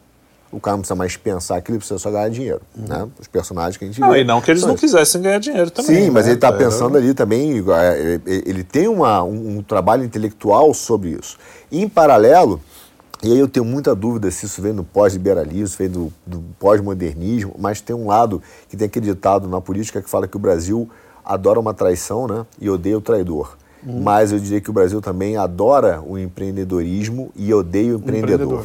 o 0.55 0.61
cara 0.61 0.77
não 0.77 0.83
precisa 0.83 0.95
mais 0.95 1.17
pensar 1.17 1.61
que 1.61 1.71
ele 1.71 1.79
precisa 1.79 1.99
só 1.99 2.11
ganhar 2.11 2.29
dinheiro. 2.29 2.61
Né? 2.77 3.09
Os 3.21 3.27
personagens 3.27 3.77
que 3.77 3.85
a 3.85 3.89
gente 3.89 4.01
Não, 4.01 4.11
vê. 4.11 4.21
e 4.21 4.25
não 4.25 4.41
que 4.41 4.51
eles 4.51 4.63
não 4.63 4.77
quisessem 4.77 5.21
ganhar 5.21 5.39
dinheiro 5.39 5.71
também. 5.71 6.05
Sim, 6.05 6.11
mas 6.11 6.25
né? 6.25 6.33
ele 6.33 6.39
está 6.39 6.49
É, 6.49 6.53
pensando 6.53 6.97
ali 6.97 7.13
também, 7.15 7.65
é, 7.73 8.21
ele, 8.27 8.63
tem 8.63 8.89
uma, 8.89 9.23
um, 9.23 9.59
um 9.59 9.63
trabalho 9.63 10.05
intelectual 10.05 10.73
sobre 10.73 11.11
isso. 11.11 11.37
E, 11.71 11.83
em 11.83 11.89
paralelo, 11.89 12.61
e 13.23 13.33
aí 13.33 13.39
eu 13.39 13.49
tenho 13.49 13.65
muita 13.65 13.95
dúvida 13.95 14.31
se 14.31 14.47
isso 14.47 14.61
vem 14.63 14.75
do 14.75 14.85
pós-liberalismo, 14.85 15.77
vem 15.79 15.89
do, 15.89 16.13
do 16.27 16.43
pós-modernismo, 16.59 17.55
mas 17.59 17.81
tem 17.81 17.97
um 17.97 18.07
lado 18.07 18.43
que 18.69 18.77
tem 18.77 18.87
acreditado 18.87 19.49
na 19.49 19.61
política 19.61 20.01
que 20.03 20.09
fala 20.11 20.29
que 20.29 20.37
o 20.37 20.41
Brasil 20.41 20.89
adora 21.25 21.59
uma 21.59 21.73
traição 21.73 22.27
né, 22.27 22.45
e 22.61 22.69
odeia 22.69 22.99
o 22.99 23.01
traidor. 23.01 23.57
Mas 23.87 24.33
eu 24.33 24.39
diria 24.39 24.63
que 24.63 24.71
o 24.71 24.73
Brasil 24.73 24.99
também 25.03 25.37
adora 25.37 26.03
o 26.07 26.19
empreendedorismo 26.19 27.31
e 27.37 27.53
odeia 27.53 27.93
o 27.93 27.97
empreendedor. 27.97 28.65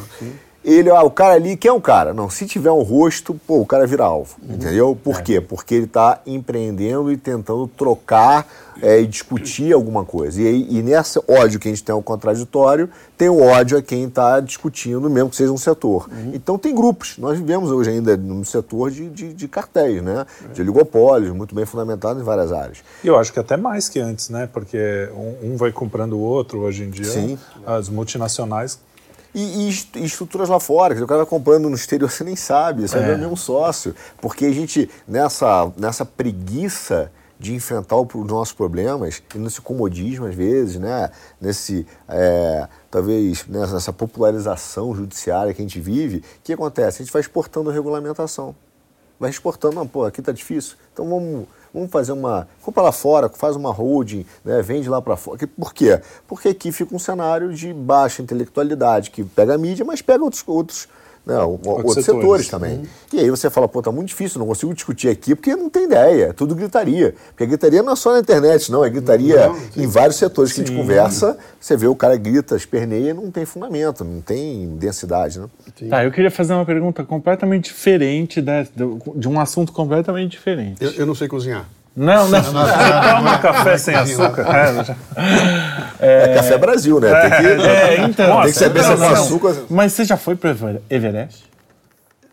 Ele, 0.62 0.90
ah, 0.90 1.02
o 1.02 1.10
cara 1.10 1.34
ali, 1.34 1.56
quem 1.56 1.70
é 1.70 1.72
o 1.72 1.80
cara? 1.80 2.12
Não, 2.12 2.28
se 2.28 2.46
tiver 2.46 2.70
um 2.70 2.82
rosto, 2.82 3.34
pô, 3.46 3.60
o 3.60 3.66
cara 3.66 3.86
vira 3.86 4.04
alvo. 4.04 4.36
Entendeu? 4.42 4.94
Por 4.94 5.22
quê? 5.22 5.40
Porque 5.40 5.74
ele 5.74 5.86
está 5.86 6.20
empreendendo 6.26 7.10
e 7.10 7.16
tentando 7.16 7.66
trocar 7.66 8.46
é, 8.82 9.00
e 9.00 9.06
discutir 9.06 9.72
alguma 9.72 10.04
coisa. 10.04 10.40
E, 10.40 10.78
e 10.78 10.82
nesse 10.82 11.18
ódio 11.28 11.58
que 11.58 11.68
a 11.68 11.70
gente 11.70 11.82
tem 11.82 11.94
ao 11.94 12.02
contraditório, 12.02 12.90
tem 13.16 13.28
o 13.28 13.40
ódio 13.40 13.78
a 13.78 13.82
quem 13.82 14.04
está 14.04 14.40
discutindo, 14.40 15.08
mesmo 15.08 15.30
que 15.30 15.36
seja 15.36 15.52
um 15.52 15.58
setor. 15.58 16.08
Então 16.32 16.58
tem 16.58 16.74
grupos. 16.74 17.16
Nós 17.18 17.38
vivemos 17.38 17.70
hoje 17.70 17.90
ainda 17.90 18.16
num 18.16 18.44
setor 18.44 18.90
de, 18.90 19.08
de, 19.08 19.32
de 19.32 19.48
cartéis, 19.48 20.02
né? 20.02 20.26
De 20.52 20.60
oligopólios, 20.60 21.32
muito 21.32 21.54
bem 21.54 21.64
fundamentados 21.64 22.20
em 22.20 22.24
várias 22.24 22.52
áreas. 22.52 22.78
E 23.02 23.06
eu 23.06 23.18
acho 23.18 23.32
que 23.32 23.38
até 23.38 23.56
mais 23.56 23.88
que 23.88 23.98
antes, 23.98 24.28
né? 24.28 24.48
Porque 24.50 25.08
um, 25.14 25.52
um 25.52 25.56
vai 25.56 25.72
comprando 25.72 26.14
o 26.14 26.20
outro 26.20 26.60
hoje 26.60 26.84
em 26.84 26.90
dia. 26.90 27.04
Sim. 27.04 27.38
As 27.66 27.88
multinacionais. 27.88 28.78
E, 29.34 29.40
e 29.66 29.68
est- 29.68 29.96
estruturas 29.96 30.48
lá 30.48 30.58
fora, 30.58 30.94
dizer, 30.94 31.04
o 31.04 31.08
cara 31.08 31.18
vai 31.22 31.26
comprando 31.30 31.68
no 31.68 31.74
exterior, 31.76 32.10
você 32.10 32.24
nem 32.24 32.36
sabe, 32.36 32.86
você 32.88 32.96
vai 32.98 33.06
ver 33.10 33.18
mesmo 33.18 33.36
sócio. 33.36 33.94
Porque 34.20 34.44
a 34.46 34.52
gente, 34.52 34.90
nessa, 35.06 35.72
nessa 35.76 36.04
preguiça 36.04 37.10
de 37.38 37.54
enfrentar 37.54 37.96
o- 37.96 38.02
os 38.12 38.26
nossos 38.26 38.52
problemas, 38.52 39.22
e 39.34 39.38
nesse 39.38 39.60
comodismo 39.60 40.26
às 40.26 40.34
vezes, 40.34 40.76
né? 40.76 41.10
nesse, 41.40 41.86
é, 42.08 42.68
talvez, 42.90 43.46
né, 43.46 43.60
nessa 43.66 43.92
popularização 43.92 44.94
judiciária 44.94 45.54
que 45.54 45.62
a 45.62 45.64
gente 45.64 45.80
vive, 45.80 46.18
o 46.18 46.22
que 46.44 46.52
acontece? 46.52 47.00
A 47.00 47.04
gente 47.04 47.12
vai 47.12 47.20
exportando 47.20 47.70
regulamentação. 47.70 48.54
Vai 49.18 49.30
exportando, 49.30 49.74
não, 49.76 49.86
pô, 49.86 50.04
aqui 50.04 50.20
tá 50.22 50.32
difícil, 50.32 50.76
então 50.92 51.08
vamos, 51.08 51.46
vamos 51.72 51.90
fazer 51.90 52.12
uma. 52.12 52.48
Compra 52.62 52.82
lá 52.82 52.92
fora, 52.92 53.28
faz 53.28 53.56
uma 53.56 53.72
holding, 53.72 54.26
né, 54.44 54.62
vende 54.62 54.88
lá 54.88 55.00
para 55.00 55.16
fora. 55.16 55.38
Por 55.46 55.72
quê? 55.72 56.00
Porque 56.26 56.48
aqui 56.48 56.72
fica 56.72 56.94
um 56.94 56.98
cenário 56.98 57.52
de 57.52 57.72
baixa 57.72 58.22
intelectualidade, 58.22 59.10
que 59.10 59.24
pega 59.24 59.54
a 59.54 59.58
mídia, 59.58 59.84
mas 59.84 60.02
pega 60.02 60.22
outros, 60.22 60.42
outros, 60.46 60.88
né, 61.26 61.36
o- 61.38 61.50
outros, 61.62 62.04
setores, 62.04 62.04
setores. 62.04 62.48
também. 62.48 62.82
E 63.12 63.18
aí 63.20 63.30
você 63.30 63.50
fala, 63.50 63.68
pô, 63.68 63.82
tá 63.82 63.92
muito 63.92 64.08
difícil, 64.08 64.38
não 64.38 64.46
consigo 64.46 64.72
discutir 64.74 65.08
aqui, 65.08 65.34
porque 65.34 65.54
não 65.54 65.68
tem 65.68 65.84
ideia, 65.84 66.26
é 66.26 66.32
tudo 66.32 66.54
gritaria. 66.54 67.14
Porque 67.28 67.44
a 67.44 67.46
gritaria 67.46 67.82
não 67.82 67.92
é 67.92 67.96
só 67.96 68.12
na 68.14 68.20
internet, 68.20 68.72
não, 68.72 68.84
é 68.84 68.88
gritaria 68.90 69.50
em 69.76 69.86
vários 69.86 70.16
setores 70.16 70.52
que 70.52 70.60
a 70.62 70.64
gente 70.64 70.76
conversa, 70.76 71.36
você 71.60 71.76
vê 71.76 71.86
o 71.86 71.94
cara 71.94 72.16
grita, 72.16 72.56
esperneia, 72.56 73.12
não 73.14 73.30
tem 73.30 73.44
fundamento, 73.44 74.04
não 74.04 74.20
tem 74.20 74.76
densidade, 74.76 75.38
né? 75.40 75.46
Tá, 75.88 76.04
eu 76.04 76.10
queria 76.10 76.30
fazer 76.30 76.52
uma 76.54 76.64
pergunta 76.64 77.04
completamente 77.04 77.64
diferente 77.64 78.40
da- 78.40 78.66
do- 78.74 78.98
de 79.14 79.28
um 79.28 79.38
assunto 79.38 79.72
completamente 79.72 80.32
diferente. 80.32 80.82
Eu, 80.82 80.90
eu 80.92 81.06
não 81.06 81.14
sei 81.14 81.28
cozinhar. 81.28 81.68
Não, 81.96 82.28
não. 82.28 82.40
Toma 82.42 83.38
café 83.38 83.76
sem 83.76 83.94
açúcar. 83.94 84.42
É, 84.54 84.84
já- 84.84 84.96
É, 86.02 86.34
Café 86.34 86.56
Brasil, 86.56 86.98
né? 86.98 87.10
Tem 87.20 87.30
que, 87.30 87.62
É, 87.62 88.00
então. 88.04 88.42
tem 88.42 88.52
que 88.52 88.58
saber 88.58 88.82
se 88.82 88.92
é 88.92 88.96
com 88.96 89.04
açúcar. 89.04 89.56
Mas 89.68 89.92
você 89.92 90.04
já 90.04 90.16
foi 90.16 90.34
para 90.34 90.50
Everest? 90.88 91.44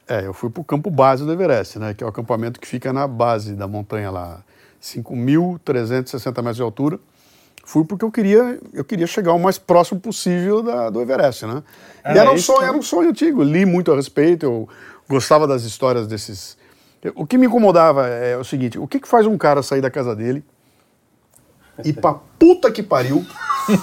É, 0.08 0.26
eu 0.26 0.34
fui 0.34 0.50
para 0.50 0.62
o 0.62 0.64
campo 0.64 0.90
base 0.90 1.26
do 1.26 1.32
Everest, 1.34 1.78
né? 1.78 1.94
Que 1.94 2.02
é 2.02 2.08
o 2.08 2.10
acampamento 2.10 2.62
que 2.62 2.68
fica 2.68 2.94
na 2.94 3.06
base 3.08 3.54
da 3.56 3.68
montanha 3.68 4.10
lá, 4.10 4.40
5.360 4.82 6.36
metros 6.38 6.56
de 6.56 6.62
altura. 6.62 7.00
Fui 7.66 7.84
porque 7.84 8.06
eu 8.06 8.12
queria, 8.12 8.58
eu 8.74 8.86
queria 8.86 9.06
chegar 9.08 9.34
o 9.34 9.40
mais 9.40 9.58
próximo 9.58 10.00
possível 10.00 10.64
da, 10.64 10.90
do 10.90 11.02
Everest, 11.02 11.46
né? 11.46 11.62
E 12.06 12.10
Era 12.12 12.20
era 12.22 12.32
um 12.32 12.38
sonho, 12.38 12.58
então? 12.60 12.68
era 12.70 12.78
um 12.78 12.82
sonho 12.82 13.10
antigo. 13.10 13.44
Li 13.44 13.66
muito 13.66 13.92
a 13.92 13.96
respeito, 13.98 14.46
eu 14.46 14.70
gostava 15.10 15.46
das 15.46 15.64
histórias 15.64 16.08
desses. 16.08 16.58
O 17.16 17.26
que 17.26 17.38
me 17.38 17.46
incomodava 17.48 18.08
é 18.08 18.36
o 18.38 18.44
seguinte: 18.44 18.78
o 18.80 18.88
que, 18.88 19.00
que 19.00 19.08
faz 19.08 19.26
um 19.28 19.38
cara 19.38 19.62
sair 19.64 19.82
da 19.82 19.90
casa 19.90 20.16
dele 20.16 20.44
ir 21.86 21.94
pra 21.94 22.16
puta 22.40 22.72
que 22.72 22.82
pariu, 22.82 23.24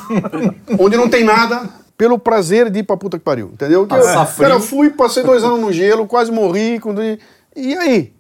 onde 0.79 0.97
não 0.97 1.09
tem 1.09 1.23
nada, 1.25 1.69
pelo 1.97 2.19
prazer 2.19 2.71
de 2.71 2.81
ir 2.81 2.83
pra 2.83 2.97
puta 2.97 3.19
que 3.19 3.25
pariu, 3.25 3.51
entendeu? 3.53 3.87
Que 3.87 3.95
eu, 3.95 4.03
frio. 4.27 4.49
cara, 4.49 4.55
eu 4.55 4.61
fui, 4.61 4.91
passei 4.91 5.23
dois 5.23 5.45
anos 5.45 5.61
no 5.61 5.73
gelo, 5.73 6.07
quase 6.07 6.31
morri. 6.33 6.79
quando- 6.81 7.01
E 7.03 7.19
aí? 7.79 8.13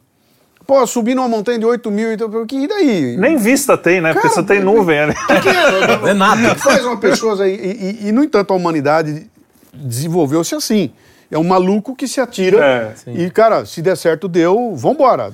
Pô, 0.66 0.86
subi 0.86 1.14
numa 1.14 1.28
montanha 1.28 1.58
de 1.58 1.66
8 1.66 1.90
mil, 1.90 2.10
então, 2.12 2.30
e 2.50 2.66
daí? 2.66 3.16
Nem 3.18 3.36
vista 3.36 3.76
tem, 3.76 4.00
né? 4.00 4.14
Porque 4.14 4.28
Cara, 4.28 4.40
só 4.40 4.42
tem 4.42 4.60
nuvem 4.60 4.98
ali. 4.98 5.12
O 5.12 5.40
que 5.42 5.48
é? 5.48 5.96
Não 5.98 6.08
é 6.08 6.14
nada. 6.14 6.52
O 6.52 6.54
que 6.54 6.60
faz 6.62 6.82
uma 6.86 6.96
pessoa 6.96 7.42
aí? 7.44 7.54
E, 7.54 8.06
e- 8.06 8.08
e, 8.08 8.12
no 8.12 8.24
entanto, 8.24 8.52
a 8.54 8.56
humanidade 8.56 9.30
desenvolveu-se 9.74 10.54
assim. 10.54 10.92
É 11.30 11.38
um 11.38 11.44
maluco 11.44 11.94
que 11.96 12.06
se 12.06 12.20
atira 12.20 12.64
É, 12.64 13.10
e, 13.10 13.30
cara, 13.30 13.64
se 13.64 13.82
der 13.82 13.96
certo, 13.96 14.28
deu, 14.28 14.74
vambora. 14.76 15.30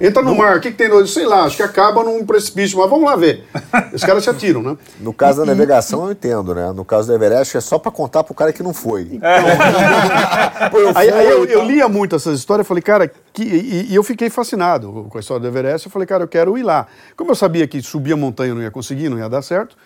Entra 0.00 0.22
no 0.22 0.34
mar, 0.34 0.56
o 0.56 0.60
que, 0.60 0.70
que 0.70 0.76
tem 0.76 0.88
no 0.88 1.06
Sei 1.06 1.26
lá, 1.26 1.44
acho 1.44 1.56
que 1.56 1.62
acaba 1.62 2.04
num 2.04 2.24
precipício, 2.24 2.78
mas 2.78 2.88
vamos 2.88 3.04
lá 3.04 3.16
ver. 3.16 3.44
Os 3.92 4.04
caras 4.04 4.22
se 4.22 4.30
atiram, 4.30 4.62
né? 4.62 4.76
No 5.00 5.12
caso 5.12 5.40
da 5.40 5.46
navegação, 5.46 6.04
eu 6.06 6.12
entendo, 6.12 6.54
né? 6.54 6.72
No 6.72 6.84
caso 6.84 7.08
do 7.08 7.14
Everest, 7.14 7.56
é 7.56 7.60
só 7.60 7.78
pra 7.78 7.90
contar 7.90 8.22
pro 8.22 8.34
cara 8.34 8.52
que 8.52 8.62
não 8.62 8.72
foi. 8.72 9.18
Pô, 10.70 10.78
eu 10.78 10.92
Aí, 10.94 11.10
aí 11.10 11.28
eu, 11.28 11.46
fui, 11.46 11.54
eu 11.54 11.64
lia 11.64 11.88
muito 11.88 12.14
essas 12.16 12.38
histórias, 12.38 12.66
falei, 12.66 12.82
cara, 12.82 13.10
que, 13.32 13.42
e, 13.42 13.92
e 13.92 13.94
eu 13.94 14.02
fiquei 14.02 14.28
fascinado 14.28 15.06
com 15.08 15.18
a 15.18 15.20
história 15.20 15.40
do 15.40 15.48
Everest. 15.48 15.86
Eu 15.86 15.92
falei, 15.92 16.06
cara, 16.06 16.24
eu 16.24 16.28
quero 16.28 16.56
ir 16.58 16.62
lá. 16.62 16.86
Como 17.16 17.30
eu 17.30 17.34
sabia 17.34 17.66
que 17.66 17.80
subir 17.82 18.12
a 18.12 18.16
montanha 18.16 18.54
não 18.54 18.62
ia 18.62 18.70
conseguir, 18.70 19.08
não 19.08 19.18
ia 19.18 19.28
dar 19.28 19.42
certo, 19.42 19.76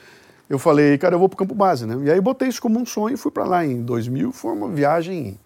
eu 0.48 0.59
falei, 0.59 0.98
cara, 0.98 1.14
eu 1.14 1.18
vou 1.18 1.28
pro 1.28 1.38
campo 1.38 1.55
base, 1.55 1.86
né? 1.86 1.96
E 2.05 2.11
aí 2.11 2.20
botei 2.20 2.48
isso 2.48 2.61
como 2.61 2.78
um 2.78 2.84
sonho 2.84 3.14
e 3.14 3.16
fui 3.16 3.30
para 3.30 3.44
lá 3.44 3.64
em 3.64 3.82
2000. 3.82 4.32
Foi 4.32 4.52
uma 4.52 4.68
viagem 4.68 5.38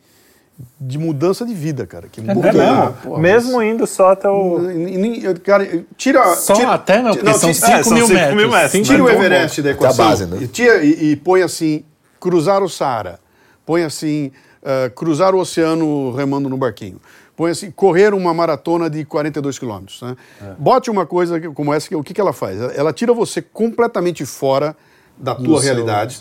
de 0.80 0.98
mudança 0.98 1.46
de 1.46 1.54
vida, 1.54 1.86
cara. 1.86 2.08
Que 2.08 2.20
mudou. 2.20 2.42
mesmo? 2.52 2.92
Porra, 3.02 3.20
Mesmo 3.20 3.62
indo 3.62 3.86
só 3.86 4.10
até 4.10 4.28
o. 4.28 4.58
mas- 4.58 5.38
Cara, 5.40 5.84
tira. 5.96 6.34
Só 6.34 6.54
tira, 6.54 6.72
até 6.72 7.00
não, 7.02 7.14
porque 7.14 7.34
são 7.34 7.50
ti- 7.52 7.58
5 7.58 7.70
é, 7.70 7.82
são 7.82 7.92
mil, 7.94 8.06
cinco 8.06 8.18
metros. 8.18 8.36
mil 8.36 8.50
metros, 8.50 8.70
Cinco 8.72 8.84
Tira 8.86 9.02
o 9.02 9.06
mil 9.06 9.14
Everest 9.14 9.62
da 9.62 9.70
equação 9.70 10.04
base, 10.08 10.26
né? 10.26 10.38
e, 10.40 10.48
tira, 10.48 10.82
e, 10.84 11.12
e 11.12 11.16
põe 11.16 11.42
assim, 11.42 11.84
cruzar 12.18 12.62
o 12.62 12.68
Saara. 12.68 13.20
Põe 13.64 13.84
assim, 13.84 14.32
ah, 14.64 14.90
cruzar 14.94 15.34
o 15.34 15.38
oceano 15.38 16.12
remando 16.14 16.48
no 16.48 16.56
barquinho. 16.56 17.00
Põe 17.36 17.52
assim, 17.52 17.70
correr 17.70 18.12
uma 18.12 18.34
maratona 18.34 18.90
de 18.90 19.04
42 19.04 19.58
quilômetros. 19.60 20.02
Né? 20.02 20.16
Bote 20.58 20.90
uma 20.90 21.06
coisa 21.06 21.40
como 21.52 21.72
essa, 21.72 21.88
que- 21.88 21.94
o 21.94 22.02
que, 22.02 22.12
que 22.12 22.20
ela 22.20 22.32
faz? 22.32 22.60
Ela- 22.60 22.72
Ela 22.72 22.92
tira 22.92 23.12
você 23.12 23.40
completamente 23.40 24.26
fora 24.26 24.76
da 25.16 25.36
tua 25.36 25.60
seu- 25.60 25.72
realidade. 25.72 26.20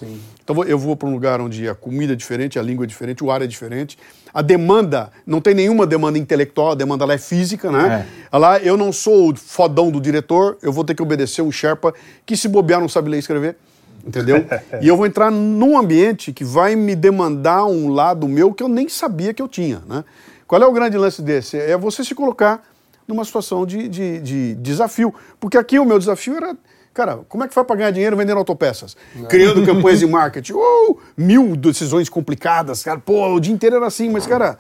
Então 0.49 0.63
eu 0.63 0.79
vou 0.79 0.95
para 0.95 1.09
um 1.09 1.11
lugar 1.11 1.41
onde 1.41 1.67
a 1.67 1.75
comida 1.75 2.13
é 2.13 2.15
diferente, 2.15 2.57
a 2.57 2.61
língua 2.61 2.85
é 2.85 2.87
diferente, 2.87 3.21
o 3.21 3.29
ar 3.29 3.41
é 3.41 3.47
diferente. 3.47 3.97
A 4.33 4.41
demanda, 4.41 5.11
não 5.25 5.41
tem 5.41 5.53
nenhuma 5.53 5.85
demanda 5.85 6.17
intelectual, 6.17 6.71
a 6.71 6.75
demanda 6.75 7.03
lá 7.03 7.15
é 7.15 7.17
física, 7.17 7.69
né? 7.69 8.07
Lá 8.31 8.57
eu 8.59 8.77
não 8.77 8.93
sou 8.93 9.31
o 9.31 9.35
fodão 9.35 9.91
do 9.91 9.99
diretor, 9.99 10.57
eu 10.61 10.71
vou 10.71 10.85
ter 10.85 10.95
que 10.95 11.01
obedecer 11.03 11.41
um 11.41 11.51
Sherpa 11.51 11.93
que 12.25 12.37
se 12.37 12.47
bobear 12.47 12.79
não 12.79 12.87
sabe 12.87 13.09
ler 13.09 13.17
e 13.17 13.19
escrever. 13.19 13.57
Entendeu? 14.05 14.45
e 14.81 14.87
eu 14.87 14.95
vou 14.95 15.05
entrar 15.05 15.29
num 15.29 15.77
ambiente 15.77 16.31
que 16.31 16.45
vai 16.45 16.77
me 16.77 16.95
demandar 16.95 17.65
um 17.65 17.89
lado 17.89 18.25
meu 18.25 18.53
que 18.53 18.63
eu 18.63 18.69
nem 18.69 18.87
sabia 18.87 19.33
que 19.33 19.41
eu 19.41 19.49
tinha. 19.49 19.81
Né? 19.85 20.05
Qual 20.47 20.61
é 20.63 20.65
o 20.65 20.71
grande 20.71 20.97
lance 20.97 21.21
desse? 21.21 21.57
É 21.57 21.75
você 21.75 22.05
se 22.05 22.15
colocar 22.15 22.63
numa 23.05 23.25
situação 23.25 23.65
de, 23.65 23.89
de- 23.89 24.21
de 24.21 24.55
desafio. 24.55 25.13
Porque 25.41 25.57
aqui 25.57 25.77
o 25.77 25.83
meu 25.83 25.99
desafio 25.99 26.37
era, 26.37 26.55
cara, 26.97 27.19
como 27.29 27.43
é 27.43 27.47
que 27.47 27.53
faz 27.53 27.67
para 27.67 27.75
ganhar 27.75 27.91
dinheiro 27.91 28.17
vendendo 28.17 28.39
autopeças? 28.39 28.97
Criando 29.29 29.63
campanhas 29.63 29.99
de 29.99 30.07
marketing. 30.09 30.53
Uh, 30.53 30.97
mil 31.15 31.55
decisões 31.55 32.09
complicadas, 32.09 32.81
cara. 32.81 32.97
Pô, 32.97 33.35
o 33.35 33.39
dia 33.39 33.53
inteiro 33.53 33.75
era 33.75 33.85
assim, 33.85 34.09
mas, 34.09 34.25
cara, 34.25 34.57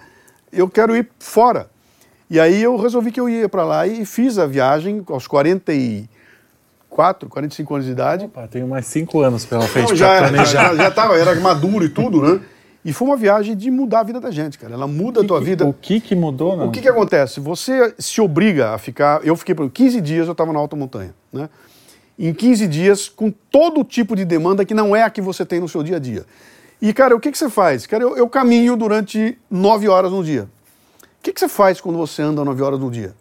eu 0.53 0.69
quero 0.69 0.95
ir 0.95 1.09
fora. 1.17 1.67
E 2.29 2.39
aí 2.39 2.61
eu 2.61 2.77
resolvi 2.77 3.11
que 3.11 3.19
eu 3.19 3.27
ia 3.27 3.49
para 3.49 3.63
lá 3.63 3.87
e 3.87 4.05
fiz 4.05 4.37
a 4.37 4.45
viagem 4.45 5.03
aos 5.09 5.25
44, 5.25 7.27
45 7.27 7.73
anos 7.73 7.87
de 7.87 7.91
idade. 7.91 8.25
Opa, 8.25 8.47
tenho 8.47 8.67
mais 8.67 8.85
5 8.85 9.19
anos 9.19 9.43
pela 9.43 9.63
frente 9.63 9.89
Não, 9.89 9.95
já, 9.95 10.13
era, 10.13 10.29
planejar. 10.29 10.75
já, 10.75 10.83
já 10.83 10.91
tava, 10.91 11.17
era 11.17 11.33
maduro 11.39 11.85
e 11.85 11.89
tudo, 11.89 12.21
né? 12.21 12.39
E 12.85 12.93
foi 12.93 13.07
uma 13.07 13.17
viagem 13.17 13.57
de 13.57 13.71
mudar 13.71 14.01
a 14.01 14.03
vida 14.03 14.19
da 14.19 14.29
gente, 14.29 14.59
cara. 14.59 14.75
Ela 14.75 14.87
muda 14.87 15.21
a 15.21 15.23
tua 15.23 15.41
vida. 15.41 15.65
O 15.65 15.73
que 15.73 15.99
que 15.99 16.15
mudou? 16.15 16.55
Não? 16.55 16.67
O 16.67 16.71
que, 16.71 16.81
que 16.81 16.87
acontece? 16.87 17.39
Você 17.39 17.95
se 17.97 18.21
obriga 18.21 18.75
a 18.75 18.77
ficar. 18.77 19.25
Eu 19.25 19.35
fiquei 19.35 19.55
por 19.55 19.67
15 19.69 19.99
dias, 20.01 20.27
eu 20.27 20.33
estava 20.33 20.53
na 20.53 20.59
alta 20.59 20.75
montanha. 20.75 21.15
Né? 21.33 21.49
Em 22.17 22.33
15 22.33 22.67
dias, 22.67 23.09
com 23.09 23.31
todo 23.31 23.83
tipo 23.83 24.15
de 24.15 24.25
demanda 24.25 24.65
que 24.65 24.73
não 24.73 24.95
é 24.95 25.03
a 25.03 25.09
que 25.09 25.21
você 25.21 25.45
tem 25.45 25.59
no 25.59 25.69
seu 25.69 25.83
dia 25.83 25.97
a 25.97 25.99
dia. 25.99 26.25
E, 26.81 26.93
cara, 26.93 27.15
o 27.15 27.19
que, 27.19 27.31
que 27.31 27.37
você 27.37 27.49
faz? 27.49 27.85
Cara, 27.85 28.03
eu, 28.03 28.17
eu 28.17 28.27
caminho 28.29 28.75
durante 28.75 29.37
9 29.49 29.87
horas 29.87 30.11
no 30.11 30.23
dia. 30.23 30.47
O 31.03 31.23
que, 31.23 31.33
que 31.33 31.39
você 31.39 31.47
faz 31.47 31.79
quando 31.81 31.97
você 31.97 32.21
anda 32.21 32.43
9 32.43 32.61
horas 32.61 32.79
no 32.79 32.89
dia? 32.89 33.13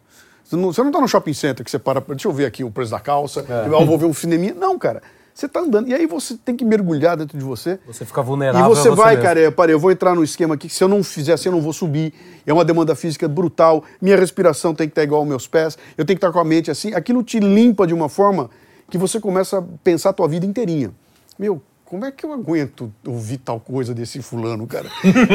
Você 0.45 0.57
não, 0.57 0.73
você 0.73 0.83
não 0.83 0.91
tá 0.93 1.01
no 1.01 1.09
shopping 1.09 1.33
center 1.35 1.65
que 1.65 1.71
você 1.71 1.79
para. 1.79 2.01
Deixa 2.01 2.29
eu 2.29 2.33
ver 2.33 2.47
aqui 2.47 2.63
o 2.63 2.71
preço 2.71 2.91
da 2.91 3.01
calça, 3.01 3.45
eu 3.67 3.85
vou 3.87 3.99
ver 3.99 4.07
um 4.07 4.15
cineminha. 4.15 4.55
Não, 4.55 4.79
cara. 4.79 5.03
Você 5.35 5.45
está 5.45 5.61
andando. 5.61 5.87
E 5.89 5.93
aí 5.95 6.07
você 6.07 6.35
tem 6.43 6.57
que 6.57 6.65
mergulhar 6.65 7.15
dentro 7.15 7.37
de 7.37 7.45
você. 7.45 7.79
Você 7.87 8.07
fica 8.07 8.23
E 8.23 8.25
vulnerável. 8.25 8.69
você 8.69 8.89
a 8.89 8.91
você 8.93 8.97
vai, 8.97 9.15
mesmo. 9.17 9.23
cara, 9.29 9.41
eu, 9.41 9.53
parei, 9.53 9.75
eu 9.75 9.79
vou 9.79 9.91
entrar 9.91 10.15
no 10.15 10.25
esquema 10.25 10.55
aqui 10.55 10.67
que 10.69 10.73
se 10.75 10.83
eu 10.83 10.89
não 10.89 11.05
fizer 11.05 11.35
assim, 11.35 11.51
eu 11.51 11.53
não 11.53 11.61
vou 11.61 11.75
subir. 11.75 12.15
É 12.47 12.53
uma 12.55 12.65
demanda 12.65 12.95
física 12.95 13.29
brutal. 13.29 13.85
Minha 14.01 14.17
respiração 14.17 14.75
tem 14.75 14.87
que 14.89 14.93
estar 14.93 15.03
igual 15.03 15.21
aos 15.21 15.29
meus 15.29 15.47
pés. 15.47 15.77
Eu 15.99 16.07
tenho 16.07 16.19
que 16.19 16.25
estar 16.25 16.33
com 16.33 16.39
a 16.39 16.45
mente 16.45 16.71
assim. 16.71 16.95
Aquilo 16.95 17.23
te 17.23 17.39
limpa 17.39 17.87
de 17.87 17.93
uma 17.93 18.09
forma 18.09 18.49
que 18.91 18.99
você 18.99 19.21
começa 19.21 19.59
a 19.59 19.63
pensar 19.83 20.11
a 20.11 20.13
tua 20.13 20.29
vida 20.29 20.47
inteirinha. 20.47 20.93
Meu, 21.39 21.61
como 21.85 22.05
é 22.05 22.11
que 22.11 22.25
eu 22.25 22.33
aguento 22.33 22.93
ouvir 23.07 23.39
tal 23.39 23.61
coisa 23.61 23.95
desse 23.95 24.21
fulano, 24.23 24.67
cara? 24.67 24.89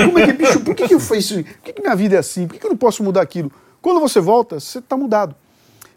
Como 0.06 0.20
é 0.20 0.26
que, 0.26 0.34
bicho, 0.34 0.60
por 0.62 0.76
que, 0.76 0.88
que 0.88 0.94
eu 0.94 1.00
faço 1.00 1.16
isso? 1.16 1.44
Por 1.44 1.62
que, 1.64 1.74
que 1.74 1.82
minha 1.82 1.96
vida 1.96 2.16
é 2.16 2.20
assim? 2.20 2.48
Por 2.48 2.54
que, 2.54 2.60
que 2.60 2.66
eu 2.66 2.72
não 2.72 2.78
posso 2.78 3.04
mudar 3.04 3.22
aquilo? 3.22 3.52
Quando 3.82 4.00
você 4.00 4.20
volta, 4.20 4.60
você 4.60 4.80
está 4.80 4.98
mudado. 4.98 5.36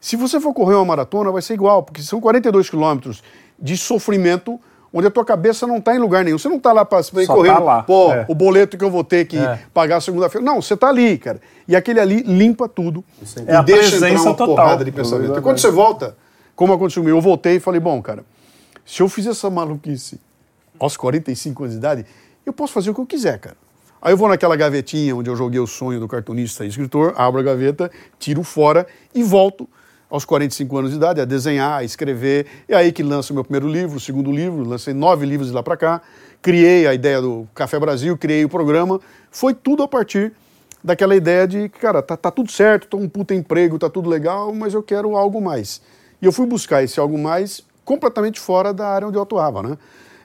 Se 0.01 0.17
você 0.17 0.39
for 0.41 0.53
correr 0.53 0.75
uma 0.75 0.85
maratona, 0.85 1.31
vai 1.33 1.43
ser 1.43 1.55
igual, 1.55 1.83
porque 1.83 2.03
são 2.03 2.21
42 2.21 2.69
quilômetros 2.71 3.23
de 3.59 3.77
sofrimento 3.77 4.61
onde 4.93 5.09
a 5.09 5.11
tua 5.11 5.25
cabeça 5.25 5.67
não 5.67 5.79
está 5.79 5.95
em 5.95 5.99
lugar 5.99 6.25
nenhum. 6.25 6.39
Você 6.39 6.49
não 6.49 6.59
está 6.59 6.73
lá 6.73 6.85
para 6.85 7.01
ir 7.01 7.27
Só 7.27 7.35
correndo, 7.35 7.55
tá 7.55 7.59
lá, 7.61 7.83
pô, 7.83 8.13
é. 8.13 8.25
o 8.29 8.35
boleto 8.35 8.79
que 8.79 8.85
eu 8.85 8.91
vou 8.91 9.03
ter 9.03 9.25
que 9.25 9.37
É. 9.37 9.59
pagar 9.73 10.01
segunda-feira. 10.01 10.45
Não, 10.45 10.63
você 10.63 10.75
está 10.75 10.89
ali, 10.89 11.19
cara. 11.19 11.41
E 11.67 11.75
aquele 11.75 11.99
ali 11.99 12.23
limpa 12.23 12.69
tudo. 12.69 13.03
E 13.21 13.51
É 13.51 13.57
a 13.57 13.63
deixa 13.63 13.97
entrar 13.97 14.13
uma 14.23 14.35
total. 14.35 14.47
porrada 14.55 14.85
de 14.85 14.93
pensamento. 14.93 15.37
E 15.37 15.43
quando 15.43 15.59
você 15.59 15.71
volta, 15.71 16.17
como 16.55 16.73
aconteceu 16.73 17.03
comigo, 17.03 17.19
eu 17.19 17.23
voltei 17.23 17.57
e 17.57 17.61
falei, 17.61 17.81
bom, 17.81 18.01
cara, 18.01 18.25
se 18.85 19.03
eu 19.03 19.09
fizer 19.09 19.31
essa 19.31 19.51
maluquice 19.51 20.21
aos 20.79 20.97
45 20.97 21.63
anos 21.63 21.75
de 21.75 21.79
idade, 21.79 22.07
eu 22.45 22.53
posso 22.53 22.73
fazer 22.73 22.91
o 22.91 22.95
que 22.95 23.01
eu 23.01 23.07
quiser, 23.07 23.39
cara. 23.39 23.57
Aí 24.01 24.13
eu 24.13 24.17
vou 24.17 24.29
naquela 24.29 24.55
gavetinha 24.55 25.17
onde 25.17 25.31
eu 25.31 25.37
joguei 25.37 25.59
o 25.59 25.67
sonho 25.67 25.99
do 25.99 26.07
cartunista 26.07 26.65
e 26.65 26.69
escritor, 26.69 27.15
abro 27.17 27.41
a 27.41 27.43
gaveta, 27.43 27.91
tiro 28.19 28.43
fora 28.43 28.87
e 29.15 29.23
volto 29.23 29.67
aos 30.11 30.25
45 30.25 30.77
anos 30.77 30.91
de 30.91 30.97
idade 30.99 31.21
a 31.21 31.25
desenhar, 31.25 31.79
a 31.79 31.85
escrever. 31.85 32.47
E 32.69 32.75
aí 32.75 32.93
que 32.93 33.03
lanço 33.03 33.33
o 33.33 33.35
meu 33.35 33.43
primeiro 33.43 33.67
livro, 33.67 33.97
o 33.97 34.01
segundo 34.01 34.31
livro, 34.31 34.63
lancei 34.63 34.93
nove 34.93 35.25
livros 35.25 35.49
de 35.49 35.55
lá 35.55 35.63
para 35.63 35.77
cá, 35.77 36.03
criei 36.43 36.87
a 36.87 36.93
ideia 36.93 37.21
do 37.23 37.49
Café 37.55 37.79
Brasil, 37.81 38.17
criei 38.19 38.45
o 38.45 38.49
programa. 38.49 39.01
Foi 39.31 39.55
tudo 39.55 39.83
a 39.83 39.89
partir 39.89 40.33
daquela 40.85 41.17
ideia 41.17 41.49
de, 41.49 41.71
cara, 41.71 42.03
tá, 42.03 42.15
tá 42.15 42.31
tudo 42.31 42.53
certo, 42.53 42.87
tô 42.89 42.99
um 42.99 43.09
puta 43.09 43.35
emprego, 43.35 43.79
tá 43.79 43.89
tudo 43.89 44.11
legal, 44.11 44.53
mas 44.53 44.75
eu 44.75 44.83
quero 44.83 45.17
algo 45.17 45.41
mais. 45.41 45.81
E 46.25 46.27
eu 46.27 46.33
fui 46.33 46.47
buscar 46.47 46.83
esse 46.83 46.99
algo 46.99 47.18
mais 47.18 47.62
completamente 47.85 48.41
fora 48.41 48.72
da 48.72 48.89
área 48.89 49.07
onde 49.07 49.18
eu 49.18 49.22
atuava, 49.22 49.62
né? 49.62 49.77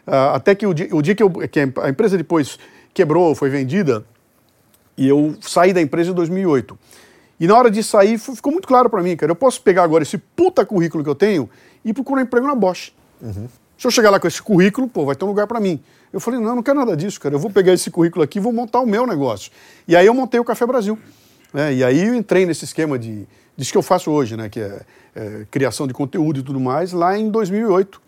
Ah, 0.08 0.36
até 0.36 0.56
que 0.56 0.66
o 0.66 0.74
dia, 0.74 0.88
o 0.94 1.02
dia 1.02 1.14
que, 1.14 1.22
eu, 1.22 1.30
que 1.30 1.60
a 1.60 1.90
empresa 1.90 2.18
depois 2.18 2.58
quebrou, 2.94 3.36
foi 3.36 3.50
vendida, 3.50 4.06
e 4.98 5.10
eu 5.10 5.36
saí 5.42 5.74
da 5.74 5.82
empresa 5.82 6.12
em 6.12 6.14
2008. 6.14 6.80
E 7.38 7.48
na 7.48 7.58
hora 7.58 7.70
de 7.70 7.84
sair, 7.84 8.18
ficou 8.18 8.50
muito 8.50 8.66
claro 8.66 8.90
para 8.90 9.04
mim, 9.04 9.14
cara, 9.18 9.34
eu 9.34 9.36
posso 9.36 9.62
pegar 9.62 9.84
agora 9.84 10.04
esse 10.04 10.18
puta 10.18 10.66
currículo 10.66 11.04
que 11.04 11.10
eu 11.10 11.16
tenho 11.16 11.50
e 11.84 11.94
procurar 11.94 12.22
emprego 12.22 12.48
na 12.48 12.56
Bosch. 12.56 12.94
Se 13.78 13.86
eu 13.86 13.92
chegar 13.92 14.10
lá 14.10 14.22
com 14.22 14.28
esse 14.28 14.42
currículo, 14.42 14.88
pô, 14.88 15.06
vai 15.06 15.18
ter 15.18 15.26
um 15.26 15.28
lugar 15.28 15.48
para 15.48 15.60
mim. 15.60 15.82
Eu 16.14 16.22
falei, 16.22 16.40
não, 16.40 16.48
eu 16.48 16.56
não 16.56 16.64
quero 16.64 16.80
nada 16.80 16.96
disso, 16.96 17.20
cara. 17.20 17.36
Eu 17.36 17.40
vou 17.40 17.52
pegar 17.52 17.74
esse 17.74 17.92
currículo 17.92 18.24
aqui 18.24 18.40
e 18.40 18.42
vou 18.42 18.54
montar 18.54 18.80
o 18.80 18.86
meu 18.86 19.06
negócio. 19.06 19.52
E 19.86 19.98
aí 19.98 20.06
eu 20.06 20.14
montei 20.14 20.40
o 20.40 20.46
Café 20.46 20.66
Brasil. 20.66 20.98
né? 21.54 21.74
E 21.74 21.84
aí 21.84 22.08
eu 22.08 22.16
entrei 22.16 22.46
nesse 22.46 22.64
esquema 22.64 22.98
de 22.98 23.28
disso 23.60 23.72
que 23.72 23.78
eu 23.78 23.82
faço 23.84 24.10
hoje, 24.10 24.36
né? 24.38 24.50
Que 24.50 24.60
é, 24.62 24.82
é, 25.16 25.46
criação 25.52 25.86
de 25.88 25.94
conteúdo 25.94 26.40
e 26.40 26.44
tudo 26.44 26.60
mais, 26.60 26.92
lá 26.94 27.18
em 27.18 27.30
2008. 27.30 28.02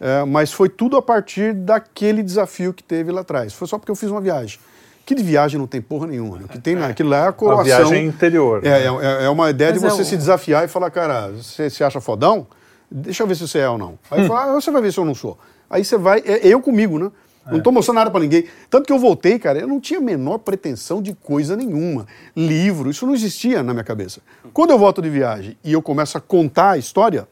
É, 0.00 0.24
mas 0.24 0.52
foi 0.52 0.68
tudo 0.68 0.96
a 0.96 1.02
partir 1.02 1.52
daquele 1.54 2.22
desafio 2.22 2.72
que 2.72 2.82
teve 2.82 3.10
lá 3.10 3.22
atrás. 3.22 3.52
Foi 3.52 3.66
só 3.66 3.78
porque 3.78 3.90
eu 3.90 3.96
fiz 3.96 4.10
uma 4.10 4.20
viagem. 4.20 4.58
Que 5.04 5.14
de 5.14 5.22
viagem 5.22 5.58
não 5.58 5.66
tem 5.66 5.80
porra 5.80 6.06
nenhuma. 6.06 6.36
Né? 6.38 6.44
O 6.44 6.48
que 6.48 6.58
tem 6.58 6.74
lá, 6.76 6.88
aquilo 6.88 7.08
lá 7.08 7.24
é 7.24 7.28
a 7.28 7.32
coroação. 7.32 7.64
viagem 7.64 8.06
interior, 8.06 8.60
É, 8.64 8.82
é, 8.82 9.24
é 9.24 9.28
uma 9.30 9.48
ideia 9.50 9.70
Mas 9.72 9.80
de 9.80 9.86
é 9.86 9.90
você 9.90 10.02
o- 10.02 10.04
se 10.04 10.16
desafiar 10.16 10.64
e 10.64 10.68
falar, 10.68 10.90
cara, 10.90 11.28
você 11.30 11.70
se 11.70 11.82
acha 11.82 12.00
fodão? 12.00 12.46
Deixa 12.90 13.22
eu 13.22 13.26
ver 13.26 13.34
se 13.34 13.46
você 13.48 13.58
é 13.60 13.68
ou 13.68 13.78
não. 13.78 13.98
Aí 14.10 14.20
eu 14.22 14.26
falo, 14.26 14.38
ah, 14.56 14.60
você 14.60 14.70
vai 14.70 14.82
ver 14.82 14.92
se 14.92 14.98
eu 14.98 15.04
não 15.04 15.14
sou. 15.14 15.38
Aí 15.70 15.84
você 15.84 15.96
vai, 15.96 16.20
é 16.24 16.46
eu 16.46 16.60
comigo, 16.60 16.98
né? 16.98 17.10
Não 17.50 17.60
tô 17.62 17.72
mostrando 17.72 17.96
nada 17.96 18.10
pra 18.10 18.20
ninguém. 18.20 18.44
Tanto 18.68 18.84
que 18.86 18.92
eu 18.92 18.98
voltei, 18.98 19.38
cara, 19.38 19.58
eu 19.58 19.66
não 19.66 19.80
tinha 19.80 19.98
a 19.98 20.02
menor 20.02 20.36
pretensão 20.36 21.00
de 21.00 21.14
coisa 21.14 21.56
nenhuma. 21.56 22.06
Livro, 22.36 22.90
isso 22.90 23.06
não 23.06 23.14
existia 23.14 23.62
na 23.62 23.72
minha 23.72 23.84
cabeça. 23.84 24.20
Quando 24.52 24.70
eu 24.70 24.78
volto 24.78 25.00
de 25.02 25.10
viagem 25.10 25.56
e 25.64 25.72
eu 25.72 25.82
começo 25.82 26.16
a 26.18 26.20
contar 26.20 26.70
a 26.72 26.78
história, 26.78 27.26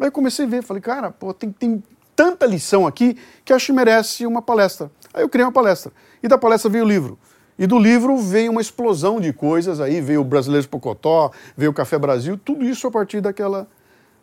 Aí 0.00 0.06
eu 0.06 0.12
comecei 0.12 0.44
a 0.46 0.48
ver, 0.48 0.62
falei, 0.62 0.80
cara, 0.80 1.10
pô, 1.10 1.34
tem, 1.34 1.50
tem 1.50 1.82
tanta 2.14 2.46
lição 2.46 2.86
aqui 2.86 3.16
que 3.44 3.52
acho 3.52 3.66
que 3.66 3.72
merece 3.72 4.24
uma 4.24 4.40
palestra. 4.40 4.88
Aí 5.12 5.22
eu 5.24 5.28
criei 5.28 5.44
uma 5.44 5.50
palestra. 5.50 5.90
E 6.22 6.28
da 6.28 6.38
palestra 6.38 6.70
veio 6.70 6.84
o 6.84 6.88
livro. 6.88 7.18
E 7.58 7.66
do 7.66 7.76
livro 7.80 8.16
veio 8.16 8.52
uma 8.52 8.60
explosão 8.60 9.20
de 9.20 9.32
coisas 9.32 9.80
aí, 9.80 10.00
veio 10.00 10.20
o 10.20 10.24
Brasileiro 10.24 10.68
Pocotó, 10.68 11.32
veio 11.56 11.72
o 11.72 11.74
Café 11.74 11.98
Brasil, 11.98 12.38
tudo 12.38 12.64
isso 12.64 12.86
a 12.86 12.92
partir 12.92 13.20
daquela, 13.20 13.66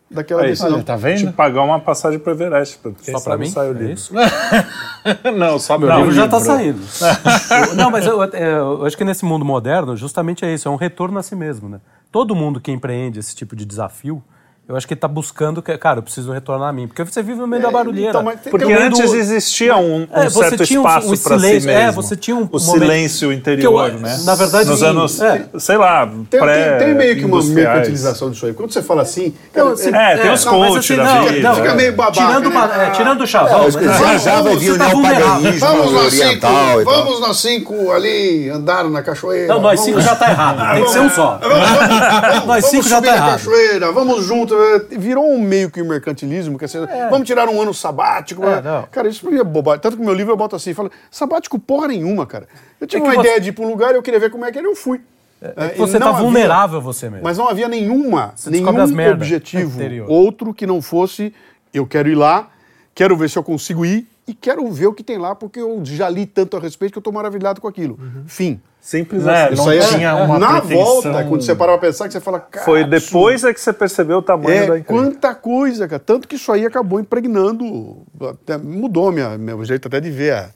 daquela 0.10 0.44
Aí, 0.44 0.52
decisão. 0.52 0.82
Tá 0.82 0.96
vendo? 0.96 1.18
Te 1.28 1.34
pagar 1.34 1.64
uma 1.64 1.78
passagem 1.82 2.20
pro 2.20 2.32
Everest. 2.32 2.78
pra- 2.78 2.92
Quem 2.94 3.14
Só 3.14 3.20
pra 3.20 3.32
sabe 3.34 3.44
mim? 3.44 3.50
sai 3.52 3.68
o 3.68 3.72
É 3.72 3.74
livro. 3.74 3.92
isso? 3.94 4.14
não, 5.36 5.60
só 5.60 5.78
meu 5.78 5.90
O 5.90 5.96
livro. 5.98 6.12
já 6.14 6.24
está 6.24 6.40
saindo. 6.40 6.80
não, 7.76 7.92
mas 7.92 8.06
eu, 8.06 8.24
é, 8.24 8.30
eu 8.60 8.86
acho 8.86 8.96
que 8.98 9.04
nesse 9.04 9.26
mundo 9.26 9.44
moderno, 9.44 9.96
justamente 9.98 10.46
é 10.46 10.54
isso, 10.54 10.70
é 10.70 10.72
um 10.72 10.76
retorno 10.78 11.20
a 11.20 11.24
si 11.24 11.36
mesmo, 11.36 11.68
né? 11.68 11.82
Todo 12.16 12.34
mundo 12.34 12.62
que 12.62 12.72
empreende 12.72 13.20
esse 13.20 13.36
tipo 13.36 13.58
de 13.58 13.66
desafio, 13.66 14.24
eu 14.68 14.76
acho 14.76 14.88
que 14.88 14.94
está 14.96 15.08
buscando, 15.08 15.62
que, 15.62 15.78
cara, 15.78 16.00
eu 16.00 16.04
preciso 16.04 16.32
retornar 16.32 16.70
a 16.70 16.74
mim. 16.74 16.88
Porque 16.88 17.04
você 17.04 17.22
vive 17.22 17.40
no 17.40 17.46
meio 17.48 17.62
da 17.62 17.70
barulheira. 17.70 18.10
então, 18.10 18.24
mas 18.24 18.40
tem- 18.42 18.50
Porque 18.50 18.66
tem 18.66 18.76
um 18.76 18.88
antes 18.88 19.14
existia 19.14 19.78
um, 19.78 20.02
um 20.02 20.08
É, 20.12 20.28
você 20.30 20.50
certo 20.50 20.66
tinha 20.66 20.82
um- 20.82 20.84
espaço 20.88 21.06
um 21.08 21.10
para 21.10 21.18
si 21.18 21.46
silêncio, 21.46 21.68
mesmo. 21.68 21.82
é, 21.82 21.92
você 21.92 22.16
tinha 22.16 22.36
um 22.36 22.40
o 22.40 22.42
momento- 22.46 22.60
silêncio 22.72 23.32
interior, 23.32 23.90
eu- 23.92 24.00
né? 24.00 24.18
na 24.26 24.34
verdade, 24.34 24.68
nos 24.68 24.82
anos, 24.82 25.22
é. 25.22 25.46
sei 25.60 25.78
lá, 25.78 26.10
Tem, 26.30 26.40
pré 26.40 26.78
tem, 26.80 26.88
tem 26.88 26.96
meio 26.96 27.16
que 27.16 27.26
uma 27.26 27.44
mercantilização 27.44 28.32
disso 28.32 28.48
aí. 28.48 28.54
Quando 28.54 28.74
você 28.74 28.82
fala 28.82 29.04
assim, 29.04 29.36
Não, 29.56 29.64
cara, 29.66 29.74
assim, 29.76 29.90
É, 29.96 30.18
tem 30.18 30.32
os 30.34 30.46
não, 30.46 30.60
mas 30.60 30.70
coach 30.72 30.94
assim, 30.94 30.96
da 30.96 31.04
não, 31.14 31.28
vida. 31.28 31.48
não, 31.50 31.56
Fica 31.58 31.76
meio 31.76 31.94
babaca, 31.94 32.12
tirando, 32.26 32.50
né? 32.50 32.56
uma- 32.56 32.84
é, 32.84 32.90
tirando 32.90 33.22
o 33.22 33.28
chavão. 33.28 33.64
É, 33.64 33.68
acho 33.68 33.78
que 33.78 33.86
mas- 33.86 34.00
já 34.00 34.18
já 34.18 34.42
vai 34.42 34.56
vir 34.56 34.72
o 34.72 34.78
tá 34.80 34.88
neopaganismo 34.88 35.60
Vamos 35.60 35.94
oriental 35.94 36.82
e 36.82 36.86
tal. 36.86 36.94
vamos 36.96 37.20
nós 37.20 37.38
cinco 37.38 37.92
ali 37.92 38.50
andar 38.50 38.84
na 38.90 39.04
cachoeira. 39.04 39.48
Não, 39.54 39.62
nós 39.62 39.80
vamos- 39.80 39.86
cinco 39.86 40.02
já 40.02 40.16
tá 40.16 40.32
errado. 40.32 40.74
Tem 40.76 40.84
que 40.86 40.90
ser 40.90 41.00
um 41.02 41.10
só. 41.12 41.40
Vamos, 41.40 41.60
vamos, 41.70 41.90
Nós 42.00 42.46
vamos 42.46 42.66
cinco 42.66 42.90
já 42.90 42.96
subir 42.96 43.08
tá 43.08 43.12
na 43.12 43.18
errado. 43.18 43.32
cachoeira, 43.40 43.92
vamos 43.92 44.26
junto. 44.26 44.55
É, 44.76 44.80
Virou 44.98 45.26
um 45.30 45.40
meio 45.40 45.70
que 45.70 45.82
um 45.82 45.88
mercantilismo, 45.88 46.58
quer 46.58 46.66
dizer, 46.66 46.88
vamos 47.10 47.28
tirar 47.28 47.48
um 47.50 47.62
ano 47.62 47.74
sabático. 47.74 48.44
É, 48.46 48.62
não. 48.62 48.84
Cara, 48.92 49.08
isso 49.08 49.28
é 49.30 49.44
bobagem. 49.44 49.82
Tanto 49.82 49.96
que 49.98 50.02
no 50.02 50.06
meu 50.08 50.16
livro 50.16 50.34
eu 50.34 50.38
boto 50.38 50.56
assim, 50.56 50.74
falo, 50.74 50.92
sabático 51.12 51.58
porra 51.60 51.88
nenhuma, 51.88 52.26
cara. 52.26 52.48
Eu 52.80 52.88
tive 52.88 53.02
É 53.02 53.06
que 53.06 53.10
uma 53.10 53.22
você- 53.22 53.28
ideia 53.28 53.42
de 53.42 53.50
ir 53.50 53.52
pra 53.54 53.66
um 53.66 53.70
lugar 53.70 53.94
e 53.94 53.98
eu 53.98 54.02
queria 54.04 54.20
ver 54.20 54.30
como 54.30 54.46
é 54.46 54.52
que 54.52 54.58
era, 54.58 54.68
eu 54.68 54.76
fui. 54.76 55.02
É, 55.42 55.74
e 55.76 55.78
Você 55.78 56.00
não 56.00 56.08
tá 56.08 56.14
havia- 56.14 56.24
vulnerável 56.24 56.82
você 56.82 57.10
mesmo. 57.10 57.24
Mas 57.24 57.38
não 57.38 57.48
havia 57.48 57.68
nenhuma, 57.68 58.34
descobre 58.48 58.86
nenhum 58.96 59.12
objetivo 59.12 59.80
outro 60.08 60.54
que 60.54 60.66
não 60.66 60.82
fosse 60.82 61.34
eu 61.74 61.86
quero 61.86 62.08
ir 62.10 62.16
lá, 62.16 62.48
quero 62.96 63.16
ver 63.18 63.30
se 63.30 63.38
eu 63.38 63.44
consigo 63.44 63.86
ir 63.86 64.08
e 64.28 64.34
quero 64.34 64.70
ver 64.72 64.88
o 64.88 64.94
que 64.94 65.04
tem 65.04 65.18
lá, 65.18 65.36
porque 65.36 65.60
eu 65.60 65.82
já 65.84 66.10
li 66.10 66.26
tanto 66.26 66.58
a 66.58 66.60
respeito 66.60 66.92
que 66.94 66.98
eu 66.98 67.02
tô 67.04 67.12
maravilhado 67.12 67.62
com 67.62 67.68
aquilo. 67.68 67.98
Uhum. 68.02 68.24
Fim. 68.28 68.60
Simples 68.82 69.24
Né, 69.24 69.46
assim. 69.46 69.56
não 69.56 69.64
Isso 69.64 69.70
aí 69.72 69.78
é- 69.80 69.98
tinha 69.98 70.16
uma 70.16 70.38
Na 70.38 70.62
pretensão. 70.62 70.84
volta, 70.86 71.24
quando 71.26 71.42
você 71.42 71.56
para 71.56 71.72
pra 71.72 71.88
pensar, 71.88 72.06
que 72.08 72.14
você 72.14 72.20
fala, 72.20 72.40
cara. 72.40 72.64
Foi 72.66 72.84
depois 72.84 73.44
é 73.44 73.52
que 73.52 73.60
você 73.60 73.74
percebeu 73.74 74.18
o 74.20 74.22
tamanho 74.22 74.68
da 74.68 74.76
É, 74.76 74.80
empresa. 74.80 74.84
quanta 74.86 75.34
coisa, 75.34 75.88
cara. 75.88 76.00
Tanto 76.00 76.28
que 76.28 76.36
isso 76.36 76.52
aí 76.52 76.66
acabou 76.68 77.00
impregnando, 77.00 77.98
até 78.30 78.58
mudou 78.60 79.12
minha, 79.12 79.38
meu 79.40 79.64
jeito 79.66 79.88
até 79.88 80.00
de 80.00 80.12
ver, 80.12 80.34
a- 80.34 80.50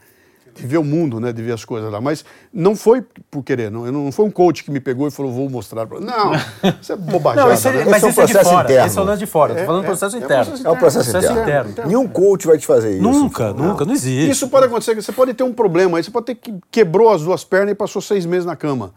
de 0.60 0.68
ver 0.68 0.78
o 0.78 0.84
mundo, 0.84 1.20
né? 1.20 1.32
De 1.32 1.42
ver 1.42 1.54
as 1.54 1.64
coisas 1.66 1.92
lá. 1.92 2.00
Mas 2.02 2.24
não 2.54 2.76
foi 2.76 3.04
por 3.32 3.44
querer, 3.44 3.72
não, 3.72 3.92
não 3.92 4.12
foi 4.12 4.26
um 4.26 4.32
coach 4.32 4.64
que 4.64 4.72
me 4.72 4.80
pegou 4.80 5.08
e 5.08 5.12
falou, 5.12 5.32
vou 5.32 5.50
mostrar. 5.50 5.86
Pra... 5.88 6.00
Não, 6.00 6.32
isso 6.82 6.94
é 6.94 6.96
bobagem. 6.96 7.44
Não, 7.44 7.54
isso 7.54 7.68
é, 7.68 7.72
né? 7.74 7.86
mas 7.86 7.96
Esse 7.98 8.06
é 8.06 8.08
um 8.08 8.10
isso 8.12 8.22
é 8.22 8.26
de 8.26 8.32
processo 8.34 8.50
fora. 8.50 8.64
interno. 8.66 8.88
Esse 8.88 8.98
é 8.98 9.02
o 9.02 9.06
lance 9.06 9.20
de 9.20 9.26
fora. 9.26 9.54
Tô 9.56 9.60
É, 9.62 9.66
falando 9.66 9.84
é, 9.84 9.88
processo 9.88 10.16
é 10.16 10.20
interno. 10.20 10.46
processo 10.46 10.68
É 10.68 10.72
um 10.72 10.76
processo 10.78 11.12
Processo 11.12 11.34
interno. 11.40 11.70
interno. 11.72 11.88
Nenhum 11.90 12.08
coach 12.08 12.48
vai 12.48 12.58
te 12.58 12.66
fazer 12.68 12.94
isso. 12.94 13.02
Nunca, 13.04 13.54
nunca, 13.54 13.86
não 13.86 13.94
existe. 13.94 14.30
Isso 14.32 14.48
pode 14.50 14.66
acontecer, 14.66 14.96
você 14.96 15.12
pode 15.12 15.34
ter 15.34 15.44
um 15.44 15.54
problema 15.54 15.98
aí, 15.98 16.04
você 16.04 16.12
pode 16.12 16.26
ter 16.28 16.36
que 16.36 16.54
quebrou 16.70 17.10
as 17.10 17.22
duas 17.24 17.44
pernas 17.44 17.72
e 17.72 17.76
passou 17.76 18.02
seis 18.02 18.26
meses 18.26 18.46
na 18.46 18.56
cama. 18.56 18.92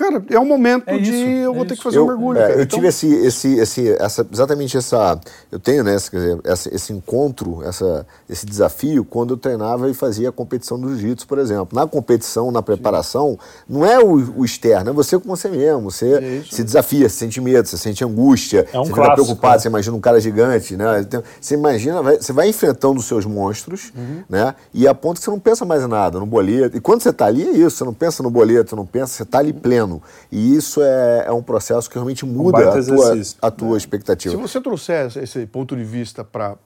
Cara, 0.00 0.24
é 0.30 0.38
um 0.40 0.46
momento 0.46 0.84
É 0.86 0.96
de 0.96 1.10
isso, 1.10 1.14
eu 1.30 1.52
é 1.52 1.56
vou 1.56 1.64
ter 1.66 1.76
que 1.76 1.82
fazer 1.82 1.98
eu, 1.98 2.04
um 2.04 2.06
mergulho. 2.06 2.38
é, 2.38 2.42
cara. 2.42 2.52
eu 2.54 2.62
Então, 2.62 2.78
tive 2.78 2.88
esse, 2.88 3.06
esse, 3.14 3.54
esse, 3.58 3.88
essa, 3.98 4.26
exatamente 4.32 4.76
essa. 4.78 5.20
Eu 5.52 5.58
tenho, 5.58 5.84
né? 5.84 5.94
Esse, 5.94 6.10
essa- 6.44 6.74
esse 6.74 6.92
encontro, 6.92 7.62
essa, 7.64 8.06
esse 8.28 8.46
desafio 8.46 9.04
quando 9.04 9.34
eu 9.34 9.36
treinava 9.36 9.90
e 9.90 9.94
fazia 9.94 10.30
a 10.30 10.32
competição 10.32 10.80
do 10.80 10.88
jiu-jitsu, 10.88 11.26
por 11.26 11.38
exemplo. 11.38 11.68
Na 11.78 11.86
competição, 11.86 12.50
na 12.50 12.62
preparação, 12.62 13.38
não 13.68 13.84
é 13.84 13.98
o, 13.98 14.38
o 14.40 14.44
externo, 14.44 14.90
é 14.90 14.92
você 14.94 15.18
com 15.18 15.28
você 15.28 15.48
mesmo. 15.48 15.90
Você 15.90 16.42
se 16.50 16.64
desafia, 16.64 17.08
você 17.08 17.16
sente 17.16 17.40
medo, 17.40 17.68
você 17.68 17.76
sente 17.76 18.02
angústia, 18.02 18.66
É 18.72 18.78
um 18.78 18.84
você 18.84 18.92
clássico, 18.92 19.02
fica 19.02 19.14
preocupado, 19.24 19.54
né? 19.54 19.58
você 19.60 19.68
imagina 19.68 19.96
um 19.96 20.00
cara 20.00 20.18
gigante, 20.20 20.76
né? 20.76 21.00
Então, 21.00 21.22
Você 21.40 21.54
imagina, 21.54 22.02
vai- 22.02 22.16
você 22.16 22.32
vai 22.32 22.48
enfrentando 22.48 22.98
os 22.98 23.04
seus 23.06 23.26
monstros, 23.26 23.92
Uhum. 23.96 24.22
né? 24.28 24.54
E 24.72 24.86
a 24.88 24.94
ponto 24.94 25.18
que 25.18 25.24
você 25.24 25.30
não 25.30 25.38
pensa 25.40 25.64
mais 25.64 25.82
em 25.82 25.88
nada, 25.88 26.18
no 26.18 26.26
boleto. 26.26 26.76
E 26.76 26.80
quando 26.80 27.02
você 27.02 27.10
está 27.10 27.26
ali, 27.26 27.42
é 27.46 27.50
isso, 27.52 27.76
você 27.76 27.84
não 27.84 27.92
pensa 27.94 28.22
no 28.22 28.30
boleto, 28.30 28.70
você 28.70 28.76
não 28.76 28.86
pensa, 28.86 29.12
você 29.12 29.22
está 29.24 29.38
ali 29.38 29.52
pleno. 29.52 29.89
E 30.30 30.54
isso 30.56 30.80
é, 30.82 31.24
é 31.26 31.32
um 31.32 31.42
processo 31.42 31.88
que 31.88 31.94
realmente 31.96 32.24
muda 32.26 32.58
baita 32.58 32.78
a 32.78 32.82
tua, 32.84 33.14
a 33.42 33.50
tua 33.50 33.70
se 33.72 33.76
expectativa. 33.78 34.36
você 34.36 34.60
trouxer 34.60 35.06
esse- 35.16 35.46
ponto 35.46 35.74
de 35.74 35.84
vista 35.84 36.22
para 36.22 36.58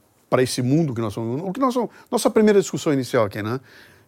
esse 0.43 0.61
mundo 0.63 0.93
que 0.95 1.01
nós 1.01 1.13
somos, 1.13 1.41
o 1.43 1.53
que 1.53 1.61
nós 1.61 1.73
somos, 1.73 1.91
nossa 2.11 2.29
primeira 2.29 2.61
discussão 2.61 2.93
inicial 2.93 3.25
aqui, 3.25 3.43
né? 3.43 3.61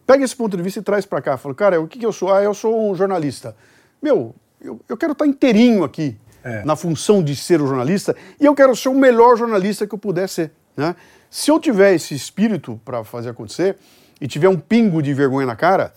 Pega 0.05 0.23
esse 0.23 0.35
ponto 0.35 0.55
de 0.57 0.63
vista 0.63 0.79
e 0.79 0.83
traz 0.83 1.05
para 1.05 1.21
cá. 1.21 1.37
Fala, 1.37 1.53
cara, 1.55 1.81
o 1.81 1.87
que, 1.87 1.99
que 1.99 2.05
eu 2.05 2.11
sou? 2.13 2.33
Ah, 2.33 2.41
eu 2.43 2.53
sou 2.53 2.89
um 2.91 2.95
jornalista. 2.95 3.55
Meu, 4.01 4.33
eu, 4.61 4.79
eu 4.87 4.95
quero 4.97 5.11
estar 5.13 5.25
inteirinho 5.25 5.83
aqui 5.83 6.17
É. 6.43 6.63
na 6.63 6.75
função 6.75 7.21
de 7.21 7.35
ser 7.35 7.61
o 7.61 7.67
jornalista 7.67 8.15
e 8.39 8.45
eu 8.45 8.55
quero 8.55 8.73
ser 8.75 8.87
o 8.89 8.93
melhor 8.93 9.35
jornalista 9.37 9.85
que 9.85 9.93
eu 9.93 9.99
puder 9.99 10.29
ser. 10.29 10.51
Né? 10.77 10.95
Se 11.29 11.51
eu 11.51 11.59
tiver 11.59 11.93
esse 11.93 12.15
espírito 12.15 12.79
para 12.85 13.03
fazer 13.03 13.29
acontecer 13.29 13.75
e 14.21 14.27
tiver 14.27 14.47
um 14.47 14.57
pingo 14.57 15.01
de 15.01 15.13
vergonha 15.13 15.45
na 15.45 15.55
cara, 15.57 15.91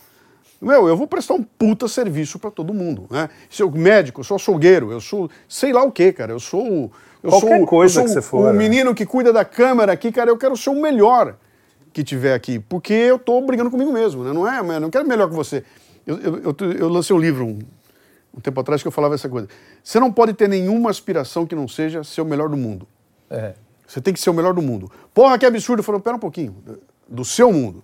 meu, 0.60 0.86
eu 0.88 0.96
vou 0.96 1.06
prestar 1.06 1.34
um 1.34 1.42
puta 1.42 1.88
serviço 1.88 2.38
para 2.38 2.50
todo 2.50 2.74
mundo, 2.74 3.06
né? 3.10 3.30
Se 3.48 3.62
eu 3.62 3.70
médico, 3.70 4.20
eu 4.20 4.24
sou 4.24 4.34
açougueiro, 4.36 4.92
eu 4.92 5.00
sou 5.00 5.30
sei 5.48 5.72
lá 5.72 5.82
o 5.82 5.90
que, 5.90 6.12
cara. 6.12 6.32
Eu 6.32 6.40
sou 6.40 6.62
o- 6.66 6.92
eu 7.22 7.30
Qualquer 7.30 7.58
sou, 7.58 7.66
coisa 7.66 8.00
eu 8.00 8.04
que 8.04 8.10
sou 8.12 8.22
você 8.22 8.28
for, 8.28 8.48
o 8.48 8.52
né? 8.52 8.58
menino 8.58 8.94
que 8.94 9.06
cuida 9.06 9.32
da 9.32 9.44
câmera 9.44 9.92
aqui, 9.92 10.10
cara. 10.12 10.30
Eu 10.30 10.36
quero 10.36 10.56
ser 10.56 10.70
o 10.70 10.80
melhor 10.80 11.36
que 11.92 12.04
tiver 12.04 12.34
aqui, 12.34 12.58
porque 12.58 12.92
eu 12.92 13.18
tô 13.18 13.40
brigando 13.40 13.70
comigo 13.70 13.92
mesmo, 13.92 14.22
né? 14.22 14.32
Não 14.32 14.46
é, 14.46 14.58
eu 14.60 14.80
não 14.80 14.90
quero 14.90 15.06
melhor 15.08 15.28
que 15.28 15.34
você. 15.34 15.64
Eu, 16.06 16.18
eu, 16.18 16.36
eu, 16.60 16.72
eu 16.78 16.88
lancei 16.88 17.14
um 17.14 17.18
livro 17.18 17.44
um- 17.46 17.58
um 18.36 18.40
tempo 18.40 18.60
atrás, 18.60 18.80
que 18.80 18.86
eu 18.88 18.92
falava 18.92 19.14
essa 19.14 19.28
coisa. 19.28 19.48
Você 19.82 19.98
não 19.98 20.12
pode 20.12 20.34
ter 20.34 20.48
nenhuma 20.48 20.88
aspiração 20.90 21.44
que 21.46 21.54
não 21.54 21.66
seja 21.66 22.04
ser 22.04 22.20
o 22.20 22.24
melhor 22.24 22.48
do 22.48 22.56
mundo. 22.56 22.86
É. 23.28 23.54
Você 23.86 24.00
tem 24.00 24.14
que 24.14 24.20
ser 24.20 24.30
o 24.30 24.34
melhor 24.34 24.54
do 24.54 24.62
mundo. 24.62 24.88
Porra, 25.12 25.36
que 25.36 25.44
absurdo. 25.44 25.80
Eu 25.80 25.84
falei, 25.84 26.00
pera 26.00 26.14
um 26.16 26.20
pouquinho. 26.20 26.54
Do 27.08 27.24
seu 27.24 27.52
mundo. 27.52 27.82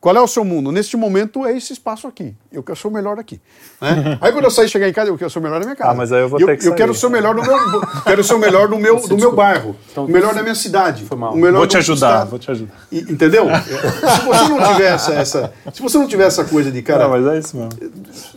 Qual 0.00 0.14
é 0.16 0.20
o 0.20 0.28
seu 0.28 0.44
mundo? 0.44 0.70
Neste 0.70 0.96
momento 0.96 1.44
é 1.44 1.56
esse 1.56 1.72
espaço 1.72 2.06
aqui. 2.06 2.32
Eu 2.52 2.62
quero 2.62 2.78
ser 2.78 2.86
o 2.86 2.90
melhor 2.90 3.18
aqui. 3.18 3.40
Né? 3.80 4.16
aí 4.22 4.30
quando 4.30 4.44
eu 4.44 4.50
sair 4.50 4.68
chegar 4.68 4.88
em 4.88 4.92
casa, 4.92 5.10
eu 5.10 5.18
quero 5.18 5.28
ser 5.28 5.40
o 5.40 5.42
melhor 5.42 5.58
da 5.58 5.64
minha 5.66 5.74
casa. 5.74 5.90
Ah, 5.90 5.94
mas 5.94 6.12
aí 6.12 6.20
eu 6.20 6.28
vou 6.28 6.40
E 6.40 6.46
ter 6.46 6.56
que 6.56 6.62
Eu 6.66 6.68
sair. 6.70 6.76
quero 6.76 6.94
ser 6.94 7.06
o 7.06 7.10
melhor 7.10 7.34
do 7.34 7.42
meu, 7.42 7.80
quero 8.06 8.22
ser 8.22 8.34
o 8.34 8.38
melhor 8.38 8.68
do 8.68 8.78
meu, 8.78 9.00
do 9.08 9.16
meu 9.16 9.32
bairro, 9.34 9.74
o 9.96 10.02
melhor 10.06 10.32
da 10.36 10.42
minha 10.42 10.54
cidade, 10.54 11.04
mal. 11.16 11.32
o 11.32 11.36
melhor 11.36 11.58
Vou 11.58 11.66
te 11.66 11.76
ajudar, 11.78 12.12
estado. 12.12 12.30
vou 12.30 12.38
te 12.38 12.48
ajudar. 12.48 12.74
E- 12.92 13.00
entendeu? 13.12 13.46
se 13.50 14.24
você 14.24 14.48
não 14.48 14.72
tiver 14.72 14.94
essa, 14.94 15.14
essa- 15.14 15.52
se 15.72 15.82
você 15.82 15.98
não 15.98 16.06
tiver 16.06 16.26
essa 16.28 16.44
coisa 16.44 16.70
de 16.70 16.80
cara, 16.80 17.02
Não, 17.08 17.10
mas 17.10 17.26
é 17.26 17.38
isso 17.40 17.56
mesmo. 17.56 17.72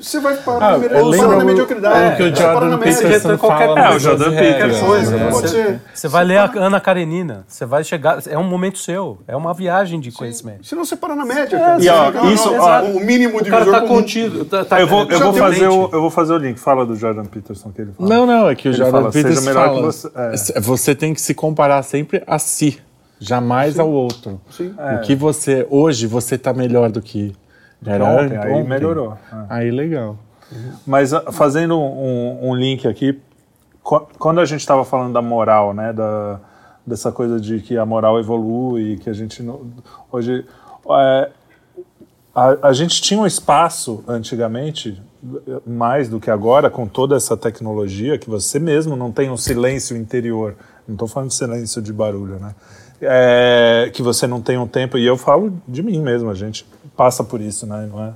você 0.01 0.20
vai 0.20 0.38
parar, 0.38 0.66
Ah, 0.74 0.78
na, 0.80 0.86
eu 0.88 1.05
você 1.05 1.18
lembro 1.22 1.38
na 1.38 1.45
mediocridade. 1.45 1.95
é, 1.99 2.16
que 2.16 2.24
o 2.24 2.36
Jordan 2.36 2.70
na 2.70 2.78
média. 2.78 2.97
Peterson 3.01 3.38
qualquer 3.38 3.68
fala 3.68 3.82
coisa. 3.82 3.93
É, 3.93 3.95
o 3.95 3.99
Jordan 3.99 4.32
Peterson, 4.36 4.86
pode 4.88 5.32
Você, 5.32 5.47
ser. 5.47 5.82
você 5.93 6.07
vai 6.07 6.24
ler 6.26 6.38
a 6.39 6.51
Ana 6.55 6.82
Karenina, 6.82 7.45
você 7.47 7.68
vai 7.68 7.84
chegar. 7.84 8.18
É 8.28 8.38
um 8.38 8.43
momento 8.43 8.80
seu, 8.80 9.20
é 9.28 9.36
uma 9.36 9.53
viagem 9.53 9.99
de 9.99 10.12
conhecimento. 10.12 10.66
Senão 10.66 10.84
você 10.84 10.95
para 10.95 11.16
na 11.16 11.24
média. 11.24 11.50
Cara. 11.57 11.83
E, 11.83 11.89
ó, 11.89 12.11
Não, 12.11 12.31
isso, 12.33 12.51
não, 12.51 12.59
ó, 12.61 12.81
o 12.83 12.99
mínimo 13.05 13.39
O 13.39 13.45
cara 13.45 13.65
tá 13.65 13.81
comum. 13.81 13.95
contido. 13.95 14.45
Tá, 14.45 14.65
tá- 14.65 14.79
Eu 14.81 14.87
vou, 14.87 15.03
eu, 15.09 15.19
vou 15.19 15.33
fazer 15.33 15.67
o, 15.67 15.89
eu 15.91 16.01
vou 16.01 16.09
fazer 16.09 16.33
o 16.33 16.37
link. 16.37 16.57
Fala 16.59 16.85
do 16.85 16.95
Jordan 16.95 17.25
Peterson 17.25 17.71
que 17.71 17.81
ele 17.81 17.91
fala. 17.93 18.09
Não, 18.09 18.25
não, 18.25 18.49
é 18.49 18.55
que 18.55 18.67
o 18.67 18.71
Ele 18.71 18.77
Jordan 18.77 18.91
fala, 18.99 19.11
seja 19.11 19.27
Peterson 19.27 19.45
melhor 19.49 19.65
fala, 19.67 19.77
que 19.77 19.83
você- 19.83 20.53
é. 20.55 20.59
você 20.61 20.95
tem 20.95 21.13
que 21.13 21.21
se 21.21 21.33
comparar 21.33 21.81
sempre 21.83 22.23
a 22.27 22.37
si, 22.39 22.79
jamais 23.19 23.77
ao 23.79 23.89
outro. 23.89 24.39
Sim. 24.51 24.73
O 24.97 25.01
que 25.01 25.15
você, 25.15 25.65
hoje, 25.69 26.07
você 26.07 26.37
tá 26.37 26.53
melhor 26.53 26.89
do 26.91 27.01
que 27.01 27.33
era 27.85 28.03
ontem, 28.05 28.37
aí 28.37 28.51
ontem. 28.53 28.69
melhorou, 28.69 29.13
é. 29.31 29.35
Aí 29.49 29.71
legal. 29.71 30.17
Mas 30.85 31.13
ah, 31.13 31.31
fazendo 31.31 31.79
um, 31.79 32.49
um 32.49 32.55
link 32.55 32.87
aqui, 32.87 33.19
qu- 33.83 34.05
quando 34.19 34.39
a 34.41 34.45
gente 34.45 34.59
estava 34.59 34.83
falando 34.83 35.13
da 35.13 35.21
moral, 35.21 35.73
né, 35.73 35.93
da, 35.93 36.39
dessa 36.85 37.11
coisa 37.11 37.39
de 37.39 37.59
que 37.61 37.77
a 37.77 37.85
moral 37.85 38.19
evolui, 38.19 38.97
que 38.97 39.09
a 39.09 39.13
gente 39.13 39.41
não- 39.41 39.61
hoje 40.11 40.45
é, 40.89 41.29
a, 42.34 42.69
a 42.69 42.73
gente 42.73 43.01
tinha 43.01 43.19
um 43.19 43.25
espaço 43.25 44.03
antigamente 44.07 45.01
mais 45.65 46.09
do 46.09 46.19
que 46.19 46.32
agora 46.32 46.69
com 46.69 46.88
toda 46.88 47.15
essa 47.15 47.38
tecnologia 47.38 48.17
que 48.17 48.29
você 48.29 48.57
mesmo 48.57 48.95
não 48.95 49.11
tem 49.11 49.29
um 49.29 49.38
silêncio 49.38 49.95
interior. 49.95 50.55
Não 50.88 50.95
estou 50.95 51.07
falando 51.07 51.29
de 51.29 51.36
silêncio 51.36 51.82
de 51.82 51.93
barulho, 51.93 52.39
né? 52.39 52.55
É, 53.01 53.89
que 53.93 54.01
você 54.01 54.27
não 54.27 54.41
tem 54.41 54.57
um 54.57 54.67
tempo 54.67 54.97
e 54.97 55.05
eu 55.05 55.17
falo 55.17 55.53
de 55.67 55.84
mim 55.84 56.01
mesmo. 56.01 56.29
A 56.29 56.34
gente 56.34 56.65
passa 56.95 57.23
por 57.23 57.41
isso, 57.41 57.65
né? 57.65 57.88
Não 57.91 58.03
é? 58.03 58.13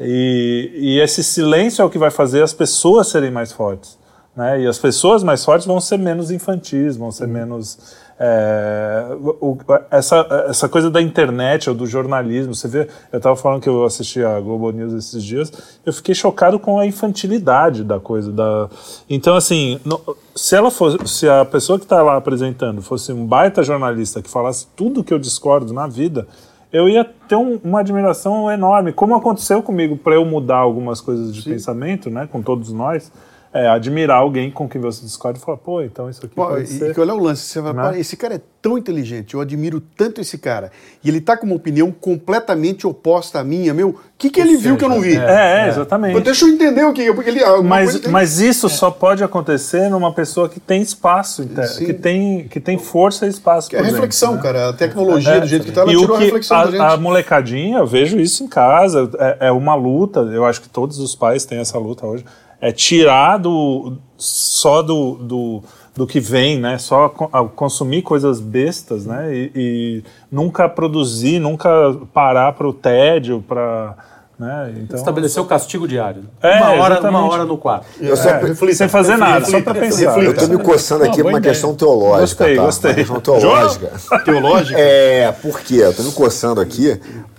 E, 0.00 0.70
e 0.74 1.00
esse 1.00 1.24
silêncio 1.24 1.82
é 1.82 1.84
o 1.84 1.90
que 1.90 1.98
vai 1.98 2.10
fazer 2.10 2.42
as 2.42 2.52
pessoas 2.52 3.08
serem 3.08 3.30
mais 3.30 3.52
fortes. 3.52 3.98
Né? 4.34 4.62
E 4.62 4.66
as 4.66 4.78
pessoas 4.78 5.22
mais 5.22 5.44
fortes 5.44 5.66
vão 5.66 5.80
ser 5.80 5.98
menos 5.98 6.30
infantis, 6.30 6.96
vão 6.96 7.10
ser 7.10 7.26
menos. 7.26 7.96
É, 8.18 9.06
o- 9.20 9.58
essa, 9.90 10.46
essa 10.48 10.68
coisa 10.68 10.90
da 10.90 11.00
internet 11.02 11.68
ou 11.68 11.74
do 11.76 11.86
jornalismo, 11.86 12.54
você 12.54 12.66
vê, 12.68 12.88
eu 13.12 13.16
estava 13.18 13.36
falando 13.36 13.60
que 13.60 13.68
eu 13.68 13.84
assisti 13.84 14.22
a 14.24 14.40
Globo 14.40 14.70
News 14.70 14.92
esses 14.94 15.22
dias, 15.22 15.52
eu 15.84 15.92
fiquei 15.92 16.14
chocado 16.14 16.58
com 16.58 16.78
a 16.78 16.86
infantilidade 16.86 17.84
da 17.84 18.00
coisa. 18.00 18.32
Da... 18.32 18.68
Então, 19.08 19.34
assim, 19.36 19.78
no- 19.84 20.00
se 20.34 20.54
ela 20.56 20.70
fosse, 20.70 20.98
se 21.06 21.28
a 21.28 21.44
pessoa 21.44 21.78
que 21.78 21.84
está 21.84 22.02
lá 22.02 22.16
apresentando 22.16 22.80
fosse 22.82 23.12
um 23.12 23.26
baita 23.26 23.62
jornalista 23.62 24.22
que 24.22 24.30
falasse 24.30 24.66
tudo 24.74 25.04
que 25.04 25.12
eu 25.12 25.18
discordo 25.18 25.72
na 25.72 25.86
vida, 25.86 26.26
eu 26.72 26.88
ia 26.88 27.04
ter 27.04 27.36
um- 27.36 27.58
uma 27.62 27.80
admiração 27.80 28.50
enorme, 28.50 28.92
como 28.92 29.14
aconteceu 29.14 29.62
comigo 29.62 29.96
para 29.96 30.14
eu 30.14 30.24
mudar 30.24 30.56
algumas 30.58 31.00
coisas 31.00 31.34
de 31.34 31.42
pensamento, 31.42 32.10
né, 32.10 32.28
com 32.30 32.42
todos 32.42 32.72
nós, 32.72 33.10
é, 33.58 33.68
admirar 33.68 34.18
alguém 34.18 34.50
com 34.50 34.68
quem 34.68 34.80
você 34.80 35.02
discorda 35.04 35.38
e 35.38 35.42
falar, 35.42 35.58
pô, 35.58 35.80
então 35.82 36.10
isso 36.10 36.24
aqui 36.24 36.34
Pô, 36.34 36.46
pode 36.46 36.64
e 36.64 36.66
ser. 36.66 36.92
que 36.94 37.00
olha 37.00 37.14
o 37.14 37.18
lance, 37.22 37.42
você 37.42 37.60
vai, 37.60 37.72
Né? 37.72 37.82
"Pá, 37.82 37.98
esse 37.98 38.16
cara 38.16 38.34
é 38.34 38.40
tão 38.60 38.76
inteligente, 38.76 39.34
eu 39.34 39.40
admiro 39.40 39.80
tanto 39.80 40.20
esse 40.20 40.36
cara, 40.38 40.72
e 41.02 41.08
ele 41.08 41.20
tá 41.20 41.36
com 41.36 41.46
uma 41.46 41.54
opinião 41.54 41.90
completamente 41.92 42.86
oposta 42.86 43.38
à 43.38 43.44
minha, 43.44 43.72
meu, 43.72 43.90
o 43.90 43.96
que, 44.18 44.28
que 44.28 44.40
ele 44.40 44.56
viu 44.56 44.76
que 44.76 44.84
eu 44.84 44.88
não 44.88 45.00
vi? 45.00 45.16
É, 45.16 45.66
é, 45.66 45.68
exatamente. 45.68 46.14
Pô, 46.14 46.20
Deixa 46.20 46.44
eu 46.44 46.48
entender 46.48 46.84
o 46.84 46.92
que, 46.92 47.12
porque 47.14 47.30
ele... 47.30 47.44
Mas, 47.62 48.00
tem- 48.00 48.10
mas 48.10 48.40
isso 48.40 48.68
só 48.68 48.90
pode 48.90 49.22
acontecer 49.22 49.88
numa 49.88 50.12
pessoa 50.12 50.48
que 50.48 50.58
tem 50.58 50.82
espaço, 50.82 51.46
que 51.78 51.92
tem, 51.94 52.48
que 52.48 52.58
tem 52.60 52.76
força 52.76 53.26
e 53.26 53.28
espaço. 53.28 53.70
Que 53.70 53.76
é 53.76 53.78
a 53.78 53.82
dentro, 53.82 53.94
reflexão, 53.96 54.34
né? 54.34 54.42
cara, 54.42 54.68
a 54.70 54.72
tecnologia 54.72 55.40
do 55.40 55.46
jeito 55.46 55.64
que 55.66 55.72
tá, 55.72 55.82
ela 55.82 55.92
e 55.92 55.96
tirou 55.96 56.16
a 56.16 56.18
reflexão 56.18 56.56
da 56.58 56.70
gente. 56.70 56.80
a, 56.80 56.90
a 56.92 56.96
molecadinha, 56.96 57.78
eu 57.78 57.86
vejo 57.86 58.18
isso 58.18 58.42
em 58.42 58.48
casa, 58.48 59.08
é, 59.18 59.46
é 59.48 59.52
uma 59.52 59.74
luta, 59.74 60.20
eu 60.20 60.44
acho 60.44 60.60
que 60.60 60.68
todos 60.68 60.98
os 60.98 61.14
pais 61.14 61.44
têm 61.44 61.58
essa 61.58 61.78
luta 61.78 62.04
hoje, 62.06 62.24
é 62.66 62.72
tirar 62.72 63.36
do, 63.38 63.96
só 64.16 64.82
do, 64.82 65.14
do, 65.14 65.62
do 65.94 66.04
que 66.04 66.18
vem, 66.18 66.58
né, 66.58 66.78
só 66.78 67.08
consumir 67.54 68.02
coisas 68.02 68.40
bestas, 68.40 69.06
né, 69.06 69.32
e, 69.32 69.52
e 69.54 70.04
nunca 70.30 70.68
produzir, 70.68 71.38
nunca 71.38 71.70
parar 72.12 72.52
para 72.54 72.66
o 72.66 72.72
tédio, 72.72 73.40
para... 73.46 73.96
Né, 74.38 74.74
então, 74.82 74.98
Estabelecer 74.98 75.42
o 75.42 75.46
castigo 75.46 75.88
diário. 75.88 76.24
É, 76.42 76.56
uma, 76.58 76.70
hora, 76.72 77.08
uma 77.08 77.26
hora 77.26 77.44
no 77.46 77.56
quarto. 77.56 77.86
Eu 77.98 78.14
só, 78.18 78.28
é, 78.28 78.72
sem 78.74 78.86
fazer 78.86 79.16
nada, 79.16 79.46
só 79.46 79.62
para 79.62 79.74
pensar. 79.80 80.22
eu 80.22 80.34
tô 80.34 80.46
me 80.46 80.58
coçando 80.58 81.04
aqui 81.04 81.16
por 81.16 81.22
boa 81.22 81.32
uma 81.32 81.38
ideia. 81.38 81.52
questão 81.54 81.74
teológica. 81.74 82.44
Gostei, 82.44 82.56
tá? 82.56 82.62
gostei. 82.62 82.90
Uma 82.90 82.96
questão 82.96 83.20
teológica. 83.40 83.92
Teológica? 84.26 84.78
É, 84.78 85.32
por 85.32 85.60
quê? 85.60 85.76
Eu 85.76 85.94
tô 85.94 86.02
me 86.02 86.12
coçando 86.12 86.60
aqui 86.60 87.00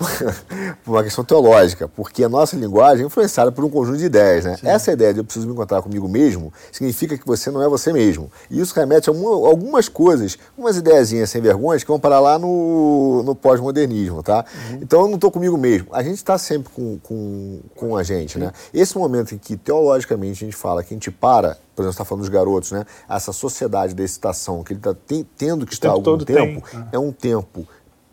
por 0.83 0.91
uma 0.95 1.03
questão 1.03 1.23
teológica, 1.23 1.87
porque 1.87 2.23
a 2.23 2.29
nossa 2.29 2.55
linguagem 2.55 3.03
é 3.03 3.07
influenciada 3.07 3.51
por 3.51 3.63
um 3.63 3.69
conjunto 3.69 3.97
de 3.97 4.05
ideias, 4.05 4.45
né? 4.45 4.55
Essa 4.63 4.91
ideia 4.91 5.13
de 5.13 5.19
eu 5.19 5.23
preciso 5.23 5.45
me 5.45 5.53
encontrar 5.53 5.81
comigo 5.83 6.07
mesmo 6.07 6.51
significa 6.71 7.17
que 7.17 7.25
você 7.27 7.51
não 7.51 7.61
é 7.61 7.67
você 7.69 7.93
mesmo. 7.93 8.31
E 8.49 8.59
isso 8.59 8.73
remete 8.75 9.09
a 9.09 9.13
uma- 9.13 9.47
algumas 9.47 9.87
coisas, 9.87 10.37
umas 10.57 10.77
ideiazinhas 10.77 11.29
sem 11.29 11.41
vergonhas 11.41 11.83
que 11.83 11.89
vão 11.89 11.99
parar 11.99 12.19
lá 12.19 12.39
no, 12.39 13.21
no 13.23 13.35
pós-modernismo, 13.35 14.23
tá? 14.23 14.43
Então 14.81 15.01
eu 15.01 15.07
não 15.07 15.19
tô 15.19 15.29
comigo 15.29 15.57
mesmo. 15.57 15.87
A 15.91 16.01
gente 16.01 16.15
está 16.17 16.37
sempre 16.37 16.71
com, 16.73 16.86
com, 16.95 17.59
com 17.75 17.97
a 17.97 18.03
gente, 18.03 18.39
né? 18.39 18.51
Esse 18.73 18.97
momento 18.97 19.35
em 19.35 19.37
que 19.37 19.57
teologicamente 19.57 20.43
a 20.43 20.47
gente 20.47 20.55
fala 20.55 20.83
que 20.83 20.93
a 20.93 20.95
gente 20.95 21.11
para, 21.11 21.57
por 21.75 21.81
exemplo, 21.81 21.83
você 21.83 21.89
está 21.89 22.05
falando 22.05 22.21
dos 22.21 22.29
garotos, 22.29 22.71
né? 22.71 22.85
Essa 23.09 23.33
sociedade 23.33 23.93
da 23.93 24.03
excitação, 24.03 24.63
que 24.63 24.73
ele 24.73 24.79
está 24.79 24.95
tendo 25.37 25.65
que 25.65 25.73
estar 25.73 25.93
tempo 25.93 26.09
algum 26.09 26.23
tempo, 26.23 26.69
tem, 26.69 26.87
é 26.91 26.99
um 26.99 27.11
tempo 27.11 27.67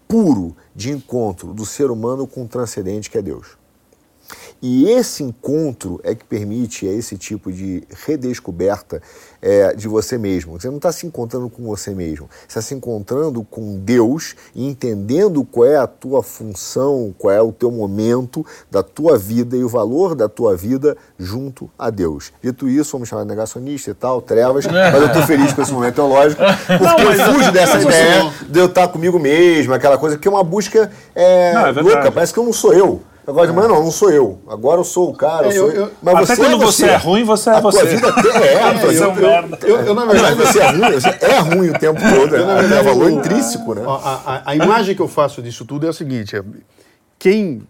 puro 0.08 0.56
de 0.74 0.90
encontro 0.90 1.54
do 1.54 1.64
ser 1.64 1.90
humano 1.90 2.26
com 2.26 2.44
o 2.44 2.48
transcendente 2.48 3.10
que 3.10 3.18
é 3.18 3.22
Deus. 3.22 3.56
E 4.66 4.88
esse 4.88 5.22
encontro 5.22 6.00
é 6.02 6.14
que 6.14 6.24
permite 6.24 6.86
esse 6.86 7.18
tipo 7.18 7.52
de 7.52 7.82
redescoberta 8.06 9.02
é, 9.42 9.74
de 9.74 9.86
você 9.86 10.16
mesmo. 10.16 10.58
Você 10.58 10.68
não 10.68 10.78
está 10.78 10.90
se 10.90 11.06
encontrando 11.06 11.50
com 11.50 11.64
você 11.64 11.90
mesmo, 11.90 12.30
você 12.30 12.46
está 12.46 12.62
se 12.62 12.74
encontrando 12.74 13.44
com 13.44 13.78
Deus 13.78 14.34
e 14.54 14.66
entendendo 14.66 15.44
qual 15.44 15.66
é 15.66 15.76
a 15.76 15.86
tua 15.86 16.22
função, 16.22 17.14
qual 17.18 17.30
é 17.30 17.42
o 17.42 17.52
teu 17.52 17.70
momento 17.70 18.42
da 18.70 18.82
tua 18.82 19.18
vida 19.18 19.54
e 19.54 19.62
o 19.62 19.68
valor 19.68 20.14
da 20.14 20.30
tua 20.30 20.56
vida 20.56 20.96
junto 21.18 21.70
a 21.78 21.90
Deus. 21.90 22.32
Dito 22.42 22.66
isso, 22.66 22.92
vamos 22.92 23.10
chamar 23.10 23.24
de 23.24 23.28
negacionista 23.28 23.90
e 23.90 23.94
tal, 23.94 24.22
trevas, 24.22 24.64
mas 24.66 24.94
eu 24.94 25.08
estou 25.08 25.24
feliz 25.24 25.52
com 25.52 25.60
esse 25.60 25.72
momento 25.74 25.96
teológico, 25.96 26.40
porque 26.66 27.02
eu 27.02 27.34
fujo 27.34 27.52
dessa 27.52 27.82
ideia 27.82 28.32
de 28.48 28.58
eu 28.60 28.64
estar 28.64 28.88
comigo 28.88 29.18
mesmo, 29.18 29.74
aquela 29.74 29.98
coisa 29.98 30.16
que 30.16 30.26
é 30.26 30.30
uma 30.30 30.42
busca 30.42 30.90
é, 31.14 31.52
Não, 31.52 31.66
é 31.66 31.72
louca, 31.72 32.10
parece 32.10 32.32
que 32.32 32.38
eu 32.38 32.44
não 32.44 32.52
sou 32.54 32.72
eu. 32.72 33.02
Agora 33.26 33.46
de 33.46 33.52
manhã, 33.54 33.68
não, 33.68 33.82
não 33.84 33.90
sou 33.90 34.10
eu. 34.10 34.38
Agora 34.46 34.80
eu 34.80 34.84
sou 34.84 35.10
o 35.10 35.14
cara, 35.16 35.46
eu 35.46 35.50
É, 35.50 35.54
sou. 35.54 35.68
eu- 35.70 35.74
eu- 35.86 35.90
Mas 36.02 36.14
Até 36.14 36.26
você 36.26 36.36
quando 36.36 36.62
é 36.62 36.66
você 36.66 36.86
é 36.86 36.96
ruim, 36.96 37.24
você 37.24 37.50
é 37.50 37.52
a 37.54 37.60
tua 37.62 37.72
você. 37.72 37.84
vida 37.86 38.06
é, 38.08 38.62
a 38.62 38.74
tua 38.80 38.92
Você 38.92 39.02
é 39.02 39.06
um 39.08 39.14
vida- 39.14 39.26
merda. 39.28 39.58
Eu, 39.62 39.76
eu, 39.80 39.94
na 39.94 40.04
Na 40.04 40.12
verdade, 40.12 40.36
você 40.36 40.58
é 40.60 40.70
ruim, 40.70 40.92
você 40.92 41.08
é 41.24 41.38
ruim 41.38 41.70
o 41.70 41.78
tempo 41.78 42.00
todo. 42.00 42.36
Eu, 42.36 42.46
na 42.46 42.52
Até 42.54 42.62
verdade, 42.62 42.84
valor 42.88 43.06
o- 43.06 43.10
intrínseco, 43.10 43.74
né? 43.74 43.82
A, 43.86 43.90
a- 44.34 44.42
a 44.44 44.54
imagem 44.56 44.94
que 44.94 45.00
eu 45.00 45.08
faço 45.08 45.40
disso 45.40 45.64
tudo 45.64 45.86
é 45.86 45.88
a 45.88 45.92
seguinte: 45.92 46.36
é, 46.36 46.42
quem 47.18 47.62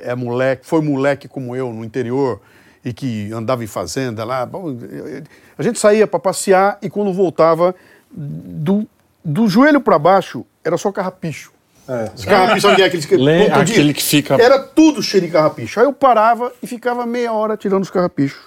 é 0.00 0.14
moleque, 0.16 0.66
foi 0.66 0.80
moleque 0.82 1.28
como 1.28 1.54
eu 1.54 1.72
no 1.72 1.84
interior 1.84 2.40
e 2.84 2.92
que 2.92 3.32
andava 3.32 3.62
em 3.62 3.68
fazenda 3.68 4.24
lá, 4.24 4.44
bom, 4.44 4.70
eu- 4.70 5.06
eu- 5.08 5.22
a 5.56 5.62
gente 5.62 5.78
saía 5.78 6.06
para 6.08 6.18
passear 6.18 6.78
e 6.82 6.90
quando 6.90 7.12
voltava 7.12 7.72
do, 8.10 8.84
do 9.24 9.48
joelho 9.48 9.80
para 9.80 9.98
baixo 9.98 10.44
era 10.64 10.76
só 10.76 10.90
carrapicho. 10.90 11.52
É. 11.88 12.10
Os 12.14 12.24
carrapichos, 12.24 12.62
sabe 12.62 12.82
aqueles 12.82 13.04
que, 13.06 13.16
aquele 13.60 13.94
que 13.94 14.02
fica- 14.02 14.34
Era 14.40 14.58
tudo 14.58 15.02
cheio 15.02 15.22
de 15.24 15.30
carrapicho. 15.30 15.78
Aí 15.78 15.86
eu 15.86 15.92
parava 15.92 16.52
e 16.62 16.66
ficava 16.66 17.06
meia 17.06 17.32
hora 17.32 17.56
tirando 17.56 17.82
os 17.82 17.90
carrapichos. 17.90 18.40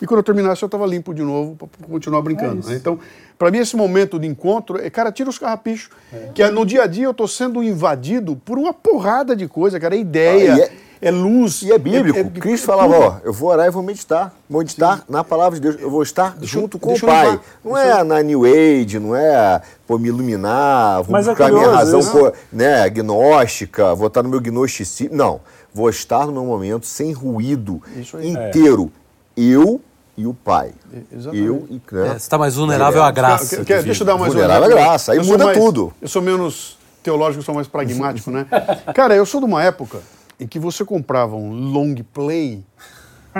E 0.00 0.06
quando 0.06 0.18
eu 0.18 0.24
terminasse, 0.24 0.62
eu 0.62 0.66
estava 0.66 0.84
limpo 0.84 1.14
de 1.14 1.22
novo 1.22 1.54
para 1.56 1.86
continuar 1.88 2.20
brincando. 2.22 2.66
né? 2.68 2.74
Então, 2.74 2.98
para 3.38 3.50
mim, 3.52 3.58
esse 3.58 3.76
momento 3.76 4.18
de 4.18 4.26
encontro 4.26 4.76
é, 4.84 4.90
cara, 4.90 5.12
tira 5.12 5.30
os 5.30 5.38
carrapichos. 5.38 5.90
Que 6.34 6.42
é, 6.42 6.50
no 6.50 6.66
dia 6.66 6.82
a 6.82 6.86
dia 6.88 7.04
eu 7.04 7.12
estou 7.12 7.28
sendo 7.28 7.62
invadido 7.62 8.34
por 8.44 8.58
uma 8.58 8.74
porrada 8.74 9.36
de 9.36 9.46
coisa, 9.46 9.78
cara. 9.78 9.94
É 9.94 9.98
ideia, 10.00 10.54
Ah, 10.54 10.58
e 10.58 10.70
é- 11.02 11.08
é, 11.08 11.10
luz. 11.10 11.62
E 11.62 11.72
é 11.72 11.78
bíblico. 11.78 12.18
é- 12.18 12.24
Cristo 12.24 12.64
é 12.64 12.66
falava, 12.66 12.98
ó, 12.98 13.16
eu 13.24 13.32
vou 13.32 13.50
orar 13.50 13.66
e 13.66 13.70
vou 13.70 13.82
meditar. 13.82 14.32
Vou 14.48 14.60
meditar 14.60 15.04
na 15.08 15.22
palavra 15.24 15.58
de 15.58 15.68
Deus. 15.68 15.76
Eu 15.80 15.90
vou 15.90 16.02
estar 16.02 16.36
junto 16.40 16.78
com 16.78 16.90
deixa 16.90 17.04
o 17.06 17.08
eu 17.08 17.12
Pai. 17.12 17.40
Não 17.64 17.76
é 17.76 18.02
na 18.04 18.22
New 18.22 18.44
Age, 18.44 18.98
não 18.98 19.14
é 19.14 19.60
pô, 19.86 19.98
me 19.98 20.08
iluminar, 20.08 21.02
vou 21.02 21.12
Mas 21.12 21.26
é 21.26 21.30
buscar 21.30 21.48
a 21.48 21.52
minha 21.52 21.70
razão 21.70 22.00
pô, 22.04 22.32
né, 22.52 22.88
gnóstica, 22.88 23.94
vou 23.94 24.06
estar 24.06 24.22
no 24.22 24.28
meu 24.28 24.40
gnosticismo. 24.40 25.16
Não. 25.16 25.40
Vou 25.74 25.88
estar 25.88 26.26
no 26.26 26.32
meu 26.32 26.44
momento 26.44 26.86
sem 26.86 27.12
ruído, 27.12 27.80
inteiro. 28.22 28.92
eu 29.36 29.80
e 30.16 30.26
o 30.26 30.34
pai. 30.34 30.72
Exatamente. 31.10 31.46
Eu 31.46 31.66
e 31.70 31.80
né? 31.94 32.06
É, 32.08 32.10
você 32.10 32.16
está 32.16 32.36
mais 32.36 32.54
vulnerável 32.56 33.02
à 33.02 33.10
graça. 33.10 33.64
Deixa 33.64 34.02
eu 34.02 34.06
dar 34.06 34.18
mais 34.18 34.32
Vulnerável 34.32 34.64
exemplo. 34.64 34.82
à 34.82 34.86
graça, 34.86 35.12
aí 35.12 35.18
Eu 35.18 35.24
muda 35.24 35.46
mais- 35.46 35.56
tudo. 35.58 35.92
Eu 36.02 36.08
sou 36.08 36.20
menos 36.20 36.76
teológico, 37.02 37.40
eu 37.40 37.44
sou 37.44 37.54
mais 37.54 37.66
pragmático, 37.66 38.30
né? 38.30 38.46
Cara, 38.94 39.16
eu 39.16 39.24
sou 39.24 39.40
de 39.40 39.46
uma 39.46 39.62
época 39.64 39.98
em 40.42 40.46
que 40.46 40.58
você 40.58 40.84
comprava 40.84 41.36
um 41.36 41.50
long 41.52 41.94
play 42.12 42.62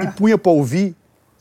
e 0.00 0.06
punha 0.16 0.38
pra 0.38 0.52
ouvir 0.52 0.94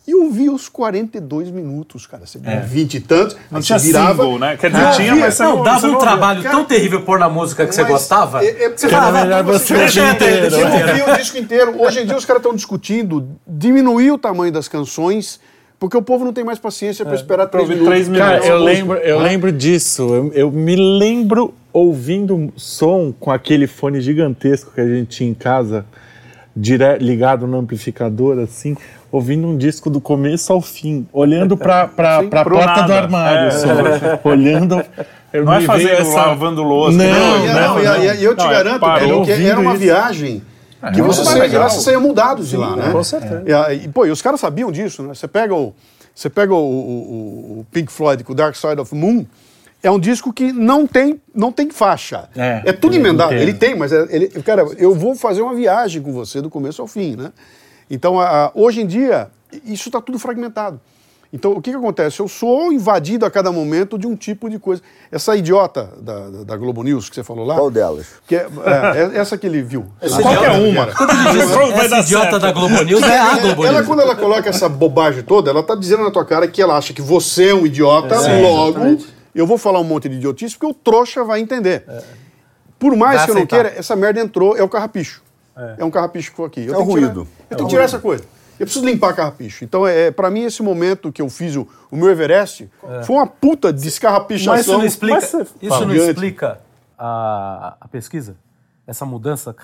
e 0.08 0.16
ouvia 0.16 0.52
os 0.52 0.68
42 0.68 1.52
minutos, 1.52 2.08
cara. 2.08 2.26
Você 2.26 2.40
É. 2.44 2.60
20 2.60 2.96
e 2.96 3.00
tantos, 3.00 3.38
Não 3.52 3.60
aí 3.60 3.64
tinha 3.64 3.78
você 3.80 3.86
virava. 3.88 4.24
single, 4.24 4.40
né? 4.40 4.58
Quer 4.58 4.72
dizer, 4.72 4.84
Não, 4.84 4.92
tinha, 4.94 5.16
mas 5.16 5.34
você 5.36 5.44
Não, 5.44 5.64
dava 5.64 5.80
você 5.80 5.88
um 5.88 5.98
trabalho 6.00 6.42
Cara, 6.44 6.56
tão 6.56 6.66
terrível 6.66 7.02
pôr 7.04 7.20
na 7.20 7.30
música 7.30 7.66
que 7.68 7.74
você 7.74 7.84
gostava. 7.84 8.44
É, 8.44 8.64
é, 8.66 8.70
você 8.76 8.88
Que 8.88 8.94
era 8.96 9.04
falava, 9.06 9.24
melhor 9.26 9.46
"Pô, 9.46 9.54
você 9.54 9.74
deixa 9.76 10.00
eu 10.00 10.04
ouvir 10.06 10.16
inteiro, 10.16 10.50
né?" 10.58 11.14
o 11.14 11.18
disco 11.18 11.38
inteiro. 11.38 11.82
Hoje 11.82 12.00
em 12.02 12.06
dia 12.08 12.18
os 12.18 12.26
caras 12.26 12.42
estão 12.42 12.56
discutindo 12.56 13.30
diminuir 13.48 14.12
o 14.12 14.18
tamanho 14.18 14.52
das 14.52 14.68
canções, 14.68 15.40
porque 15.80 15.96
o 15.96 16.02
povo 16.02 16.26
não 16.26 16.34
tem 16.34 16.44
mais 16.44 16.58
paciência 16.60 17.06
para 17.06 17.16
esperar 17.16 17.46
três 17.48 17.70
minutos. 17.70 17.88
três 17.88 18.08
minutos. 18.10 18.28
Cara, 18.32 18.46
eu 18.46 18.58
lembro, 18.58 18.98
eu 18.98 19.20
lembro 19.20 19.52
disso. 19.52 20.02
Eu, 20.14 20.34
eu 20.34 20.52
me 20.52 20.76
lembro 20.76 21.54
ouvindo 21.74 22.36
um 22.36 22.50
som 22.56 23.14
com 23.18 23.32
aquele 23.32 23.68
fone 23.68 24.02
gigantesco 24.02 24.72
que 24.74 24.82
a 24.82 24.88
gente 24.88 25.08
tinha 25.10 25.30
em 25.30 25.34
casa, 25.34 25.86
dire- 26.56 26.98
ligado 27.00 27.48
no 27.48 27.58
amplificador, 27.58 28.40
assim, 28.40 28.76
ouvindo 29.12 29.48
um 29.48 29.58
disco 29.58 29.90
do 29.90 30.00
começo 30.02 30.52
ao 30.54 30.62
fim, 30.62 31.08
olhando 31.14 31.56
pra 31.58 31.88
pro 31.88 32.30
porta 32.30 32.66
nada. 32.66 32.84
do 32.88 32.94
armário, 32.94 33.48
É. 33.48 33.52
só, 33.52 33.68
olhando. 34.30 34.84
Eu 35.34 35.46
Não 35.46 35.54
é 35.54 35.58
veio 35.60 35.68
fazendo 35.68 36.14
lavando 36.14 36.62
louça. 36.64 36.98
Não, 36.98 37.06
Não, 37.06 37.46
e- 37.46 37.48
não, 37.48 37.56
não, 37.76 37.80
e- 38.04 38.08
e- 38.08 38.20
e 38.20 38.24
eu 38.26 38.36
te 38.36 38.40
Não, 38.44 38.50
é, 38.52 38.54
garanto 38.54 38.80
parou 38.82 39.24
que, 39.24 39.32
era 39.32 39.60
uma 39.60 39.72
isso. 39.72 39.80
viagem 39.80 40.42
que 40.94 41.00
não, 41.00 41.08
você 41.08 41.22
é 41.22 41.26
saía 41.26 41.48
de 41.50 41.58
lá, 41.58 41.70
você 41.70 41.80
saía 41.82 42.00
mudado 42.02 42.44
de 42.44 42.58
lá, 42.58 42.76
né? 42.76 42.92
com 42.92 43.04
certeza. 43.04 43.44
E, 43.48 43.54
aí, 43.54 43.88
pô, 43.88 44.06
e 44.06 44.12
os 44.12 44.22
caras 44.22 44.40
sabiam 44.42 44.72
disso, 44.74 45.04
né? 45.04 45.14
Você 45.14 45.28
pega 45.30 45.56
o, 45.56 45.74
você 46.14 46.30
pega 46.30 46.54
o, 46.54 46.58
o- 46.58 47.60
o 47.60 47.66
Pink 47.72 47.90
Floyd 47.92 48.24
com 48.26 48.34
o 48.34 48.36
Dark 48.36 48.56
Side 48.56 48.82
of 48.82 48.90
the 48.92 48.98
Moon, 48.98 49.26
é 49.84 49.90
um 49.92 50.00
disco 50.00 50.32
que 50.34 50.52
não 50.52 50.86
tem, 50.86 51.20
não 51.34 51.52
tem 51.52 51.70
faixa. 51.70 52.30
É, 52.36 52.72
tudo 52.72 52.94
ele 52.96 53.02
emendado. 53.02 53.34
Ele 53.34 53.54
tem, 53.54 53.76
mas 53.76 53.92
é- 53.92 54.08
ele, 54.10 54.28
cara, 54.44 54.64
eu 54.78 54.94
vou 54.94 55.16
fazer 55.16 55.42
uma 55.42 55.54
viagem 55.56 56.02
com 56.02 56.12
você 56.14 56.42
do 56.42 56.50
começo 56.50 56.82
ao 56.82 56.88
fim, 56.88 57.16
né? 57.16 57.32
Então, 57.90 58.20
a- 58.20 58.46
a- 58.46 58.52
hoje 58.54 58.82
em 58.82 58.86
dia, 58.88 59.28
isso 59.66 59.90
está 59.90 60.00
tudo 60.00 60.18
fragmentado. 60.20 60.80
Então, 61.34 61.54
o 61.54 61.62
que, 61.62 61.72
que 61.72 61.78
acontece? 61.78 62.20
Eu 62.20 62.28
sou 62.28 62.74
invadido 62.74 63.26
a 63.26 63.32
cada 63.32 63.54
momento 63.54 63.98
de 63.98 64.06
um 64.06 64.18
tipo 64.18 64.50
de 64.50 64.60
coisa. 64.60 64.82
Essa 65.10 65.34
idiota 65.34 65.90
da, 66.02 66.30
da, 66.30 66.44
da 66.44 66.58
Globo 66.58 66.84
News 66.84 67.10
que 67.10 67.16
você 67.16 67.24
falou 67.24 67.46
lá. 67.46 67.56
Qual 67.56 67.72
delas? 67.72 68.06
Que 68.28 68.36
é, 68.36 68.48
é, 68.66 69.18
essa 69.18 69.38
que 69.38 69.48
ele 69.48 69.62
viu. 69.62 69.86
Essa 70.02 70.22
Qualquer 70.22 70.60
idiota- 70.60 70.60
uma. 70.60 71.84
Essa 71.86 72.00
idiota 72.00 72.38
da 72.38 72.52
Globo 72.52 72.82
News 72.84 73.02
é 73.04 73.18
a 73.18 73.38
Globo 73.40 73.66
Ela, 73.66 73.78
News. 73.78 73.88
quando 73.88 74.02
ela 74.02 74.14
coloca 74.16 74.50
essa 74.50 74.68
bobagem 74.68 75.24
toda, 75.24 75.50
ela 75.52 75.64
tá 75.64 75.74
dizendo 75.74 76.04
na 76.04 76.12
tua 76.12 76.26
cara 76.26 76.48
que 76.50 76.62
ela 76.62 76.76
acha 76.78 76.94
que 76.94 77.02
você 77.02 77.50
é 77.52 77.56
um 77.56 77.66
idiota, 77.66 78.14
logo 78.42 78.98
eu 79.34 79.46
vou 79.48 79.58
falar 79.58 79.80
um 79.80 79.84
monte 79.84 80.08
de 80.10 80.16
idiotice 80.16 80.56
porque 80.58 80.68
o 80.72 80.74
trouxa 80.74 81.24
vai 81.24 81.40
entender. 81.40 81.86
Por 82.80 82.96
mais 82.96 83.18
Vai 83.18 83.26
que 83.26 83.32
eu 83.32 83.36
não 83.36 83.42
aceitar. 83.44 83.64
queira, 83.64 83.80
essa 83.80 83.96
merda 83.96 84.20
entrou, 84.20 84.58
é 84.58 84.64
o 84.64 84.70
carrapicho. 84.70 85.22
É, 85.78 85.84
um 85.86 85.92
carrapicho 85.92 86.32
que 86.32 86.38
foi 86.38 86.48
aqui. 86.48 86.62
Eu 86.66 86.74
É 86.74 86.78
tenho 86.78 86.82
o 86.82 86.88
que 86.88 86.94
tirar- 86.96 87.06
ruído. 87.14 87.28
eu 87.50 87.58
tenho 87.58 87.68
que 87.68 87.74
tirar 87.74 87.84
essa 87.84 88.00
coisa. 88.00 88.24
Eu 88.60 88.66
preciso 88.66 88.86
limpar 88.86 89.16
carrapicho. 89.16 89.64
Então, 89.64 89.86
é, 89.88 90.12
para 90.12 90.30
mim, 90.30 90.44
esse 90.44 90.62
momento 90.64 91.12
que 91.12 91.22
eu 91.22 91.30
fiz 91.30 91.56
o, 91.56 91.68
o 91.92 91.96
meu 91.96 92.10
Everest 92.10 92.70
foi 93.06 93.16
uma 93.16 93.26
puta 93.28 93.72
descarrapichação. 93.74 94.54
Mas 94.54 94.62
isso 94.66 94.78
não 94.78 94.86
explica, 94.86 95.16
Mas 95.16 95.34
isso 95.62 95.86
não 95.86 95.96
explica 95.96 96.60
a, 96.98 97.76
a 97.82 97.88
pesquisa? 97.88 98.36
Essa 98.88 99.06
mudança? 99.06 99.56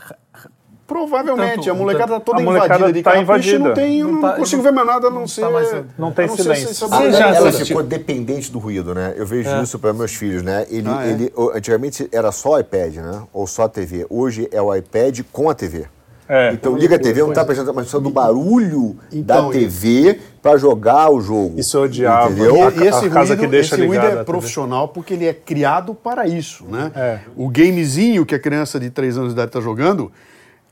Provavelmente, 0.87 1.55
Tanto- 1.57 1.71
a 1.71 1.73
molecada 1.73 2.13
tá 2.13 2.19
toda 2.21 2.39
a 2.39 2.43
molecada 2.43 2.75
invadida 2.75 2.93
de 2.93 3.03
tá 3.03 3.11
carrapicho 3.11 3.49
e 3.49 3.51
não 3.53 3.59
invadida. 3.67 3.73
tem, 3.85 3.99
eu 3.99 4.07
não, 4.07 4.13
Não 4.13 4.21
tá- 4.21 4.35
consigo 4.37 4.63
não- 4.63 4.69
ver 4.71 4.75
mais 4.75 4.87
nada 4.87 5.07
a 5.07 5.09
não, 5.11 5.19
não 5.19 5.27
ser... 5.27 5.41
tá 5.41 5.49
mais- 5.49 5.71
não 5.97 6.11
tem 6.13 6.27
ser 6.29 6.41
silêncio. 6.43 6.87
já 7.11 7.27
ela 7.35 7.49
assistiu? 7.49 7.65
ficou 7.67 7.83
dependente 7.83 8.49
do 8.49 8.57
ruído, 8.57 8.95
né? 8.95 9.13
Eu 9.17 9.25
vejo 9.25 9.49
isso 9.61 9.77
para 9.77 9.91
meus 9.91 10.13
filhos, 10.15 10.41
né? 10.43 10.65
Ele, 10.69 10.87
Ah, 10.89 11.05
é? 11.05 11.09
ele, 11.09 11.33
antigamente 11.53 12.07
era 12.09 12.31
só 12.31 12.57
iPad, 12.59 12.95
né? 12.95 13.21
Ou 13.33 13.45
só 13.45 13.67
TV. 13.67 14.07
Hoje 14.09 14.47
é 14.49 14.61
o 14.61 14.73
iPad 14.73 15.19
com 15.31 15.49
a 15.49 15.53
TV. 15.53 15.85
É. 16.29 16.51
Então 16.53 16.75
liga 16.77 16.95
a 16.95 16.99
TV, 16.99 17.21
não 17.21 17.29
está 17.29 17.43
prestando 17.45 17.71
atenção 17.71 18.01
no 18.01 18.09
barulho 18.09 18.97
Então, 19.13 19.47
da 19.47 19.53
TV 19.53 20.19
para 20.41 20.57
jogar 20.57 21.09
o 21.09 21.21
jogo. 21.21 21.53
Isso 21.57 21.77
eu 21.77 21.83
odiava. 21.83 22.29
Entendeu? 22.31 22.55
E 22.57 22.87
esse 22.87 23.05
a 23.05 23.09
casa 23.09 23.27
ruído, 23.33 23.39
que 23.39 23.47
deixa 23.47 23.75
esse 23.75 23.85
ruído 23.85 24.05
é 24.05 24.09
TV. 24.11 24.23
profissional 24.25 24.87
porque 24.89 25.13
ele 25.13 25.25
é 25.25 25.33
criado 25.33 25.93
para 25.95 26.27
isso, 26.27 26.65
né? 26.65 26.91
É. 26.95 27.19
O 27.35 27.47
gamezinho 27.49 28.25
que 28.25 28.35
a 28.35 28.39
criança 28.39 28.77
de 28.77 28.89
3 28.89 29.17
anos 29.17 29.29
de 29.29 29.35
idade 29.35 29.49
está 29.49 29.61
jogando, 29.61 30.11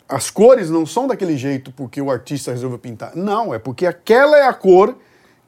as 0.07 0.29
cores 0.29 0.69
não 0.69 0.85
são 0.85 1.07
daquele 1.07 1.37
jeito 1.37 1.71
porque 1.71 2.01
o 2.01 2.11
artista 2.11 2.51
resolveu 2.51 2.77
pintar. 2.77 3.15
Não, 3.15 3.53
é 3.53 3.59
porque 3.59 3.85
aquela 3.85 4.37
é 4.37 4.47
a 4.47 4.53
cor 4.53 4.95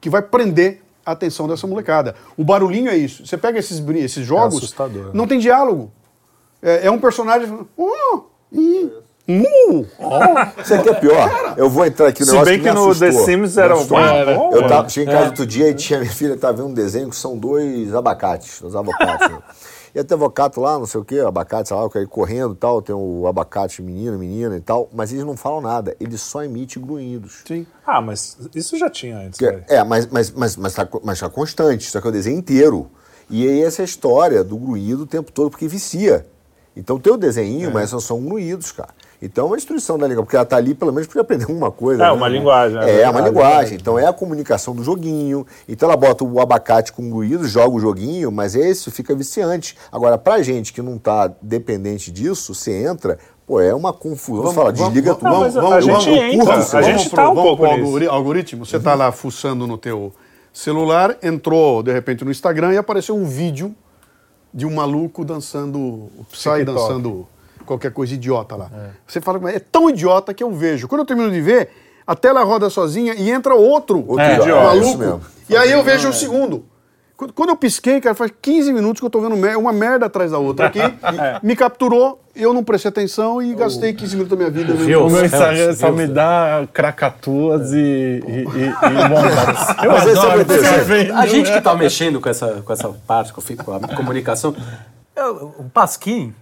que 0.00 0.10
vai 0.10 0.22
prender 0.22 0.82
a 1.04 1.12
atenção 1.12 1.48
dessa 1.48 1.66
molecada. 1.66 2.14
O 2.36 2.44
barulhinho 2.44 2.90
é 2.90 2.96
isso. 2.96 3.26
Você 3.26 3.38
pega 3.38 3.58
esses, 3.58 3.80
esses 3.80 4.26
jogos, 4.26 4.58
assustador, 4.58 5.06
né? 5.06 5.10
não 5.14 5.26
tem 5.26 5.38
diálogo. 5.38 5.90
É, 6.60 6.86
é 6.86 6.90
um 6.90 6.98
personagem 6.98 7.46
falando, 7.46 7.68
oh, 7.76 8.22
ih, 8.52 8.90
uh, 9.28 9.86
oh. 9.98 10.60
Isso 10.60 10.74
aqui 10.74 10.88
é 10.88 10.94
pior. 10.94 11.54
Eu 11.56 11.70
vou 11.70 11.86
entrar 11.86 12.08
aqui 12.08 12.20
no 12.20 12.26
Se 12.26 12.32
negócio 12.32 12.52
bem 12.52 12.60
que 12.60 12.68
que 12.68 12.74
no 12.74 12.90
assustou. 12.90 13.08
The 13.08 13.24
Sims 13.24 13.56
era. 13.56 13.74
Era. 13.74 14.32
Eu 14.32 14.66
tava, 14.66 14.88
cheguei 14.88 15.12
em 15.12 15.16
casa 15.16 15.30
outro 15.30 15.46
dia 15.46 15.70
e 15.70 15.74
tinha 15.74 16.00
minha 16.00 16.12
filha 16.12 16.36
tava 16.36 16.54
vendo 16.58 16.70
um 16.70 16.74
desenho 16.74 17.08
que 17.08 17.16
são 17.16 17.38
dois 17.38 17.94
abacates, 17.94 18.60
dois 18.60 18.74
abacates. 18.74 19.28
né? 19.94 19.98
E 19.98 19.98
até 19.98 20.14
abacate 20.14 20.58
lá, 20.58 20.78
não 20.78 20.86
sei 20.86 21.00
o 21.00 21.04
que, 21.04 21.18
abacate, 21.20 21.68
sei 21.68 21.76
lá, 21.76 21.88
ele 21.94 22.06
correndo 22.06 22.54
e 22.54 22.56
tal, 22.56 22.82
tem 22.82 22.94
o 22.94 23.26
abacate 23.26 23.82
menino, 23.82 24.18
menina 24.18 24.56
e 24.56 24.60
tal, 24.60 24.88
mas 24.92 25.12
eles 25.12 25.24
não 25.24 25.36
falam 25.36 25.60
nada, 25.60 25.96
eles 26.00 26.20
só 26.20 26.44
emitem 26.44 26.82
grunhidos. 26.82 27.42
Sim. 27.46 27.66
Ah, 27.86 28.00
mas 28.00 28.38
isso 28.54 28.76
já 28.76 28.90
tinha 28.90 29.18
antes, 29.18 29.38
Que. 29.38 29.46
É, 29.46 29.64
é, 29.68 29.84
mas, 29.84 30.06
mas, 30.06 30.30
mas, 30.30 30.56
mas, 30.56 30.74
tá, 30.74 30.88
mas 31.02 31.20
tá 31.20 31.28
constante, 31.28 31.90
só 31.90 32.00
que 32.00 32.06
é 32.06 32.10
o 32.10 32.12
desenho 32.12 32.38
inteiro. 32.38 32.90
E 33.30 33.46
aí 33.46 33.62
essa 33.62 33.82
história 33.82 34.42
do 34.42 34.56
gruído 34.56 35.02
o 35.02 35.06
tempo 35.06 35.30
todo, 35.30 35.50
porque 35.50 35.68
vicia. 35.68 36.26
Então 36.74 36.98
tem 36.98 37.12
o 37.12 37.16
desenho, 37.16 37.72
mas 37.72 37.90
são, 37.90 38.00
são 38.00 38.24
gruídos, 38.24 38.72
cara. 38.72 38.90
Então 39.20 39.44
é 39.44 39.46
uma 39.48 39.56
destruição 39.56 39.98
da 39.98 40.06
língua, 40.06 40.22
porque 40.22 40.36
ela 40.36 40.44
tá 40.44 40.56
ali 40.56 40.74
pelo 40.74 40.92
menos 40.92 41.08
para 41.08 41.20
aprender 41.22 41.44
alguma 41.44 41.72
coisa. 41.72 42.02
É, 42.04 42.06
né? 42.06 42.12
uma 42.12 42.28
linguagem, 42.28 42.78
é 42.78 43.00
É, 43.02 43.10
uma 43.10 43.20
é 43.20 43.24
linguagem. 43.24 43.76
Então 43.76 43.98
é 43.98 44.06
a 44.06 44.12
comunicação 44.12 44.74
do 44.76 44.84
joguinho. 44.84 45.44
Então 45.68 45.88
ela 45.88 45.96
bota 45.96 46.22
o 46.24 46.40
abacate 46.40 46.92
com 46.92 47.10
gruído, 47.10 47.46
joga 47.48 47.74
o 47.74 47.80
joguinho, 47.80 48.30
mas 48.30 48.54
esse 48.54 48.90
fica 48.92 49.14
viciante. 49.16 49.76
Agora, 49.90 50.16
pra 50.16 50.40
gente 50.42 50.72
que 50.72 50.80
não 50.80 50.98
tá 50.98 51.30
dependente 51.42 52.12
disso, 52.12 52.54
você 52.54 52.84
entra, 52.84 53.18
pô, 53.44 53.60
é 53.60 53.74
uma 53.74 53.92
confusão. 53.92 54.44
Você 54.46 54.54
fala, 54.54 54.72
desliga 54.72 55.14
tudo. 55.16 55.26
A- 55.26 55.30
Vamos, 55.30 55.56
a 55.56 55.60
vamos, 55.62 55.84
gente 55.84 56.08
eu 56.10 56.14
entra, 56.16 56.38
curto 56.38 56.50
a 56.52 56.58
esse 56.60 56.70
gente 56.82 56.86
negócio. 56.86 57.10
tá 57.10 57.22
um 57.22 57.34
vamos 57.34 57.42
pouco 57.42 57.62
pro 57.64 57.72
nisso. 57.72 57.84
algori- 57.86 58.06
algoritmo. 58.06 58.64
Você 58.66 58.76
está 58.76 58.94
lá 58.94 59.10
fuçando 59.10 59.66
no 59.66 59.76
teu 59.76 60.12
celular, 60.52 61.16
entrou 61.22 61.82
de 61.82 61.92
repente 61.92 62.24
no 62.24 62.30
Instagram 62.30 62.72
e 62.72 62.76
apareceu 62.76 63.16
um 63.16 63.24
vídeo 63.24 63.74
de 64.54 64.64
um 64.64 64.74
maluco 64.74 65.24
dançando, 65.24 65.78
o 65.78 66.24
Psy 66.30 66.64
dançando 66.64 67.26
qualquer 67.68 67.92
coisa 67.92 68.14
idiota 68.14 68.56
lá. 68.56 68.70
Você 69.06 69.20
fala, 69.20 69.38
mas 69.38 69.54
é 69.54 69.58
tão 69.60 69.88
idiota 69.88 70.34
que 70.34 70.42
eu 70.42 70.50
vejo. 70.50 70.88
Quando 70.88 71.02
eu 71.02 71.06
termino 71.06 71.30
de 71.30 71.40
ver, 71.40 71.68
a 72.06 72.14
tela 72.16 72.42
roda 72.42 72.68
sozinha 72.70 73.14
e 73.14 73.30
entra 73.30 73.54
outro, 73.54 73.98
Outro 74.08 74.20
É, 74.24 74.38
idiota, 74.38 74.64
maluco. 74.64 75.04
é. 75.50 75.52
E 75.52 75.56
aí 75.56 75.70
eu 75.70 75.82
vejo 75.84 76.08
o 76.08 76.12
segundo. 76.12 76.64
Quando- 77.34 77.48
eu 77.48 77.56
pisquei, 77.56 78.00
cara, 78.00 78.14
faz 78.14 78.30
15 78.40 78.72
minutos 78.72 79.00
que 79.00 79.06
eu 79.06 79.10
tô 79.10 79.20
vendo 79.20 79.34
uma 79.58 79.72
merda 79.72 80.06
atrás 80.06 80.30
da 80.30 80.38
outra 80.38 80.66
aqui. 80.66 80.78
me 81.42 81.56
capturou, 81.56 82.20
eu 82.36 82.54
não 82.54 82.62
prestei 82.62 82.90
atenção 82.90 83.42
e 83.42 83.54
gastei 83.56 83.92
15 83.92 84.14
minutos 84.14 84.30
da 84.30 84.36
minha 84.36 84.50
vida. 84.50 84.72
Viu? 84.72 85.00
O 85.00 85.10
meu 85.10 85.22
Deus, 85.22 85.24
Instagram 85.32 85.64
Deus, 85.66 85.78
só 85.78 85.90
me 85.90 86.06
dá 86.06 86.68
krakatuas 86.72 87.72
e, 87.72 87.76
e, 87.76 88.30
e, 88.30 88.44
e 88.44 89.08
bombas. 89.08 89.68
Eu 89.82 89.90
Mas 89.90 90.06
é 90.06 90.10
adoro 90.12 90.44
vendo. 90.84 91.12
A 91.14 91.26
gente 91.26 91.50
que 91.50 91.58
está 91.58 91.74
mexendo 91.74 92.20
com 92.20 92.28
essa, 92.28 92.62
com 92.64 92.72
essa 92.72 92.88
parte, 93.04 93.32
com 93.32 93.40
a, 93.40 93.42
fi- 93.42 93.56
com 93.56 93.72
a 93.74 93.80
comunicação, 93.96 94.54
eu- 95.16 95.54
o 95.58 95.64
Pasquim 95.64 96.32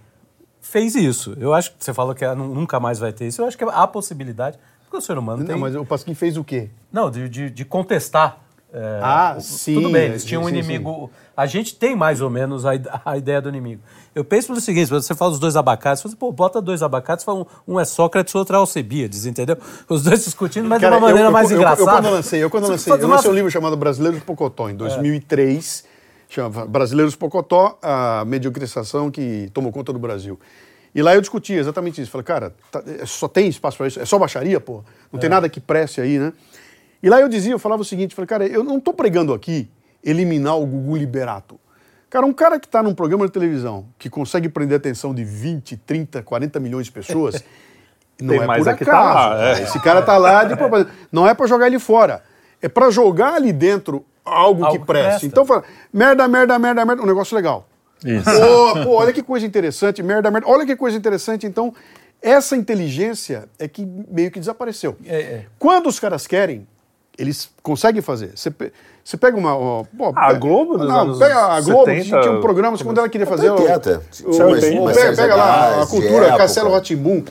fez 0.69 0.95
isso. 0.95 1.35
Eu 1.39 1.53
acho 1.53 1.71
que 1.71 1.83
você 1.83 1.93
falou 1.93 2.13
que 2.13 2.25
nu- 2.35 2.53
nunca 2.53 2.79
mais 2.79 2.99
vai 2.99 3.11
ter 3.13 3.27
isso. 3.27 3.41
Eu 3.41 3.47
acho 3.47 3.57
que 3.57 3.63
há 3.63 3.87
possibilidade, 3.87 4.57
porque 4.83 4.97
o 4.97 5.01
ser 5.01 5.17
humano 5.17 5.43
tem... 5.45 5.55
Não, 5.55 5.61
mas 5.61 5.75
o 5.75 5.85
Pasquim 5.85 6.13
fez 6.13 6.37
o 6.37 6.43
quê? 6.43 6.69
Não, 6.91 7.09
de, 7.09 7.27
de, 7.29 7.49
de 7.49 7.65
contestar. 7.65 8.37
é, 8.73 8.99
Ah, 9.01 9.35
o- 9.37 9.41
sim, 9.41 9.75
Tudo 9.75 9.89
bem, 9.89 10.03
é, 10.03 10.05
eles 10.07 10.21
sim, 10.21 10.27
tinham 10.29 10.43
um 10.43 10.45
sim, 10.49 10.51
inimigo. 10.53 11.09
A 11.35 11.45
gente 11.45 11.75
tem 11.75 11.95
mais 11.95 12.19
ou 12.19 12.29
menos 12.29 12.65
a, 12.65 12.71
a 13.05 13.17
ideia 13.17 13.39
do 13.41 13.47
inimigo. 13.49 13.81
Eu 14.15 14.25
penso 14.25 14.47
pelo 14.47 14.59
seguinte: 14.59 14.89
você 14.89 15.13
fala 15.13 15.31
os 15.31 15.39
dois 15.39 15.55
abacates, 15.55 16.01
você 16.01 16.15
pô, 16.15 16.31
bota 16.31 16.59
dois 16.59 16.81
abacates, 16.81 17.23
fala 17.23 17.41
um, 17.67 17.75
um 17.75 17.79
é 17.79 17.85
Sócrates, 17.85 18.33
o 18.33 18.39
outro 18.39 18.55
é 18.55 18.59
Alcebiades, 18.59 19.27
entendeu? 19.27 19.55
Os 19.87 20.01
dois 20.03 20.23
discutindo, 20.25 20.67
mas 20.67 20.81
Cara, 20.81 20.95
de 20.95 21.01
uma 21.01 21.07
maneira 21.07 21.25
eu, 21.27 21.29
eu, 21.29 21.31
mais 21.31 21.51
eu, 21.51 21.57
engraçada. 21.57 21.89
Eu, 21.91 22.01
quando 22.01 22.11
lancei, 22.11 22.43
eu 22.43 22.49
quando 22.49 22.67
lancei, 22.67 22.91
eu 22.93 22.97
uma- 23.05 23.15
lancei 23.17 23.29
um 23.31 23.33
livro 23.35 23.51
chamado 23.51 23.77
Brasileiros 23.77 24.23
Pocotó, 24.23 24.67
em 24.69 24.75
2003. 24.75 25.83
Chama 26.29 26.65
Brasileiros 26.65 27.15
Pocotó, 27.15 27.77
a 27.81 28.23
mediocrização 28.25 29.09
que 29.09 29.49
tomou 29.53 29.71
conta 29.71 29.93
do 29.93 29.99
Brasil. 29.99 30.39
E 30.93 31.01
lá 31.01 31.13
eu 31.15 31.21
discutia 31.21 31.59
exatamente 31.59 32.01
isso. 32.01 32.11
Falei, 32.11 32.25
cara, 32.25 32.53
tá- 32.71 32.83
é- 32.85 33.05
só 33.05 33.27
tem 33.27 33.47
espaço 33.47 33.77
para 33.77 33.87
isso? 33.87 33.99
É 33.99 34.05
só 34.05 34.17
baixaria, 34.19 34.59
pô? 34.59 34.83
Não 35.11 35.19
tem 35.19 35.29
nada 35.29 35.47
que 35.47 35.59
preste 35.59 36.01
aí, 36.01 36.17
né? 36.19 36.33
E 37.01 37.09
lá 37.09 37.21
eu 37.21 37.29
dizia, 37.29 37.53
eu 37.53 37.59
falava 37.59 37.81
o 37.81 37.85
seguinte, 37.85 38.15
falei, 38.15 38.27
cara, 38.27 38.47
eu 38.47 38.63
não 38.63 38.79
tô 38.79 38.91
pregando 38.93 39.33
aqui 39.33 39.69
eliminar 40.03 40.57
o 40.57 40.65
Gugu 40.65 40.97
Liberato. 40.97 41.59
Cara, 42.09 42.25
um 42.25 42.33
cara 42.33 42.59
que 42.59 42.65
está 42.65 42.81
num 42.81 42.93
programa 42.95 43.25
de 43.25 43.31
televisão 43.31 43.85
que 43.99 44.09
consegue 44.09 44.49
prender 44.49 44.75
a 44.75 44.77
atenção 44.77 45.13
de 45.13 45.23
20, 45.23 45.77
30, 45.77 46.23
40 46.23 46.59
milhões 46.59 46.85
de 46.87 46.91
pessoas, 46.91 47.43
Não 48.19 48.29
Tem 48.29 48.39
é 48.41 48.47
mais 48.47 48.63
por 48.63 48.69
aqui 48.71 48.83
tá 48.83 48.91
acaso. 48.99 49.15
lá, 49.15 49.47
é. 49.49 49.61
Esse 49.61 49.79
cara 49.79 50.01
tá 50.01 50.17
lá 50.17 50.43
de. 50.43 50.55
Não 51.11 51.27
é 51.27 51.35
para 51.35 51.45
jogar 51.45 51.67
ele 51.67 51.77
fora. 51.77 52.23
É 52.59 52.67
para 52.67 52.89
jogar 52.89 53.35
ali 53.35 53.53
dentro 53.53 54.03
algo, 54.27 54.63
Algo 54.65 54.71
que 54.71 54.79
que 54.79 54.85
preste. 54.85 55.07
presta. 55.09 55.25
Então 55.25 55.45
fala, 55.45 55.63
merda, 55.91 56.27
merda, 56.27 56.59
merda, 56.59 56.85
merda, 56.85 57.03
um 57.03 57.05
negócio 57.05 57.35
legal. 57.35 57.67
Isso. 58.05 58.23
Pô, 58.25 58.83
pô, 58.83 58.89
olha 58.95 59.11
que 59.11 59.23
coisa 59.23 59.45
interessante, 59.45 60.03
merda, 60.03 60.29
merda. 60.29 60.47
Olha 60.47 60.65
que 60.65 60.75
coisa 60.75 60.97
interessante. 60.97 61.47
Então, 61.47 61.73
essa 62.21 62.55
inteligência 62.55 63.49
é 63.57 63.67
que 63.67 63.85
meio 63.85 64.29
que 64.31 64.39
desapareceu. 64.39 64.95
É, 65.05 65.15
é. 65.19 65.45
Quando 65.57 65.87
os 65.87 65.99
caras 65.99 66.27
querem, 66.27 66.67
eles 67.17 67.49
conseguem 67.63 68.01
fazer. 68.01 68.31
Você, 68.35 68.53
você 69.07 69.15
pega 69.15 69.37
uma. 69.37 69.55
ó, 69.55 69.83
pô, 69.97 70.11
Ah, 70.15 70.27
a 70.27 70.33
Globo 70.33 70.77
dos 70.77 70.89
não, 70.89 70.99
anos 70.99 71.17
pega 71.17 71.39
a 71.39 71.61
Globo, 71.61 71.85
70, 71.85 72.19
tinha 72.21 72.31
um 72.33 72.41
programas 72.41 72.81
quando 72.81 72.97
ela 72.97 73.07
queria 73.07 73.25
fazer. 73.25 73.49
o- 73.49 73.53
80. 73.53 74.01
o- 74.25 74.29
o- 74.31 74.81
umas 74.81 74.97
pega, 74.97 75.15
pega 75.15 75.35
lá 75.35 75.81
a 75.81 75.87
cultura. 75.87 76.35
Castelo 76.37 76.71
Ratimbum. 76.73 77.23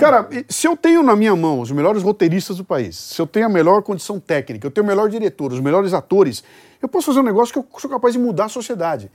Cara, 0.00 0.28
se 0.48 0.66
eu 0.66 0.76
tenho 0.76 1.00
na 1.02 1.14
minha 1.14 1.36
mão 1.36 1.60
os 1.60 1.70
melhores 1.70 2.02
roteiristas 2.02 2.56
do 2.56 2.64
país, 2.64 2.96
se 2.96 3.22
eu 3.22 3.26
tenho 3.26 3.46
a 3.46 3.48
melhor 3.48 3.82
condição 3.82 4.18
técnica, 4.18 4.66
eu 4.66 4.70
tenho 4.72 4.84
o 4.84 4.88
melhor 4.88 5.08
diretor, 5.08 5.52
os 5.52 5.60
melhores 5.60 5.94
atores, 5.94 6.42
eu 6.82 6.88
posso 6.88 7.06
fazer 7.06 7.20
um 7.20 7.22
negócio 7.22 7.52
que 7.52 7.58
eu 7.60 7.66
sou 7.78 7.88
capaz 7.88 8.14
de 8.14 8.18
mudar 8.20 8.46
a 8.46 8.48
sociedade. 8.48 9.08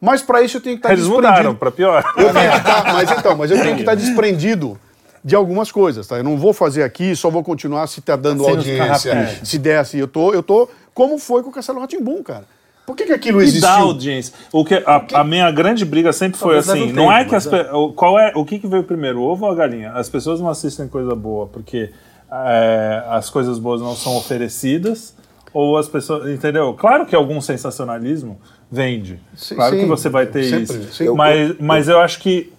Mas 0.00 0.22
para 0.22 0.42
isso 0.42 0.56
eu 0.56 0.60
tenho 0.60 0.74
que 0.76 0.80
estar 0.80 0.90
Eles 0.92 1.04
desprendido. 1.04 1.32
mudaram 1.32 1.54
pra 1.54 1.70
pior. 1.70 2.04
Eu 2.16 2.32
tenho 2.32 2.50
que 2.50 2.56
estar, 2.58 2.92
mas 2.92 3.10
então, 3.12 3.36
mas 3.36 3.50
eu 3.52 3.60
tenho 3.62 3.74
que 3.76 3.82
estar 3.82 3.94
desprendido 3.94 4.76
de 5.24 5.34
algumas 5.34 5.72
coisas, 5.72 6.06
tá? 6.06 6.16
Eu 6.18 6.24
não 6.24 6.36
vou 6.36 6.52
fazer 6.52 6.82
aqui, 6.82 7.16
só 7.16 7.30
vou 7.30 7.42
continuar 7.42 7.86
se 7.86 8.02
tá 8.02 8.14
dando 8.16 8.42
os 8.42 8.48
audiência, 8.48 9.38
se 9.42 9.56
der 9.58 9.78
assim, 9.78 9.96
eu 9.98 10.08
tô, 10.08 10.34
eu 10.34 10.42
tô 10.42 10.68
como 10.94 11.18
foi 11.18 11.42
com 11.42 11.50
o 11.50 11.52
Castelo 11.52 11.80
Ratimbum, 11.80 12.22
cara. 12.22 12.44
Por 12.86 12.94
que, 12.94 13.06
que 13.06 13.12
aquilo 13.12 13.40
E 13.40 13.44
existiu? 13.44 13.62
dá 13.62 13.78
audiência. 13.78 14.34
O 14.52 14.62
que, 14.64 14.74
a, 14.74 15.20
a 15.20 15.24
minha 15.24 15.50
grande 15.50 15.84
briga 15.86 16.12
sempre 16.12 16.38
foi 16.38 16.60
Talvez 16.62 16.68
assim: 16.68 16.92
não 16.92 17.04
tempo, 17.08 17.12
é 17.12 17.24
que 17.24 17.34
as 17.34 17.46
o- 17.72 17.92
qual 17.94 18.18
é 18.18 18.32
o 18.34 18.44
que, 18.44 18.58
que 18.58 18.66
veio 18.66 18.84
primeiro, 18.84 19.20
o 19.20 19.24
ovo 19.24 19.46
ou 19.46 19.52
a 19.52 19.54
galinha? 19.54 19.92
As 19.92 20.08
pessoas 20.10 20.38
não 20.40 20.48
assistem 20.50 20.86
coisa 20.86 21.14
boa 21.14 21.46
porque 21.46 21.90
é, 22.30 23.02
as 23.08 23.30
coisas 23.30 23.58
boas 23.58 23.80
não 23.80 23.94
são 23.96 24.14
oferecidas 24.16 25.14
ou 25.52 25.78
as 25.78 25.88
pessoas, 25.88 26.28
entendeu? 26.30 26.74
Claro 26.74 27.06
que 27.06 27.14
algum 27.16 27.40
sensacionalismo 27.40 28.38
vende. 28.70 29.18
Sim, 29.34 29.54
claro 29.54 29.76
que 29.76 29.82
sim. 29.82 29.88
você 29.88 30.08
vai 30.10 30.26
ter 30.26 30.42
Sempre, 30.44 30.76
isso. 30.84 30.92
sim. 30.92 31.08
Mas, 31.10 31.54
mas 31.58 31.88
eu 31.88 32.00
acho 32.00 32.18
que 32.20 32.52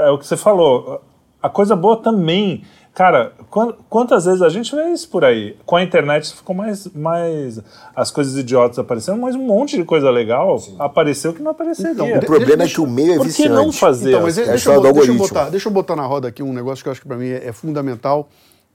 é 0.00 0.10
o 0.10 0.18
que 0.18 0.26
você 0.26 0.36
falou. 0.36 1.02
A 1.42 1.48
coisa 1.48 1.74
boa 1.74 1.96
também. 1.96 2.62
Cara, 2.98 3.30
quan- 3.48 3.74
quantas 3.88 4.24
vezes 4.24 4.42
a 4.42 4.48
gente 4.48 4.74
vê 4.74 4.88
isso 4.90 5.08
por 5.08 5.24
aí? 5.24 5.56
Com 5.64 5.76
a 5.76 5.82
internet 5.84 6.34
ficou 6.34 6.52
mais, 6.52 6.84
mais 6.92 7.60
as 7.94 8.10
coisas 8.10 8.36
idiotas 8.36 8.76
aparecendo, 8.76 9.20
mas 9.20 9.36
um 9.36 9.42
monte 9.46 9.76
de 9.76 9.84
coisa 9.84 10.10
legal 10.10 10.60
apareceu 10.80 11.32
que 11.32 11.40
não 11.40 11.52
apareceria. 11.52 11.92
Então, 11.92 12.12
O 12.12 12.20
problema 12.26 12.64
é 12.64 12.66
que 12.66 12.80
o 12.80 12.88
meio 12.88 13.12
é 13.12 13.16
Por 13.18 13.22
que 13.22 13.28
viciante. 13.28 13.52
não 13.54 13.70
fazer? 13.70 14.08
Então, 14.08 14.22
mas 14.22 14.36
as 14.36 14.48
deixa, 14.48 14.50
eu, 14.50 14.52
deixa, 14.52 14.70
eu 14.70 14.86
algoritmo. 14.88 15.16
botar, 15.18 15.48
deixa 15.48 15.68
eu 15.68 15.72
botar 15.72 15.94
na 15.94 16.04
roda 16.06 16.26
aqui 16.26 16.42
um 16.42 16.52
negócio 16.52 16.82
que 16.82 16.88
eu 16.88 16.90
acho 16.90 17.00
que 17.00 17.06
para 17.06 17.16
mim 17.16 17.28
é, 17.28 17.46
é 17.46 17.52
fundamental, 17.52 18.28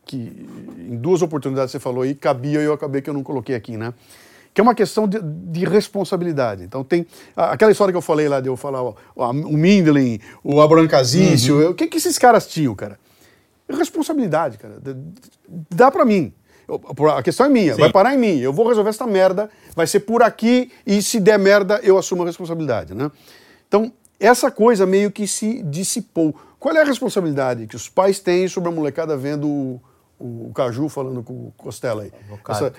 que 0.05 0.47
em 0.89 0.95
duas 0.95 1.21
oportunidades 1.21 1.73
você 1.73 1.79
falou 1.79 2.03
aí, 2.03 2.15
cabia 2.15 2.61
e 2.61 2.63
eu 2.63 2.71
acabei 2.71 3.01
que 3.01 3.09
eu 3.09 3.13
não 3.13 3.23
coloquei 3.23 3.55
aqui, 3.55 3.75
né? 3.75 3.93
Que 4.53 4.61
é 4.61 4.63
uma 4.63 4.73
questão 4.73 5.05
de, 5.05 5.19
de 5.21 5.65
responsabilidade. 5.65 6.63
Então 6.63 6.81
tem 6.81 7.05
aquela 7.35 7.73
história 7.73 7.91
que 7.91 7.97
eu 7.97 8.01
falei 8.01 8.29
lá 8.29 8.39
de 8.39 8.47
eu 8.47 8.55
falar 8.55 8.81
ó, 8.83 8.93
ó, 9.17 9.31
o 9.31 9.57
Mindlin, 9.57 10.21
o 10.41 10.61
Abraham 10.61 10.87
Casício, 10.87 11.57
Uhum. 11.57 11.71
o 11.71 11.73
que 11.73 11.87
que 11.87 11.97
esses 11.97 12.17
caras 12.17 12.47
tinham, 12.47 12.73
cara? 12.73 13.02
Responsabilidade, 13.69 14.57
cara. 14.57 14.76
Dá 15.69 15.90
pra 15.91 16.06
mim. 16.06 16.34
Eu- 16.68 16.81
A 17.10 17.22
questão 17.23 17.45
é 17.45 17.49
minha, 17.49 17.76
vai 17.76 17.91
parar 17.91 18.14
em 18.15 18.18
mim. 18.18 18.38
Eu 18.40 18.53
vou 18.53 18.68
resolver 18.68 18.90
essa 18.90 19.06
merda, 19.06 19.49
vai 19.76 19.85
ser 19.88 20.02
por 20.02 20.23
aqui 20.23 20.72
e 20.85 21.02
se 21.02 21.19
der 21.19 21.38
merda, 21.38 21.80
eu 21.84 21.98
assumo 21.98 22.23
a 22.23 22.26
responsabilidade, 22.26 22.94
né? 22.94 23.11
Então, 23.68 23.91
essa 24.19 24.49
coisa 24.52 24.85
meio 24.85 25.11
que 25.11 25.27
se 25.27 25.61
dissipou. 25.64 26.34
Qual 26.60 26.73
é 26.76 26.81
a 26.81 26.85
responsabilidade 26.85 27.68
que 27.68 27.76
os 27.76 27.90
pais 27.90 28.19
têm 28.19 28.48
sobre 28.48 28.69
a 28.69 28.72
molecada 28.72 29.18
vendo 29.18 29.48
o, 29.48 29.81
o 30.19 30.52
Caju 30.56 30.88
falando 30.88 31.22
com 31.22 31.34
o 31.34 31.53
Costela 31.57 32.03
aí? 32.03 32.11
Essa- 32.53 32.73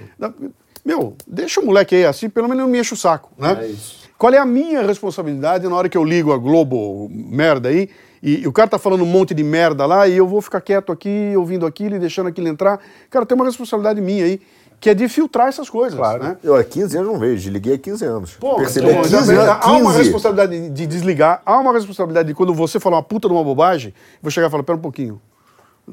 meu, 0.84 1.14
deixa 1.26 1.60
o 1.60 1.66
moleque 1.66 1.94
aí 1.94 2.06
assim, 2.06 2.28
pelo 2.30 2.48
menos 2.48 2.62
não 2.64 2.70
me 2.70 2.78
enche 2.78 2.94
o 2.94 2.96
saco, 2.96 3.30
né? 3.38 3.58
É 3.62 3.66
isso. 3.66 4.04
Qual 4.16 4.32
é 4.32 4.38
a 4.38 4.46
minha 4.46 4.80
responsabilidade 4.82 5.68
na 5.68 5.74
hora 5.76 5.88
que 5.88 5.96
eu 5.98 6.04
ligo 6.04 6.32
a 6.32 6.38
Globo 6.38 7.08
merda 7.10 7.68
aí 7.68 7.90
e, 8.24 8.40
e 8.42 8.48
o 8.48 8.52
cara 8.52 8.68
tá 8.68 8.78
falando 8.78 9.02
um 9.04 9.06
monte 9.06 9.34
de 9.34 9.44
merda 9.44 9.84
lá 9.86 10.08
e 10.08 10.16
eu 10.16 10.26
vou 10.26 10.40
ficar 10.40 10.60
quieto 10.62 10.90
aqui, 10.90 11.34
ouvindo 11.36 11.66
aquilo 11.66 11.94
e 11.96 11.98
deixando 11.98 12.28
aquilo 12.28 12.48
entrar? 12.48 12.80
Cara, 13.10 13.26
tem 13.26 13.36
uma 13.36 13.44
responsabilidade 13.44 14.00
minha 14.00 14.24
aí, 14.24 14.40
que 14.80 14.90
é 14.90 14.94
de 14.94 15.08
filtrar 15.08 15.48
essas 15.48 15.68
coisas, 15.70 15.98
né? 16.18 16.36
Eu 16.42 16.56
há 16.56 16.64
15 16.64 16.96
anos 16.98 17.12
não 17.12 17.18
vejo, 17.18 17.36
desliguei 17.42 17.74
há 17.74 17.78
15 17.78 18.04
anos. 18.04 18.32
Pô, 18.34 18.56
Percebi 18.56 18.88
então, 18.88 19.00
há 19.00 19.04
já 19.04 19.18
15 19.18 19.32
vê, 19.34 19.38
anos. 19.40 19.56
há 19.60 19.72
uma 19.72 19.90
15. 19.92 19.98
responsabilidade 20.02 20.70
de 20.70 20.86
desligar, 20.86 21.42
há 21.44 21.58
uma 21.58 21.72
responsabilidade 21.72 22.28
de 22.28 22.34
quando 22.34 22.52
você 22.54 22.80
falar 22.80 22.96
uma 22.96 23.02
puta 23.02 23.28
de 23.28 23.34
uma 23.34 23.44
bobagem, 23.44 23.90
eu 23.92 24.18
vou 24.22 24.30
chegar 24.30 24.48
e 24.48 24.50
falar, 24.50 24.62
pera 24.62 24.78
um 24.78 24.82
pouquinho, 24.82 25.20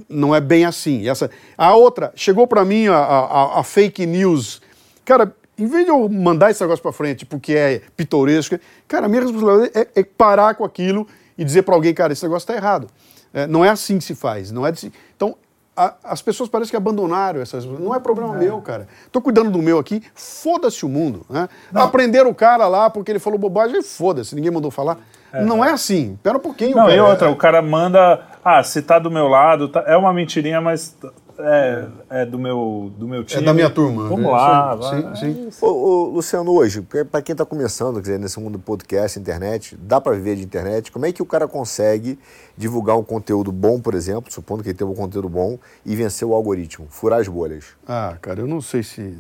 não 0.10 0.34
é 0.34 0.40
bem 0.42 0.66
assim. 0.66 1.02
E 1.02 1.10
Essa, 1.10 1.30
a 1.58 1.76
outra, 1.76 2.12
chegou 2.16 2.48
pra 2.48 2.64
mim 2.66 2.88
a, 2.88 2.96
a- 2.96 3.60
a 3.60 3.64
fake 3.64 4.06
news. 4.06 4.62
Cara, 5.06 5.34
em 5.58 5.66
vez 5.68 5.84
de 5.86 5.92
eu 5.92 6.08
mandar 6.10 6.50
esse 6.52 6.62
negócio 6.62 6.82
pra 6.82 6.92
frente 6.94 7.26
porque 7.26 7.54
é 7.54 7.82
pitoresco, 7.96 8.58
cara, 8.88 9.06
a 9.06 9.10
minha 9.10 9.22
responsabilidade 9.22 9.72
é, 9.76 10.00
é 10.00 10.04
parar 10.04 10.56
com 10.56 10.64
aquilo 10.66 11.06
e 11.42 11.46
dizer 11.46 11.64
pra 11.64 11.74
alguém, 11.76 11.94
cara, 11.94 12.14
esse 12.14 12.24
negócio 12.24 12.48
tá 12.48 12.56
errado. 12.56 12.88
É, 13.34 13.48
não 13.48 13.64
é 13.66 13.70
assim 13.70 13.98
que 13.98 14.04
se 14.04 14.14
faz. 14.16 14.52
Não 14.52 14.66
é 14.68 14.72
de- 14.72 14.92
então, 15.16 15.36
a- 15.76 15.94
as 16.04 16.22
pessoas 16.22 16.50
parecem 16.50 16.70
que 16.72 16.76
abandonaram 16.78 17.42
essas. 17.42 17.66
Não 17.66 17.96
é 17.96 18.00
problema 18.00 18.34
meu, 18.36 18.62
cara. 18.62 18.88
Tô 19.12 19.22
cuidando 19.22 19.50
do 19.50 19.60
meu 19.62 19.80
aqui, 19.80 20.04
foda-se 20.14 20.86
o 20.86 20.90
mundo. 20.90 21.26
Né? 21.30 21.48
Aprenderam 21.74 22.30
o 22.30 22.36
cara 22.36 22.68
lá 22.68 22.90
porque 22.90 23.12
ele 23.12 23.20
falou 23.20 23.40
bobagem, 23.40 23.82
foda-se, 23.82 24.36
ninguém 24.36 24.52
mandou 24.52 24.70
falar. 24.70 24.98
Não 25.34 25.64
é 25.64 25.72
assim. 25.72 26.20
Pera 26.22 26.38
um 26.38 26.42
pouquinho, 26.42 26.76
Não, 26.76 26.84
cara. 26.84 26.94
e 26.96 27.00
outra, 27.00 27.30
o 27.32 27.36
cara 27.38 27.62
manda. 27.62 28.22
Ah, 28.44 28.62
se 28.64 28.82
tá 28.82 29.00
do 29.00 29.10
meu 29.10 29.30
lado, 29.30 29.70
tá- 29.70 29.86
é 29.88 29.96
uma 29.96 30.12
mentirinha, 30.14 30.60
mas 30.60 30.96
é, 31.44 31.88
é 32.10 32.26
do, 32.26 32.40
meu, 32.40 32.92
do 32.98 33.08
meu 33.08 33.22
É 33.22 33.24
time. 33.24 33.46
da 33.46 33.54
minha 33.54 33.70
turma. 33.70 34.08
Vamos 34.08 34.26
É, 34.26 34.30
lá, 34.30 34.78
sim, 34.82 35.02
vai. 35.02 35.16
sim, 35.16 35.52
sim. 35.52 35.66
Ô, 35.66 35.70
ô, 35.70 36.06
Luciano, 36.10 36.52
hoje, 36.52 36.82
para 37.10 37.22
quem 37.22 37.34
está 37.34 37.46
começando, 37.46 37.96
quer 37.96 38.02
dizer, 38.02 38.20
nesse 38.20 38.40
mundo 38.40 38.54
do 38.54 38.60
podcast, 38.60 39.20
internet, 39.20 39.78
dá 39.82 40.00
para 40.02 40.14
viver 40.14 40.36
de 40.36 40.44
internet, 40.44 40.92
como 40.92 41.06
é 41.06 41.12
que 41.12 41.22
o 41.22 41.26
cara 41.26 41.48
consegue 41.48 42.18
divulgar 42.58 42.98
um 42.98 43.04
conteúdo 43.04 43.52
bom, 43.52 43.80
por 43.80 43.94
exemplo, 43.94 44.32
supondo 44.32 44.64
que 44.64 44.70
ele 44.70 44.78
tenha 44.78 44.90
um 44.90 44.96
conteúdo 44.96 45.30
bom, 45.30 45.58
e 45.86 45.96
vencer 45.96 46.28
o 46.28 46.34
algoritmo, 46.34 46.88
furar 46.90 47.20
as 47.20 47.28
bolhas? 47.28 47.66
Ah, 47.88 48.16
cara, 48.22 48.42
eu 48.42 48.48
não 48.48 48.62
sei 48.62 48.84
se. 48.84 49.18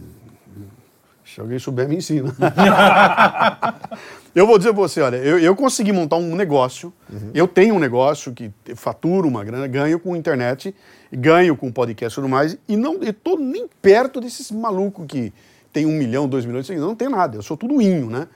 Se 1.24 1.40
alguém 1.40 1.58
souber, 1.60 1.88
me 1.88 1.96
ensina. 1.96 2.36
eu 4.36 4.46
vou 4.46 4.58
dizer 4.58 4.74
pra 4.74 4.82
você, 4.82 5.00
olha, 5.02 5.16
eu, 5.18 5.40
eu 5.40 5.56
consegui 5.56 5.92
montar 5.94 6.18
um 6.18 6.36
negócio, 6.36 6.92
eu 7.34 7.48
tenho 7.48 7.76
um 7.76 7.80
negócio 7.80 8.34
que 8.34 8.52
faturo 8.76 9.28
uma 9.30 9.42
grana, 9.44 9.66
ganho 9.68 9.98
com 10.00 10.14
internet, 10.16 10.76
ganho 11.12 11.56
com 11.56 11.72
podcast 11.72 12.14
e 12.14 12.22
tudo 12.22 12.30
mais, 12.30 12.58
e 12.68 12.76
não 12.78 13.02
estou 13.04 13.38
nem 13.40 13.68
perto 13.82 14.22
desses 14.22 14.52
malucos 14.52 15.06
que 15.08 15.34
tem 15.74 15.86
um 15.86 15.92
milhão, 15.98 16.28
dois 16.28 16.46
milhões 16.46 16.64
de 16.64 16.68
seguidores, 16.68 16.90
não 16.90 16.96
tem 16.96 17.10
nada, 17.10 17.38
eu 17.38 17.42
sou 17.42 17.56
tudo 17.58 17.82
inho, 17.82 18.10
né? 18.10 18.28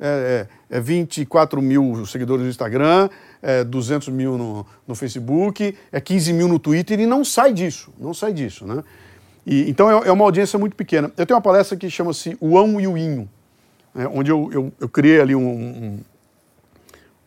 É, 0.00 0.46
é, 0.70 0.76
é 0.76 0.80
24 0.80 1.62
mil 1.62 2.04
seguidores 2.04 2.42
no 2.42 2.50
Instagram, 2.50 3.08
é 3.40 3.62
200 3.62 4.08
mil 4.08 4.36
no, 4.36 4.66
no 4.88 4.94
Facebook, 4.94 5.76
é 5.92 6.00
15 6.00 6.32
mil 6.32 6.48
no 6.48 6.58
Twitter 6.58 6.98
e 6.98 7.06
não 7.06 7.24
sai 7.24 7.52
disso, 7.52 7.92
não 7.98 8.12
sai 8.12 8.32
disso, 8.32 8.66
né? 8.66 8.82
E, 9.46 9.70
então 9.70 9.88
é, 9.88 10.08
é 10.08 10.12
uma 10.12 10.24
audiência 10.24 10.58
muito 10.58 10.74
pequena. 10.74 11.12
Eu 11.16 11.24
tenho 11.24 11.36
uma 11.36 11.42
palestra 11.42 11.76
que 11.76 11.88
chama-se 11.88 12.36
O 12.40 12.58
Ão 12.58 12.80
e 12.80 12.88
o 12.88 12.98
Inho, 12.98 13.28
né, 13.94 14.08
onde 14.12 14.30
eu, 14.32 14.50
eu, 14.52 14.72
eu 14.80 14.88
criei 14.88 15.20
ali 15.20 15.34
um- 15.36 15.48
um- 15.48 16.00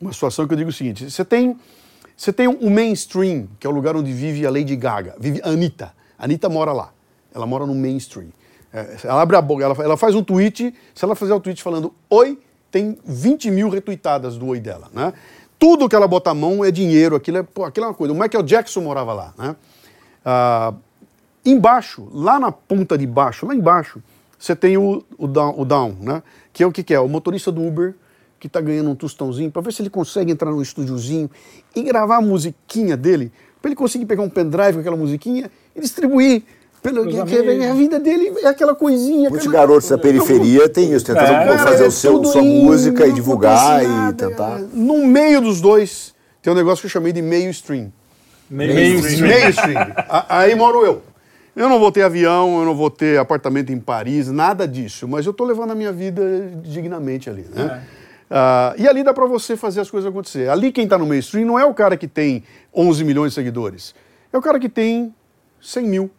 uma 0.01 0.11
situação 0.11 0.45
que 0.45 0.53
eu 0.53 0.57
digo 0.57 0.69
o 0.69 0.73
seguinte: 0.73 1.09
você 1.09 1.23
tem, 1.23 1.57
você 2.17 2.33
tem 2.33 2.47
o 2.47 2.69
mainstream, 2.69 3.47
que 3.59 3.67
é 3.67 3.69
o 3.69 3.73
lugar 3.73 3.95
onde 3.95 4.11
vive 4.11 4.45
a 4.45 4.49
Lady 4.49 4.75
Gaga, 4.75 5.15
vive 5.19 5.39
a 5.43 5.49
Anitta. 5.49 5.93
A 6.17 6.25
Anitta 6.25 6.49
mora 6.49 6.73
lá, 6.73 6.91
ela 7.33 7.45
mora 7.45 7.65
no 7.65 7.75
mainstream. 7.75 8.29
É, 8.73 8.97
ela 9.03 9.21
abre 9.21 9.37
a 9.37 9.41
boca, 9.41 9.63
ela, 9.63 9.95
faz 9.95 10.15
um 10.15 10.23
tweet, 10.23 10.73
se 10.93 11.05
ela 11.05 11.15
fizer 11.15 11.33
o 11.33 11.39
tweet 11.39 11.61
falando 11.61 11.93
oi, 12.09 12.39
tem 12.71 12.97
20 13.05 13.51
mil 13.51 13.69
retuitadas 13.69 14.37
do 14.37 14.47
oi 14.47 14.59
dela. 14.59 14.89
Né? 14.91 15.13
Tudo 15.59 15.87
que 15.87 15.95
ela 15.95 16.07
bota 16.07 16.31
a 16.31 16.33
mão 16.33 16.65
é 16.65 16.71
dinheiro, 16.71 17.15
aquilo 17.15 17.37
é, 17.37 17.43
pô, 17.43 17.63
aquilo 17.63 17.85
é 17.85 17.89
uma 17.89 17.95
coisa. 17.95 18.13
O 18.13 18.19
Michael 18.19 18.43
Jackson 18.43 18.81
morava 18.81 19.13
lá. 19.13 19.33
Né? 19.37 19.55
Ah, 20.25 20.73
Embaixo, 21.47 22.09
lá 22.11 22.37
na 22.41 22.51
ponta 22.51 22.97
de 22.97 23.07
baixo, 23.07 23.45
lá 23.45 23.55
embaixo, 23.55 24.03
você 24.37 24.53
tem 24.53 24.77
o, 24.77 25.01
o, 25.17 25.25
down, 25.25 25.53
o 25.57 25.63
down, 25.63 25.95
né? 26.01 26.21
Que 26.51 26.61
é 26.61 26.67
o 26.67 26.73
que, 26.73 26.83
que 26.83 26.93
é? 26.93 26.99
O 26.99 27.07
motorista 27.07 27.53
do 27.53 27.65
Uber 27.65 27.95
que 28.39 28.47
está 28.47 28.61
ganhando 28.61 28.89
um 28.89 28.95
tostãozinho 28.95 29.49
para 29.51 29.61
ver 29.61 29.73
se 29.73 29.81
ele 29.81 29.89
consegue 29.89 30.31
entrar 30.31 30.51
num 30.51 30.61
estúdiozinho 30.61 31.29
e 31.75 31.81
gravar 31.81 32.17
a 32.17 32.21
musiquinha 32.21 32.95
dele, 32.95 33.31
para 33.61 33.69
ele 33.69 33.75
conseguir 33.75 34.05
pegar 34.05 34.21
um 34.23 34.29
pendrive 34.29 34.73
com 34.73 34.79
aquela 34.79 34.95
musiquinha 34.97 35.49
e 35.75 35.81
distribuir. 35.81 36.43
Pelo, 36.79 37.05
que, 37.07 37.11
que 37.11 37.19
a 37.65 37.73
vida 37.73 37.99
dele 37.99 38.31
é 38.43 38.47
aquela 38.47 38.75
coisinha. 38.75 39.29
Muitos 39.29 39.47
aquela- 39.47 39.65
garotos 39.65 39.89
da 39.89 39.97
periferia 39.97 40.69
têm 40.69 40.93
isso, 40.93 41.05
tentando 41.05 41.25
É, 41.25 41.57
fazer 41.57 41.75
Cara, 41.77 41.87
o 41.87 41.91
seu, 41.91 42.23
sua 42.23 42.41
em- 42.41 42.63
música 42.63 43.07
e 43.07 43.11
divulgar 43.11 43.83
e 43.83 44.13
tentar. 44.13 44.59
No 44.71 45.05
meio 45.05 45.41
dos 45.41 45.59
dois, 45.59 46.13
tem 46.41 46.53
um 46.53 46.55
negócio 46.55 46.81
que 46.81 46.85
eu 46.85 46.91
chamei 46.91 47.11
de 47.11 47.21
meio 47.21 47.49
stream. 47.49 47.91
Meio 48.49 48.73
Meio 48.75 48.99
stream. 49.49 49.75
Aí 50.29 50.55
moro 50.55 50.85
eu. 50.85 51.01
Eu 51.55 51.67
não 51.67 51.79
vou 51.79 51.91
ter 51.91 52.03
avião, 52.03 52.59
eu 52.59 52.65
não 52.65 52.75
vou 52.75 52.91
ter 52.91 53.17
apartamento 53.19 53.71
em 53.71 53.79
Paris, 53.79 54.27
nada 54.31 54.67
disso. 54.67 55.07
Mas 55.07 55.25
eu 55.25 55.31
estou 55.31 55.45
levando 55.47 55.71
a 55.71 55.75
minha 55.75 55.91
vida 55.91 56.21
dignamente 56.63 57.27
ali, 57.29 57.47
né? 57.53 57.81
Ah, 58.29 58.73
e 58.77 58.87
ali 58.87 59.03
dá 59.03 59.13
para 59.13 59.25
você 59.25 59.55
fazer 59.55 59.81
as 59.81 59.89
coisas 59.89 60.09
acontecer. 60.09 60.49
Ali 60.49 60.71
quem 60.71 60.83
está 60.83 60.97
no 60.97 61.05
mainstream 61.05 61.45
não 61.45 61.57
é 61.57 61.65
o 61.65 61.73
cara 61.73 61.95
que 61.95 62.07
tem 62.07 62.43
11 62.73 63.03
milhões 63.03 63.31
de 63.31 63.35
seguidores. 63.35 63.95
é 64.31 64.37
o 64.37 64.41
cara 64.41 64.59
que 64.59 64.69
tem 64.69 65.13
100 65.61 65.87
mil, 65.87 66.11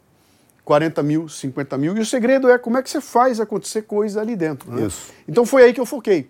40 0.64 1.02
mil, 1.02 1.28
50 1.28 1.78
mil. 1.78 1.96
E 1.96 2.00
o 2.00 2.06
segredo 2.06 2.50
é 2.50 2.58
como 2.58 2.78
é 2.78 2.82
que 2.82 2.90
você 2.90 3.00
faz 3.00 3.40
acontecer 3.40 3.82
coisa 3.82 4.20
ali 4.20 4.36
dentro. 4.36 4.70
Né? 4.70 4.86
Isso. 4.86 5.12
Então 5.28 5.44
foi 5.44 5.64
aí 5.64 5.72
que 5.72 5.80
eu 5.80 5.86
foquei. 5.86 6.28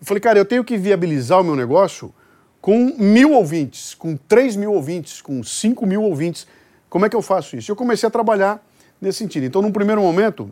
Eu 0.00 0.06
falei, 0.06 0.20
cara, 0.20 0.38
eu 0.38 0.44
tenho 0.44 0.64
que 0.64 0.76
viabilizar 0.76 1.40
o 1.40 1.44
meu 1.44 1.54
negócio 1.54 2.12
com 2.60 2.94
mil 2.98 3.32
ouvintes, 3.32 3.94
com 3.94 4.16
3 4.16 4.56
mil 4.56 4.72
ouvintes, 4.72 5.22
com 5.22 5.42
5 5.42 5.86
mil 5.86 6.02
ouvintes. 6.02 6.46
Como 6.88 7.06
é 7.06 7.08
que 7.08 7.16
eu 7.16 7.22
faço 7.22 7.56
isso? 7.56 7.70
Eu 7.70 7.76
comecei 7.76 8.06
a 8.06 8.10
trabalhar 8.10 8.64
nesse 9.00 9.18
sentido. 9.18 9.44
Então, 9.46 9.62
num 9.62 9.72
primeiro 9.72 10.02
momento, 10.02 10.50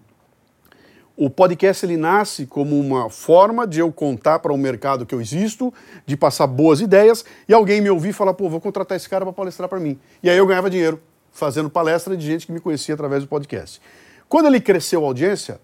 o 1.20 1.28
podcast 1.28 1.84
ele 1.84 1.96
nasce 1.96 2.46
como 2.46 2.78
uma 2.78 3.10
forma 3.10 3.66
de 3.66 3.80
eu 3.80 3.90
contar 3.90 4.38
para 4.38 4.52
o 4.52 4.56
mercado 4.56 5.04
que 5.04 5.12
eu 5.12 5.20
existo, 5.20 5.74
de 6.06 6.16
passar 6.16 6.46
boas 6.46 6.80
ideias 6.80 7.24
e 7.48 7.52
alguém 7.52 7.80
me 7.80 7.90
ouvir 7.90 8.10
e 8.10 8.12
falar, 8.12 8.34
pô, 8.34 8.48
vou 8.48 8.60
contratar 8.60 8.96
esse 8.96 9.08
cara 9.08 9.24
para 9.24 9.32
palestrar 9.32 9.68
para 9.68 9.80
mim. 9.80 9.98
E 10.22 10.30
aí 10.30 10.38
eu 10.38 10.46
ganhava 10.46 10.70
dinheiro 10.70 11.02
fazendo 11.32 11.68
palestra 11.68 12.16
de 12.16 12.24
gente 12.24 12.46
que 12.46 12.52
me 12.52 12.60
conhecia 12.60 12.94
através 12.94 13.24
do 13.24 13.28
podcast. 13.28 13.82
Quando 14.28 14.46
ele 14.46 14.60
cresceu 14.60 15.02
a 15.02 15.08
audiência, 15.08 15.60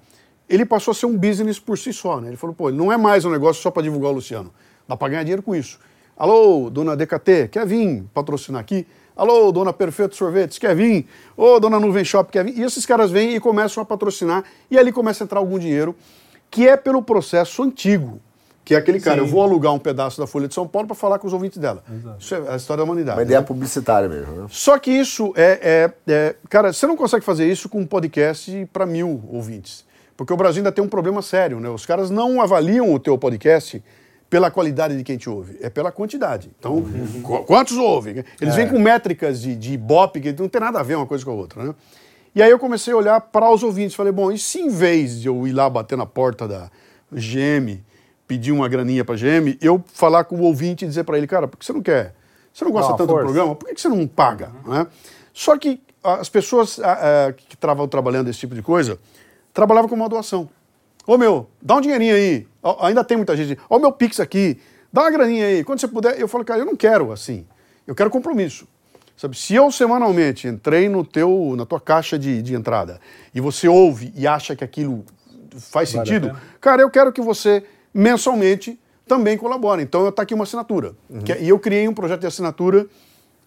ele 0.49 0.65
passou 0.67 0.91
a 0.91 0.95
ser 0.95 1.07
um 1.07 1.17
business 1.17 1.61
por 1.61 1.79
si 1.79 1.93
só. 1.93 2.21
Né? 2.21 2.31
Ele 2.31 2.37
falou, 2.37 2.57
pô, 2.57 2.73
não 2.73 2.91
é 2.91 2.97
mais 2.97 3.25
um 3.25 3.31
negócio 3.31 3.63
só 3.63 3.71
para 3.71 3.85
divulgar 3.85 4.11
o 4.11 4.15
Luciano. 4.15 4.53
Dá 4.89 4.97
para 4.97 5.09
ganhar 5.09 5.23
dinheiro 5.23 5.43
com 5.43 5.55
isso. 5.55 5.79
Alô, 6.17 6.69
dona 6.69 6.97
DKT, 6.97 7.49
quer 7.53 7.65
vir 7.65 8.03
patrocinar 8.13 8.61
aqui? 8.61 8.89
Alô, 9.17 9.53
dona 9.53 9.73
Perfeito 9.73 10.17
Sorvetes, 10.17 10.59
quer 10.59 10.75
vir? 10.75 11.07
Ô, 11.37 11.61
dona 11.61 11.79
Nuvem 11.79 12.05
Shop, 12.05 12.31
quer 12.33 12.45
vir? 12.45 12.59
E 12.59 12.63
esses 12.63 12.85
caras 12.85 13.13
vêm 13.13 13.37
e 13.37 13.41
começam 13.41 13.81
a 13.81 13.87
patrocinar, 13.87 14.43
e 14.69 14.77
ali 14.77 14.91
começa 14.91 15.23
a 15.23 15.25
entrar 15.25 15.39
algum 15.39 15.57
dinheiro, 15.57 15.95
que 16.51 16.67
é 16.67 16.77
pelo 16.77 17.01
processo 17.01 17.63
antigo. 17.63 18.21
Que 18.65 18.75
é 18.75 18.79
aquele 18.79 18.99
cara, 18.99 19.21
eu 19.21 19.27
vou 19.27 19.43
alugar 19.43 19.73
um 19.73 19.79
pedaço 19.79 20.19
da 20.19 20.27
Folha 20.27 20.49
de 20.49 20.55
São 20.55 20.67
Paulo 20.67 20.89
para 20.89 20.97
falar 20.97 21.19
com 21.21 21.29
os 21.29 21.33
ouvintes 21.33 21.59
dela. 21.59 21.85
Isso 22.19 22.35
é 22.35 22.39
a 22.49 22.57
história 22.57 22.79
da 22.79 22.85
humanidade. 22.85 23.19
Uma 23.19 23.23
ideia 23.23 23.41
né? 23.41 23.47
publicitária 23.47 24.09
mesmo, 24.09 24.33
né? 24.33 24.47
Só 24.49 24.79
que 24.79 24.91
isso 24.91 25.33
é, 25.37 25.93
é- 26.07 26.13
é- 26.13 26.37
Cara, 26.49 26.73
você 26.73 26.87
não 26.87 26.97
consegue 26.97 27.25
fazer 27.25 27.47
isso 27.47 27.69
com 27.69 27.81
um 27.81 27.87
podcast 27.87 28.67
para 28.73 28.87
mil 28.87 29.23
ouvintes. 29.29 29.85
Porque 30.17 30.33
o 30.33 30.37
Brasil 30.37 30.61
ainda 30.61 30.73
tem 30.73 30.83
um 30.83 30.89
problema 30.89 31.21
sério, 31.23 31.61
né? 31.61 31.69
Os 31.69 31.85
caras 31.85 32.11
não 32.11 32.41
avaliam 32.41 32.93
o 32.93 32.99
teu 32.99 33.19
podcast 33.19 33.83
pela 34.35 34.51
qualidade 34.51 34.97
de 34.97 35.05
quem 35.05 35.17
te 35.17 35.31
ouve, 35.31 35.57
é 35.61 35.71
pela 35.71 35.93
quantidade. 35.93 36.51
Então, 36.59 36.83
qu- 37.23 37.45
quantos 37.45 37.77
ouvem? 37.77 38.25
Eles 38.41 38.57
vêm 38.57 38.69
com 38.69 38.81
métricas 38.81 39.41
de, 39.41 39.55
de 39.55 39.75
Ibope 39.75 40.21
que 40.21 40.33
não 40.33 40.49
tem 40.49 40.61
nada 40.61 40.81
a 40.81 40.83
ver 40.83 40.97
uma 40.97 41.07
coisa 41.07 41.25
com 41.25 41.31
a 41.31 41.35
outra, 41.35 41.63
né? 41.63 41.73
E 42.35 42.43
aí 42.43 42.51
eu 42.51 42.59
comecei 42.59 42.93
a 42.93 42.97
olhar 42.97 43.21
para 43.21 43.49
os 43.49 43.63
ouvintes. 43.63 43.95
Falei, 43.95 44.11
bom, 44.13 44.33
e 44.33 44.37
se 44.37 44.59
em 44.59 44.69
vez 44.71 45.21
de 45.21 45.29
eu 45.29 45.47
ir 45.47 45.53
lá 45.53 45.71
bater 45.71 45.97
na 45.97 46.05
porta 46.05 46.49
da 46.49 46.69
GM, 47.13 47.81
pedir 48.27 48.51
uma 48.51 48.69
graninha 48.69 49.05
para 49.05 49.15
GM, 49.15 49.57
eu 49.63 49.81
falar 49.95 50.25
com 50.25 50.35
o 50.35 50.43
ouvinte 50.43 50.85
e 50.85 50.89
dizer 50.89 51.05
para 51.05 51.17
ele, 51.17 51.29
cara, 51.29 51.47
por 51.47 51.57
que 51.57 51.65
você 51.65 51.73
não 51.73 51.81
quer? 51.81 52.13
Você 52.53 52.65
não 52.65 52.73
gosta 52.73 52.91
uma 52.91 52.99
tanto 52.99 53.11
força. 53.11 53.23
do 53.23 53.33
programa? 53.33 53.55
Por 53.55 53.69
que 53.73 53.81
você 53.81 53.89
não 53.89 54.05
paga? 54.05 54.51
né? 54.67 54.85
Só 55.33 55.57
que 55.57 55.81
as 56.03 56.29
pessoas 56.29 56.81
que 57.37 57.55
estavam 57.55 57.87
trabalhando 57.87 58.29
esse 58.31 58.41
tipo 58.41 58.57
de 58.57 58.63
coisa 58.63 58.99
trabalhavam 59.53 59.89
com 59.89 59.95
uma 59.95 60.09
doação. 60.09 60.49
Ô 61.07 61.19
meu, 61.19 61.49
dá 61.61 61.77
um 61.77 61.81
dinheirinho 61.81 62.15
aí. 62.15 62.47
Ainda 62.81 63.05
tem 63.05 63.17
muita 63.17 63.37
gente. 63.37 63.59
Ó 63.69 63.77
o 63.77 63.81
meu 63.81 63.93
Pix 63.93 64.21
aqui. 64.21 64.59
Dá 64.93 65.03
uma 65.03 65.11
graninha 65.11 65.47
aí. 65.47 65.65
Quando 65.65 65.81
você 65.81 65.89
puder. 65.89 66.19
Eu 66.19 66.29
falo, 66.29 66.45
cara, 66.45 66.61
eu 66.61 66.67
não 66.67 66.77
quero 66.77 67.13
assim. 67.13 67.47
Eu 67.87 67.95
quero 67.95 68.09
compromisso. 68.11 68.67
Sabe, 69.17 69.37
se 69.37 69.55
eu 69.55 69.71
semanalmente 69.71 70.49
entrei 70.49 70.89
no 70.89 71.05
teu, 71.05 71.55
na 71.57 71.65
tua 71.65 71.81
caixa 71.81 72.19
de, 72.19 72.43
de 72.43 72.53
entrada 72.55 73.01
e 73.33 73.41
você 73.41 73.69
ouve 73.69 74.13
e 74.17 74.27
acha 74.27 74.57
que 74.57 74.65
aquilo 74.65 75.05
faz 75.57 75.93
Vale 75.93 76.07
sentido, 76.09 76.37
cara, 76.61 76.83
eu 76.83 76.91
quero 76.91 77.13
que 77.13 77.21
você 77.21 77.63
mensalmente 77.93 78.77
também 79.07 79.39
colabore. 79.39 79.83
Então 79.83 80.09
está 80.09 80.23
aqui 80.23 80.35
uma 80.35 80.43
assinatura. 80.43 80.95
Que 81.25 81.33
é- 81.33 81.43
e 81.43 81.49
eu 81.49 81.59
criei 81.61 81.87
um 81.87 81.95
projeto 81.95 82.23
de 82.23 82.27
assinatura 82.27 82.87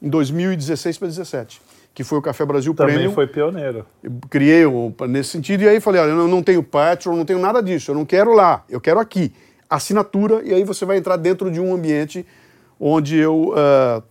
em 0.02 0.08
2016 0.10 0.98
para 0.98 1.08
2017, 1.08 1.62
que 1.98 2.04
foi 2.04 2.20
o 2.20 2.22
Café 2.22 2.46
Brasil 2.46 2.76
Também 2.76 2.94
Premium 2.94 3.12
foi 3.16 3.26
pioneiro. 3.26 3.84
eu 4.04 4.12
criei 4.30 4.64
o- 4.68 4.94
nesse 5.10 5.32
sentido, 5.32 5.64
e 5.64 5.68
aí 5.68 5.80
falei, 5.80 6.00
olha, 6.00 6.12
eu 6.12 6.28
não- 6.28 6.44
tenho 6.44 6.62
Patreon, 6.62 7.16
não 7.16 7.26
tenho 7.26 7.40
nada 7.40 7.60
disso, 7.60 7.90
eu 7.90 7.96
não 7.96 8.06
quero 8.06 8.36
lá, 8.36 8.64
eu 8.70 8.80
quero 8.80 9.00
aqui. 9.00 9.34
Assinatura, 9.68 10.44
e 10.44 10.54
aí 10.54 10.64
você 10.64 10.86
vai 10.86 10.98
entrar 10.98 11.16
dentro 11.18 11.50
de 11.50 11.60
um 11.60 11.74
ambiente 11.74 12.24
onde 12.80 13.18
eu 13.18 13.52
ah, 13.58 14.04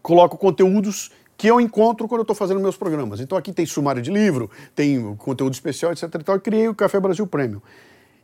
coloco 0.00 0.38
conteúdos 0.38 1.10
que 1.36 1.46
eu 1.46 1.60
encontro 1.60 2.08
quando 2.08 2.20
eu 2.20 2.22
estou 2.22 2.34
fazendo 2.34 2.60
meus 2.60 2.78
programas. 2.78 3.20
Então 3.20 3.36
aqui 3.36 3.52
tem 3.52 3.66
sumário 3.66 4.00
de 4.00 4.10
livro, 4.10 4.50
tem 4.74 5.14
conteúdo 5.16 5.52
especial, 5.52 5.92
etc. 5.92 6.04
E 6.04 6.24
tal. 6.24 6.36
Eu 6.36 6.40
criei 6.40 6.66
o 6.66 6.74
Café 6.74 6.98
Brasil 6.98 7.26
Premium. 7.26 7.60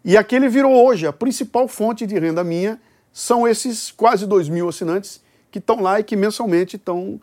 E 0.03 0.17
aquele 0.17 0.49
virou 0.49 0.73
hoje 0.83 1.07
a 1.07 1.13
principal 1.13 1.69
fonte 1.69 2.07
de 2.07 2.19
renda 2.19 2.43
minha, 2.43 2.81
são 3.13 3.47
esses 3.47 3.91
quase 3.91 4.27
2 4.27 4.49
mil 4.49 4.67
assinantes 4.67 5.21
que 5.51 5.59
estão 5.59 5.83
lá 5.83 6.01
e 6.01 6.03
que 6.03 6.17
mensalmente 6.17 6.77
estão. 6.77 7.21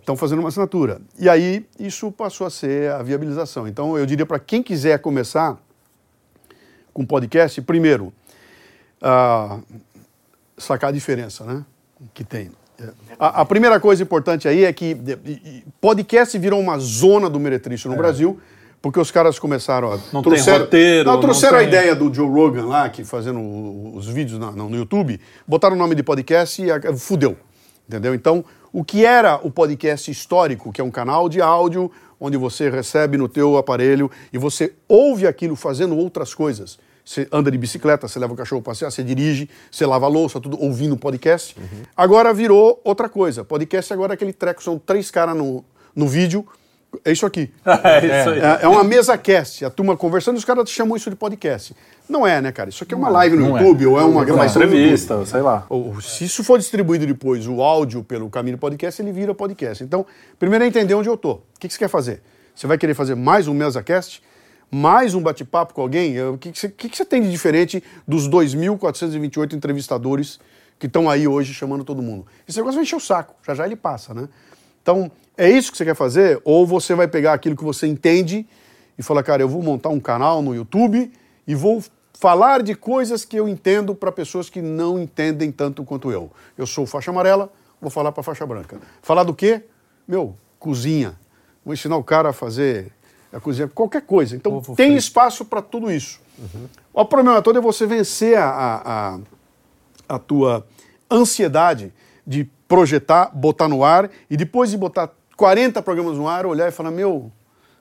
Estão 0.00 0.16
fazendo 0.16 0.38
uma 0.40 0.48
assinatura. 0.48 1.00
E 1.18 1.28
aí 1.28 1.66
isso 1.78 2.10
passou 2.12 2.46
a 2.46 2.50
ser 2.50 2.90
a 2.92 3.02
viabilização. 3.02 3.66
Então 3.68 3.96
eu 3.98 4.06
diria 4.06 4.24
para 4.26 4.38
quem 4.38 4.62
quiser 4.62 4.98
começar 4.98 5.58
com 6.92 7.04
podcast, 7.04 7.60
primeiro, 7.62 8.12
ah, 9.00 9.58
sacar 10.58 10.90
a 10.90 10.92
diferença 10.92 11.44
né, 11.44 11.64
que 12.14 12.24
tem. 12.24 12.50
A, 13.18 13.42
a 13.42 13.44
primeira 13.44 13.78
coisa 13.78 14.02
importante 14.02 14.48
aí 14.48 14.64
é 14.64 14.72
que 14.72 14.96
podcast 15.80 16.36
virou 16.38 16.58
uma 16.58 16.78
zona 16.78 17.28
do 17.28 17.38
meretrício 17.38 17.90
no 17.90 17.96
Brasil, 17.96 18.40
porque 18.80 18.98
os 18.98 19.10
caras 19.10 19.38
começaram 19.38 19.92
a. 19.92 19.98
Não 20.12 20.22
tem 20.22 20.40
roteiro, 20.40 21.04
Não, 21.06 21.14
não 21.14 21.20
trouxeram 21.20 21.56
a 21.56 21.60
tem- 21.60 21.68
ideia 21.68 21.94
do 21.94 22.12
Joe 22.12 22.26
Rogan 22.28 22.64
lá, 22.66 22.88
que 22.88 23.04
fazendo 23.04 23.38
os 23.94 24.06
vídeos 24.06 24.38
na- 24.38 24.50
no, 24.52 24.70
no 24.70 24.76
YouTube, 24.76 25.20
botaram 25.46 25.76
o 25.76 25.78
nome 25.78 25.94
de 25.94 26.02
podcast 26.02 26.62
e 26.62 26.70
a- 26.70 26.96
fudeu. 26.96 27.36
Entendeu? 27.86 28.14
Então, 28.14 28.42
o 28.72 28.84
que 28.84 29.04
era 29.04 29.36
o 29.42 29.50
podcast 29.50 30.10
histórico, 30.10 30.72
que 30.72 30.80
é 30.80 30.84
um 30.84 30.90
canal 30.90 31.28
de 31.28 31.40
áudio 31.40 31.90
onde 32.20 32.36
você 32.36 32.68
recebe 32.68 33.16
no 33.16 33.28
teu 33.28 33.56
aparelho 33.56 34.10
e 34.32 34.38
você 34.38 34.74
ouve 34.86 35.26
aquilo 35.26 35.56
fazendo 35.56 35.96
outras 35.96 36.34
coisas. 36.34 36.78
Você 37.04 37.26
anda 37.32 37.50
de 37.50 37.58
bicicleta, 37.58 38.06
você 38.06 38.18
leva 38.18 38.32
o 38.32 38.36
cachorro 38.36 38.62
para 38.62 38.72
passear, 38.72 38.90
você 38.90 39.02
dirige, 39.02 39.48
você 39.70 39.84
lava 39.86 40.06
a 40.06 40.08
louça, 40.08 40.38
tudo 40.38 40.62
ouvindo 40.62 40.96
podcast. 40.96 41.56
Agora 41.96 42.32
virou 42.32 42.80
outra 42.84 43.08
coisa. 43.08 43.42
Podcast 43.42 43.92
agora 43.92 44.12
é 44.12 44.14
aquele 44.14 44.32
treco, 44.32 44.62
são 44.62 44.78
três 44.78 45.10
caras 45.10 45.34
no, 45.34 45.64
no 45.96 46.06
vídeo. 46.06 46.46
É 47.04 47.12
isso 47.12 47.24
aqui. 47.24 47.50
É 47.64 48.20
isso 48.20 48.30
aí. 48.30 48.40
É, 48.40 48.58
é 48.62 48.68
uma 48.68 48.82
mesa 48.84 49.16
cast, 49.16 49.64
a 49.64 49.70
turma 49.70 49.96
conversando, 49.96 50.36
os 50.36 50.44
caras 50.44 50.68
chamam 50.70 50.96
isso 50.96 51.08
de 51.08 51.16
podcast. 51.16 51.74
Não 52.08 52.26
é, 52.26 52.40
né, 52.40 52.50
cara? 52.50 52.68
Isso 52.68 52.82
aqui 52.82 52.92
é 52.92 52.96
uma 52.96 53.08
live 53.08 53.36
no 53.36 53.48
não 53.48 53.56
é. 53.58 53.60
YouTube 53.60 53.86
ou 53.86 53.98
é 53.98 54.02
uma 54.02 54.10
Uma 54.10 54.24
gravação 54.24 54.62
YouTube. 54.62 54.76
entrevista, 54.78 55.24
sei 55.26 55.40
lá. 55.40 55.64
Ou, 55.68 56.00
se 56.00 56.24
isso 56.24 56.42
for 56.42 56.58
distribuído 56.58 57.06
depois, 57.06 57.46
o 57.46 57.62
áudio 57.62 58.02
pelo 58.02 58.28
caminho 58.28 58.56
do 58.56 58.60
podcast, 58.60 59.00
ele 59.00 59.12
vira 59.12 59.32
podcast. 59.34 59.84
Então, 59.84 60.04
primeiro 60.38 60.64
é 60.64 60.68
entender 60.68 60.94
onde 60.94 61.08
eu 61.08 61.16
tô. 61.16 61.32
O 61.34 61.42
que, 61.60 61.68
que 61.68 61.74
você 61.74 61.78
quer 61.78 61.88
fazer? 61.88 62.22
Você 62.54 62.66
vai 62.66 62.76
querer 62.76 62.94
fazer 62.94 63.14
mais 63.14 63.46
um 63.46 63.54
MesaCast? 63.54 64.22
Mais 64.70 65.14
um 65.14 65.22
bate-papo 65.22 65.74
com 65.74 65.82
alguém? 65.82 66.20
O 66.22 66.38
que, 66.38 66.52
que, 66.52 66.58
você, 66.58 66.68
que 66.68 66.88
que 66.88 66.96
você 66.96 67.04
tem 67.04 67.22
de 67.22 67.30
diferente 67.30 67.82
dos 68.06 68.28
2.428 68.28 69.52
entrevistadores 69.54 70.38
que 70.78 70.86
estão 70.86 71.08
aí 71.08 71.26
hoje 71.26 71.52
chamando 71.54 71.84
todo 71.84 72.02
mundo? 72.02 72.26
Esse 72.48 72.58
negócio 72.58 72.76
vai 72.76 72.82
encher 72.84 72.96
o 72.96 73.00
saco, 73.00 73.34
já 73.46 73.54
já 73.54 73.66
ele 73.66 73.76
passa, 73.76 74.14
né? 74.14 74.28
Então, 74.82 75.10
é 75.46 75.50
isso 75.50 75.70
que 75.72 75.78
você 75.78 75.84
quer 75.84 75.94
fazer? 75.96 76.40
Ou 76.44 76.66
você 76.66 76.94
vai 76.94 77.08
pegar 77.08 77.32
aquilo 77.32 77.56
que 77.56 77.64
você 77.64 77.86
entende 77.86 78.46
e 78.98 79.02
falar, 79.02 79.22
cara, 79.22 79.42
eu 79.42 79.48
vou 79.48 79.62
montar 79.62 79.88
um 79.88 80.00
canal 80.00 80.42
no 80.42 80.54
YouTube 80.54 81.10
e 81.46 81.54
vou 81.54 81.82
falar 82.12 82.62
de 82.62 82.74
coisas 82.74 83.24
que 83.24 83.36
eu 83.36 83.48
entendo 83.48 83.94
para 83.94 84.12
pessoas 84.12 84.50
que 84.50 84.60
não 84.60 84.98
entendem 84.98 85.50
tanto 85.50 85.82
quanto 85.84 86.10
eu. 86.10 86.30
Eu 86.58 86.66
sou 86.66 86.84
faixa 86.86 87.10
amarela, 87.10 87.50
vou 87.80 87.90
falar 87.90 88.12
para 88.12 88.22
faixa 88.22 88.44
branca. 88.46 88.78
Falar 89.02 89.22
do 89.24 89.32
quê? 89.34 89.62
Meu, 90.06 90.36
cozinha. 90.58 91.14
Vou 91.64 91.72
ensinar 91.72 91.96
o 91.96 92.04
cara 92.04 92.28
a 92.28 92.32
fazer 92.32 92.92
a 93.32 93.40
cozinha, 93.40 93.68
qualquer 93.68 94.02
coisa. 94.02 94.36
Então, 94.36 94.52
Ovo 94.54 94.74
tem 94.76 94.86
frito. 94.88 94.98
espaço 94.98 95.44
para 95.44 95.62
tudo 95.62 95.90
isso. 95.90 96.20
O 96.92 97.04
problema 97.04 97.40
todo 97.40 97.58
é 97.58 97.62
você 97.62 97.86
vencer 97.86 98.36
a- 98.36 98.44
a- 98.50 99.14
a, 99.14 99.18
a 100.16 100.18
tua 100.18 100.66
ansiedade 101.10 101.92
de 102.26 102.44
projetar, 102.68 103.30
botar 103.34 103.68
no 103.68 103.82
ar 103.84 104.10
e 104.28 104.36
depois 104.36 104.70
de 104.70 104.76
botar 104.78 105.10
40 105.40 105.80
programas 105.80 106.18
no 106.18 106.28
ar, 106.28 106.44
olhar 106.44 106.68
e 106.68 106.70
falar: 106.70 106.90
Meu, 106.90 107.32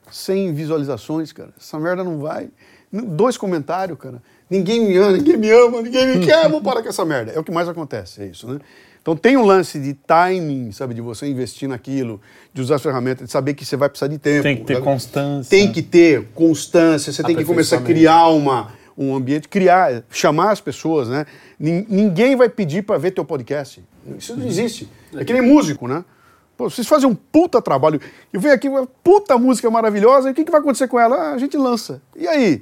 100 0.09 0.53
visualizações, 0.53 1.33
cara, 1.33 1.49
essa 1.59 1.77
merda 1.77 2.05
não 2.05 2.17
vai. 2.19 2.47
Dois 2.89 3.35
comentários, 3.37 3.97
cara. 3.99 4.21
Ninguém 4.49 4.87
me 4.87 4.95
ama, 4.95 5.11
ninguém 5.17 5.35
me 5.37 5.49
ama, 5.51 5.81
ninguém 5.81 6.07
me 6.07 6.25
quer, 6.25 6.49
vou 6.49 6.61
parar 6.61 6.81
com 6.81 6.87
essa 6.87 7.03
merda. 7.03 7.33
É 7.33 7.37
o 7.39 7.43
que 7.43 7.51
mais 7.51 7.67
acontece, 7.67 8.21
é 8.23 8.27
isso, 8.27 8.47
né? 8.47 8.59
Então 9.01 9.13
tem 9.13 9.35
um 9.35 9.43
lance 9.45 9.77
de 9.77 9.93
timing, 9.93 10.71
sabe, 10.71 10.93
de 10.93 11.01
você 11.01 11.27
investir 11.27 11.67
naquilo, 11.67 12.21
de 12.53 12.61
usar 12.61 12.75
as 12.75 12.81
ferramentas, 12.81 13.25
de 13.25 13.31
saber 13.31 13.53
que 13.55 13.65
você 13.65 13.75
vai 13.75 13.89
precisar 13.89 14.07
de 14.07 14.17
tempo. 14.17 14.41
Tem 14.43 14.55
que 14.55 14.63
ter 14.63 14.73
sabe? 14.75 14.85
constância. 14.85 15.49
Tem 15.49 15.71
que 15.71 15.81
ter 15.81 16.27
constância, 16.33 17.11
você 17.11 17.21
tem 17.23 17.35
que 17.35 17.43
começar 17.43 17.75
a 17.77 17.81
criar 17.81 18.27
uma, 18.29 18.71
um 18.97 19.13
ambiente, 19.13 19.49
criar, 19.49 20.01
chamar 20.09 20.51
as 20.51 20.61
pessoas, 20.61 21.09
né? 21.09 21.25
Nin- 21.59 21.85
Ninguém 21.89 22.37
vai 22.37 22.47
pedir 22.47 22.83
para 22.83 22.97
ver 22.97 23.11
teu 23.11 23.25
podcast. 23.25 23.83
Isso 24.17 24.33
não 24.37 24.47
existe. 24.47 24.89
É 25.13 25.25
que 25.25 25.33
nem 25.33 25.41
músico, 25.41 25.85
né? 25.87 26.05
Pô, 26.59 26.69
vocês 26.69 26.85
fazem 26.85 27.07
um 27.07 27.15
puta 27.15 27.61
trabalho. 27.61 28.01
Eu 28.33 28.41
venho 28.41 28.53
aqui, 28.53 28.67
uma 28.67 28.85
puta 28.85 29.37
música 29.37 29.71
maravilhosa, 29.71 30.27
e 30.27 30.33
o 30.33 30.35
que, 30.35 30.43
que 30.43 30.51
vai 30.51 30.59
acontecer 30.59 30.89
com 30.89 30.99
ela? 30.99 31.15
Ah, 31.15 31.31
a 31.31 31.37
gente 31.37 31.55
lança. 31.55 32.01
E 32.13 32.27
aí? 32.27 32.61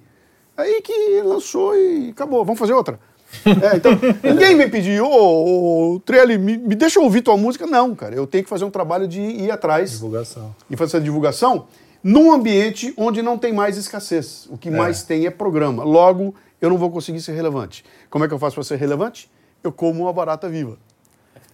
Aí 0.56 0.84
que 0.84 1.20
lançou 1.24 1.76
e 1.76 2.12
acabou. 2.12 2.46
Vamos 2.46 2.60
fazer 2.60 2.74
outra. 2.74 3.00
É, 3.46 3.76
então, 3.76 3.92
ninguém 4.24 4.56
me 4.56 4.70
pedir, 4.70 5.02
ô, 5.02 5.96
ô 5.96 6.00
Trelli, 6.00 6.38
me, 6.38 6.58
me 6.58 6.76
deixa 6.76 7.00
ouvir 7.00 7.22
tua 7.22 7.36
música. 7.36 7.66
Não, 7.66 7.94
cara, 7.96 8.16
eu 8.16 8.26
tenho 8.28 8.44
que 8.44 8.50
fazer 8.50 8.64
um 8.64 8.70
trabalho 8.70 9.06
de 9.08 9.20
ir 9.20 9.52
atrás 9.52 9.92
Divulgação. 9.92 10.56
e 10.70 10.78
fazer 10.78 10.98
essa 10.98 11.04
divulgação 11.04 11.66
num 12.02 12.32
ambiente 12.32 12.94
onde 12.96 13.22
não 13.22 13.38
tem 13.38 13.52
mais 13.52 13.78
escassez. 13.78 14.48
O 14.50 14.58
que 14.58 14.70
mais 14.70 15.04
tem 15.04 15.26
é 15.26 15.32
programa. 15.32 15.84
Logo, 15.84 16.36
eu 16.62 16.70
não 16.70 16.78
vou 16.78 16.92
conseguir 16.92 17.20
ser 17.20 17.34
relevante. 17.34 17.84
Como 18.10 18.24
é 18.24 18.28
que 18.28 18.34
eu 18.34 18.40
faço 18.40 18.56
para 18.56 18.64
ser 18.64 18.78
relevante? 18.78 19.30
Eu 19.64 19.72
como 19.72 20.04
uma 20.04 20.14
barata 20.14 20.48
viva. 20.48 20.78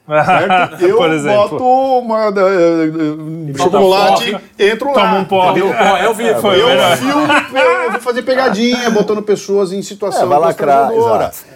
Certo? 0.06 0.84
Eu 0.84 0.98
Por 0.98 1.12
exemplo. 1.12 1.50
boto 1.50 1.64
uma, 1.64 2.30
uh, 2.30 3.52
uh, 3.52 3.58
chocolate, 3.58 4.38
entro 4.60 4.88
lá. 4.90 4.94
Toma 4.94 5.20
um 5.20 5.26
porre. 5.26 5.60
entendeu? 5.60 5.74
eu 6.04 6.14
vi, 6.14 6.36
foi 6.36 6.62
Eu 6.62 6.98
filmo, 6.98 7.58
eu 7.58 7.92
vou 7.92 8.02
fazer 8.02 8.22
pegadinha, 8.24 8.90
botando 8.90 9.22
pessoas 9.22 9.72
em 9.72 9.82
situação 9.82 10.24
É, 10.24 10.26
vai 10.26 10.40
lacrar. 10.40 10.92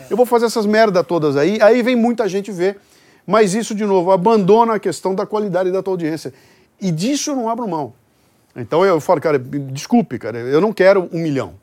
Eu 0.09 0.15
vou 0.15 0.25
fazer 0.25 0.45
essas 0.45 0.65
merda 0.65 1.03
todas 1.03 1.35
aí, 1.35 1.61
aí 1.61 1.81
vem 1.81 1.95
muita 1.95 2.27
gente 2.29 2.51
ver. 2.51 2.77
Mas 3.25 3.53
isso, 3.53 3.75
de 3.75 3.85
novo, 3.85 4.11
abandona 4.11 4.75
a 4.75 4.79
questão 4.79 5.13
da 5.13 5.25
qualidade 5.25 5.69
da 5.69 5.83
tua 5.83 5.93
audiência. 5.93 6.33
E 6.79 6.89
disso 6.91 7.31
eu 7.31 7.35
não 7.35 7.49
abro 7.49 7.67
mão. 7.67 7.93
Então 8.55 8.85
eu 8.85 9.01
falo, 9.01 9.19
cara, 9.19 9.37
desculpe, 9.37 10.17
cara, 10.17 10.37
eu 10.39 10.61
não 10.61 10.71
quero 10.71 11.09
um 11.11 11.19
milhão. 11.19 11.55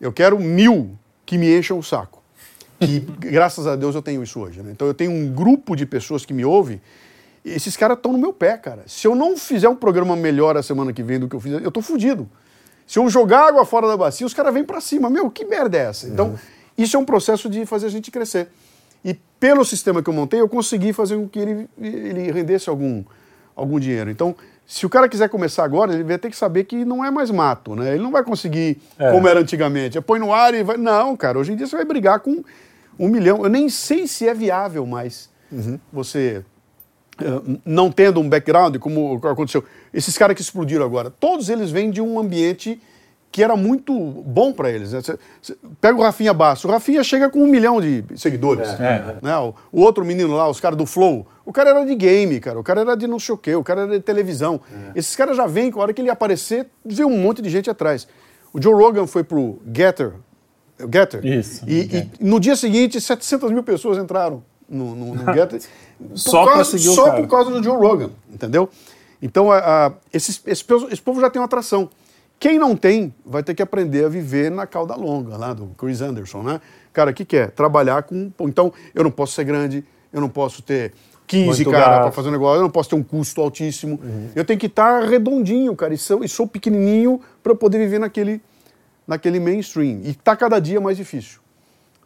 Eu 0.00 0.12
quero 0.12 0.38
mil 0.38 0.92
que 1.26 1.36
me 1.36 1.58
encham 1.58 1.78
o 1.78 1.82
saco. 1.82 2.19
Que, 2.80 3.00
graças 3.00 3.66
a 3.66 3.76
Deus, 3.76 3.94
eu 3.94 4.02
tenho 4.02 4.22
isso 4.22 4.40
hoje. 4.40 4.62
Né? 4.62 4.70
Então 4.72 4.88
eu 4.88 4.94
tenho 4.94 5.10
um 5.10 5.30
grupo 5.32 5.76
de 5.76 5.84
pessoas 5.84 6.24
que 6.24 6.32
me 6.32 6.44
ouvem. 6.44 6.80
e 7.44 7.50
Esses 7.50 7.76
caras 7.76 7.96
estão 7.96 8.12
no 8.12 8.18
meu 8.18 8.32
pé, 8.32 8.56
cara. 8.56 8.82
Se 8.86 9.06
eu 9.06 9.14
não 9.14 9.36
fizer 9.36 9.68
um 9.68 9.76
programa 9.76 10.16
melhor 10.16 10.56
a 10.56 10.62
semana 10.62 10.92
que 10.92 11.02
vem 11.02 11.18
do 11.18 11.28
que 11.28 11.36
eu 11.36 11.40
fiz, 11.40 11.52
eu 11.52 11.70
tô 11.70 11.82
fudido. 11.82 12.28
Se 12.86 12.98
eu 12.98 13.08
jogar 13.08 13.48
água 13.48 13.64
fora 13.64 13.86
da 13.86 13.96
bacia, 13.96 14.26
os 14.26 14.34
caras 14.34 14.52
vêm 14.52 14.64
para 14.64 14.80
cima. 14.80 15.08
Meu, 15.08 15.30
que 15.30 15.44
merda 15.44 15.76
é 15.78 15.82
essa? 15.82 16.08
Então, 16.08 16.34
isso 16.76 16.96
é 16.96 16.98
um 16.98 17.04
processo 17.04 17.48
de 17.48 17.64
fazer 17.64 17.86
a 17.86 17.90
gente 17.90 18.10
crescer. 18.10 18.48
E 19.04 19.14
pelo 19.38 19.64
sistema 19.64 20.02
que 20.02 20.10
eu 20.10 20.14
montei, 20.14 20.40
eu 20.40 20.48
consegui 20.48 20.92
fazer 20.92 21.16
com 21.16 21.28
que 21.28 21.38
ele, 21.38 21.68
ele 21.80 22.32
rendesse 22.32 22.68
algum, 22.68 23.04
algum 23.54 23.78
dinheiro. 23.78 24.10
Então, 24.10 24.34
se 24.66 24.86
o 24.86 24.88
cara 24.88 25.08
quiser 25.08 25.28
começar 25.28 25.64
agora, 25.64 25.92
ele 25.92 26.02
vai 26.02 26.18
ter 26.18 26.30
que 26.30 26.36
saber 26.36 26.64
que 26.64 26.84
não 26.84 27.04
é 27.04 27.10
mais 27.10 27.30
mato, 27.30 27.74
né? 27.74 27.94
Ele 27.94 28.02
não 28.02 28.10
vai 28.10 28.22
conseguir 28.22 28.80
como 29.12 29.26
era 29.26 29.40
antigamente. 29.40 29.98
É, 29.98 30.00
Põe 30.00 30.18
no 30.18 30.32
ar 30.32 30.54
e 30.54 30.62
vai. 30.62 30.76
Não, 30.76 31.16
cara, 31.16 31.38
hoje 31.38 31.52
em 31.52 31.56
dia 31.56 31.66
você 31.66 31.76
vai 31.76 31.84
brigar 31.84 32.20
com 32.20 32.42
um 33.00 33.08
milhão. 33.08 33.42
Eu 33.42 33.48
nem 33.50 33.68
sei 33.68 34.06
se 34.06 34.28
é 34.28 34.34
viável 34.34 34.84
mais 34.86 35.28
você 35.92 36.44
eh, 37.20 37.24
não 37.64 37.90
tendo 37.90 38.20
um 38.20 38.28
background, 38.28 38.76
como 38.78 39.20
aconteceu. 39.26 39.64
Esses 39.92 40.16
caras 40.16 40.36
que 40.36 40.42
explodiram 40.42 40.84
agora, 40.84 41.10
todos 41.10 41.48
eles 41.48 41.70
vêm 41.72 41.90
de 41.90 42.00
um 42.00 42.20
ambiente 42.20 42.80
que 43.32 43.42
era 43.44 43.56
muito 43.56 43.92
bom 43.96 44.52
para 44.52 44.70
eles. 44.70 44.92
né? 44.92 45.00
Cê- 45.02 45.16
cê- 45.40 45.56
pega 45.80 45.96
o 45.98 46.02
Rafinha 46.02 46.34
Basso. 46.34 46.66
O 46.66 46.70
Rafinha 46.70 47.02
chega 47.04 47.28
com 47.30 47.40
um 47.42 47.46
milhão 47.46 47.80
de 47.80 48.04
seguidores. 48.16 48.68
Né? 49.22 49.36
O, 49.38 49.54
o 49.72 49.80
outro 49.82 50.04
menino 50.04 50.34
lá, 50.34 50.48
os 50.48 50.58
caras 50.60 50.76
do 50.76 50.84
Flow, 50.86 51.26
o 51.44 51.52
cara 51.52 51.70
era 51.70 51.84
de 51.86 51.94
game, 51.94 52.38
cara. 52.40 52.58
O 52.58 52.62
cara 52.64 52.80
era 52.80 52.96
de 52.96 53.06
não 53.06 53.18
sei 53.20 53.34
o 53.34 53.38
quê, 53.38 53.54
o 53.54 53.62
cara 53.64 53.82
era 53.82 53.92
de 53.92 54.00
televisão. 54.00 54.60
Esses 54.96 55.14
caras 55.16 55.36
já 55.36 55.46
vêm, 55.46 55.70
com 55.70 55.78
a 55.80 55.82
hora 55.84 55.92
que 55.92 56.00
ele 56.02 56.10
aparecer, 56.10 56.66
vê 56.84 57.04
um 57.04 57.16
monte 57.18 57.40
de 57.40 57.48
gente 57.50 57.70
atrás. 57.70 58.06
O 58.52 58.60
Joe 58.60 58.74
Rogan 58.74 59.06
foi 59.06 59.22
pro 59.24 59.58
Getter. 59.72 60.12
Getter. 60.92 61.24
Isso, 61.26 61.64
E, 61.68 62.08
e 62.20 62.24
no 62.24 62.38
dia 62.40 62.56
seguinte, 62.56 63.00
700 63.00 63.50
mil 63.50 63.62
pessoas 63.62 63.98
entraram 63.98 64.42
no, 64.68 64.94
no, 64.94 65.14
no 65.14 65.34
Getter. 65.34 65.60
por 65.98 66.16
Só 66.18 66.46
causa- 66.46 66.78
Só 66.78 67.04
cara. 67.06 67.22
por 67.22 67.28
causa 67.28 67.50
do 67.50 67.62
Joe 67.62 67.76
Rogan, 67.76 68.10
entendeu? 68.32 68.68
Então, 69.22 69.50
a, 69.52 69.86
a- 69.88 69.92
esse, 70.12 70.40
esse, 70.46 70.64
povo- 70.64 70.88
esse 70.90 71.02
povo 71.02 71.20
já 71.20 71.28
tem 71.30 71.40
uma 71.40 71.46
atração. 71.46 71.88
Quem 72.38 72.58
não 72.58 72.74
tem, 72.74 73.14
vai 73.26 73.42
ter 73.42 73.54
que 73.54 73.62
aprender 73.62 74.04
a 74.04 74.08
viver 74.08 74.50
na 74.50 74.66
cauda 74.66 74.94
longa, 74.94 75.36
lá 75.36 75.52
do 75.52 75.66
Chris 75.76 76.00
Anderson, 76.00 76.42
né? 76.42 76.60
Cara, 76.92 77.10
o 77.10 77.14
que, 77.14 77.24
que 77.24 77.36
é? 77.36 77.46
Trabalhar 77.48 78.02
com. 78.04 78.30
Então, 78.40 78.72
eu 78.94 79.04
não 79.04 79.10
posso 79.10 79.34
ser 79.34 79.44
grande, 79.44 79.84
eu 80.10 80.20
não 80.22 80.28
posso 80.30 80.62
ter 80.62 80.94
15 81.26 81.44
Muito 81.64 81.70
caras 81.70 81.86
para 81.88 82.04
gasto. 82.04 82.14
fazer 82.14 82.28
um 82.30 82.32
negócio, 82.32 82.58
eu 82.58 82.62
não 82.62 82.70
posso 82.70 82.88
ter 82.88 82.94
um 82.96 83.02
custo 83.02 83.42
altíssimo. 83.42 84.00
Eu 84.34 84.42
tenho 84.44 84.58
que 84.58 84.66
estar 84.66 85.02
redondinho, 85.04 85.76
cara, 85.76 85.92
e 85.92 85.98
sou, 85.98 86.24
e 86.24 86.28
sou 86.28 86.46
pequenininho 86.46 87.20
para 87.42 87.54
poder 87.54 87.76
viver 87.78 88.00
naquele, 88.00 88.40
naquele 89.10 89.40
mainstream. 89.40 90.00
E 90.04 90.14
tá 90.14 90.36
cada 90.36 90.60
dia 90.60 90.80
mais 90.80 90.96
difícil. 90.96 91.40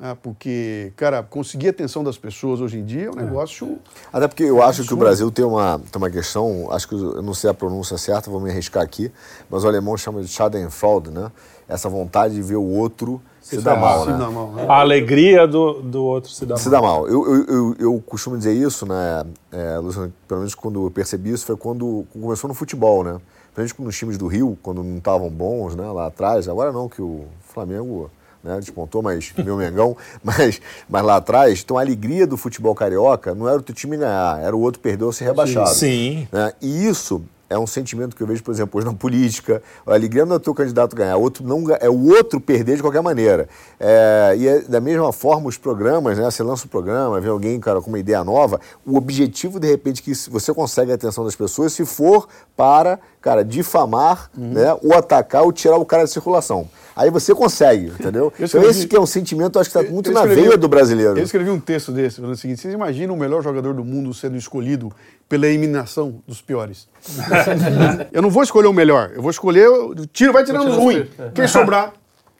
Ah, 0.00 0.16
porque, 0.20 0.90
cara, 0.96 1.22
conseguir 1.22 1.68
a 1.68 1.70
atenção 1.70 2.02
das 2.02 2.18
pessoas 2.18 2.60
hoje 2.60 2.78
em 2.78 2.84
dia 2.84 3.06
é 3.06 3.10
um 3.10 3.14
negócio. 3.14 3.78
Até 4.12 4.26
porque 4.26 4.42
eu 4.42 4.60
acho 4.60 4.84
que 4.84 4.92
o 4.92 4.96
Brasil 4.96 5.30
tem 5.30 5.44
uma, 5.44 5.78
tem 5.78 6.02
uma 6.02 6.10
questão, 6.10 6.66
acho 6.72 6.88
que 6.88 6.94
eu 6.94 7.22
não 7.22 7.32
sei 7.32 7.48
a 7.48 7.54
pronúncia 7.54 7.96
certa, 7.96 8.28
vou 8.28 8.40
me 8.40 8.50
arriscar 8.50 8.82
aqui, 8.82 9.12
mas 9.48 9.62
o 9.62 9.68
alemão 9.68 9.96
chama 9.96 10.20
de 10.20 10.28
Schadenfreude, 10.28 11.10
né? 11.10 11.30
Essa 11.68 11.88
vontade 11.88 12.34
de 12.34 12.42
ver 12.42 12.56
o 12.56 12.66
outro 12.66 13.22
se, 13.40 13.60
dar 13.60 13.76
mal, 13.76 14.04
se 14.04 14.10
né? 14.10 14.18
dá 14.18 14.30
mal, 14.30 14.52
né? 14.52 14.66
A 14.68 14.80
alegria 14.80 15.46
do, 15.46 15.74
do 15.74 16.02
outro 16.02 16.30
se 16.30 16.44
dá 16.44 16.56
Se 16.56 16.68
mal. 16.68 16.80
dá 16.80 16.88
mal. 16.88 17.08
Eu, 17.08 17.24
eu, 17.32 17.46
eu, 17.46 17.76
eu 17.78 18.02
costumo 18.04 18.36
dizer 18.36 18.52
isso, 18.54 18.84
né, 18.86 19.24
é, 19.52 19.78
Luciano, 19.78 20.12
pelo 20.26 20.40
menos 20.40 20.54
quando 20.54 20.86
eu 20.86 20.90
percebi 20.90 21.30
isso, 21.30 21.46
foi 21.46 21.56
quando 21.56 22.04
começou 22.12 22.48
no 22.48 22.54
futebol, 22.54 23.04
né? 23.04 23.18
Principalmente 23.54 23.86
nos 23.86 23.96
times 23.96 24.18
do 24.18 24.26
Rio, 24.26 24.58
quando 24.62 24.82
não 24.82 24.98
estavam 24.98 25.30
bons, 25.30 25.76
né, 25.76 25.86
lá 25.90 26.06
atrás. 26.06 26.48
Agora 26.48 26.72
não, 26.72 26.88
que 26.88 27.00
o 27.00 27.24
Flamengo 27.40 28.10
né, 28.42 28.58
despontou, 28.60 29.02
mas 29.02 29.32
meu 29.38 29.56
Mengão, 29.56 29.96
mas, 30.22 30.60
mas 30.88 31.02
lá 31.02 31.16
atrás, 31.16 31.62
então 31.64 31.78
a 31.78 31.80
alegria 31.80 32.26
do 32.26 32.36
futebol 32.36 32.74
carioca 32.74 33.34
não 33.34 33.48
era 33.48 33.58
o 33.58 33.62
teu 33.62 33.74
time 33.74 33.96
ganhar, 33.96 34.42
era 34.42 34.54
o 34.54 34.60
outro 34.60 34.80
perder 34.80 35.04
ou 35.04 35.12
ser 35.12 35.24
rebaixado. 35.24 35.70
Sim. 35.70 36.28
né? 36.30 36.52
E 36.60 36.86
isso 36.86 37.24
é 37.48 37.58
um 37.58 37.66
sentimento 37.66 38.16
que 38.16 38.22
eu 38.22 38.26
vejo, 38.26 38.42
por 38.42 38.52
exemplo, 38.52 38.78
hoje 38.78 38.86
na 38.86 38.94
política. 38.94 39.62
A 39.86 39.92
alegria 39.94 40.24
não 40.24 40.34
é 40.34 40.36
o 40.36 40.40
teu 40.40 40.54
candidato 40.54 40.94
ganhar, 40.96 41.16
outro 41.16 41.44
não, 41.44 41.64
é 41.80 41.88
o 41.88 42.08
outro 42.08 42.40
perder 42.40 42.76
de 42.76 42.82
qualquer 42.82 43.02
maneira. 43.02 43.48
É, 43.78 44.34
e 44.36 44.48
é, 44.48 44.60
da 44.60 44.80
mesma 44.80 45.12
forma, 45.12 45.48
os 45.48 45.56
programas, 45.58 46.18
né? 46.18 46.24
Você 46.30 46.42
lança 46.42 46.66
um 46.66 46.68
programa, 46.68 47.20
vem 47.20 47.30
alguém, 47.30 47.60
cara, 47.60 47.80
com 47.80 47.88
uma 47.90 47.98
ideia 47.98 48.24
nova, 48.24 48.60
o 48.86 48.96
objetivo, 48.96 49.60
de 49.60 49.68
repente, 49.68 50.02
que 50.02 50.12
você 50.30 50.52
consegue 50.54 50.90
a 50.92 50.94
atenção 50.94 51.24
das 51.24 51.36
pessoas 51.36 51.72
se 51.72 51.84
for 51.84 52.28
para, 52.56 52.98
cara, 53.20 53.44
difamar, 53.44 54.30
Uhum. 54.36 54.52
né? 54.52 54.76
Ou 54.82 54.94
atacar 54.94 55.42
ou 55.42 55.52
tirar 55.52 55.76
o 55.76 55.84
cara 55.84 56.04
de 56.04 56.10
circulação. 56.10 56.68
Aí 56.96 57.10
você 57.10 57.34
consegue, 57.34 57.86
entendeu? 57.86 58.24
Eu 58.24 58.32
Então 58.34 58.44
escrevi- 58.46 58.68
esse 58.68 58.86
que 58.86 58.94
é 58.94 59.00
um 59.00 59.06
sentimento, 59.06 59.56
eu 59.56 59.60
acho 59.60 59.70
que 59.70 59.76
está 59.78 59.92
muito 59.92 60.10
Eu 60.10 60.14
na 60.14 60.20
escrevi- 60.20 60.42
veia 60.42 60.56
do 60.56 60.68
brasileiro. 60.68 61.18
Eu 61.18 61.24
escrevi 61.24 61.50
um 61.50 61.58
texto 61.58 61.90
desse, 61.90 62.16
falando 62.16 62.34
o 62.34 62.36
seguinte: 62.36 62.60
vocês 62.60 62.72
imaginam 62.72 63.14
o 63.14 63.18
melhor 63.18 63.42
jogador 63.42 63.74
do 63.74 63.84
mundo 63.84 64.14
sendo 64.14 64.36
escolhido 64.36 64.92
pela 65.28 65.46
eliminação 65.46 66.22
dos 66.26 66.40
piores? 66.40 66.86
eu 68.12 68.22
não 68.22 68.30
vou 68.30 68.42
escolher 68.42 68.68
o 68.68 68.72
melhor, 68.72 69.10
eu 69.14 69.22
vou 69.22 69.30
escolher. 69.30 69.68
o 69.68 69.94
Tiro, 70.06 70.32
vai 70.32 70.44
tirando 70.44 70.68
os 70.68 70.76
ruins. 70.76 71.06
Quem 71.34 71.48
sobrar 71.48 71.92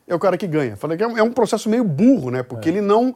é 0.06 0.14
o 0.14 0.18
cara 0.18 0.36
que 0.36 0.46
ganha. 0.46 0.76
Falei 0.76 0.96
que 0.96 1.02
é 1.02 1.06
um, 1.06 1.18
é 1.18 1.30
processo 1.30 1.68
meio 1.68 1.82
burro, 1.84 2.30
né? 2.30 2.42
Porque 2.42 2.68
ele 2.68 2.80
não. 2.80 3.14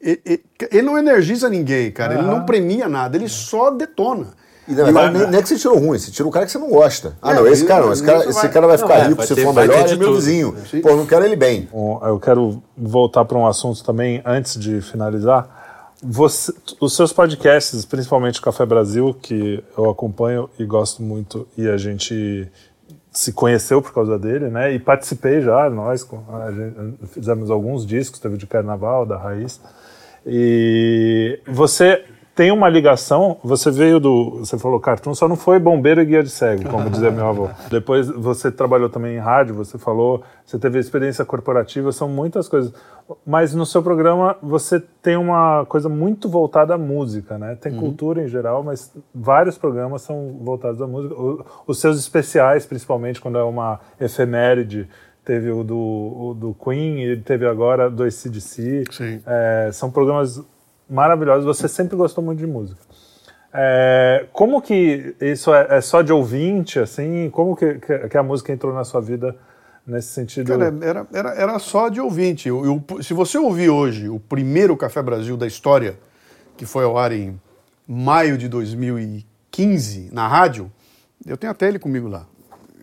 Ele, 0.00 0.20
ele- 0.24 0.42
ele 0.72 0.82
não 0.82 0.98
energiza 0.98 1.48
ninguém, 1.48 1.90
cara. 1.92 2.14
Ele 2.14 2.22
não 2.26 2.44
premia 2.44 2.88
nada, 2.88 3.16
ele 3.16 3.28
só 3.28 3.70
detona. 3.70 4.28
E 4.68 4.72
na 4.74 4.84
verdade, 4.84 5.18
nem, 5.18 5.26
nem 5.28 5.38
é 5.40 5.42
que 5.42 5.48
você 5.48 5.56
tirou 5.56 5.78
ruim, 5.78 5.98
você 5.98 6.10
tirou 6.10 6.30
o 6.30 6.32
cara 6.32 6.46
que 6.46 6.52
você 6.52 6.58
não 6.58 6.70
gosta. 6.70 7.16
Ah, 7.20 7.32
É, 7.32 7.34
não, 7.34 7.46
esse 7.48 7.64
cara 7.64 7.84
não, 7.86 7.92
esse 7.92 8.02
cara, 8.02 8.18
isso 8.20 8.28
esse 8.30 8.42
vai- 8.42 8.50
cara 8.52 8.66
vai 8.68 8.78
ficar 8.78 8.94
é, 8.98 9.02
rico 9.04 9.16
vai 9.16 9.26
se 9.26 9.34
ter- 9.34 9.42
for 9.44 9.52
vai 9.52 9.66
melhor, 9.66 9.84
de 9.86 9.94
é 9.94 9.96
meu 9.96 10.06
tudo. 10.08 10.16
vizinho. 10.20 10.54
Pô, 10.82 10.88
eu 10.90 10.96
não 10.96 11.06
quero 11.06 11.24
ele 11.24 11.34
bem. 11.36 11.68
Um, 11.72 11.98
Eu 12.06 12.20
quero 12.20 12.62
voltar 12.76 13.24
para 13.24 13.36
um 13.36 13.46
assunto 13.46 13.82
também, 13.84 14.22
antes 14.24 14.58
de 14.58 14.80
finalizar. 14.80 15.92
Você- 16.04 16.52
os 16.80 16.94
seus 16.96 17.12
podcasts, 17.12 17.84
principalmente 17.84 18.38
o 18.38 18.42
Café 18.42 18.64
Brasil, 18.66 19.14
que 19.20 19.62
eu 19.76 19.90
acompanho 19.90 20.48
e 20.58 20.64
gosto 20.64 21.02
muito, 21.02 21.46
e 21.56 21.68
a 21.68 21.76
gente 21.76 22.48
se 23.12 23.32
conheceu 23.32 23.82
por 23.82 23.92
causa 23.92 24.18
dele, 24.18 24.48
né? 24.48 24.72
E 24.72 24.78
participei 24.78 25.42
já, 25.42 25.68
nós 25.70 26.02
gente- 26.56 27.06
fizemos 27.08 27.50
alguns 27.50 27.84
discos, 27.84 28.18
teve 28.18 28.36
de 28.36 28.46
Carnaval, 28.46 29.04
da 29.04 29.18
Raiz. 29.18 29.60
E 30.26 31.40
você 31.46 32.04
tem 32.34 32.50
uma 32.50 32.68
ligação, 32.68 33.36
você 33.44 33.70
veio 33.70 34.00
do, 34.00 34.38
você 34.38 34.58
falou 34.58 34.80
cartoon, 34.80 35.14
só 35.14 35.28
não 35.28 35.36
foi 35.36 35.58
bombeiro 35.58 36.00
e 36.00 36.04
guia 36.04 36.22
de 36.22 36.30
cego, 36.30 36.68
como 36.68 36.88
dizia 36.88 37.10
meu 37.10 37.26
avô. 37.26 37.50
Depois 37.70 38.08
você 38.08 38.50
trabalhou 38.50 38.88
também 38.88 39.16
em 39.16 39.18
rádio, 39.18 39.54
você 39.54 39.76
falou, 39.76 40.22
você 40.44 40.58
teve 40.58 40.78
experiência 40.78 41.24
corporativa, 41.26 41.92
são 41.92 42.08
muitas 42.08 42.48
coisas. 42.48 42.72
Mas 43.26 43.54
no 43.54 43.66
seu 43.66 43.82
programa 43.82 44.36
você 44.42 44.80
tem 45.02 45.16
uma 45.16 45.66
coisa 45.66 45.90
muito 45.90 46.26
voltada 46.26 46.74
à 46.74 46.78
música, 46.78 47.36
né? 47.36 47.54
Tem 47.60 47.76
cultura 47.76 48.22
em 48.22 48.28
geral, 48.28 48.62
mas 48.62 48.90
vários 49.14 49.58
programas 49.58 50.00
são 50.00 50.38
voltados 50.40 50.80
à 50.80 50.86
música. 50.86 51.14
Os 51.66 51.80
seus 51.80 51.98
especiais, 51.98 52.64
principalmente 52.64 53.20
quando 53.20 53.36
é 53.36 53.42
uma 53.42 53.78
efeméride, 54.00 54.88
teve 55.24 55.50
o 55.50 55.62
do, 55.62 55.76
o 55.76 56.34
do 56.34 56.54
Queen 56.54 57.04
e 57.04 57.16
teve 57.18 57.46
agora 57.46 57.90
do 57.90 58.02
ACDC. 58.02 58.84
Sim. 58.90 59.20
É, 59.26 59.70
são 59.72 59.90
programas 59.90 60.42
maravilhosos. 60.92 61.44
Você 61.44 61.66
sempre 61.68 61.96
gostou 61.96 62.22
muito 62.22 62.38
de 62.38 62.46
música. 62.46 62.80
É, 63.54 64.26
como 64.32 64.62
que 64.62 65.14
isso 65.20 65.52
é, 65.52 65.66
é 65.78 65.80
só 65.80 66.00
de 66.02 66.12
ouvinte, 66.12 66.78
assim? 66.78 67.28
Como 67.30 67.54
que, 67.56 67.74
que- 68.08 68.16
a 68.16 68.22
música 68.22 68.52
entrou 68.52 68.72
na 68.72 68.82
sua 68.84 69.00
vida 69.00 69.36
nesse 69.86 70.08
sentido? 70.08 70.46
Cara, 70.58 70.74
era, 70.82 71.06
era, 71.12 71.30
era 71.34 71.58
só 71.58 71.88
de 71.88 72.00
ouvinte. 72.00 72.48
Eu- 72.48 72.64
eu- 72.64 73.02
se 73.02 73.12
você 73.12 73.36
ouvir 73.36 73.68
hoje 73.68 74.08
o 74.08 74.18
primeiro 74.18 74.76
Café 74.76 75.02
Brasil 75.02 75.36
da 75.36 75.46
história, 75.46 75.98
que 76.56 76.64
foi 76.64 76.84
ao 76.84 76.96
ar 76.96 77.12
em 77.12 77.38
maio 77.86 78.38
de 78.38 78.48
2015, 78.48 80.08
na 80.12 80.26
rádio, 80.26 80.70
eu 81.26 81.36
tenho 81.36 81.50
até 81.50 81.68
ele 81.68 81.78
comigo 81.78 82.08
lá. 82.08 82.26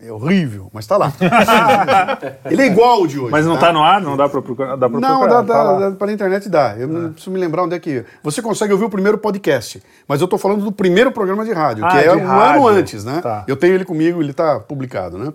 É 0.02 0.10
horrível, 0.10 0.70
mas 0.72 0.86
tá 0.86 0.96
lá. 0.96 1.12
ele 2.50 2.62
é 2.62 2.66
igual 2.66 3.00
ao 3.00 3.06
de 3.06 3.18
hoje. 3.18 3.30
Mas 3.30 3.44
não 3.44 3.54
tá? 3.54 3.66
tá 3.66 3.72
no 3.72 3.82
ar? 3.82 4.00
Não 4.00 4.16
dá 4.16 4.28
pra 4.28 4.40
procurar? 4.40 4.76
Dá 4.76 4.88
pra 4.88 4.98
Não, 4.98 5.18
procurar, 5.18 5.42
dá, 5.42 5.54
tá 5.54 5.64
dá, 5.64 5.88
dá, 5.90 5.96
pela 5.96 6.12
internet 6.12 6.48
dá. 6.48 6.74
Eu 6.78 6.88
não 6.88 7.12
preciso 7.12 7.30
me 7.30 7.38
lembrar 7.38 7.64
onde 7.64 7.74
é 7.74 7.78
que. 7.78 8.04
Você 8.22 8.40
consegue 8.40 8.72
ouvir 8.72 8.86
o 8.86 8.90
primeiro 8.90 9.18
podcast, 9.18 9.82
mas 10.08 10.22
eu 10.22 10.28
tô 10.28 10.38
falando 10.38 10.64
do 10.64 10.72
primeiro 10.72 11.12
programa 11.12 11.44
de 11.44 11.52
rádio, 11.52 11.84
Ah, 11.84 11.90
que 11.90 11.98
é 11.98 12.12
um 12.14 12.24
rádio. 12.26 12.66
ano 12.66 12.68
antes, 12.68 13.04
né? 13.04 13.20
Tá. 13.22 13.44
Eu 13.46 13.56
tenho 13.56 13.74
ele 13.74 13.84
comigo, 13.84 14.22
ele 14.22 14.32
tá 14.32 14.58
publicado, 14.58 15.18
né? 15.18 15.34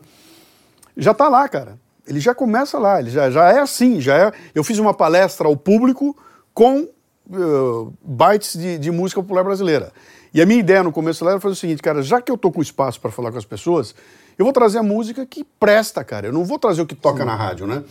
Já 0.98 1.14
tá 1.14 1.28
lá, 1.30 1.48
cara. 1.48 1.78
Ele 2.08 2.20
já 2.20 2.34
começa 2.34 2.80
lá, 2.80 3.00
ele 3.00 3.12
já, 3.12 3.30
já 3.30 3.52
é 3.52 3.60
assim, 3.60 4.02
já 4.02 4.16
é. 4.16 4.32
Eu 4.54 4.64
fiz 4.64 4.80
uma 4.80 4.94
palestra 4.94 5.48
ao 5.48 5.56
público 5.56 6.16
com 6.54 6.88
uh, 7.30 7.94
bytes 8.04 8.58
de, 8.58 8.78
de 8.78 8.92
música 8.92 9.22
popular 9.22 9.44
brasileira. 9.44 9.92
E 10.36 10.42
a 10.42 10.46
minha 10.46 10.60
ideia 10.60 10.84
no 10.84 10.92
começo 10.92 11.24
lá 11.24 11.32
era 11.32 11.40
fazer 11.40 11.54
o 11.54 11.56
seguinte, 11.56 11.82
cara, 11.82 12.04
já 12.04 12.22
que 12.22 12.30
eu 12.30 12.38
tô 12.38 12.52
com 12.52 12.62
espaço 12.62 13.00
para 13.00 13.10
falar 13.10 13.32
com 13.32 13.38
as 13.38 13.46
pessoas, 13.46 13.96
eu 14.38 14.44
vou 14.44 14.52
trazer 14.52 14.80
a 14.80 14.84
música 14.84 15.26
que 15.26 15.46
presta, 15.58 16.04
cara. 16.04 16.28
Eu 16.28 16.34
não 16.34 16.44
vou 16.44 16.60
trazer 16.60 16.82
o 16.82 16.86
que 16.86 16.94
toca 16.94 17.24
na 17.24 17.34
rádio, 17.34 17.66
né? 17.66 17.82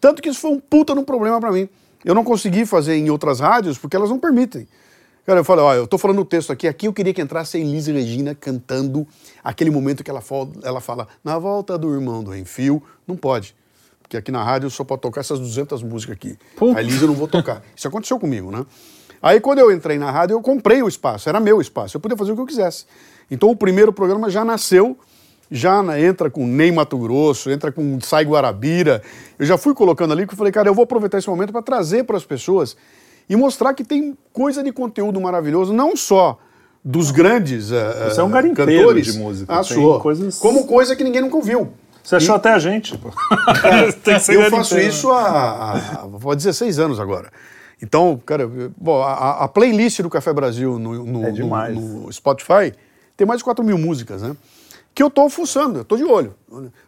Tanto 0.00 0.20
que 0.20 0.28
isso 0.28 0.40
foi 0.40 0.50
um 0.50 0.58
puta 0.58 0.96
no 0.96 1.04
problema 1.04 1.38
para 1.38 1.52
mim. 1.52 1.68
Eu 2.04 2.12
não 2.12 2.24
consegui 2.24 2.66
fazer 2.66 2.96
em 2.96 3.08
outras 3.08 3.38
rádios 3.38 3.78
porque 3.78 3.94
elas 3.94 4.10
não 4.10 4.18
permitem. 4.18 4.66
Cara, 5.24 5.38
eu 5.38 5.44
falei, 5.44 5.64
ó, 5.64 5.74
eu 5.74 5.86
tô 5.86 5.96
falando 5.96 6.20
o 6.22 6.24
texto 6.24 6.50
aqui, 6.50 6.66
aqui 6.66 6.88
eu 6.88 6.92
queria 6.92 7.14
que 7.14 7.22
entrasse 7.22 7.56
a 7.56 7.60
Elise 7.60 7.92
Regina 7.92 8.34
cantando 8.34 9.06
aquele 9.44 9.70
momento 9.70 10.02
que 10.02 10.10
ela 10.10 10.20
fala, 10.20 10.48
ela 10.64 10.80
fala 10.80 11.06
na 11.22 11.38
volta 11.38 11.78
do 11.78 11.94
irmão 11.94 12.24
do 12.24 12.36
Enfio, 12.36 12.82
não 13.06 13.16
pode. 13.16 13.54
Porque 14.02 14.16
aqui 14.16 14.32
na 14.32 14.42
rádio 14.42 14.68
só 14.70 14.82
pode 14.82 15.02
tocar 15.02 15.20
essas 15.20 15.38
200 15.38 15.84
músicas 15.84 16.16
aqui. 16.16 16.36
Putz. 16.56 16.76
A 16.76 16.82
Elise 16.82 17.00
eu 17.00 17.06
não 17.06 17.14
vou 17.14 17.28
tocar. 17.28 17.62
Isso 17.76 17.86
aconteceu 17.86 18.18
comigo, 18.18 18.50
né? 18.50 18.66
Aí 19.22 19.40
quando 19.40 19.60
eu 19.60 19.70
entrei 19.70 19.98
na 19.98 20.10
rádio, 20.10 20.34
eu 20.34 20.40
comprei 20.40 20.82
o 20.82 20.88
espaço, 20.88 21.28
era 21.28 21.38
meu 21.38 21.60
espaço, 21.60 21.96
eu 21.96 22.00
podia 22.00 22.16
fazer 22.16 22.32
o 22.32 22.34
que 22.34 22.40
eu 22.42 22.46
quisesse. 22.46 22.84
Então 23.30 23.48
o 23.50 23.56
primeiro 23.56 23.92
programa 23.92 24.28
já 24.28 24.44
nasceu, 24.44 24.96
já 25.50 25.82
na- 25.82 26.00
entra 26.00 26.28
com 26.28 26.46
Ney 26.46 26.72
Mato 26.72 26.98
Grosso, 26.98 27.50
entra 27.50 27.70
com 27.70 28.00
Sai 28.00 28.24
Guarabira. 28.24 29.00
Eu 29.38 29.46
já 29.46 29.56
fui 29.56 29.74
colocando 29.74 30.12
ali 30.12 30.26
que 30.26 30.32
eu 30.34 30.36
falei, 30.38 30.52
cara, 30.52 30.68
eu 30.68 30.74
vou 30.74 30.82
aproveitar 30.84 31.18
esse 31.18 31.28
momento 31.28 31.52
para 31.52 31.62
trazer 31.62 32.04
para 32.04 32.16
as 32.16 32.24
pessoas 32.24 32.76
e 33.28 33.36
mostrar 33.36 33.72
que 33.74 33.84
tem 33.84 34.16
coisa 34.32 34.62
de 34.62 34.72
conteúdo 34.72 35.20
maravilhoso, 35.20 35.72
não 35.72 35.94
só 35.96 36.38
dos 36.84 37.12
grandes 37.12 37.68
Você 37.68 38.20
é 38.20 38.24
um 38.24 38.30
garimpeiro 38.30 38.72
cantores. 38.72 39.06
de 39.06 39.18
música, 39.18 39.52
Ah, 39.54 39.62
coisas- 40.00 40.38
Como 40.38 40.66
coisa 40.66 40.96
que 40.96 41.04
ninguém 41.04 41.20
nunca 41.22 41.36
ouviu. 41.36 41.72
Você 42.02 42.16
achou 42.16 42.34
até 42.34 42.50
a 42.50 42.58
gente, 42.58 42.98
pô. 42.98 43.10
Ser 44.20 44.34
Eu 44.34 44.50
faço 44.50 44.76
isso 44.80 45.12
há, 45.12 45.20
há, 45.28 46.02
há 46.04 46.34
16 46.34 46.80
anos 46.80 46.98
agora. 46.98 47.30
Então, 47.82 48.20
cara, 48.24 48.48
bom, 48.76 49.02
a, 49.02 49.44
a 49.44 49.48
playlist 49.48 50.00
do 50.02 50.08
Café 50.08 50.32
Brasil 50.32 50.78
no, 50.78 51.04
no- 51.04 51.24
É 51.26 51.32
no- 51.42 51.48
no 52.04 52.12
Spotify 52.12 52.72
tem 53.16 53.26
mais 53.26 53.38
de 53.38 53.44
4 53.44 53.64
mil 53.64 53.76
músicas, 53.76 54.22
né? 54.22 54.36
Que 54.94 55.02
eu 55.02 55.10
tô 55.10 55.28
fuçando, 55.28 55.80
eu 55.80 55.84
tô 55.84 55.96
de 55.96 56.04
olho. 56.04 56.34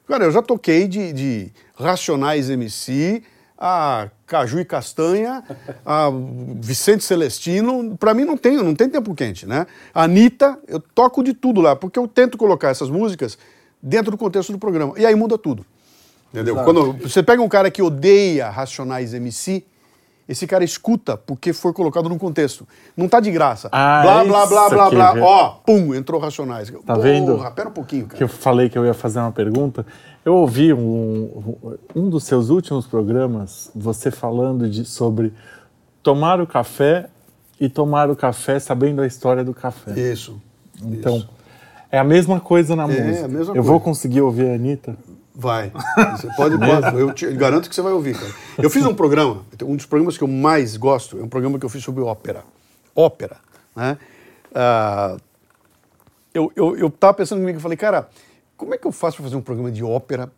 Cara, 0.06 0.24
eu 0.24 0.30
já 0.30 0.40
toquei 0.42 0.86
de, 0.86 1.12
de 1.12 1.52
Racionais 1.76 2.48
MC 2.50 3.22
a 3.58 4.10
Caju 4.26 4.60
e 4.60 4.64
Castanha, 4.64 5.42
a 5.86 6.10
Vicente 6.60 7.02
Celestino. 7.02 7.96
Pra 7.96 8.12
mim 8.12 8.24
não 8.24 8.36
tem, 8.36 8.56
não 8.58 8.74
tem 8.74 8.88
tempo 8.88 9.14
quente, 9.14 9.46
né? 9.46 9.66
A 9.94 10.04
Anitta, 10.04 10.58
eu 10.68 10.78
toco 10.80 11.22
de 11.24 11.32
tudo 11.32 11.60
lá, 11.60 11.74
porque 11.74 11.98
eu 11.98 12.06
tento 12.06 12.36
colocar 12.36 12.68
essas 12.68 12.90
músicas 12.90 13.38
dentro 13.82 14.10
do 14.10 14.18
contexto 14.18 14.52
do 14.52 14.58
programa. 14.58 14.94
E 14.98 15.06
aí 15.06 15.14
muda 15.14 15.38
tudo. 15.38 15.64
Entendeu? 16.32 16.56
Quando 16.64 16.92
você 16.94 17.22
pega 17.22 17.40
um 17.40 17.48
cara 17.48 17.70
que 17.70 17.80
odeia 17.80 18.50
Racionais 18.50 19.14
MC, 19.14 19.64
esse 20.28 20.46
cara 20.46 20.64
escuta 20.64 21.16
porque 21.16 21.52
foi 21.52 21.72
colocado 21.72 22.08
num 22.08 22.18
contexto. 22.18 22.66
Não 22.96 23.08
tá 23.08 23.20
de 23.20 23.30
graça. 23.30 23.68
Ah, 23.70 24.02
blá, 24.02 24.24
blá, 24.24 24.46
blá, 24.46 24.66
isso 24.66 24.74
blá, 24.74 24.90
blá. 24.90 25.12
viu? 25.12 25.22
Ó, 25.22 25.48
pum, 25.66 25.94
entrou 25.94 26.20
Racionais. 26.20 26.72
Tá 26.84 26.94
vendo? 26.94 27.36
Porra, 27.36 27.50
pera 27.50 27.68
um 27.68 27.72
pouquinho, 27.72 28.06
cara. 28.06 28.16
que 28.16 28.24
eu 28.24 28.28
falei 28.28 28.68
que 28.68 28.78
eu 28.78 28.84
ia 28.86 28.94
fazer 28.94 29.18
uma 29.18 29.32
pergunta. 29.32 29.86
Eu 30.24 30.34
ouvi 30.36 30.72
um, 30.72 31.56
um 31.94 32.08
dos 32.08 32.24
seus 32.24 32.48
últimos 32.48 32.86
programas, 32.86 33.70
você 33.74 34.10
falando 34.10 34.68
de, 34.68 34.84
sobre 34.86 35.32
tomar 36.02 36.40
o 36.40 36.46
café 36.46 37.06
e 37.60 37.68
tomar 37.68 38.10
o 38.10 38.16
café 38.16 38.58
sabendo 38.58 39.02
a 39.02 39.06
história 39.06 39.44
do 39.44 39.52
café. 39.52 39.92
Isso. 39.98 40.40
Então, 40.82 41.22
é 41.90 41.98
a 41.98 42.04
mesma 42.04 42.40
coisa 42.40 42.74
na 42.74 42.86
música. 42.86 43.26
a 43.26 43.28
mesma 43.28 43.38
eu 43.38 43.46
coisa. 43.46 43.62
vou 43.62 43.80
conseguir 43.80 44.22
ouvir 44.22 44.48
a 44.48 44.54
Anitta? 44.54 44.96
Vai. 45.34 45.72
Você 46.16 46.28
pode, 46.36 46.56
pode. 46.58 46.96
Eu 46.96 47.12
te 47.12 47.26
garanto 47.32 47.68
que 47.68 47.74
você 47.74 47.82
vai 47.82 47.92
ouvir, 47.92 48.16
cara. 48.16 48.32
Eu 48.56 48.70
fiz 48.70 48.86
um 48.86 48.94
programa, 48.94 49.44
um 49.64 49.74
dos 49.74 49.84
programas 49.84 50.16
que 50.16 50.22
eu 50.22 50.28
mais 50.28 50.76
gosto, 50.76 51.18
é 51.18 51.22
um 51.22 51.28
programa 51.28 51.58
que 51.58 51.64
eu 51.64 51.68
fiz 51.68 51.82
sobre 51.82 52.02
ópera. 52.02 52.44
Ópera. 52.94 53.38
Né? 53.74 53.98
Ah, 54.54 55.16
eu, 56.32 56.52
eu, 56.54 56.76
eu 56.76 56.90
tava 56.90 57.14
pensando 57.14 57.40
comigo, 57.40 57.58
eu 57.58 57.62
falei, 57.62 57.76
cara, 57.76 58.08
como 58.56 58.74
é 58.74 58.78
que 58.78 58.86
eu 58.86 58.92
faço 58.92 59.16
para 59.16 59.24
fazer 59.24 59.36
um 59.36 59.40
programa 59.40 59.72
de 59.72 59.82
ópera? 59.82 60.30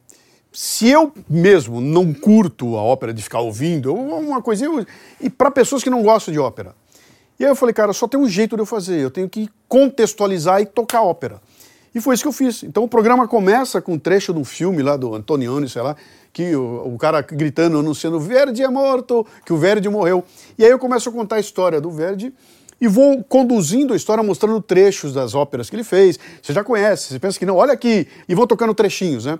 Se 0.51 0.89
eu 0.89 1.12
mesmo 1.28 1.82
não 1.82 2.14
curto 2.14 2.77
a 2.77 2.82
ópera 2.82 3.12
de 3.12 3.23
ficar 3.23 3.40
ouvindo, 3.40 3.94
uma 3.94 4.40
coisinha. 4.40 4.86
E 5.20 5.28
para 5.28 5.51
pessoas 5.51 5.82
que 5.82 5.90
não 5.90 6.02
gostam 6.02 6.32
de 6.32 6.40
ópera. 6.40 6.74
E 7.39 7.44
aí 7.44 7.51
eu 7.51 7.56
falei, 7.56 7.74
cara, 7.74 7.93
só 7.93 8.09
tem 8.09 8.18
um 8.18 8.27
jeito 8.27 8.56
de 8.56 8.62
eu 8.62 8.66
fazer, 8.66 8.98
eu 8.98 9.10
tenho 9.10 9.28
que 9.28 9.51
contextualizar 9.68 10.62
e 10.62 10.66
tocar 10.66 11.02
ópera. 11.02 11.43
E 11.97 12.01
foi 12.02 12.14
isso 12.14 12.24
que 12.24 12.28
eu 12.28 12.32
fiz. 12.32 12.62
Então 12.62 12.85
o 12.85 12.89
programa 12.89 13.27
começa 13.27 13.81
com 13.81 13.94
um 13.94 13.98
trecho 13.98 14.31
de 14.35 14.39
um 14.39 14.44
filme 14.44 14.82
lá 14.82 14.98
do 14.98 15.14
Antonioni, 15.14 15.66
sei 15.66 15.81
lá, 15.81 15.97
que 16.31 16.55
o, 16.55 16.93
o 16.94 16.98
cara 16.98 17.23
gritando, 17.23 17.78
anunciando 17.78 18.20
Verdi 18.20 18.62
é 18.62 18.68
morto, 18.68 19.27
que 19.47 19.52
o 19.55 19.56
Verdi 19.56 19.89
morreu. 19.89 20.23
E 20.59 20.64
aí 20.66 20.70
eu 20.70 20.78
começo 20.78 21.09
a 21.09 21.12
contar 21.12 21.36
a 21.36 21.40
história 21.40 21.81
do 21.81 21.90
Verdi 21.90 22.35
e 22.78 22.86
vou 22.86 23.24
conduzindo 23.24 23.94
a 23.94 23.97
história, 23.97 24.23
mostrando 24.23 24.60
trechos 24.60 25.14
das 25.14 25.35
óperas 25.35 25.70
que 25.70 25.77
ele 25.77 25.85
fez. 25.85 26.20
Você 26.43 26.52
já 26.52 26.62
conhece, 26.62 27.14
você 27.14 27.18
pensa 27.18 27.39
que 27.39 27.47
não, 27.47 27.56
olha 27.56 27.73
aqui, 27.73 28.06
e 28.28 28.35
vou 28.35 28.47
tocando 28.47 28.74
trechinhos, 28.74 29.24
né? 29.24 29.39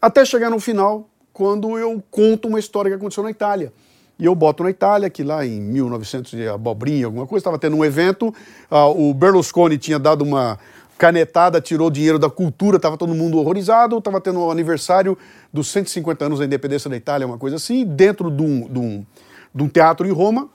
Até 0.00 0.24
chegar 0.24 0.48
no 0.48 0.58
final, 0.58 1.06
quando 1.30 1.76
eu 1.76 2.02
conto 2.10 2.48
uma 2.48 2.58
história 2.58 2.90
que 2.90 2.96
aconteceu 2.96 3.22
na 3.22 3.30
Itália. 3.30 3.70
E 4.18 4.24
eu 4.24 4.34
boto 4.34 4.62
na 4.62 4.70
Itália, 4.70 5.10
que 5.10 5.22
lá 5.22 5.44
em 5.44 5.60
1900 5.60 6.30
de 6.30 6.48
abobrinha, 6.48 7.04
alguma 7.04 7.26
coisa, 7.26 7.40
estava 7.40 7.58
tendo 7.58 7.76
um 7.76 7.84
evento, 7.84 8.34
ah, 8.70 8.88
o 8.88 9.12
Berlusconi 9.12 9.76
tinha 9.76 9.98
dado 9.98 10.24
uma 10.24 10.58
canetada, 10.98 11.60
tirou 11.60 11.90
dinheiro 11.90 12.18
da 12.18 12.30
cultura, 12.30 12.76
estava 12.76 12.96
todo 12.96 13.14
mundo 13.14 13.38
horrorizado, 13.38 13.98
estava 13.98 14.20
tendo 14.20 14.40
o 14.40 14.50
aniversário 14.50 15.16
dos 15.52 15.68
150 15.68 16.24
anos 16.24 16.38
da 16.38 16.44
independência 16.44 16.88
da 16.88 16.96
Itália, 16.96 17.26
uma 17.26 17.38
coisa 17.38 17.56
assim, 17.56 17.84
dentro 17.84 18.30
de 18.30 18.42
um, 18.42 18.68
de 18.68 18.78
um, 18.78 19.06
de 19.54 19.62
um 19.62 19.68
teatro 19.68 20.06
em 20.06 20.12
Roma, 20.12 20.48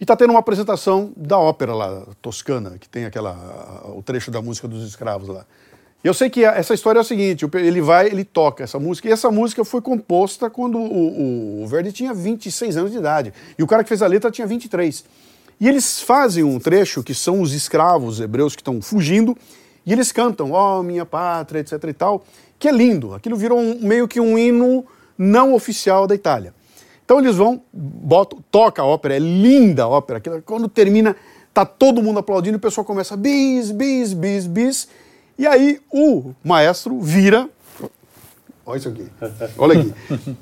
e 0.00 0.04
está 0.04 0.16
tendo 0.16 0.30
uma 0.30 0.40
apresentação 0.40 1.12
da 1.14 1.38
ópera 1.38 1.74
lá, 1.74 2.06
toscana, 2.22 2.78
que 2.78 2.88
tem 2.88 3.04
aquela 3.04 3.82
o 3.94 4.02
trecho 4.02 4.30
da 4.30 4.40
música 4.40 4.66
dos 4.66 4.82
escravos 4.86 5.28
lá. 5.28 5.44
E 6.02 6.08
eu 6.08 6.14
sei 6.14 6.30
que 6.30 6.42
essa 6.42 6.72
história 6.72 6.98
é 6.98 7.02
o 7.02 7.04
seguinte: 7.04 7.46
ele 7.54 7.82
vai, 7.82 8.06
ele 8.06 8.24
toca 8.24 8.64
essa 8.64 8.78
música, 8.78 9.06
e 9.08 9.12
essa 9.12 9.30
música 9.30 9.62
foi 9.62 9.82
composta 9.82 10.48
quando 10.48 10.78
o, 10.78 11.60
o, 11.60 11.62
o 11.62 11.66
Verdi 11.66 11.92
tinha 11.92 12.14
26 12.14 12.78
anos 12.78 12.90
de 12.90 12.96
idade. 12.96 13.34
E 13.58 13.62
o 13.62 13.66
cara 13.66 13.82
que 13.82 13.88
fez 13.90 14.00
a 14.00 14.06
letra 14.06 14.30
tinha 14.30 14.46
23. 14.46 15.04
E 15.60 15.68
eles 15.68 16.00
fazem 16.00 16.42
um 16.42 16.58
trecho 16.58 17.02
que 17.02 17.12
são 17.14 17.40
os 17.40 17.52
escravos 17.52 18.18
hebreus 18.18 18.56
que 18.56 18.62
estão 18.62 18.80
fugindo, 18.80 19.36
e 19.84 19.92
eles 19.92 20.10
cantam, 20.10 20.52
ó, 20.52 20.82
minha 20.82 21.04
pátria, 21.04 21.60
etc 21.60 21.72
e 21.84 21.92
tal, 21.92 22.24
que 22.58 22.68
é 22.68 22.72
lindo. 22.72 23.14
Aquilo 23.14 23.36
virou 23.36 23.58
um- 23.58 23.78
meio 23.80 24.08
que 24.08 24.20
um 24.20 24.38
hino 24.38 24.84
não 25.18 25.52
oficial 25.54 26.06
da 26.06 26.14
Itália. 26.14 26.54
Então 27.04 27.18
eles 27.18 27.36
vão, 27.36 27.60
botam, 27.72 28.38
toca 28.50 28.80
a 28.82 28.84
ópera, 28.86 29.16
é 29.16 29.18
linda 29.18 29.82
a 29.84 29.88
ópera. 29.88 30.22
Quando 30.44 30.68
termina, 30.68 31.14
tá 31.52 31.66
todo 31.66 32.02
mundo 32.02 32.20
aplaudindo, 32.20 32.56
o 32.56 32.60
pessoal 32.60 32.84
começa 32.84 33.16
bis, 33.16 33.70
bis, 33.70 34.12
bis, 34.12 34.46
bis. 34.46 34.88
E 35.36 35.46
aí 35.46 35.80
o 35.92 36.32
maestro 36.44 37.00
vira. 37.00 37.48
Olha 38.64 38.78
isso 38.78 38.88
aqui. 38.88 39.06
Olha 39.58 39.80
aqui. 39.80 39.94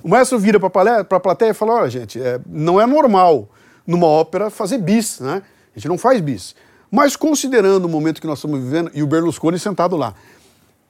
O 0.02 0.08
maestro 0.08 0.38
vira 0.38 0.60
para 0.60 1.00
a 1.00 1.20
plateia 1.20 1.50
e 1.50 1.54
fala: 1.54 1.74
olha, 1.74 1.90
gente, 1.90 2.20
é, 2.20 2.38
não 2.46 2.80
é 2.80 2.86
normal 2.86 3.48
numa 3.88 4.06
ópera 4.06 4.50
fazer 4.50 4.76
bis, 4.78 5.18
né? 5.18 5.42
A 5.74 5.78
gente 5.78 5.88
não 5.88 5.96
faz 5.96 6.20
bis. 6.20 6.54
Mas 6.90 7.16
considerando 7.16 7.86
o 7.86 7.88
momento 7.88 8.20
que 8.20 8.26
nós 8.26 8.38
estamos 8.38 8.60
vivendo, 8.60 8.90
e 8.94 9.02
o 9.02 9.06
Berlusconi 9.06 9.58
sentado 9.58 9.96
lá, 9.96 10.14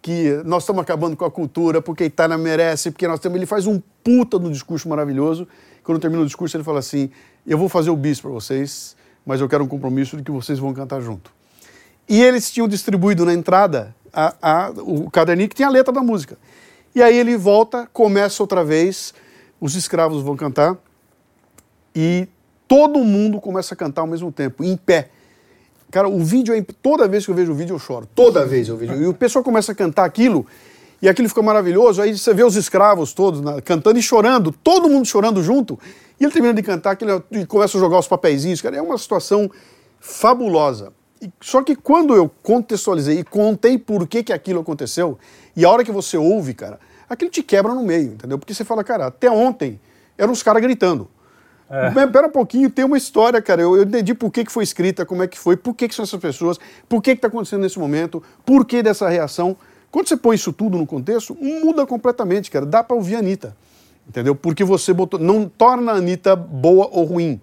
que 0.03 0.41
nós 0.45 0.65
estamos 0.65 0.83
acabando 0.83 1.17
com 1.17 1.25
a 1.25 1.31
cultura 1.31 1.81
porque 1.81 2.03
a 2.03 2.07
Itália 2.07 2.37
merece, 2.37 2.91
porque 2.91 3.07
nós 3.07 3.21
temos. 3.21 3.37
Ele 3.37 3.47
faz 3.47 3.67
um 3.67 3.81
puta 4.03 4.39
no 4.39 4.51
discurso 4.51 4.89
maravilhoso. 4.89 5.47
Quando 5.85 6.01
termina 6.01 6.23
o 6.23 6.27
discurso, 6.27 6.57
ele 6.57 6.65
fala 6.65 6.81
assim: 6.81 7.11
Eu 7.47 7.57
vou 7.57 7.69
fazer 7.69 7.91
o 7.91 7.97
bis 7.97 8.21
para 8.21 8.31
vocês, 8.31 8.97
mas 9.25 9.41
eu 9.41 9.49
quero 9.49 9.65
um 9.65 9.69
compromisso 9.69 10.17
de 10.17 10.23
que 10.23 10.31
vocês 10.31 10.59
vão 10.59 10.75
cantar 10.75 11.01
junto. 11.01 11.33
E 12.09 12.21
eles 12.23 12.51
tinham 12.51 12.67
distribuído 12.67 13.25
na 13.25 13.33
entrada 13.35 13.95
a- 14.13 14.35
a- 14.41 14.71
o 14.77 15.11
caderninho 15.11 15.49
que 15.49 15.55
tinha 15.55 15.69
a 15.69 15.71
letra 15.71 15.93
da 15.93 16.03
música. 16.03 16.37
E 16.95 17.03
aí 17.03 17.17
ele 17.17 17.37
volta, 17.37 17.89
começa 17.93 18.43
outra 18.43 18.65
vez, 18.65 19.13
os 19.61 19.75
escravos 19.75 20.23
vão 20.23 20.37
cantar 20.37 20.77
e 21.95 22.29
todo 22.69 23.01
mundo 23.01 23.41
começa 23.41 23.75
a 23.75 23.77
cantar 23.77 24.03
ao 24.03 24.07
mesmo 24.07 24.31
tempo, 24.31 24.63
em 24.63 24.77
pé. 24.77 25.09
Cara, 25.91 26.07
o 26.09 26.23
vídeo 26.23 26.55
é. 26.55 26.63
Toda 26.83 27.09
vez 27.09 27.25
que 27.25 27.31
eu 27.31 27.35
vejo 27.35 27.53
o 27.53 27.55
vídeo, 27.55 27.75
eu 27.75 27.79
choro. 27.79 28.07
Toda 28.15 28.45
vez 28.45 28.69
eu 28.69 28.77
vejo. 28.77 28.93
E 28.95 29.07
o 29.07 29.15
pessoal 29.15 29.43
começa 29.43 29.73
a 29.73 29.75
cantar 29.75 30.05
aquilo, 30.05 30.47
e 31.01 31.09
aquilo 31.09 31.29
fica 31.31 31.41
maravilhoso. 31.41 32.03
Aí 32.03 32.17
você 32.17 32.35
vê 32.35 32.45
os 32.45 32.57
escravos 32.57 33.15
todos 33.15 33.41
na- 33.41 33.63
cantando 33.63 33.99
e 33.99 34.03
chorando, 34.03 34.53
todo 34.53 34.89
mundo 34.89 35.07
chorando 35.07 35.43
junto. 35.43 35.79
E 36.21 36.25
ele 36.25 36.33
termina 36.33 36.53
de 36.53 36.63
cantar 36.63 36.91
aquilo, 36.91 37.25
e 37.31 37.47
começa 37.47 37.79
a 37.79 37.81
jogar 37.81 37.99
os 37.99 38.07
papeizinhos. 38.07 38.61
Cara, 38.61 38.77
é 38.77 38.83
uma 38.83 38.99
situação 38.99 39.51
fabulosa. 39.99 40.93
E- 41.23 41.31
Só 41.41 41.63
que 41.63 41.75
quando 41.75 42.15
eu 42.15 42.31
contextualizei 42.43 43.21
e 43.21 43.25
contei 43.25 43.79
por 43.79 44.07
que, 44.07 44.23
que 44.23 44.33
aquilo 44.33 44.61
aconteceu, 44.61 45.19
e 45.57 45.65
a 45.65 45.71
hora 45.71 45.83
que 45.83 45.91
você 45.91 46.17
ouve, 46.19 46.53
cara, 46.55 46.79
aquilo 47.09 47.31
te 47.31 47.43
quebra 47.43 47.75
no 47.75 47.83
meio, 47.83 48.13
entendeu? 48.13 48.39
Porque 48.39 48.53
você 48.53 48.65
fala, 48.65 48.85
cara, 48.85 49.07
até 49.07 49.31
ontem 49.31 49.81
eram 50.19 50.33
os 50.33 50.43
caras 50.43 50.61
gritando. 50.63 51.09
Mas 51.95 52.11
Pera 52.11 52.27
um 52.27 52.31
pouquinho, 52.31 52.71
tem 52.71 52.85
uma 52.85 52.97
história, 52.97 53.41
cara. 53.43 53.61
Eu, 53.63 53.77
eu 53.77 53.83
entendi 53.83 54.15
por 54.15 54.31
que, 54.31 54.45
que 54.45 54.53
foi 54.53 54.65
escrita, 54.65 55.05
como 55.05 55.23
é 55.23 55.27
que 55.27 55.39
foi, 55.39 55.57
por 55.57 55.75
que, 55.75 55.87
que 55.89 55.95
são 55.95 56.03
essas 56.03 56.19
pessoas, 56.21 56.59
por 56.89 57.03
que 57.03 57.11
está 57.11 57.29
acontecendo 57.29 57.61
nesse 57.63 57.79
momento, 57.79 58.23
por 58.45 58.65
que 58.65 58.83
dessa 58.83 59.09
reação. 59.09 59.57
Quando 59.91 60.09
você 60.09 60.17
põe 60.17 60.37
isso 60.37 60.53
tudo 60.53 60.77
no 60.79 60.87
contexto, 60.87 61.35
muda 61.41 61.87
completamente, 61.87 62.51
cara. 62.51 62.65
Dá 62.67 62.83
para 62.83 62.97
ouvir 62.97 63.17
a 63.17 63.19
Anitta. 63.21 63.57
Entendeu? 64.09 64.35
Porque 64.35 64.65
você 64.65 64.93
botou. 64.93 65.19
Não 65.21 65.47
torna 65.49 65.93
a 65.93 65.97
Anitta 65.97 66.35
boa 66.35 66.89
ou 66.91 67.05
ruim. 67.05 67.41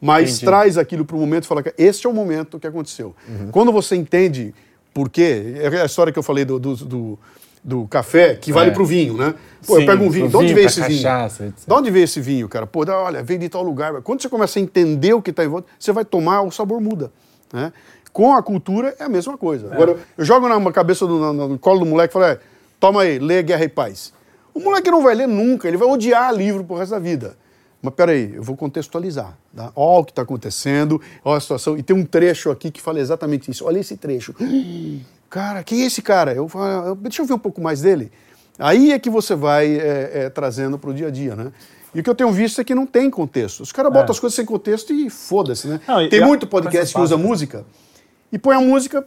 Mas 0.00 0.30
traz 0.46 0.76
aquilo 0.78 1.04
para 1.04 1.16
o 1.16 1.18
momento 1.18 1.44
e 1.44 1.46
fala 1.46 1.62
que 1.62 1.72
este 1.78 2.06
é 2.06 2.10
o 2.10 2.12
momento 2.12 2.60
que 2.60 2.66
aconteceu. 2.66 3.14
Quando 3.50 3.72
você 3.72 3.96
entende 3.96 4.54
por 4.92 5.08
quê, 5.08 5.54
é 5.56 5.80
a 5.80 5.86
história 5.86 6.12
que 6.12 6.18
eu 6.18 6.22
falei 6.22 6.44
do, 6.44 6.58
do, 6.58 6.76
do- 6.76 7.18
do 7.64 7.88
café, 7.88 8.34
que 8.34 8.52
vale 8.52 8.70
É. 8.70 8.72
para 8.74 8.82
o 8.82 8.86
vinho, 8.86 9.16
né? 9.16 9.34
Pô, 9.66 9.76
eu 9.76 9.80
Sim, 9.80 9.86
pego 9.86 10.04
um 10.04 10.10
vinho, 10.10 10.28
de 10.28 10.36
onde 10.36 10.44
vinho, 10.46 10.56
veio 10.56 10.66
esse 10.66 10.82
vinho? 10.82 11.02
cachaça, 11.02 11.46
etc. 11.46 11.66
De 11.66 11.72
onde 11.72 11.90
veio 11.90 12.04
esse 12.04 12.20
vinho, 12.20 12.46
cara? 12.46 12.66
Pô, 12.66 12.84
olha, 12.86 13.22
veio 13.22 13.40
de 13.40 13.48
tal 13.48 13.62
lugar. 13.62 14.02
Quando 14.02 14.20
você 14.20 14.28
começa 14.28 14.58
a 14.58 14.62
entender 14.62 15.14
o 15.14 15.22
que 15.22 15.30
está 15.30 15.42
em 15.42 15.48
volta, 15.48 15.66
você 15.78 15.90
vai 15.90 16.04
tomar, 16.04 16.42
o 16.42 16.50
sabor 16.50 16.78
muda. 16.80 17.10
Né? 17.50 17.72
Com 18.12 18.34
a 18.34 18.42
cultura 18.42 18.94
é 18.98 19.04
a 19.04 19.08
mesma 19.08 19.38
coisa. 19.38 19.72
Agora, 19.72 19.96
eu 20.18 20.24
jogo 20.24 20.46
na 20.46 20.72
cabeça 20.72 21.06
do 21.06 21.18
no, 21.32 21.48
no 21.48 21.58
colo 21.58 21.80
do 21.80 21.86
moleque 21.86 22.12
e 22.12 22.14
falo, 22.14 22.26
é, 22.26 22.38
toma 22.78 23.00
aí, 23.02 23.18
lê 23.18 23.42
Guerra 23.42 23.64
e 23.64 23.68
Paz. 23.68 24.12
O 24.52 24.60
moleque 24.60 24.90
não 24.90 25.02
vai 25.02 25.14
ler 25.14 25.26
nunca, 25.26 25.66
ele 25.66 25.76
vai 25.78 25.88
odiar 25.88 26.32
livro 26.32 26.62
pro 26.62 26.76
resto 26.76 26.90
da 26.92 26.98
vida. 26.98 27.36
Mas 27.82 27.92
peraí, 27.94 28.34
eu 28.34 28.42
vou 28.42 28.56
contextualizar. 28.56 29.36
Tá? 29.54 29.72
Olha 29.74 30.00
o 30.00 30.04
que 30.04 30.12
está 30.12 30.22
acontecendo, 30.22 31.00
olha 31.24 31.38
a 31.38 31.40
situação. 31.40 31.76
E 31.76 31.82
tem 31.82 31.96
um 31.96 32.04
trecho 32.04 32.50
aqui 32.50 32.70
que 32.70 32.80
fala 32.80 33.00
exatamente 33.00 33.50
isso. 33.50 33.64
Olha 33.64 33.78
esse 33.78 33.96
trecho. 33.96 34.34
Cara, 35.34 35.64
quem 35.64 35.82
é 35.82 35.86
esse 35.86 36.00
cara? 36.00 36.32
Eu 36.32 36.48
falo, 36.48 36.92
"Ah, 36.92 36.96
deixa 36.96 37.20
eu 37.20 37.26
ver 37.26 37.34
um 37.34 37.38
pouco 37.40 37.60
mais 37.60 37.80
dele. 37.80 38.12
Aí 38.56 38.92
é 38.92 39.00
que 39.00 39.10
você 39.10 39.34
vai 39.34 39.66
é, 39.66 40.10
é, 40.14 40.30
trazendo 40.30 40.78
para 40.78 40.90
o 40.90 40.94
dia 40.94 41.08
a 41.08 41.10
dia, 41.10 41.34
né? 41.34 41.50
E 41.92 41.98
o 41.98 42.04
que 42.04 42.08
eu 42.08 42.14
tenho 42.14 42.30
visto 42.30 42.60
é 42.60 42.64
que 42.64 42.72
não 42.72 42.86
tem 42.86 43.10
contexto. 43.10 43.60
Os 43.60 43.72
caras 43.72 43.92
botam 43.92 44.12
as 44.12 44.20
coisas 44.20 44.36
sem 44.36 44.44
contexto 44.44 44.92
e 44.92 45.10
foda-se, 45.10 45.66
né? 45.66 45.80
Não, 45.88 46.00
e- 46.00 46.08
tem 46.08 46.20
e 46.20 46.24
muito 46.24 46.46
podcast 46.46 46.94
que 46.94 47.00
usa 47.00 47.16
música 47.16 47.64
e 48.30 48.38
põe 48.38 48.54
a 48.54 48.60
música 48.60 49.04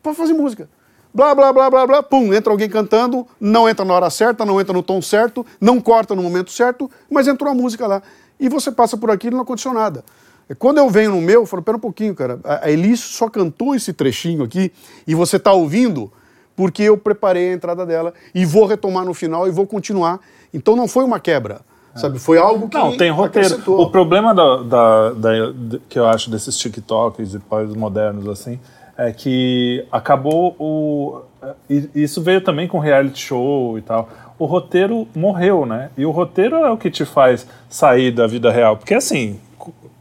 para 0.00 0.14
fazer 0.14 0.34
música. 0.34 0.70
Blá, 1.12 1.34
blá, 1.34 1.52
blá, 1.52 1.68
blá, 1.68 1.84
blá, 1.84 2.00
pum, 2.04 2.32
entra 2.32 2.52
alguém 2.52 2.68
cantando, 2.68 3.26
não 3.40 3.68
entra 3.68 3.84
na 3.84 3.92
hora 3.92 4.08
certa, 4.08 4.44
não 4.44 4.60
entra 4.60 4.72
no 4.72 4.84
tom 4.84 5.02
certo, 5.02 5.44
não 5.60 5.80
corta 5.80 6.14
no 6.14 6.22
momento 6.22 6.52
certo, 6.52 6.88
mas 7.10 7.26
entrou 7.26 7.50
a 7.50 7.54
música 7.56 7.88
lá. 7.88 8.00
E 8.38 8.48
você 8.48 8.70
passa 8.70 8.96
por 8.96 9.10
aquilo 9.10 9.34
e 9.34 9.38
não 9.38 9.42
aconteceu 9.42 9.74
nada. 9.74 10.04
É, 10.50 10.54
Quando 10.54 10.78
eu 10.78 10.90
venho 10.90 11.12
no 11.12 11.20
meu, 11.20 11.42
eu 11.42 11.46
falo, 11.46 11.62
pera 11.62 11.76
um 11.76 11.80
pouquinho, 11.80 12.14
cara, 12.14 12.40
a 12.44 12.68
Elis 12.70 12.98
só 13.00 13.28
cantou 13.28 13.74
esse 13.74 13.92
trechinho 13.92 14.42
aqui 14.42 14.72
e 15.06 15.14
você 15.14 15.38
tá 15.38 15.52
ouvindo 15.52 16.12
porque 16.56 16.82
eu 16.82 16.98
preparei 16.98 17.50
a 17.50 17.54
entrada 17.54 17.86
dela 17.86 18.12
e 18.34 18.44
vou 18.44 18.66
retomar 18.66 19.04
no 19.04 19.14
final 19.14 19.46
e 19.46 19.50
vou 19.50 19.66
continuar. 19.66 20.18
Então 20.52 20.74
não 20.76 20.86
foi 20.88 21.04
uma 21.04 21.18
quebra, 21.20 21.60
sabe? 21.94 22.18
Foi 22.18 22.36
algo 22.36 22.68
que 22.68 22.76
Não, 22.76 22.96
tem 22.96 23.10
roteiro. 23.10 23.46
acrescentou. 23.46 23.80
O 23.80 23.90
problema 23.90 24.34
da, 24.34 24.56
da- 24.64 25.10
da- 25.12 25.78
que 25.88 25.98
eu 25.98 26.06
acho 26.06 26.28
desses 26.30 26.56
TikToks 26.58 27.32
e 27.34 27.38
pós-modernos, 27.38 28.28
assim, 28.28 28.58
é 28.98 29.10
que 29.12 29.86
acabou 29.90 30.54
o. 30.58 31.22
e 31.70 31.88
Isso 31.94 32.20
veio 32.20 32.42
também 32.42 32.68
com 32.68 32.78
reality 32.78 33.20
show 33.22 33.78
e 33.78 33.82
tal. 33.82 34.08
O 34.38 34.44
roteiro 34.44 35.06
morreu, 35.14 35.64
né? 35.64 35.90
E 35.96 36.04
o 36.04 36.10
roteiro 36.10 36.56
é 36.56 36.70
o 36.70 36.76
que 36.76 36.90
te 36.90 37.04
faz 37.06 37.46
sair 37.70 38.10
da 38.10 38.26
vida 38.26 38.50
real. 38.50 38.76
Porque 38.76 38.92
assim, 38.94 39.38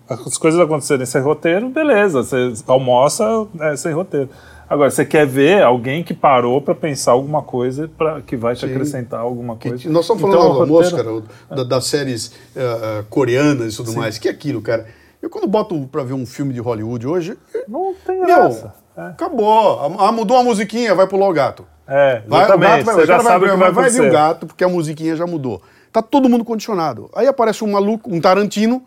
as 0.09 0.37
coisas 0.37 0.59
acontecerem 0.59 1.05
sem 1.05 1.21
roteiro, 1.21 1.69
beleza. 1.69 2.23
Você 2.23 2.53
almoça 2.67 3.47
é, 3.59 3.75
sem 3.75 3.93
roteiro. 3.93 4.29
Agora, 4.69 4.91
você 4.91 5.03
quer 5.03 5.25
ver 5.25 5.63
alguém 5.63 6.03
que 6.03 6.13
parou 6.13 6.61
pra 6.61 6.75
pensar 6.75 7.11
alguma 7.13 7.41
coisa 7.41 7.89
pra, 7.97 8.21
que 8.21 8.35
vai 8.37 8.55
te 8.55 8.65
acrescentar 8.65 9.19
alguma 9.19 9.55
Que- 9.57 9.69
coisa. 9.69 9.89
nós 9.89 10.01
estamos 10.03 10.21
Então, 10.23 10.31
falando 10.33 10.51
o 10.51 10.53
do 10.53 10.61
almoço, 10.61 10.95
roteiro- 10.95 11.23
cara, 11.23 11.35
o- 11.51 11.55
da- 11.55 11.63
das 11.63 11.85
séries 11.85 12.31
eh, 12.55 13.03
coreanas 13.09 13.73
e 13.73 13.77
tudo 13.77 13.93
mais. 13.93 14.17
Que 14.19 14.27
é 14.27 14.31
aquilo, 14.31 14.61
cara? 14.61 14.85
Eu 15.21 15.29
quando 15.29 15.47
boto 15.47 15.87
pra 15.91 16.03
ver 16.03 16.13
um 16.13 16.25
filme 16.25 16.53
de 16.53 16.59
Hollywood 16.59 17.07
hoje, 17.07 17.37
Não 17.67 17.93
tem 18.05 18.17
meu, 18.17 18.27
graça. 18.27 18.73
É. 18.95 19.01
acabou. 19.07 19.95
Ah, 19.99 20.11
mudou 20.11 20.37
a 20.37 20.43
musiquinha, 20.43 20.93
vai 20.93 21.07
pular 21.07 21.27
o 21.29 21.33
gato. 21.33 21.65
É, 21.87 22.21
Vai, 22.27 22.45
o 22.45 22.47
gato 22.47 22.59
vai, 22.59 22.83
você 22.83 23.01
o 23.01 23.05
já 23.07 23.19
sabe 23.21 23.45
o 23.45 23.49
que 23.49 23.55
vai 23.57 23.71
vai 23.71 23.89
vir 23.89 24.07
o 24.07 24.11
gato, 24.11 24.45
porque 24.45 24.63
a 24.63 24.69
musiquinha 24.69 25.15
já 25.15 25.25
mudou. 25.25 25.61
Tá 25.91 26.03
todo 26.03 26.29
mundo 26.29 26.45
condicionado. 26.45 27.09
Aí 27.15 27.25
aparece 27.25 27.63
um 27.63 27.71
maluco, 27.71 28.13
um 28.13 28.21
Tarantino, 28.21 28.83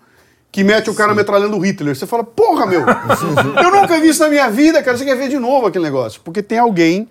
que 0.52 0.62
mete 0.62 0.90
o 0.90 0.94
cara 0.94 1.14
metralhando 1.14 1.56
o 1.56 1.60
Hitler. 1.60 1.96
Você 1.96 2.06
fala, 2.06 2.22
porra, 2.22 2.66
meu! 2.66 2.82
eu 2.82 3.70
nunca 3.72 3.98
vi 3.98 4.08
isso 4.08 4.22
na 4.22 4.28
minha 4.28 4.50
vida, 4.50 4.82
cara. 4.82 4.98
Você 4.98 5.04
quer 5.04 5.16
ver 5.16 5.30
de 5.30 5.38
novo 5.38 5.66
aquele 5.66 5.84
negócio. 5.84 6.20
Porque 6.22 6.42
tem 6.42 6.58
alguém 6.58 7.08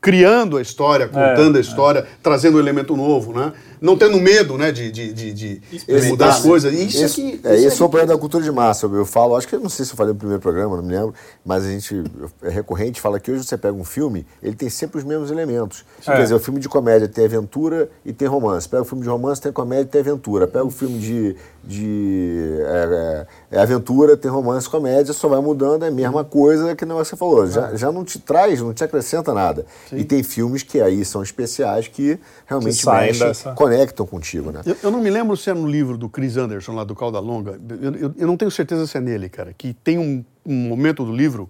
criando 0.00 0.56
a 0.56 0.62
história, 0.62 1.06
contando 1.06 1.58
a 1.58 1.60
história, 1.60 2.06
trazendo 2.22 2.56
um 2.56 2.60
elemento 2.60 2.96
novo, 2.96 3.32
né? 3.32 3.52
Não 3.80 3.96
tendo 3.96 4.18
medo, 4.20 4.58
né, 4.58 4.70
de, 4.70 4.90
de, 4.90 5.12
de, 5.12 5.32
de- 5.32 5.62
mudar 6.08 6.28
as 6.30 6.40
coisas. 6.42 6.72
Isso 6.74 7.02
Esse, 7.04 7.20
aqui. 7.20 7.40
é, 7.44 7.54
esse 7.56 7.80
é 7.80 7.84
o 7.84 7.88
problema 7.88 8.08
da 8.08 8.18
cultura 8.18 8.44
de 8.44 8.52
massa. 8.52 8.86
Eu 8.86 9.06
falo, 9.06 9.34
acho 9.36 9.48
que 9.48 9.54
eu 9.54 9.60
não 9.60 9.68
sei 9.70 9.84
se 9.86 9.92
eu 9.92 9.96
falei 9.96 10.12
no 10.12 10.18
primeiro 10.18 10.40
programa, 10.42 10.76
não 10.76 10.82
me 10.82 10.92
lembro, 10.94 11.14
mas 11.44 11.64
a 11.64 11.68
gente 11.68 12.02
é 12.42 12.48
recorrente, 12.50 13.00
fala 13.00 13.18
que 13.18 13.30
hoje 13.30 13.44
você 13.44 13.56
pega 13.56 13.74
um 13.74 13.84
filme, 13.84 14.26
ele 14.42 14.54
tem 14.54 14.68
sempre 14.68 14.98
os 14.98 15.04
mesmos 15.04 15.30
elementos. 15.30 15.84
É. 16.06 16.12
Quer 16.12 16.22
dizer, 16.22 16.34
o 16.34 16.40
filme 16.40 16.60
de 16.60 16.68
comédia 16.68 17.08
tem 17.08 17.24
aventura 17.24 17.88
e 18.04 18.12
tem 18.12 18.28
romance. 18.28 18.68
Pega 18.68 18.82
o 18.82 18.84
filme 18.84 19.02
de 19.02 19.08
romance, 19.08 19.40
tem 19.40 19.50
comédia 19.52 19.82
e 19.84 19.86
tem 19.86 20.00
aventura. 20.02 20.46
Pega 20.46 20.64
o 20.64 20.70
filme 20.70 20.98
de, 20.98 21.36
de 21.64 22.58
é, 22.60 23.26
é, 23.50 23.56
é 23.58 23.60
aventura, 23.62 24.16
tem 24.16 24.30
romance, 24.30 24.68
comédia, 24.68 25.12
só 25.12 25.28
vai 25.28 25.40
mudando, 25.40 25.84
é 25.84 25.88
a 25.88 25.90
mesma 25.90 26.24
coisa 26.24 26.74
que 26.74 26.84
o 26.84 26.86
negócio 26.86 27.04
que 27.16 27.16
você 27.16 27.16
falou. 27.18 27.46
Já, 27.46 27.74
já 27.76 27.92
não 27.92 28.04
te 28.04 28.18
traz, 28.18 28.60
não 28.60 28.72
te 28.74 28.84
acrescenta 28.84 29.32
nada. 29.32 29.64
E 29.92 30.04
tem 30.04 30.22
filmes 30.22 30.62
que 30.62 30.80
aí 30.80 31.04
são 31.04 31.22
especiais 31.22 31.88
que 31.88 32.18
realmente 32.46 32.80
Que 32.80 32.90
mexem, 32.90 33.26
dessa- 33.28 33.52
conectam 33.70 34.06
contigo, 34.06 34.50
né? 34.50 34.62
Eu, 34.66 34.76
eu 34.82 34.90
não 34.90 35.00
me 35.00 35.10
lembro 35.10 35.36
se 35.36 35.48
é 35.50 35.54
no 35.54 35.66
livro 35.66 35.96
do 35.96 36.08
Chris 36.08 36.36
Anderson, 36.36 36.72
lá 36.74 36.84
do 36.84 36.94
Calda 36.94 37.18
Longa. 37.20 37.58
Eu, 37.80 37.94
eu- 37.94 38.14
eu 38.18 38.26
não 38.26 38.36
tenho 38.36 38.50
certeza 38.50 38.86
se 38.86 38.96
é 38.96 39.00
nele, 39.00 39.28
cara. 39.28 39.54
Que 39.56 39.72
tem 39.72 39.98
um, 39.98 40.24
um 40.44 40.54
momento 40.68 41.04
do 41.04 41.12
livro 41.12 41.48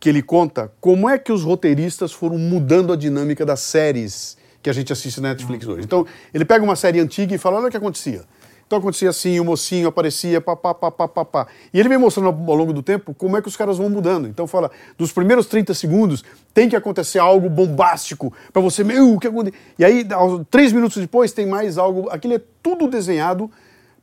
que 0.00 0.08
ele 0.08 0.22
conta 0.22 0.72
como 0.80 1.08
é 1.08 1.18
que 1.18 1.32
os 1.32 1.42
roteiristas 1.42 2.12
foram 2.12 2.36
mudando 2.38 2.92
a 2.92 2.96
dinâmica 2.96 3.46
das 3.46 3.60
séries 3.60 4.36
que 4.62 4.68
a 4.68 4.72
gente 4.72 4.92
assiste 4.92 5.20
na 5.20 5.28
Netflix 5.28 5.66
hoje. 5.66 5.84
Então, 5.84 6.04
ele 6.34 6.44
pega 6.44 6.64
uma 6.64 6.74
série 6.76 6.98
antiga 7.00 7.34
e 7.34 7.38
fala: 7.38 7.58
olha 7.58 7.68
o 7.68 7.70
que 7.70 7.76
acontecia. 7.76 8.22
Então 8.66 8.80
acontecia 8.80 9.08
assim, 9.10 9.38
o 9.38 9.44
mocinho 9.44 9.86
aparecia, 9.86 10.40
pá, 10.40 10.56
pá, 10.56 10.74
pá, 10.74 10.90
pá, 10.90 11.06
pá, 11.06 11.24
pá. 11.24 11.46
E 11.72 11.78
ele 11.78 11.88
vem 11.88 11.98
mostrando 11.98 12.28
ao 12.28 12.54
longo 12.56 12.72
do 12.72 12.82
tempo 12.82 13.14
como 13.14 13.36
é 13.36 13.42
que 13.42 13.46
os 13.46 13.56
caras 13.56 13.78
vão 13.78 13.88
mudando. 13.88 14.26
Então 14.26 14.44
fala, 14.48 14.70
dos 14.98 15.12
primeiros 15.12 15.46
30 15.46 15.72
segundos 15.72 16.24
tem 16.52 16.68
que 16.68 16.74
acontecer 16.74 17.20
algo 17.20 17.48
bombástico 17.48 18.32
para 18.52 18.60
você, 18.60 18.82
meu, 18.82 19.14
o 19.14 19.20
que 19.20 19.28
aconteceu? 19.28 19.58
E 19.78 19.84
aí, 19.84 20.04
três 20.50 20.72
minutos 20.72 20.96
depois, 21.00 21.32
tem 21.32 21.46
mais 21.46 21.78
algo. 21.78 22.08
Aquilo 22.10 22.34
é 22.34 22.40
tudo 22.60 22.88
desenhado 22.88 23.48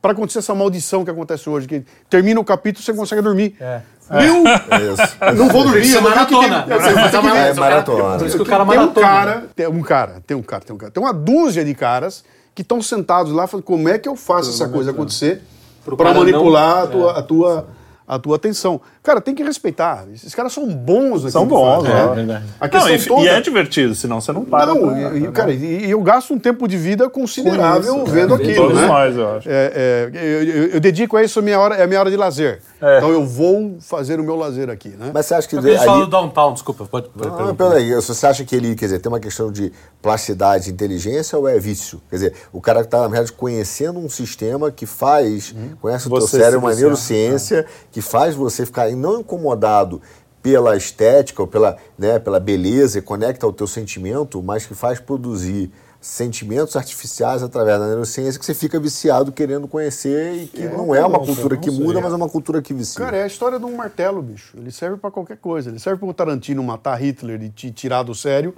para 0.01 0.13
acontecer 0.13 0.39
essa 0.39 0.55
maldição 0.55 1.03
que 1.03 1.11
acontece 1.11 1.49
hoje. 1.49 1.67
Que 1.67 1.83
termina 2.09 2.39
o 2.39 2.45
capítulo, 2.45 2.85
você 2.85 2.93
consegue 2.93 3.21
dormir. 3.21 3.55
É. 3.59 3.81
Meu, 4.11 4.43
É 4.47 4.93
isso. 4.93 5.37
não 5.37 5.47
vou 5.49 5.63
dormir. 5.63 5.81
Isso 5.81 5.97
é 5.97 6.01
tem- 6.01 6.09
maratona. 6.09 6.65
É 6.69 6.79
cara- 6.79 7.53
maratona. 7.55 8.17
Por 8.17 8.27
isso 8.27 8.35
que 8.37 8.43
o 8.43 8.45
cara 8.45 8.65
tem 8.65 8.73
um 8.73 8.81
maratona. 8.81 9.05
cara, 9.07 9.43
tem 9.55 9.67
um 9.67 9.81
cara, 9.81 10.21
tem 10.25 10.37
um 10.37 10.41
cara, 10.41 10.63
tem 10.63 10.73
um 10.75 10.77
cara, 10.77 10.91
tem 10.91 11.03
uma 11.03 11.13
dúzia 11.13 11.65
de 11.65 11.73
caras 11.73 12.23
que 12.55 12.61
estão 12.61 12.81
sentados 12.81 13.31
lá 13.31 13.47
falando 13.47 13.65
como 13.65 13.89
é 13.89 13.97
que 13.97 14.07
eu 14.07 14.15
faço 14.15 14.49
essa 14.49 14.67
coisa 14.69 14.91
acontecer 14.91 15.41
Pro 15.83 15.97
para 15.97 16.13
manipular 16.13 16.75
não- 16.75 16.83
a, 16.83 16.87
tua, 16.87 17.11
é. 17.11 17.19
a, 17.19 17.21
tua, 17.23 17.67
a 18.07 18.19
tua 18.19 18.35
atenção. 18.35 18.79
Cara, 19.03 19.19
tem 19.19 19.35
que 19.35 19.43
respeitar. 19.43 20.05
Esses 20.13 20.33
caras 20.33 20.53
são 20.53 20.65
bons. 20.65 21.29
São 21.29 21.45
bons, 21.45 21.83
fazem, 21.85 21.91
é 21.91 22.05
né? 22.07 22.15
verdade. 22.15 22.45
A 22.57 22.67
Não, 22.69 22.89
e, 22.89 23.05
toda... 23.05 23.21
e 23.21 23.27
é 23.27 23.41
divertido, 23.41 23.93
senão 23.93 24.21
você 24.21 24.31
não 24.31 24.45
para. 24.45 24.67
Não, 24.67 24.79
pra- 24.79 25.17
e, 25.17 25.31
cara, 25.33 25.51
e, 25.51 25.85
e 25.87 25.91
eu 25.91 26.01
gasto 26.01 26.33
um 26.33 26.39
tempo 26.39 26.65
de 26.69 26.77
vida 26.77 27.09
considerável 27.09 27.97
isso, 27.97 28.05
vendo 28.05 28.33
é, 28.33 28.37
aquilo, 28.37 28.55
todos 28.67 28.79
né? 28.81 28.87
nós, 28.87 29.15
eu 29.17 29.29
acho. 29.35 29.49
É, 29.49 29.71
é, 29.75 30.09
eu, 30.13 30.43
eu- 30.43 30.67
eu 30.75 30.79
dedico 30.79 31.17
a 31.17 31.23
isso 31.23 31.37
a 31.37 31.41
minha 31.41 31.59
hora, 31.59 31.75
é 31.75 31.83
a 31.83 31.87
minha 31.87 31.99
hora 31.99 32.09
de 32.09 32.15
lazer. 32.15 32.61
É. 32.81 32.97
Então 32.97 33.09
eu 33.11 33.25
vou 33.25 33.75
fazer 33.81 34.21
o 34.21 34.23
meu 34.23 34.37
lazer 34.37 34.69
aqui, 34.69 34.89
né? 34.89 35.11
Mas 35.13 35.25
você 35.25 35.33
acha 35.35 35.47
que 35.49 35.57
ali- 35.57 35.77
falar 35.77 35.99
do 35.99 36.07
Downtown, 36.07 36.53
desculpa. 36.53 36.85
Pode, 36.85 37.09
pode 37.09 37.27
Ah, 37.27 37.31
perguntar. 37.31 37.69
peraí, 37.69 37.93
você 37.95 38.25
acha 38.25 38.45
que 38.45 38.55
ele, 38.55 38.73
quer 38.73 38.85
dizer, 38.85 38.99
tem 38.99 39.11
uma 39.11 39.19
questão 39.19 39.51
de 39.51 39.71
plasticidade 40.01 40.69
e 40.69 40.73
inteligência 40.73 41.37
ou 41.37 41.47
é 41.47 41.59
vício? 41.59 42.01
Quer 42.09 42.15
dizer, 42.15 42.33
o 42.53 42.61
cara 42.61 42.79
que 42.79 42.87
está, 42.87 43.01
na 43.01 43.07
verdade, 43.09 43.33
conhecendo 43.33 43.99
um 43.99 44.09
sistema 44.09 44.71
que 44.71 44.85
faz, 44.85 45.53
conhece 45.81 46.07
o 46.07 46.09
teu 46.09 46.21
Você 46.21 46.37
cérebro, 46.37 46.59
se 46.61 46.65
uma 46.65 46.73
neurociência, 46.75 47.65
que 47.91 48.01
faz 48.01 48.33
você 48.35 48.65
ficar 48.65 48.92
não 48.95 49.19
incomodado 49.19 50.01
pela 50.41 50.75
estética 50.75 51.41
ou 51.41 51.47
pela, 51.47 51.77
né, 51.97 52.19
pela 52.19 52.39
beleza 52.39 52.99
e 52.99 53.01
conecta 53.01 53.45
ao 53.45 53.53
teu 53.53 53.65
sentimento, 53.67 54.41
mas 54.43 54.65
que 54.65 54.75
faz 54.75 54.99
produzir 54.99 55.71
sentimentos 56.01 56.75
artificiais 56.75 57.41
através 57.41 57.79
da 57.79 57.87
neurociência 57.87 58.37
que 58.37 58.45
você 58.45 58.53
fica 58.53 58.77
viciado 58.77 59.31
querendo 59.31 59.69
conhecer 59.69 60.33
e 60.33 60.47
que 60.47 60.63
não 60.65 60.93
é 60.93 60.99
uma 61.05 61.17
cultura 61.19 61.55
que 61.55 61.71
muda, 61.71 62.01
mas 62.01 62.11
é 62.11 62.15
uma 62.17 62.27
cultura 62.27 62.61
que 62.61 62.73
vicia. 62.73 62.99
Cara, 63.05 63.15
é 63.15 63.23
a 63.23 63.27
história 63.27 63.57
de 63.57 63.63
um 63.63 63.73
martelo, 63.77 64.21
bicho. 64.21 64.53
Ele 64.57 64.69
serve 64.69 64.97
pra 64.97 65.09
qualquer 65.09 65.37
coisa. 65.37 65.69
Ele 65.69 65.79
serve 65.79 65.99
pro 66.01 66.13
Tarantino 66.13 66.61
matar 66.61 66.97
Hitler 67.01 67.41
e 67.41 67.47
te 67.49 67.71
tirar 67.71 68.03
do 68.03 68.13
sério. 68.13 68.53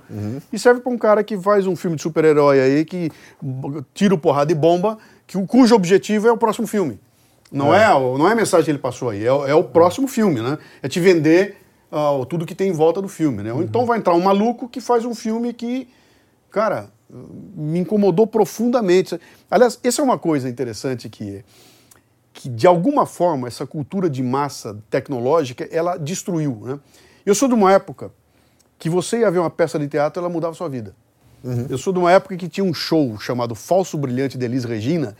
E 0.52 0.58
serve 0.58 0.82
pra 0.82 0.92
um 0.92 0.98
cara 0.98 1.24
que 1.24 1.38
faz 1.38 1.68
um 1.68 1.76
filme 1.76 1.96
de 1.98 2.02
super-herói 2.02 2.60
aí, 2.60 2.84
que 2.84 3.12
tira 3.94 4.16
o 4.16 4.18
porrada 4.18 4.52
e 4.52 4.56
bomba, 4.56 4.98
que, 5.28 5.38
o- 5.38 5.46
cujo 5.46 5.76
objetivo 5.76 6.28
é 6.28 6.32
o 6.32 6.38
próximo 6.38 6.66
filme. 6.66 7.00
Não 7.52 7.74
é, 7.74 7.94
o- 7.94 8.18
não 8.18 8.28
é 8.28 8.32
a 8.34 8.36
mensagem 8.36 8.66
que 8.66 8.72
ele 8.72 8.78
passou 8.80 9.10
aí, 9.10 9.26
é, 9.26 9.32
o- 9.32 9.46
é 9.48 9.54
o 9.56 9.64
próximo 9.64 10.08
filme, 10.08 10.42
né? 10.42 10.58
É 10.82 10.88
te 10.88 11.00
vender 11.00 11.58
ah, 11.92 12.26
tudo 12.28 12.46
que 12.46 12.56
tem 12.56 12.70
em 12.70 12.74
volta 12.74 13.02
do 13.02 13.08
filme, 13.08 13.42
né? 13.44 13.54
Ou 13.54 13.62
então 13.64 13.86
vai 13.86 13.98
entrar 14.00 14.14
um 14.16 14.20
maluco 14.22 14.68
que 14.68 14.82
faz 14.82 15.06
um 15.06 15.16
filme 15.16 15.54
que, 15.54 15.88
cara, 16.52 16.90
me 17.56 17.80
incomodou 17.80 18.26
profundamente. 18.28 19.18
Aliás, 19.50 19.80
essa 19.84 20.02
é 20.02 20.04
uma 20.04 20.18
coisa 20.18 20.50
interessante 20.50 21.08
que 21.10 21.44
que 22.34 22.50
de 22.50 22.68
alguma 22.68 23.06
forma 23.06 23.48
essa 23.48 23.66
cultura 23.66 24.10
de 24.10 24.22
massa 24.22 24.78
tecnológica 24.90 25.70
ela 25.72 25.96
destruiu, 25.96 26.60
né? 26.66 26.80
Eu 27.26 27.34
sou 27.34 27.48
de 27.48 27.54
uma 27.54 27.72
época 27.72 28.12
que 28.78 28.90
você 28.90 29.20
ia 29.20 29.32
ver 29.32 29.40
uma 29.40 29.50
peça 29.50 29.80
de 29.80 29.88
teatro 29.88 30.20
ela 30.20 30.28
mudava 30.30 30.54
sua 30.54 30.68
vida. 30.68 30.94
Eu 31.70 31.78
sou 31.78 31.94
de 31.94 32.00
uma 32.00 32.12
época 32.12 32.36
que 32.36 32.50
tinha 32.50 32.64
um 32.66 32.74
show 32.74 33.18
chamado 33.20 33.56
Falso 33.56 33.98
Brilhante 33.98 34.38
de 34.38 34.44
Elis 34.44 34.66
Regina, 34.66 35.16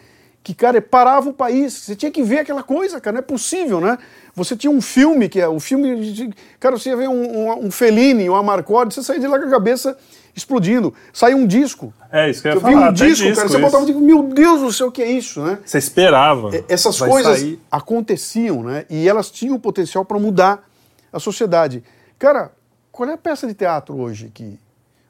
que, 0.46 0.54
cara, 0.54 0.80
parava 0.80 1.28
o 1.30 1.34
país. 1.34 1.74
Você 1.74 1.96
tinha 1.96 2.12
que 2.12 2.22
ver 2.22 2.38
aquela 2.38 2.62
coisa, 2.62 3.02
cara, 3.02 3.16
não 3.16 3.20
é 3.20 3.24
possível, 3.24 3.82
né? 3.82 3.98
Você 4.36 4.56
tinha 4.56 4.70
um 4.70 4.80
filme, 4.80 5.28
que 5.28 5.42
é 5.42 5.48
o 5.48 5.60
filme. 5.60 6.12
de- 6.14 6.32
Cara, 6.60 6.78
você 6.78 6.90
ia 6.90 6.96
ver 6.96 7.10
um, 7.10 7.50
um, 7.50 7.66
um 7.66 7.72
Fellini, 7.72 8.30
um 8.30 8.36
Amarcord, 8.36 8.94
você 8.94 9.02
saía 9.02 9.20
de 9.20 9.26
lá 9.28 9.40
com 9.40 9.48
a 9.48 9.50
cabeça 9.50 9.98
explodindo. 10.36 10.94
Saiu 11.12 11.38
um 11.38 11.48
disco. 11.48 11.92
É, 12.12 12.30
isso 12.30 12.44
que 12.44 12.48
eu 12.48 12.52
ia 12.52 12.58
Eu 12.58 12.62
falar. 12.62 12.76
um 12.76 12.84
até 12.84 12.94
disco, 13.08 13.24
cara, 13.34 13.48
você 13.48 13.58
isso. 13.58 13.60
botava 13.60 13.90
e 13.90 13.94
meu 13.96 14.22
Deus 14.22 14.62
do 14.62 14.72
céu, 14.72 14.88
o 14.88 14.92
que 14.92 15.02
é 15.02 15.10
isso, 15.10 15.42
né? 15.42 15.58
Você 15.66 15.80
esperava. 15.80 16.52
Essas 16.70 17.00
Vai 17.00 17.10
coisas 17.10 17.40
sair. 17.40 17.60
aconteciam, 17.72 18.62
né? 18.62 18.86
E 18.88 19.10
elas 19.10 19.32
tinham 19.32 19.60
potencial 19.60 20.06
para 20.06 20.20
mudar 20.20 20.64
a 21.12 21.20
sociedade. 21.20 21.84
Cara, 22.20 22.52
qual 22.92 23.10
é 23.10 23.14
a 23.14 23.18
peça 23.18 23.48
de 23.48 23.56
teatro 23.56 23.98
hoje 24.00 24.30
que. 24.32 24.60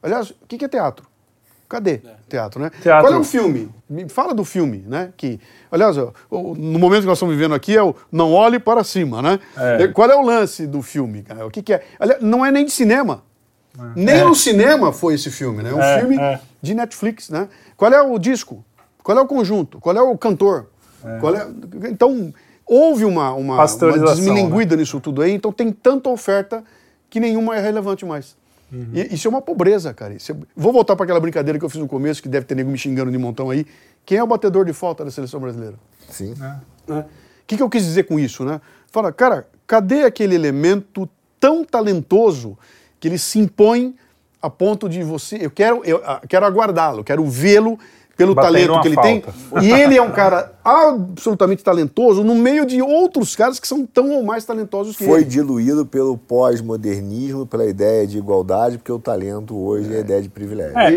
Aliás, 0.02 0.30
o 0.30 0.36
que 0.48 0.64
é 0.64 0.68
teatro? 0.70 1.06
Cadê 1.68 2.02
teatro, 2.30 2.62
né? 2.62 2.72
Teatro. 2.82 3.08
Qual 3.08 3.14
é 3.14 3.18
o 3.18 3.24
filme? 3.24 3.70
Me 3.90 4.08
fala 4.10 4.34
do 4.34 4.46
filme, 4.46 4.84
né? 4.88 5.12
Que, 5.18 5.40
aliás, 5.72 5.96
no 5.98 6.80
momento 6.80 7.02
que 7.02 7.08
nós 7.08 7.18
estamos 7.18 7.36
vivendo 7.36 7.56
aqui 7.56 7.76
é 7.76 7.82
o 7.82 7.96
não 8.12 8.34
olhe 8.34 8.60
para 8.60 8.84
cima, 8.84 9.22
né? 9.22 9.40
É. 9.58 9.88
Qual 9.88 10.10
é 10.10 10.16
o 10.16 10.22
lance 10.22 10.68
do 10.68 10.82
filme? 10.82 11.24
cara? 11.24 11.46
O 11.46 11.50
que, 11.52 11.62
que 11.64 11.74
é? 11.74 11.84
Aliás, 12.00 12.22
não 12.22 12.46
é 12.46 12.52
nem 12.52 12.66
de 12.66 12.72
cinema. 12.72 13.24
Nem 13.96 14.24
no 14.24 14.36
cinema 14.36 14.94
foi 14.94 15.16
esse 15.16 15.30
filme, 15.30 15.62
né? 15.62 15.72
É 15.72 15.74
um 15.74 15.82
É, 15.82 16.00
filme 16.00 16.18
é. 16.18 16.40
de 16.62 16.74
Netflix, 16.74 17.30
né? 17.30 17.50
Qual 17.76 17.92
é 17.92 18.02
o 18.02 18.18
disco? 18.18 18.64
Qual 19.04 19.18
é 19.18 19.22
o 19.22 19.28
conjunto? 19.28 19.80
Qual 19.80 19.96
é 19.96 20.02
o 20.02 20.18
cantor? 20.18 20.68
Qual 21.20 21.36
é... 21.36 21.48
Então, 21.90 22.34
houve 22.66 23.06
uma, 23.06 23.34
uma, 23.34 23.56
uma 23.56 24.00
desmilinguida 24.16 24.76
nisso 24.76 25.00
tudo 25.00 25.22
aí, 25.22 25.32
então 25.34 25.52
tem 25.52 25.72
tanta 25.72 26.10
oferta 26.10 26.64
que 27.10 27.20
nenhuma 27.20 27.56
é 27.56 27.62
relevante 27.62 28.06
mais. 28.06 28.36
Uhum. 28.72 28.90
E 28.94 29.14
isso 29.14 29.28
é 29.28 29.30
uma 29.30 29.42
pobreza, 29.42 29.94
cara. 29.94 30.14
Isso 30.14 30.32
é- 30.32 30.36
Vou 30.56 30.74
voltar 30.74 30.96
para 30.96 31.04
aquela 31.04 31.20
brincadeira 31.20 31.58
que 31.60 31.66
eu 31.66 31.70
fiz 31.70 31.80
no 31.80 31.88
começo, 31.88 32.22
que 32.22 32.30
deve 32.30 32.46
ter 32.46 32.56
nego 32.56 32.70
me 32.70 32.78
xingando 32.78 33.12
de 33.12 33.18
montão 33.18 33.50
aí. 33.50 33.66
Quem 34.06 34.18
é 34.18 34.24
o 34.24 34.28
batedor 34.28 34.66
de 34.66 34.74
falta 34.74 35.06
da 35.06 35.12
seleção 35.12 35.40
brasileira? 35.40 35.76
Sim. 36.10 36.34
O 36.88 37.04
que, 37.48 37.58
que 37.58 37.64
eu 37.64 37.70
quis 37.70 37.84
dizer 37.84 38.04
com 38.04 38.20
isso, 38.20 38.44
né? 38.44 38.60
Fala, 38.92 39.12
cara, 39.12 39.48
cadê 39.68 40.04
aquele 40.04 40.36
elemento 40.36 41.10
tão 41.40 41.64
talentoso 41.64 42.58
que 43.00 43.08
ele 43.08 43.18
se 43.18 43.40
impõe 43.40 43.96
a 44.42 44.50
ponto 44.50 44.88
de 44.88 45.04
você. 45.04 45.38
Eu 45.42 45.52
quero, 45.52 45.82
eu, 45.84 46.02
ah, 46.06 46.22
quero 46.28 46.46
aguardá-lo, 46.46 47.04
quero 47.04 47.26
vê-lo 47.26 47.80
pelo 48.18 48.34
Batendo 48.34 48.54
talento 48.54 48.82
que 48.82 48.88
ele 48.88 48.96
falta. 48.96 49.10
tem. 49.60 49.64
E 49.64 49.72
ele 49.72 49.98
é 49.98 50.02
um 50.02 50.12
cara 50.12 50.54
absolutamente 50.64 51.64
talentoso 51.64 52.24
no 52.24 52.34
meio 52.34 52.66
de 52.66 52.82
outros 52.82 53.36
caras 53.36 53.60
que 53.60 53.68
são 53.68 53.86
tão 53.86 54.10
ou 54.12 54.24
mais 54.24 54.46
talentosos 54.46 54.96
que 54.96 55.06
Foi 55.06 55.22
ele. 55.22 55.30
diluído 55.30 55.86
pelo 55.86 56.18
pós-modernismo, 56.18 57.46
pela 57.46 57.66
ideia 57.66 58.08
de 58.08 58.18
igualdade, 58.18 58.78
porque 58.78 58.92
o 58.92 58.98
talento 59.00 59.56
hoje 59.56 59.94
é, 59.96 60.00
ideia 60.00 60.22
de 60.22 60.30
privilégio. 60.30 60.78
É, 60.78 60.94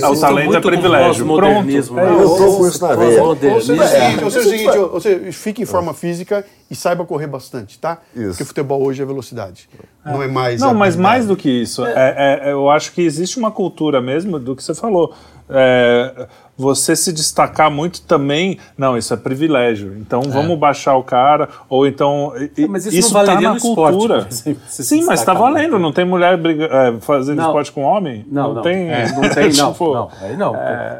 é, 0.00 0.08
o 0.08 0.18
talento 0.18 0.56
é 0.56 0.60
privilégio. 0.60 1.24
Pronto. 1.26 1.40
pós-modernismo, 1.40 1.98
É 1.98 2.04
né? 2.06 2.12
isso. 2.12 2.22
Eu 2.22 2.36
tô 2.46 2.56
com 2.56 2.68
isso 2.68 2.86
na 2.86 2.94
veia. 2.94 3.22
Ou 3.22 3.36
seja, 3.36 3.42
é 3.42 3.50
o 3.50 3.54
Pós-modernismo. 3.54 3.86
seguinte, 3.88 4.24
ou 4.24 4.30
seja, 4.30 4.46
o 4.46 4.50
seguinte, 4.50 4.78
ou 4.78 5.00
seja, 5.00 5.32
fique 5.32 5.62
em 5.62 5.66
forma 5.66 5.92
física 5.94 6.44
e 6.70 6.74
saiba 6.74 7.04
correr 7.04 7.26
bastante, 7.26 7.78
tá? 7.78 7.98
Isso. 8.14 8.28
Porque 8.30 8.44
futebol 8.44 8.82
hoje 8.82 9.02
é 9.02 9.04
velocidade. 9.04 9.68
Não 10.04 10.22
é 10.22 10.28
mais. 10.28 10.60
Não, 10.60 10.72
mas 10.72 10.96
mais 10.96 11.26
do 11.26 11.36
que 11.36 11.50
isso, 11.50 11.84
é- 11.84 12.40
é- 12.48 12.52
eu 12.52 12.70
acho 12.70 12.92
que 12.92 13.02
existe 13.02 13.38
uma 13.38 13.50
cultura 13.50 14.00
mesmo 14.00 14.38
do 14.38 14.54
que 14.56 14.62
você 14.62 14.74
falou. 14.74 15.12
É, 15.52 16.26
você 16.56 16.94
se 16.94 17.12
destacar 17.12 17.70
muito 17.70 18.02
também, 18.02 18.58
não, 18.76 18.96
isso 18.96 19.14
é 19.14 19.16
privilégio. 19.16 19.96
Então 19.98 20.20
vamos 20.22 20.58
baixar 20.58 20.94
o 20.96 21.02
cara, 21.02 21.48
ou 21.68 21.86
então. 21.86 22.32
e- 22.56 22.64
É, 22.64 22.68
mas 22.68 22.84
isso 22.86 23.08
não 23.14 23.20
valeria 23.24 23.48
tá 23.48 23.50
na 23.52 23.56
esporte, 23.56 23.96
cultura. 23.96 24.26
se 24.30 24.56
Sim, 24.84 24.98
mas 24.98 25.06
tá 25.06 25.14
destacar 25.32 25.40
valendo. 25.42 25.70
muito. 25.72 25.82
Não 25.82 25.92
tem 25.92 26.04
mulher 26.04 26.36
briga, 26.36 26.66
é, 26.66 27.00
fazendo 27.00 27.38
Não. 27.38 27.46
esporte 27.46 27.72
com 27.72 27.82
homem? 27.82 28.26
Não, 28.30 28.54
não. 28.54 28.62
tem. 28.62 28.90
É, 28.90 29.10
não 29.12 29.28
tem, 29.30 29.52
não, 29.54 29.72
tipo, 29.72 29.94
não. 29.94 30.10
Aí 30.20 30.36
não. 30.36 30.54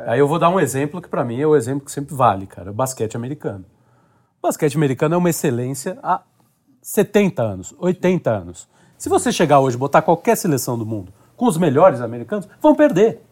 Aí 0.07 0.19
eu 0.19 0.27
vou 0.27 0.39
dar 0.39 0.49
um 0.49 0.59
exemplo 0.59 1.01
que 1.03 1.09
pra 1.09 1.25
mim 1.25 1.41
é 1.41 1.47
o 1.47 1.55
exemplo 1.55 1.85
que 1.85 1.93
sempre 1.93 2.15
vale, 2.15 2.47
cara. 2.47 2.71
O 2.71 2.75
basquete 2.75 3.17
americano. 3.17 3.65
O 4.43 4.47
basquete 4.47 4.77
americano 4.77 5.15
é 5.15 5.19
uma 5.19 5.29
excelência 5.31 5.99
há 6.03 6.23
70 6.81 7.43
anos, 7.43 7.75
80 7.79 8.31
anos. 8.31 8.67
Se 8.97 9.09
você 9.11 9.31
chegar 9.31 9.61
hoje 9.61 9.77
e 9.77 9.79
botar 9.79 10.01
qualquer 10.03 10.37
seleção 10.37 10.79
do 10.79 10.87
mundo 10.87 11.13
com 11.37 11.47
os 11.47 11.57
melhores 11.59 12.01
americanos, 12.01 12.49
vão 12.63 12.75
perder. 12.75 13.23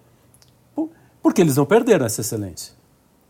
Por- 1.22 1.30
Porque 1.30 1.40
eles 1.42 1.56
não 1.56 1.64
perderam 1.64 2.06
essa 2.06 2.20
excelência. 2.20 2.72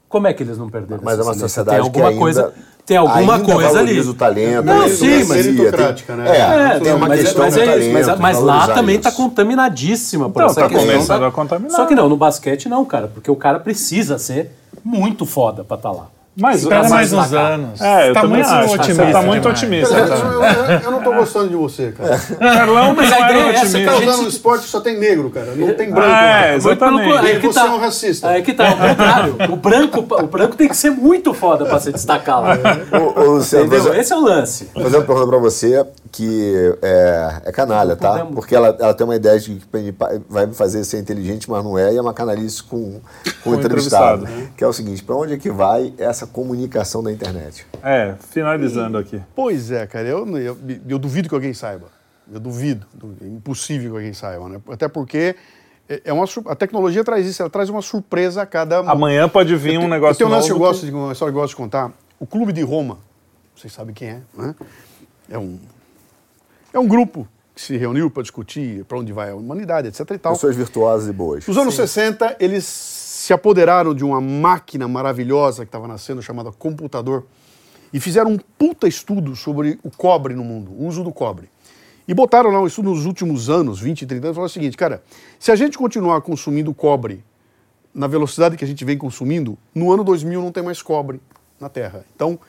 Como 0.08 0.26
é 0.26 0.32
que 0.32 0.42
eles 0.42 0.56
não 0.56 0.70
perderam 0.70 1.02
Mas 1.04 1.18
é 1.18 1.20
essa 1.20 1.28
uma 1.28 1.32
excelência? 1.32 1.48
sociedade 1.48 1.76
tem 1.76 1.84
alguma 1.86 2.04
que 2.04 2.08
ainda, 2.12 2.20
coisa, 2.20 2.54
tem 2.86 2.96
alguma 2.96 3.34
ainda 3.34 3.52
coisa 3.54 3.78
ali. 3.78 4.00
o 4.00 4.14
talento. 4.14 4.64
Não, 4.64 4.88
sim, 4.88 5.24
mas- 5.24 5.28
meritocrática, 5.46 6.16
né? 6.16 6.30
É, 6.30 6.76
É, 6.76 6.80
tem 6.80 6.92
uma 6.94 7.08
mas, 7.08 7.20
questão 7.20 7.44
mas 7.44 7.56
é 7.56 7.60
isso, 7.60 7.92
talento, 7.92 7.92
mas, 7.92 8.18
mas 8.20 8.40
lá 8.42 8.68
também 8.68 8.96
está 8.96 9.12
contaminadíssima 9.12 10.30
por 10.30 10.40
Então, 10.40 10.46
essa 10.50 10.60
tá 10.62 10.68
questão. 10.68 10.86
começando 10.86 11.20
da- 11.20 11.26
a 11.26 11.30
contaminar. 11.30 11.72
Só 11.72 11.84
que 11.86 11.94
não, 11.94 12.08
no 12.08 12.16
basquete 12.16 12.68
não, 12.68 12.84
cara, 12.86 13.08
porque 13.08 13.30
o 13.30 13.36
cara 13.36 13.58
precisa 13.60 14.18
ser 14.18 14.50
muito 14.82 15.26
foda 15.26 15.62
pra 15.62 15.76
estar 15.76 15.90
lá. 15.92 16.06
Mas, 16.40 16.62
Espera 16.62 16.82
mas- 16.82 16.90
mais 16.92 17.12
uns 17.12 17.32
anos. 17.32 17.80
É, 17.80 18.10
eu 18.10 18.14
tá 18.14 18.20
também 18.20 18.36
muito 18.38 18.48
acho. 18.54 18.74
otimista. 18.74 19.04
Você 19.06 19.12
tá 19.12 19.22
muito 19.22 19.40
demais. 19.42 19.58
otimista. 19.58 19.94
Cara, 19.94 20.08
tá? 20.08 20.16
eu, 20.16 20.42
eu- 20.74 20.80
eu 20.84 20.90
não 20.92 21.02
tô 21.02 21.12
gostando 21.14 21.48
de 21.48 21.56
você, 21.56 21.90
cara. 21.92 22.16
Carlão, 22.38 22.94
mas 22.94 23.10
não 23.10 23.16
ideia 23.18 23.38
era 23.40 23.48
é 23.50 23.54
essa, 23.54 23.66
Você 23.66 23.78
que 23.80 23.84
tá 23.84 23.90
otimista. 23.92 24.12
usando 24.14 24.24
um 24.26 24.28
esporte 24.28 24.62
que 24.64 24.68
só 24.70 24.80
tem 24.80 24.98
negro, 25.00 25.30
cara. 25.30 25.52
Não 25.56 25.74
tem 25.74 25.90
branco. 25.90 26.08
É, 26.08 26.42
pelo 26.46 26.56
exatamente. 26.56 27.18
aí 27.26 27.36
E 27.36 27.40
que 27.40 27.46
você 27.48 27.58
tá. 27.58 27.66
é 27.66 27.70
um 27.70 27.78
racista. 27.78 28.28
Aí 28.28 28.42
que 28.42 28.54
tá, 28.54 28.70
o 28.72 28.76
contrário. 28.76 29.36
O 29.52 29.56
branco, 29.56 30.00
o 30.00 30.26
branco 30.28 30.54
tem 30.56 30.68
que 30.68 30.76
ser 30.76 30.90
muito 30.90 31.34
foda 31.34 31.64
pra 31.66 31.80
se 31.80 31.90
destacar 31.92 32.40
lá. 32.40 32.56
Ô, 33.16 33.20
ô, 33.20 33.24
Luciano, 33.36 33.66
Entendeu? 33.66 33.94
Esse 33.94 34.12
é 34.12 34.16
o 34.16 34.20
lance. 34.20 34.70
Vou 34.74 34.84
fazer 34.84 34.96
uma 34.98 35.04
pergunta 35.06 35.26
pra 35.28 35.38
você 35.38 35.84
que 36.12 36.74
é, 36.80 37.32
é 37.46 37.52
canalha, 37.52 37.96
tá? 37.96 38.10
Podemos. 38.12 38.34
Porque 38.36 38.54
ela, 38.54 38.76
ela 38.78 38.94
tem 38.94 39.04
uma 39.04 39.16
ideia 39.16 39.38
de 39.40 39.56
que 39.56 39.94
vai 40.28 40.46
me 40.46 40.54
fazer 40.54 40.84
ser 40.84 40.98
inteligente, 41.00 41.50
mas 41.50 41.64
não 41.64 41.76
é, 41.76 41.92
e 41.92 41.96
é 41.96 42.00
uma 42.00 42.14
canalice 42.14 42.62
com, 42.62 43.00
com 43.42 43.50
o 43.50 43.54
entrevistado. 43.54 44.22
entrevistado, 44.22 44.52
Que 44.56 44.62
é 44.62 44.66
o 44.68 44.72
seguinte, 44.72 45.02
pra 45.02 45.16
onde 45.16 45.34
é 45.34 45.36
que 45.36 45.50
vai 45.50 45.92
essa 45.98 46.27
comunicação 46.28 47.02
da 47.02 47.10
internet? 47.12 47.66
É, 47.82 48.14
finalizando 48.30 48.96
aqui. 48.98 49.20
Pois 49.34 49.70
é, 49.70 49.86
cara. 49.86 50.06
Eu, 50.08 50.26
eu, 50.38 50.56
eu 50.88 50.98
duvido 50.98 51.28
que 51.28 51.34
alguém 51.34 51.52
saiba. 51.54 51.86
Eu 52.32 52.38
duvido. 52.40 52.86
É 53.22 53.26
impossível 53.26 53.90
que 53.92 53.96
alguém 53.96 54.12
saiba, 54.12 54.48
né? 54.48 54.60
Até 54.70 54.86
porque 54.88 55.34
é 55.88 56.02
é 56.04 56.12
uma, 56.12 56.26
sur- 56.26 56.44
a 56.46 56.54
tecnologia 56.54 57.02
traz 57.02 57.26
isso, 57.26 57.40
ela 57.40 57.48
traz 57.50 57.70
uma 57.70 57.80
surpresa 57.80 58.42
a 58.42 58.46
cada. 58.46 58.80
Amanhã 58.80 59.26
pode 59.28 59.56
vir 59.56 59.78
um 59.78 59.84
Eu 59.84 59.88
negócio 59.88 60.16
tenho 60.18 60.28
um 60.28 60.32
lance 60.32 60.46
que 60.46 60.52
eu 60.52 60.58
novo 60.58 60.68
gosto 60.70 60.84
de 60.84 60.92
uma 60.92 61.12
história 61.12 61.32
que 61.32 61.36
eu 61.38 61.40
gosto 61.40 61.52
de 61.52 61.56
contar. 61.56 61.90
O 62.20 62.26
Clube 62.26 62.52
de 62.52 62.60
Roma, 62.62 62.98
vocês 63.56 63.72
sabem 63.72 63.94
quem 63.94 64.08
é, 64.08 64.20
né? 64.36 64.54
É 65.30 65.38
um, 65.38 65.58
é 66.74 66.78
um 66.78 66.86
grupo 66.86 67.26
que 67.54 67.62
se 67.62 67.76
reuniu 67.78 68.10
para 68.10 68.22
discutir 68.22 68.84
para 68.84 68.98
onde 68.98 69.12
vai 69.12 69.30
a 69.30 69.34
humanidade, 69.34 69.88
etc. 69.88 70.00
e 70.10 70.18
tal. 70.18 70.32
Pessoas 70.34 70.54
virtuosas 70.54 71.08
e 71.08 71.12
boas. 71.12 71.46
Nos 71.46 71.56
anos 71.56 71.74
60, 71.74 72.36
eles 72.38 72.64
se 73.28 73.34
apoderaram 73.34 73.94
de 73.94 74.02
uma 74.02 74.22
máquina 74.22 74.88
maravilhosa 74.88 75.62
que 75.62 75.68
estava 75.68 75.86
nascendo, 75.86 76.22
chamada 76.22 76.50
computador, 76.50 77.26
e 77.92 78.00
fizeram 78.00 78.30
um 78.30 78.38
puta 78.38 78.88
estudo 78.88 79.36
sobre 79.36 79.78
o 79.84 79.90
cobre 79.90 80.32
no 80.34 80.42
mundo, 80.42 80.70
o 80.70 80.86
uso 80.86 81.04
do 81.04 81.12
cobre. 81.12 81.50
E 82.08 82.14
botaram 82.14 82.50
lá 82.50 82.58
um 82.58 82.66
estudo 82.66 82.88
nos 82.88 83.04
últimos 83.04 83.50
anos, 83.50 83.80
20, 83.80 84.06
30 84.06 84.28
anos, 84.28 84.34
e 84.34 84.34
falaram 84.34 84.46
o 84.46 84.48
seguinte, 84.48 84.78
cara, 84.78 85.02
se 85.38 85.52
a 85.52 85.56
gente 85.56 85.76
continuar 85.76 86.22
consumindo 86.22 86.72
cobre 86.72 87.22
na 87.94 88.06
velocidade 88.06 88.56
que 88.56 88.64
a 88.64 88.66
gente 88.66 88.82
vem 88.82 88.96
consumindo, 88.96 89.58
no 89.74 89.92
ano 89.92 90.02
2000 90.04 90.40
não 90.40 90.50
tem 90.50 90.62
mais 90.62 90.80
cobre 90.80 91.20
na 91.60 91.68
Terra. 91.68 92.06
Então, 92.16 92.40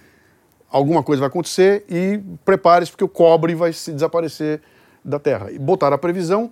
alguma 0.72 1.04
coisa 1.04 1.20
vai 1.20 1.28
acontecer 1.28 1.84
e 1.90 2.22
prepare-se 2.46 2.92
porque 2.92 3.04
o 3.04 3.10
cobre 3.10 3.54
vai 3.54 3.74
se 3.74 3.92
desaparecer 3.92 4.62
da 5.04 5.20
Terra. 5.20 5.52
E 5.52 5.60
botaram 5.60 5.96
a 5.96 5.98
previsão, 6.00 6.50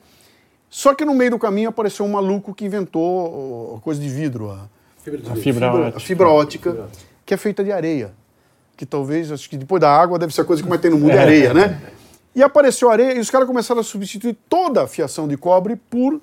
só 0.69 0.93
que 0.93 1.05
no 1.05 1.13
meio 1.13 1.31
do 1.31 1.39
caminho 1.39 1.69
apareceu 1.69 2.05
um 2.05 2.09
maluco 2.11 2.53
que 2.53 2.65
inventou 2.65 3.75
ó, 3.75 3.79
coisa 3.79 4.01
de 4.01 4.09
vidro, 4.09 4.51
a 4.51 4.55
A 4.55 5.01
fibra 5.01 5.35
fibra, 5.35 5.67
a 5.67 5.73
ótica. 5.73 5.99
fibra 5.99 6.27
ótica, 6.27 6.89
que 7.25 7.33
é 7.33 7.37
feita 7.37 7.63
de 7.63 7.71
areia. 7.71 8.13
Que 8.75 8.85
talvez, 8.85 9.31
acho 9.31 9.49
que 9.49 9.57
depois 9.57 9.81
da 9.81 9.89
água 9.89 10.19
deve 10.19 10.33
ser 10.33 10.41
a 10.41 10.45
coisa 10.45 10.61
que 10.61 10.69
mais 10.69 10.81
tem 10.81 10.91
no 10.91 10.97
mundo, 10.97 11.11
é 11.11 11.17
areia, 11.17 11.53
né? 11.53 11.81
E 12.35 12.43
apareceu 12.43 12.91
areia 12.91 13.13
e 13.13 13.19
os 13.19 13.31
caras 13.31 13.47
começaram 13.47 13.81
a 13.81 13.83
substituir 13.83 14.37
toda 14.47 14.83
a 14.83 14.87
fiação 14.87 15.27
de 15.27 15.35
cobre 15.35 15.75
por. 15.75 16.21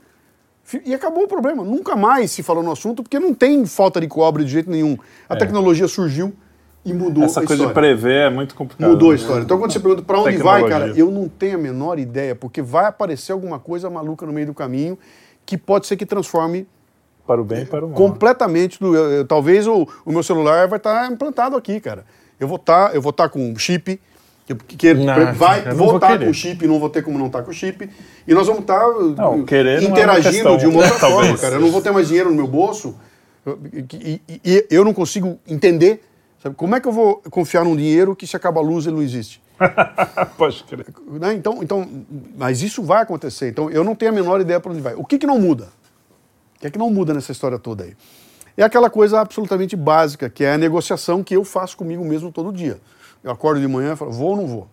E 0.84 0.94
acabou 0.94 1.24
o 1.24 1.28
problema. 1.28 1.64
Nunca 1.64 1.96
mais 1.96 2.30
se 2.30 2.42
falou 2.42 2.62
no 2.62 2.70
assunto, 2.70 3.02
porque 3.02 3.18
não 3.18 3.34
tem 3.34 3.66
falta 3.66 4.00
de 4.00 4.06
cobre 4.06 4.44
de 4.44 4.50
jeito 4.50 4.70
nenhum. 4.70 4.96
A 5.28 5.34
tecnologia 5.34 5.88
surgiu 5.88 6.32
e 6.84 6.92
mudou 6.92 7.24
Essa 7.24 7.40
a 7.40 7.46
coisa 7.46 7.66
de 7.66 7.72
prever 7.72 8.26
é 8.26 8.30
muito 8.30 8.54
complicado. 8.54 8.90
Mudou 8.90 9.08
a 9.10 9.12
né? 9.14 9.18
história. 9.18 9.42
Então, 9.42 9.58
quando 9.58 9.72
você 9.72 9.80
pergunta 9.80 10.02
para 10.02 10.20
onde 10.20 10.36
vai, 10.36 10.68
cara, 10.68 10.92
eu 10.96 11.10
não 11.10 11.28
tenho 11.28 11.54
a 11.54 11.58
menor 11.58 11.98
ideia, 11.98 12.34
porque 12.34 12.60
vai 12.60 12.84
aparecer 12.86 13.32
alguma 13.32 13.58
coisa 13.58 13.88
maluca 13.88 14.26
no 14.26 14.32
meio 14.32 14.48
do 14.48 14.54
caminho 14.54 14.98
que 15.46 15.56
pode 15.56 15.86
ser 15.86 15.96
que 15.96 16.04
transforme 16.06 16.66
Para 17.26 17.40
o 17.40 17.44
bem 17.44 17.62
e 17.62 17.66
para 17.66 17.84
o 17.84 17.88
mal. 17.88 17.96
completamente. 17.96 18.78
Do, 18.78 18.94
eu- 18.94 19.10
eu- 19.12 19.24
talvez 19.26 19.66
o, 19.66 19.88
o 20.04 20.12
meu 20.12 20.22
celular 20.22 20.68
vai 20.68 20.76
estar 20.78 21.10
implantado 21.10 21.56
aqui, 21.56 21.80
cara. 21.80 22.04
Eu 22.38 22.46
vou 22.48 22.56
estar, 22.56 22.94
eu 22.94 23.00
vou 23.00 23.10
estar 23.10 23.28
com 23.30 23.54
chip, 23.56 23.98
que, 24.46 24.54
que 24.54 24.92
Não, 24.92 25.32
vai, 25.32 25.66
eu 25.66 25.74
vou 25.74 25.94
estar 25.94 26.08
querer. 26.12 26.26
com 26.26 26.32
chip, 26.34 26.66
não 26.66 26.78
vou 26.78 26.90
ter 26.90 27.02
como 27.02 27.18
não 27.18 27.28
estar 27.28 27.42
com 27.42 27.52
chip, 27.52 27.88
e 28.28 28.34
nós 28.34 28.46
vamos 28.46 28.60
estar 28.62 28.82
querer 29.46 29.80
não 29.80 29.86
é 29.88 29.90
uma 29.90 29.98
interagindo 29.98 30.32
questão, 30.34 30.56
de 30.58 30.66
uma 30.66 30.82
outra 30.84 30.98
forma, 31.08 31.38
cara. 31.38 31.54
Eu 31.54 31.60
não 31.60 31.70
vou 31.70 31.80
ter 31.80 31.90
mais 31.92 32.08
dinheiro 32.08 32.28
no 32.28 32.36
meu 32.36 32.46
bolso 32.46 32.94
eu- 33.46 33.58
e, 33.72 34.20
e- 34.28 34.40
e 34.44 34.66
eu 34.70 34.84
não 34.84 34.92
consigo 34.92 35.38
entender. 35.48 36.02
Sabe? 36.44 36.54
Como 36.54 36.76
é 36.76 36.80
que 36.80 36.86
eu 36.86 36.92
vou 36.92 37.16
confiar 37.30 37.64
num 37.64 37.74
dinheiro 37.74 38.14
que 38.14 38.26
se 38.26 38.36
acaba 38.36 38.60
a 38.60 38.62
luz 38.62 38.86
ele 38.86 38.94
não 38.96 39.02
existe? 39.02 39.42
Pode 40.38 40.62
crer. 40.64 40.86
Né? 41.06 41.34
Então, 41.34 41.62
então, 41.62 42.06
mas 42.36 42.62
isso 42.62 42.82
vai 42.82 43.02
acontecer. 43.02 43.48
Então, 43.48 43.70
eu 43.70 43.82
não 43.82 43.94
tenho 43.94 44.12
a 44.12 44.14
menor 44.14 44.40
ideia 44.40 44.60
para 44.60 44.70
onde 44.70 44.80
vai. 44.80 44.94
O 44.94 45.04
que, 45.04 45.18
que 45.18 45.26
não 45.26 45.38
muda? 45.38 45.68
O 46.56 46.60
que 46.60 46.66
é 46.66 46.70
que 46.70 46.78
não 46.78 46.90
muda 46.90 47.12
nessa 47.14 47.32
história 47.32 47.58
toda 47.58 47.84
aí? 47.84 47.96
É 48.56 48.62
aquela 48.62 48.88
coisa 48.88 49.20
absolutamente 49.20 49.74
básica, 49.74 50.30
que 50.30 50.44
é 50.44 50.52
a 50.52 50.58
negociação 50.58 51.24
que 51.24 51.34
eu 51.34 51.44
faço 51.44 51.76
comigo 51.76 52.04
mesmo 52.04 52.30
todo 52.30 52.52
dia. 52.52 52.80
Eu 53.22 53.32
acordo 53.32 53.60
de 53.60 53.66
manhã 53.66 53.94
e 53.94 53.96
falo, 53.96 54.12
vou 54.12 54.30
ou 54.30 54.36
não 54.36 54.46
vou? 54.46 54.68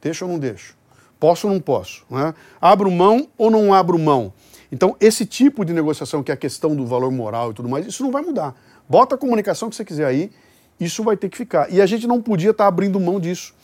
Deixo 0.00 0.24
ou 0.24 0.30
não 0.30 0.38
deixo? 0.38 0.74
Posso 1.18 1.46
ou 1.46 1.52
não 1.52 1.60
posso? 1.60 2.04
Né? 2.08 2.34
Abro 2.60 2.90
mão 2.90 3.28
ou 3.36 3.50
não 3.50 3.74
abro 3.74 3.98
mão? 3.98 4.32
Então, 4.70 4.96
esse 5.00 5.26
tipo 5.26 5.64
de 5.64 5.72
negociação, 5.72 6.22
que 6.22 6.30
é 6.30 6.34
a 6.34 6.36
questão 6.36 6.74
do 6.74 6.86
valor 6.86 7.10
moral 7.10 7.50
e 7.50 7.54
tudo 7.54 7.68
mais, 7.68 7.86
isso 7.86 8.02
não 8.02 8.10
vai 8.10 8.22
mudar. 8.22 8.54
Bota 8.88 9.14
a 9.14 9.18
comunicação 9.18 9.68
que 9.68 9.76
você 9.76 9.84
quiser 9.84 10.06
aí, 10.06 10.30
isso 10.80 11.02
vai 11.02 11.16
ter 11.16 11.28
que 11.28 11.36
ficar. 11.36 11.72
E 11.72 11.80
a 11.80 11.86
gente 11.86 12.06
não 12.06 12.20
podia 12.20 12.50
estar 12.50 12.66
abrindo 12.66 12.98
mão 13.00 13.18
disso. 13.20 13.54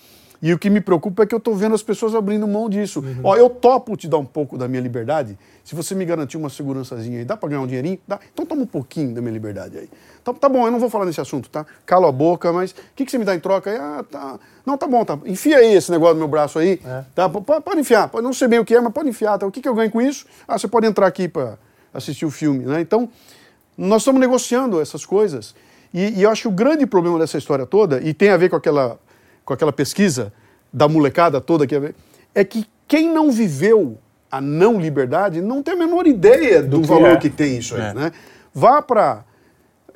E 0.42 0.54
o 0.54 0.58
que 0.58 0.70
me 0.70 0.80
preocupa 0.80 1.22
é 1.24 1.26
que 1.26 1.34
eu 1.34 1.38
estou 1.38 1.54
vendo 1.54 1.74
as 1.74 1.82
pessoas 1.82 2.14
abrindo 2.14 2.48
mão 2.48 2.66
disso. 2.70 3.04
Ó, 3.22 3.36
eu 3.36 3.50
topo 3.50 3.94
te 3.94 4.08
dar 4.08 4.16
um 4.16 4.24
pouco 4.24 4.56
da 4.56 4.66
minha 4.66 4.80
liberdade, 4.80 5.38
se 5.62 5.74
você 5.74 5.94
me 5.94 6.02
garantir 6.02 6.38
uma 6.38 6.48
segurançazinha 6.48 7.18
aí. 7.18 7.26
Dá 7.26 7.36
para 7.36 7.50
ganhar 7.50 7.60
um 7.60 7.66
dinheirinho? 7.66 7.98
Dá. 8.08 8.18
Então 8.32 8.46
toma 8.46 8.62
um 8.62 8.66
pouquinho 8.66 9.14
da 9.14 9.20
minha 9.20 9.34
liberdade 9.34 9.76
aí. 9.76 9.90
Tá, 10.24 10.32
tá 10.32 10.48
bom, 10.48 10.64
eu 10.66 10.70
não 10.72 10.78
vou 10.78 10.88
falar 10.88 11.04
nesse 11.04 11.20
assunto, 11.20 11.50
tá? 11.50 11.66
Cala 11.84 12.08
a 12.08 12.12
boca, 12.12 12.50
mas 12.54 12.70
o 12.70 12.74
que, 12.96 13.04
que 13.04 13.10
você 13.10 13.18
me 13.18 13.24
dá 13.26 13.34
em 13.34 13.40
troca 13.40 13.70
aí? 13.70 13.76
Ah, 13.76 14.02
tá. 14.10 14.40
Não, 14.64 14.78
tá 14.78 14.88
bom, 14.88 15.04
tá. 15.04 15.18
Enfia 15.26 15.58
aí 15.58 15.74
esse 15.74 15.90
negócio 15.90 16.14
no 16.14 16.20
meu 16.20 16.28
braço 16.28 16.58
aí. 16.58 16.80
Tá? 17.14 17.28
P- 17.28 17.40
Pode, 17.42 17.62
pode 17.62 17.80
enfiar. 17.80 18.08
Pode, 18.08 18.24
não 18.24 18.32
sei 18.32 18.48
bem 18.48 18.58
o 18.58 18.64
que 18.64 18.74
é, 18.74 18.80
mas 18.80 18.94
pode 18.94 19.10
enfiar. 19.10 19.36
Tá? 19.36 19.46
O 19.46 19.50
que, 19.52 19.60
que 19.60 19.68
eu 19.68 19.74
ganho 19.74 19.90
com 19.90 20.00
isso? 20.00 20.24
Ah, 20.48 20.58
você 20.58 20.66
pode 20.66 20.86
entrar 20.86 21.06
aqui 21.06 21.28
para 21.28 21.58
assistir 21.92 22.24
o 22.24 22.30
filme, 22.30 22.64
né? 22.64 22.80
Então, 22.80 23.10
nós 23.76 24.00
estamos 24.00 24.18
negociando 24.18 24.80
essas 24.80 25.04
coisas. 25.04 25.54
E, 25.92 26.20
e 26.20 26.22
eu 26.22 26.30
acho 26.30 26.42
que 26.42 26.48
o 26.48 26.52
grande 26.52 26.86
problema 26.86 27.18
dessa 27.18 27.38
história 27.38 27.66
toda, 27.66 28.00
e 28.00 28.14
tem 28.14 28.30
a 28.30 28.36
ver 28.36 28.48
com 28.48 28.56
aquela, 28.56 28.98
com 29.44 29.52
aquela 29.52 29.72
pesquisa 29.72 30.32
da 30.72 30.88
molecada 30.88 31.40
toda, 31.40 31.66
que 31.66 31.74
é, 31.74 31.94
é 32.34 32.44
que 32.44 32.66
quem 32.86 33.12
não 33.12 33.30
viveu 33.30 33.98
a 34.30 34.40
não 34.40 34.80
liberdade 34.80 35.40
não 35.40 35.62
tem 35.62 35.74
a 35.74 35.76
menor 35.76 36.06
ideia 36.06 36.62
do, 36.62 36.80
que 36.80 36.86
valor 36.86 37.10
é. 37.10 37.16
que 37.16 37.28
tem 37.28 37.58
isso 37.58 37.74
aí. 37.74 37.92
Né? 37.94 38.12
Vá 38.54 38.80
para 38.80 39.24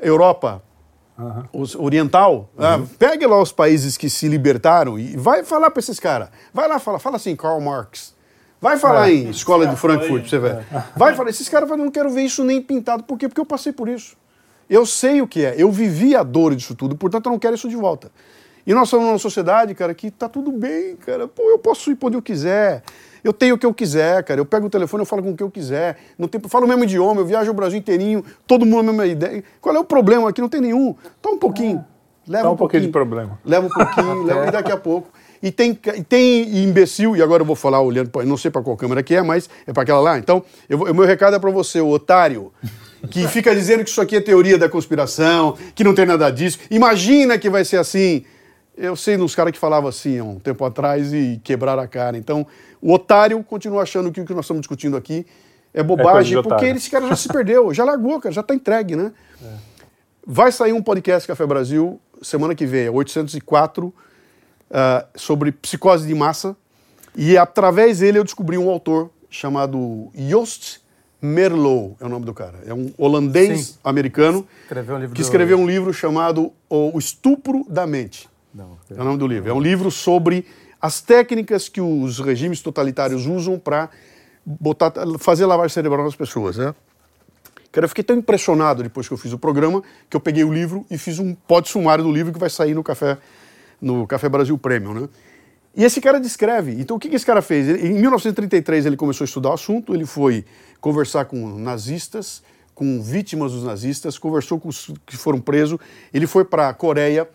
Europa 0.00 0.62
os- 1.52 1.76
oriental, 1.76 2.50
ah, 2.58 2.80
pegue 2.98 3.24
lá 3.26 3.40
os 3.40 3.52
países 3.52 3.96
que 3.96 4.10
se 4.10 4.26
libertaram 4.26 4.98
e 4.98 5.16
vai 5.16 5.44
falar 5.44 5.70
para 5.70 5.78
esses 5.78 6.00
caras. 6.00 6.28
Vai 6.52 6.68
lá 6.68 6.80
falar, 6.80 6.98
fala 6.98 7.16
assim, 7.16 7.36
Karl 7.36 7.60
Marx. 7.60 8.12
Vai 8.60 8.78
falar 8.78 9.10
em 9.10 9.28
escola 9.30 9.66
de 9.66 9.76
Frankfurt, 9.78 10.28
você 10.28 10.38
ver. 10.38 10.64
Vai 10.96 11.14
falar, 11.14 11.30
esses 11.30 11.48
caras 11.48 11.68
falam, 11.68 11.82
eu 11.82 11.86
não 11.86 11.92
quero 11.92 12.10
ver 12.10 12.22
isso 12.22 12.42
nem 12.42 12.60
pintado. 12.60 13.04
Por 13.04 13.18
quê? 13.18 13.28
Porque 13.28 13.40
eu 13.40 13.46
passei 13.46 13.72
por 13.72 13.88
isso. 13.88 14.16
Eu 14.68 14.86
sei 14.86 15.20
o 15.20 15.26
que 15.26 15.44
é, 15.44 15.54
eu 15.56 15.70
vivi 15.70 16.16
a 16.16 16.22
dor 16.22 16.54
disso 16.54 16.74
tudo, 16.74 16.96
portanto 16.96 17.26
eu 17.26 17.32
não 17.32 17.38
quero 17.38 17.54
isso 17.54 17.68
de 17.68 17.76
volta. 17.76 18.10
E 18.66 18.72
nós 18.72 18.88
somos 18.88 19.06
numa 19.06 19.18
sociedade, 19.18 19.74
cara, 19.74 19.92
que 19.92 20.10
tá 20.10 20.28
tudo 20.28 20.50
bem, 20.50 20.96
cara. 20.96 21.28
Pô, 21.28 21.42
eu 21.50 21.58
posso 21.58 21.90
ir 21.90 21.96
pra 21.96 22.06
onde 22.08 22.16
eu 22.16 22.22
quiser. 22.22 22.82
Eu 23.22 23.32
tenho 23.32 23.54
o 23.56 23.58
que 23.58 23.66
eu 23.66 23.74
quiser, 23.74 24.22
cara. 24.24 24.40
Eu 24.40 24.46
pego 24.46 24.66
o 24.66 24.70
telefone, 24.70 25.02
eu 25.02 25.06
falo 25.06 25.22
com 25.22 25.30
o 25.30 25.36
que 25.36 25.42
eu 25.42 25.50
quiser. 25.50 25.98
Não 26.18 26.26
tem, 26.26 26.40
falo 26.48 26.64
o 26.64 26.68
mesmo 26.68 26.84
idioma, 26.84 27.20
eu 27.20 27.26
viajo 27.26 27.50
o 27.50 27.54
Brasil 27.54 27.78
inteirinho, 27.78 28.24
todo 28.46 28.64
mundo 28.64 28.80
a 28.80 28.92
mesma 28.92 29.06
ideia. 29.06 29.44
Qual 29.60 29.74
é 29.74 29.78
o 29.78 29.84
problema 29.84 30.30
aqui? 30.30 30.40
Não 30.40 30.48
tem 30.48 30.62
nenhum. 30.62 30.94
Tá 31.20 31.30
um 31.30 31.38
pouquinho. 31.38 31.84
Leva 32.26 32.44
Dá 32.44 32.50
um 32.50 32.56
pouquinho 32.56 32.82
de 32.82 32.88
problema. 32.88 33.38
Leva 33.44 33.66
um 33.66 33.70
pouquinho, 33.70 34.22
leva, 34.24 34.46
e 34.46 34.50
daqui 34.50 34.72
a 34.72 34.76
pouco. 34.78 35.08
E 35.42 35.50
tem, 35.50 35.78
e 35.94 36.02
tem 36.02 36.64
imbecil, 36.64 37.14
e 37.14 37.22
agora 37.22 37.42
eu 37.42 37.46
vou 37.46 37.54
falar 37.54 37.82
olhando, 37.82 38.08
pra, 38.08 38.24
não 38.24 38.36
sei 38.36 38.50
para 38.50 38.62
qual 38.62 38.78
câmera 38.78 39.02
que 39.02 39.14
é, 39.14 39.22
mas 39.22 39.50
é 39.66 39.74
para 39.74 39.82
aquela 39.82 40.00
lá. 40.00 40.18
Então, 40.18 40.42
eu, 40.70 40.78
o 40.84 40.94
meu 40.94 41.04
recado 41.04 41.36
é 41.36 41.38
para 41.38 41.50
você, 41.50 41.82
otário, 41.82 42.50
que 43.10 43.26
fica 43.28 43.54
dizendo 43.54 43.84
que 43.84 43.90
isso 43.90 44.00
aqui 44.00 44.16
é 44.16 44.20
teoria 44.20 44.58
da 44.58 44.68
conspiração, 44.68 45.56
que 45.74 45.84
não 45.84 45.94
tem 45.94 46.06
nada 46.06 46.30
disso. 46.30 46.58
Imagina 46.70 47.38
que 47.38 47.50
vai 47.50 47.64
ser 47.64 47.78
assim. 47.78 48.24
Eu 48.76 48.96
sei 48.96 49.16
nos 49.16 49.34
caras 49.34 49.52
que 49.52 49.58
falavam 49.58 49.88
assim 49.88 50.18
há 50.18 50.24
um 50.24 50.38
tempo 50.38 50.64
atrás 50.64 51.12
e 51.12 51.40
quebraram 51.44 51.82
a 51.82 51.86
cara. 51.86 52.16
Então, 52.16 52.46
o 52.82 52.92
otário 52.92 53.42
continua 53.44 53.82
achando 53.82 54.10
que 54.10 54.20
o 54.20 54.24
que 54.24 54.34
nós 54.34 54.44
estamos 54.44 54.62
discutindo 54.62 54.96
aqui 54.96 55.26
é 55.72 55.82
coisa 55.82 56.02
bobagem, 56.02 56.36
de 56.36 56.42
porque 56.42 56.66
esse 56.66 56.90
cara 56.90 57.06
já 57.08 57.16
se 57.16 57.28
perdeu, 57.28 57.72
já 57.72 57.84
largou, 57.84 58.20
cara, 58.20 58.32
já 58.32 58.40
está 58.40 58.54
entregue, 58.54 58.96
né? 58.96 59.12
Vai 60.26 60.50
sair 60.50 60.72
um 60.72 60.82
podcast 60.82 61.26
Café 61.26 61.46
Brasil 61.46 62.00
semana 62.22 62.54
que 62.54 62.66
vem, 62.66 62.86
é 62.86 62.90
804, 62.90 63.92
ah, 64.70 65.06
sobre 65.14 65.52
psicose 65.52 66.06
de 66.06 66.14
massa. 66.14 66.56
E 67.16 67.36
através 67.36 68.00
dele 68.00 68.18
eu 68.18 68.24
descobri 68.24 68.58
um 68.58 68.68
autor 68.68 69.10
chamado 69.30 70.10
Joost 70.14 70.80
Merlo, 71.24 71.96
é 71.98 72.04
o 72.04 72.08
nome 72.08 72.26
do 72.26 72.34
cara. 72.34 72.58
É 72.66 72.74
um 72.74 72.92
holandês 72.98 73.78
americano 73.82 74.46
Escreveu 74.64 74.96
um 74.96 75.00
que 75.00 75.06
do- 75.08 75.20
escreveu 75.22 75.58
um 75.58 75.66
livro 75.66 75.92
chamado 75.92 76.52
O 76.68 76.98
Estupro 76.98 77.64
da 77.68 77.86
Mente. 77.86 78.28
Não, 78.54 78.76
É 78.94 79.00
o 79.00 79.04
nome 79.04 79.16
do 79.18 79.26
livro. 79.26 79.48
É 79.48 79.52
um 79.54 79.60
livro 79.60 79.90
sobre 79.90 80.44
as 80.80 81.00
técnicas 81.00 81.68
que 81.68 81.80
os 81.80 82.18
regimes 82.20 82.60
totalitários 82.60 83.24
usam 83.26 83.58
para 83.58 83.88
botar, 84.44 84.92
fazer 85.18 85.46
lavagem 85.46 85.72
cerebral 85.72 86.04
nas 86.04 86.14
pessoas, 86.14 86.58
né? 86.58 86.74
Cara, 87.72 87.86
eu 87.86 87.88
fiquei 87.88 88.04
tão 88.04 88.16
impressionado 88.16 88.82
depois 88.82 89.08
que 89.08 89.14
eu 89.14 89.18
fiz 89.18 89.32
o 89.32 89.38
programa 89.38 89.82
que 90.10 90.16
eu 90.16 90.20
peguei 90.20 90.44
o 90.44 90.52
livro 90.52 90.84
e 90.90 90.98
fiz 90.98 91.18
um 91.18 91.34
pod 91.34 91.68
sumário 91.68 92.04
do 92.04 92.12
livro 92.12 92.32
que 92.34 92.38
vai 92.38 92.50
sair 92.50 92.74
no 92.74 92.84
Café, 92.84 93.16
no 93.80 94.06
Café 94.06 94.28
Brasil 94.28 94.56
Premium, 94.58 94.92
né? 94.94 95.08
E 95.76 95.82
esse 95.84 96.00
cara 96.00 96.20
descreve. 96.20 96.72
Então, 96.80 96.96
o 96.96 97.00
que, 97.00 97.08
que 97.08 97.16
esse 97.16 97.26
cara 97.26 97.42
fez? 97.42 97.68
Ele- 97.68 97.88
em 97.88 97.94
1933, 98.00 98.86
ele 98.86 98.96
começou 98.96 99.24
a 99.24 99.26
estudar 99.26 99.50
o 99.50 99.54
assunto, 99.54 99.94
ele 99.94 100.06
foi 100.06 100.44
conversar 100.80 101.24
com 101.24 101.58
nazistas, 101.58 102.42
com 102.74 103.00
vítimas 103.02 103.52
dos 103.52 103.64
nazistas, 103.64 104.18
conversou 104.18 104.58
com 104.60 104.68
os 104.68 104.90
que 105.06 105.16
foram 105.16 105.40
presos, 105.40 105.78
ele 106.12 106.26
foi 106.26 106.44
para 106.44 106.68
a 106.68 106.74
Coreia, 106.74 107.28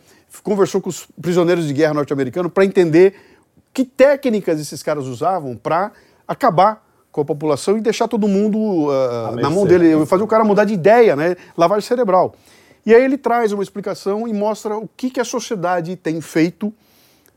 conversou 0.43 0.79
com 0.81 0.89
os 0.89 1.07
prisioneiros 1.21 1.67
de 1.67 1.73
guerra 1.73 1.93
norte-americanos 1.93 2.51
para 2.51 2.65
entender 2.65 3.15
que 3.73 3.83
técnicas 3.85 4.59
esses 4.59 4.83
caras 4.83 5.05
usavam 5.05 5.55
para 5.55 5.91
acabar 6.27 6.85
com 7.11 7.21
a 7.21 7.25
população 7.25 7.77
e 7.77 7.81
deixar 7.81 8.07
todo 8.07 8.27
mundo 8.27 8.89
ah, 8.91 9.33
na 9.35 9.49
mão 9.49 9.63
mercê. 9.65 9.79
dele, 9.79 10.05
fazer 10.05 10.23
o 10.23 10.27
cara 10.27 10.43
mudar 10.43 10.65
de 10.65 10.73
ideia, 10.73 11.15
né? 11.15 11.35
Lavagem 11.57 11.87
cerebral. 11.87 12.35
E 12.85 12.93
aí 12.93 13.03
ele 13.03 13.17
traz 13.17 13.51
uma 13.51 13.63
explicação 13.63 14.27
e 14.27 14.33
mostra 14.33 14.77
o 14.77 14.87
que, 14.95 15.09
que 15.09 15.19
a 15.19 15.25
sociedade 15.25 15.95
tem 15.95 16.21
feito 16.21 16.73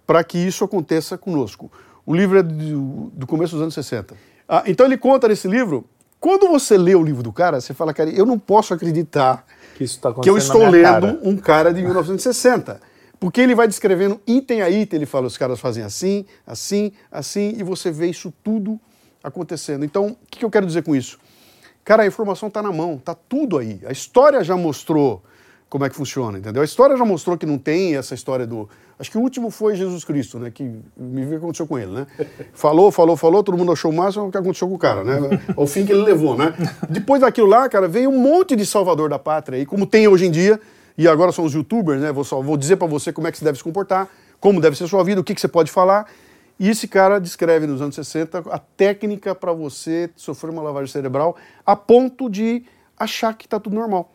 para 0.06 0.22
que 0.24 0.38
isso 0.38 0.64
aconteça 0.64 1.16
conosco. 1.16 1.70
O 2.04 2.14
livro 2.14 2.38
é 2.38 2.42
do, 2.42 3.10
do 3.14 3.26
começo 3.26 3.54
dos 3.54 3.62
anos 3.62 3.74
60. 3.74 4.14
Ah, 4.48 4.64
então 4.66 4.86
ele 4.86 4.96
conta 4.96 5.28
nesse 5.28 5.46
livro. 5.46 5.84
Quando 6.18 6.48
você 6.48 6.76
lê 6.76 6.94
o 6.94 7.02
livro 7.02 7.22
do 7.22 7.32
cara, 7.32 7.60
você 7.60 7.74
fala, 7.74 7.92
cara, 7.92 8.10
eu 8.10 8.24
não 8.24 8.38
posso 8.38 8.72
acreditar 8.72 9.44
Que 9.74 9.84
isso 9.84 9.98
tá 10.00 10.12
que 10.14 10.28
eu 10.28 10.36
estou 10.36 10.68
lendo 10.68 10.82
cara. 10.84 11.18
um 11.22 11.36
cara 11.36 11.72
de 11.74 11.82
1960. 11.82 12.80
Porque 13.18 13.40
ele 13.40 13.54
vai 13.54 13.68
descrevendo 13.68 14.20
item 14.26 14.62
a 14.62 14.70
item, 14.70 14.98
ele 14.98 15.06
fala, 15.06 15.26
os 15.26 15.36
caras 15.36 15.60
fazem 15.60 15.84
assim, 15.84 16.24
assim, 16.44 16.92
assim, 17.10 17.54
e 17.56 17.62
você 17.62 17.90
vê 17.90 18.08
isso 18.08 18.32
tudo 18.42 18.80
acontecendo. 19.22 19.84
Então, 19.84 20.08
o 20.08 20.16
que 20.28 20.40
que 20.40 20.44
eu 20.44 20.50
quero 20.50 20.66
dizer 20.66 20.82
com 20.82 20.94
isso? 20.94 21.18
Cara, 21.84 22.02
a 22.02 22.06
informação 22.06 22.48
está 22.48 22.60
na 22.60 22.72
mão, 22.72 22.94
está 22.96 23.14
tudo 23.14 23.58
aí. 23.58 23.80
A 23.86 23.92
história 23.92 24.42
já 24.42 24.56
mostrou 24.56 25.22
como 25.72 25.86
é 25.86 25.88
que 25.88 25.96
funciona, 25.96 26.36
entendeu? 26.36 26.60
A 26.60 26.66
história 26.66 26.94
já 26.98 27.04
mostrou 27.06 27.38
que 27.38 27.46
não 27.46 27.56
tem 27.56 27.96
essa 27.96 28.14
história 28.14 28.46
do. 28.46 28.68
Acho 28.98 29.10
que 29.10 29.16
o 29.16 29.22
último 29.22 29.50
foi 29.50 29.74
Jesus 29.74 30.04
Cristo, 30.04 30.38
né? 30.38 30.50
Que 30.50 30.64
me 30.94 31.24
viu 31.24 31.28
o 31.28 31.30
que 31.30 31.36
aconteceu 31.36 31.66
com 31.66 31.78
ele, 31.78 31.90
né? 31.90 32.06
Falou, 32.52 32.92
falou, 32.92 33.16
falou, 33.16 33.42
todo 33.42 33.56
mundo 33.56 33.72
achou 33.72 33.90
o 33.90 33.94
máximo 33.94 34.26
o 34.26 34.30
que 34.30 34.36
aconteceu 34.36 34.68
com 34.68 34.74
o 34.74 34.78
cara, 34.78 35.02
né? 35.02 35.18
O 35.56 35.66
fim 35.66 35.86
que 35.86 35.92
ele 35.92 36.02
levou, 36.02 36.36
né? 36.36 36.52
Depois 36.90 37.22
daquilo 37.22 37.46
lá, 37.46 37.70
cara, 37.70 37.88
veio 37.88 38.10
um 38.10 38.18
monte 38.18 38.54
de 38.54 38.66
salvador 38.66 39.08
da 39.08 39.18
pátria 39.18 39.56
aí, 39.56 39.64
como 39.64 39.86
tem 39.86 40.06
hoje 40.06 40.26
em 40.26 40.30
dia, 40.30 40.60
e 40.98 41.08
agora 41.08 41.32
são 41.32 41.42
os 41.42 41.54
youtubers, 41.54 42.02
né? 42.02 42.12
Vou, 42.12 42.22
só, 42.22 42.42
vou 42.42 42.58
dizer 42.58 42.76
para 42.76 42.86
você 42.86 43.10
como 43.10 43.26
é 43.26 43.32
que 43.32 43.38
você 43.38 43.44
deve 43.46 43.56
se 43.56 43.64
comportar, 43.64 44.10
como 44.38 44.60
deve 44.60 44.76
ser 44.76 44.86
sua 44.86 45.02
vida, 45.02 45.22
o 45.22 45.24
que, 45.24 45.34
que 45.34 45.40
você 45.40 45.48
pode 45.48 45.70
falar. 45.70 46.06
E 46.60 46.68
esse 46.68 46.86
cara 46.86 47.18
descreve 47.18 47.66
nos 47.66 47.80
anos 47.80 47.94
60 47.94 48.40
a 48.50 48.58
técnica 48.58 49.34
para 49.34 49.54
você 49.54 50.10
sofrer 50.16 50.50
uma 50.50 50.60
lavagem 50.60 50.92
cerebral 50.92 51.34
a 51.64 51.74
ponto 51.74 52.28
de 52.28 52.62
achar 52.94 53.32
que 53.32 53.46
está 53.46 53.58
tudo 53.58 53.74
normal. 53.74 54.12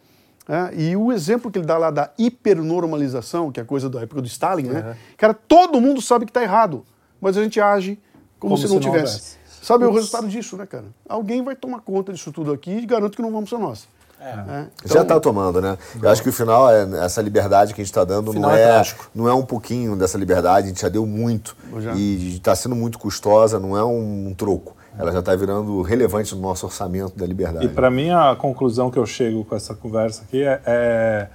Né? 0.48 0.72
e 0.74 0.95
o 0.95 1.11
exemplo 1.11 1.52
que 1.52 1.60
ele 1.60 1.65
dá 1.65 1.78
lá 1.78 1.91
da 1.91 2.11
hipernormalização, 2.18 3.52
que 3.52 3.60
é 3.60 3.64
coisa 3.64 3.90
da 3.90 4.02
época 4.02 4.22
do 4.22 4.28
Stalin, 4.28 4.68
né? 4.68 4.95
Cara, 5.18 5.34
todo 5.34 5.82
mundo 5.82 6.02
sabe 6.02 6.26
que 6.26 6.32
está 6.32 6.41
errado, 6.41 6.86
mas 7.19 7.38
a 7.38 7.44
gente 7.44 7.60
age 7.60 7.99
como, 8.40 8.52
Como 8.52 8.57
se 8.57 8.64
se 8.64 8.69
não 8.69 8.76
não 8.76 8.82
tivesse. 8.82 9.14
houvesse. 9.15 9.38
Sabe 9.61 9.84
o 9.86 9.91
resultado 9.91 10.28
disso, 10.30 10.56
né, 10.56 10.65
cara? 10.65 10.86
Alguém 11.10 11.44
vai 11.44 11.56
tomar 11.56 11.82
conta 11.82 12.14
disso 12.14 12.32
tudo 12.32 12.53
aqui 12.53 12.72
e 12.72 12.86
garanto 12.86 13.15
que 13.15 13.22
não 13.22 13.32
vamos 13.32 13.49
ser 13.49 13.57
nós. 13.57 13.86
né? 14.19 14.69
Já 14.86 15.02
está 15.02 15.19
tomando, 15.19 15.60
né? 15.60 15.78
Eu 16.02 16.10
acho 16.10 16.24
que 16.24 16.30
o 16.30 16.34
final, 16.34 16.69
é 16.69 17.03
essa 17.03 17.22
liberdade 17.22 17.74
que 17.74 17.82
a 17.82 17.84
gente 17.84 17.91
está 17.91 18.06
dando 18.06 18.32
não 18.34 18.49
é 18.49 18.61
é, 18.61 18.68
trágico. 18.68 19.10
não 19.14 19.28
é 19.28 19.34
um 19.34 19.44
pouquinho 19.44 19.95
dessa 19.98 20.18
liberdade, 20.18 20.68
a 20.68 20.69
gente 20.69 20.82
já 20.82 20.88
deu 20.88 21.06
muito. 21.06 21.57
Já. 21.80 21.94
E 21.95 22.38
está 22.38 22.56
sendo 22.56 22.76
muito 22.76 22.98
custosa, 22.98 23.60
não 23.60 23.76
é 23.76 23.84
um, 23.84 24.34
troco. 24.38 24.77
Ela 24.98 25.11
já 25.11 25.19
está 25.19 25.36
virando 25.36 25.82
relevante 25.82 26.34
no 26.34 26.41
nosso 26.41 26.65
orçamento 26.65 27.18
da 27.18 27.26
liberdade. 27.26 27.65
E 27.65 27.69
para 27.69 27.90
mim 27.90 28.10
a 28.10 28.36
conclusão 28.36 28.90
que 28.90 28.98
eu 28.98 29.06
chego 29.06 29.45
com 29.45 29.56
essa 29.56 29.76
conversa 29.76 30.24
aqui 30.24 30.44
é, 30.44 30.61
é 30.65 31.28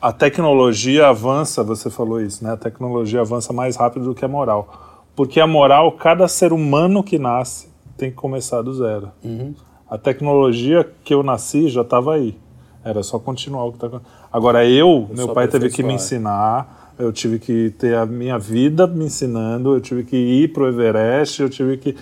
a 0.00 0.12
tecnologia 0.12 1.08
avança, 1.08 1.62
você 1.62 1.88
falou 1.88 2.20
isso, 2.20 2.42
né? 2.42 2.52
A 2.52 2.56
tecnologia 2.56 3.20
avança 3.20 3.52
mais 3.52 3.76
rápido 3.76 4.06
do 4.06 4.14
que 4.14 4.24
a 4.24 4.28
moral. 4.28 4.98
Porque 5.14 5.38
a 5.38 5.46
moral, 5.46 5.92
cada 5.92 6.26
ser 6.26 6.52
humano 6.52 7.04
que 7.04 7.18
nasce 7.18 7.68
tem 7.96 8.10
que 8.10 8.16
começar 8.16 8.62
do 8.62 8.74
zero. 8.74 9.12
A 9.88 9.96
tecnologia 9.96 10.88
que 11.04 11.14
eu 11.14 11.22
nasci 11.22 11.68
já 11.68 11.82
estava 11.82 12.14
aí. 12.14 12.36
Era 12.84 13.02
só 13.02 13.18
continuar 13.18 13.66
o 13.66 13.72
que 13.72 13.84
está 13.84 14.00
Agora 14.32 14.66
eu, 14.66 15.08
meu 15.14 15.26
só 15.26 15.34
pai 15.34 15.46
teve 15.46 15.68
que 15.68 15.84
me 15.84 15.94
ensinar, 15.94 16.94
eu 16.98 17.12
tive 17.12 17.38
que 17.38 17.70
ter 17.78 17.94
a 17.94 18.04
minha 18.04 18.38
vida 18.38 18.86
me 18.88 19.04
ensinando, 19.04 19.74
eu 19.74 19.80
tive 19.80 20.02
que 20.02 20.16
ir 20.16 20.52
pro 20.52 20.66
Everest, 20.66 21.42
eu 21.42 21.48
tive 21.48 21.76
que 21.76 21.96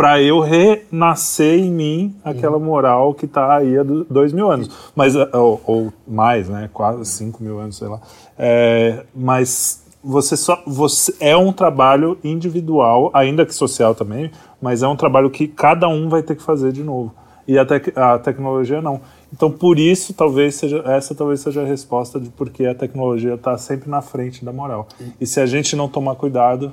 para 0.00 0.22
eu 0.22 0.40
renascer 0.40 1.58
em 1.58 1.70
mim 1.70 2.16
aquela 2.24 2.58
moral 2.58 3.12
que 3.12 3.26
está 3.26 3.56
aí 3.56 3.76
há 3.76 3.82
do- 3.82 4.04
dois 4.04 4.32
mil 4.32 4.50
anos, 4.50 4.70
mas 4.96 5.14
eh, 5.14 5.28
ou, 5.34 5.60
ou 5.66 5.92
mais, 6.08 6.48
né, 6.48 6.70
quase 6.72 7.04
cinco 7.04 7.42
mil 7.42 7.58
anos, 7.60 7.76
sei 7.76 7.86
lá. 7.86 8.00
É, 8.38 9.04
mas 9.14 9.84
você 10.02 10.38
só 10.38 10.58
você 10.66 11.14
é 11.20 11.36
um 11.36 11.52
trabalho 11.52 12.16
individual, 12.24 13.10
ainda 13.12 13.44
que 13.44 13.54
social 13.54 13.94
também, 13.94 14.30
mas 14.58 14.82
é 14.82 14.88
um 14.88 14.96
trabalho 14.96 15.28
que 15.28 15.46
cada 15.46 15.86
um 15.86 16.08
vai 16.08 16.22
ter 16.22 16.34
que 16.34 16.42
fazer 16.42 16.72
de 16.72 16.82
novo. 16.82 17.12
E 17.46 17.58
a, 17.58 17.66
tec 17.66 17.92
a 17.94 18.18
tecnologia 18.18 18.80
não. 18.80 19.02
Então, 19.30 19.50
por 19.50 19.78
isso, 19.78 20.14
talvez 20.14 20.54
seja 20.54 20.82
essa 20.86 21.14
talvez 21.14 21.40
seja 21.40 21.60
a 21.60 21.66
resposta 21.66 22.18
de 22.18 22.30
por 22.30 22.48
que 22.48 22.64
a 22.64 22.74
tecnologia 22.74 23.34
está 23.34 23.58
sempre 23.58 23.90
na 23.90 24.00
frente 24.00 24.46
da 24.46 24.52
moral. 24.52 24.88
E 25.20 25.26
se 25.26 25.40
a 25.42 25.44
gente 25.44 25.76
não 25.76 25.88
tomar 25.88 26.14
cuidado, 26.14 26.72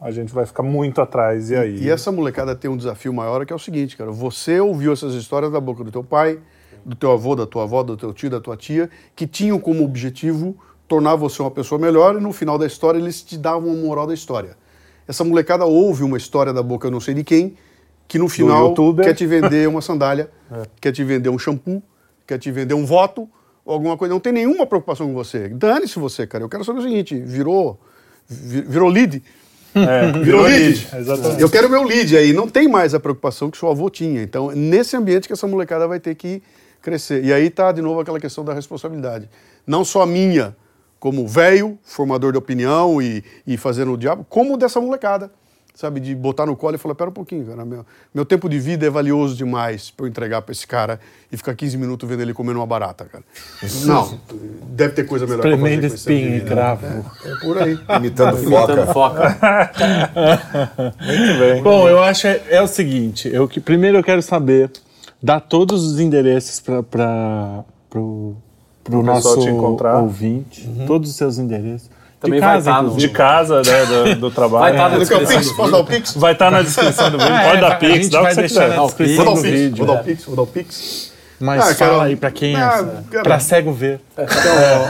a 0.00 0.10
gente 0.10 0.32
vai 0.32 0.46
ficar 0.46 0.62
muito 0.62 1.00
atrás. 1.00 1.50
E 1.50 1.56
aí? 1.56 1.82
E 1.84 1.90
essa 1.90 2.10
molecada 2.10 2.54
tem 2.56 2.70
um 2.70 2.76
desafio 2.76 3.12
maior 3.12 3.44
que 3.44 3.52
é 3.52 3.56
o 3.56 3.58
seguinte, 3.58 3.96
cara. 3.96 4.10
Você 4.10 4.58
ouviu 4.60 4.92
essas 4.92 5.14
histórias 5.14 5.52
da 5.52 5.60
boca 5.60 5.84
do 5.84 5.90
teu 5.90 6.02
pai, 6.02 6.38
do 6.84 6.96
teu 6.96 7.10
avô, 7.12 7.36
da 7.36 7.46
tua 7.46 7.64
avó, 7.64 7.82
do 7.82 7.96
teu 7.96 8.12
tio, 8.12 8.30
da 8.30 8.40
tua 8.40 8.56
tia, 8.56 8.88
que 9.14 9.26
tinham 9.26 9.58
como 9.58 9.84
objetivo 9.84 10.56
tornar 10.88 11.14
você 11.16 11.40
uma 11.42 11.50
pessoa 11.50 11.78
melhor 11.78 12.16
e 12.16 12.20
no 12.20 12.32
final 12.32 12.56
da 12.58 12.66
história 12.66 12.98
eles 12.98 13.22
te 13.22 13.36
davam 13.38 13.68
uma 13.68 13.76
moral 13.86 14.06
da 14.06 14.14
história. 14.14 14.56
Essa 15.06 15.22
molecada 15.22 15.64
ouve 15.64 16.02
uma 16.02 16.16
história 16.16 16.52
da 16.52 16.62
boca 16.62 16.86
eu 16.86 16.90
não 16.90 17.00
sei 17.00 17.14
de 17.14 17.22
quem, 17.22 17.56
que 18.08 18.18
no 18.18 18.28
final 18.28 18.68
quer 19.04 19.14
te 19.14 19.26
vender 19.26 19.68
uma 19.68 19.80
sandália, 19.80 20.30
quer 20.80 20.92
te 20.92 21.04
vender 21.04 21.28
um 21.28 21.38
shampoo, 21.38 21.82
quer 22.26 22.38
te 22.38 22.50
vender 22.50 22.74
um 22.74 22.84
voto, 22.86 23.28
ou 23.64 23.74
alguma 23.74 23.96
coisa. 23.96 24.12
Não 24.14 24.20
tem 24.20 24.32
nenhuma 24.32 24.66
preocupação 24.66 25.06
com 25.06 25.12
você. 25.14 25.48
Dane-se 25.48 25.98
você, 25.98 26.26
cara. 26.26 26.42
Eu 26.42 26.48
quero 26.48 26.64
saber 26.64 26.78
o 26.78 26.82
seguinte, 26.82 27.14
virou, 27.20 27.78
vi- 28.26 28.62
virou 28.62 28.88
lead? 28.88 29.22
É, 29.74 30.12
Virou 30.22 30.42
lead? 30.42 30.88
Exatamente. 30.96 31.40
Eu 31.40 31.50
quero 31.50 31.68
meu 31.68 31.82
lead 31.82 32.16
aí. 32.16 32.32
Não 32.32 32.48
tem 32.48 32.68
mais 32.68 32.94
a 32.94 33.00
preocupação 33.00 33.50
que 33.50 33.58
seu 33.58 33.70
avô 33.70 33.88
tinha. 33.88 34.22
Então, 34.22 34.50
nesse 34.50 34.96
ambiente 34.96 35.26
que 35.26 35.32
essa 35.32 35.46
molecada 35.46 35.86
vai 35.86 36.00
ter 36.00 36.14
que 36.14 36.42
crescer. 36.80 37.24
E 37.24 37.32
aí 37.32 37.50
tá, 37.50 37.72
de 37.72 37.82
novo, 37.82 38.00
aquela 38.00 38.18
questão 38.18 38.44
da 38.44 38.52
responsabilidade. 38.52 39.28
Não 39.66 39.84
só 39.84 40.04
minha, 40.06 40.56
como 40.98 41.26
velho, 41.26 41.78
formador 41.82 42.32
de 42.32 42.38
opinião 42.38 43.00
e, 43.00 43.22
e 43.46 43.56
fazendo 43.56 43.92
o 43.92 43.96
diabo, 43.96 44.24
como 44.28 44.56
dessa 44.56 44.80
molecada. 44.80 45.30
Sabe, 45.74 46.00
de 46.00 46.14
botar 46.14 46.46
no 46.46 46.56
colo 46.56 46.74
e 46.74 46.78
falar, 46.78 46.94
pera 46.94 47.08
um 47.08 47.12
pouquinho, 47.12 47.46
cara, 47.46 47.64
meu, 47.64 47.86
meu 48.12 48.24
tempo 48.24 48.48
de 48.48 48.58
vida 48.58 48.86
é 48.86 48.90
valioso 48.90 49.34
demais 49.36 49.90
pra 49.90 50.04
eu 50.04 50.08
entregar 50.10 50.42
pra 50.42 50.52
esse 50.52 50.66
cara 50.66 51.00
e 51.30 51.36
ficar 51.36 51.54
15 51.54 51.78
minutos 51.78 52.08
vendo 52.08 52.20
ele 52.20 52.34
comendo 52.34 52.58
uma 52.58 52.66
barata, 52.66 53.04
cara. 53.04 53.24
Não, 53.86 54.20
deve 54.68 54.94
ter 54.94 55.04
coisa 55.04 55.26
melhor 55.26 55.40
pra 55.40 55.50
fazer 55.52 55.62
Tremendo 55.62 55.86
espinho 55.86 56.36
e 56.36 56.40
cravo. 56.42 56.86
É 57.24 57.34
por 57.40 57.56
aí. 57.56 57.78
Imitando 57.96 58.38
Imitando 58.42 58.86
foca. 58.92 59.30
foca. 59.30 59.72
Muito 61.06 61.38
bem. 61.38 61.62
Bom, 61.62 61.88
eu 61.88 62.02
acho 62.02 62.26
é, 62.26 62.42
é 62.50 62.60
o 62.60 62.66
seguinte, 62.66 63.28
eu 63.32 63.48
que 63.48 63.60
primeiro 63.60 63.96
eu 63.96 64.04
quero 64.04 64.20
saber, 64.20 64.70
dar 65.22 65.40
todos 65.40 65.84
os 65.84 66.00
endereços 66.00 66.60
para 66.60 66.82
pro, 66.82 67.64
pro 67.88 69.04
pessoal 69.04 69.36
nosso 69.36 70.02
ouvinte, 70.02 70.68
todos 70.86 71.10
os 71.10 71.16
seus 71.16 71.38
endereços. 71.38 71.90
Também 72.20 72.38
de 72.38 72.44
vai 72.46 72.54
casa, 72.56 72.70
tá 72.72 72.82
no-. 72.82 72.96
De 72.96 73.08
casa, 73.08 73.62
né, 73.64 73.86
do, 73.86 74.14
do 74.16 74.30
trabalho. 74.30 74.60
Vai 74.60 74.76
tá 74.76 74.88
no- 74.90 75.06
Quer 75.06 75.14
o 75.16 75.18
descrição 75.20 75.54
Pix? 75.56 75.70
do 75.70 75.76
o 75.78 75.84
Pix? 75.84 76.14
Vai 76.14 76.32
estar 76.32 76.50
na 76.50 76.62
descrição 76.62 77.10
do 77.10 77.18
vídeo. 77.18 77.32
É, 77.34 77.48
Pode 77.48 77.60
dar 77.62 77.78
Pix, 77.78 78.08
dá 78.10 78.22
o 78.22 78.26
que 78.26 78.34
você 78.34 78.40
deixar 78.40 78.54
quiser. 78.62 78.68
na 78.68 78.76
Vou 78.76 78.86
dar 79.24 79.30
o 79.30 79.34
Pix, 79.42 79.50
vídeo. 79.50 79.76
vou 79.76 79.86
dar 79.86 80.00
o 80.00 80.04
Pix, 80.04 80.24
vou 80.26 80.36
dar 80.36 80.42
o 80.42 80.46
Pix. 80.46 81.10
Mas 81.40 81.60
Ah, 81.70 81.74
fala 81.74 81.90
cara, 81.92 82.02
aí 82.04 82.16
pra 82.16 82.30
quem 82.30 82.54
ah, 82.54 82.86
é, 83.14 83.22
pra 83.22 83.38
cego 83.40 83.72
ver. 83.72 83.98
Então, 84.12 84.28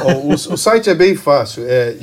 ó, 0.05 0.11
ó, 0.11 0.12
o, 0.15 0.32
o 0.32 0.57
site 0.59 0.90
é 0.90 0.94
bem 0.94 1.15
fácil. 1.15 1.65
É 1.69 1.94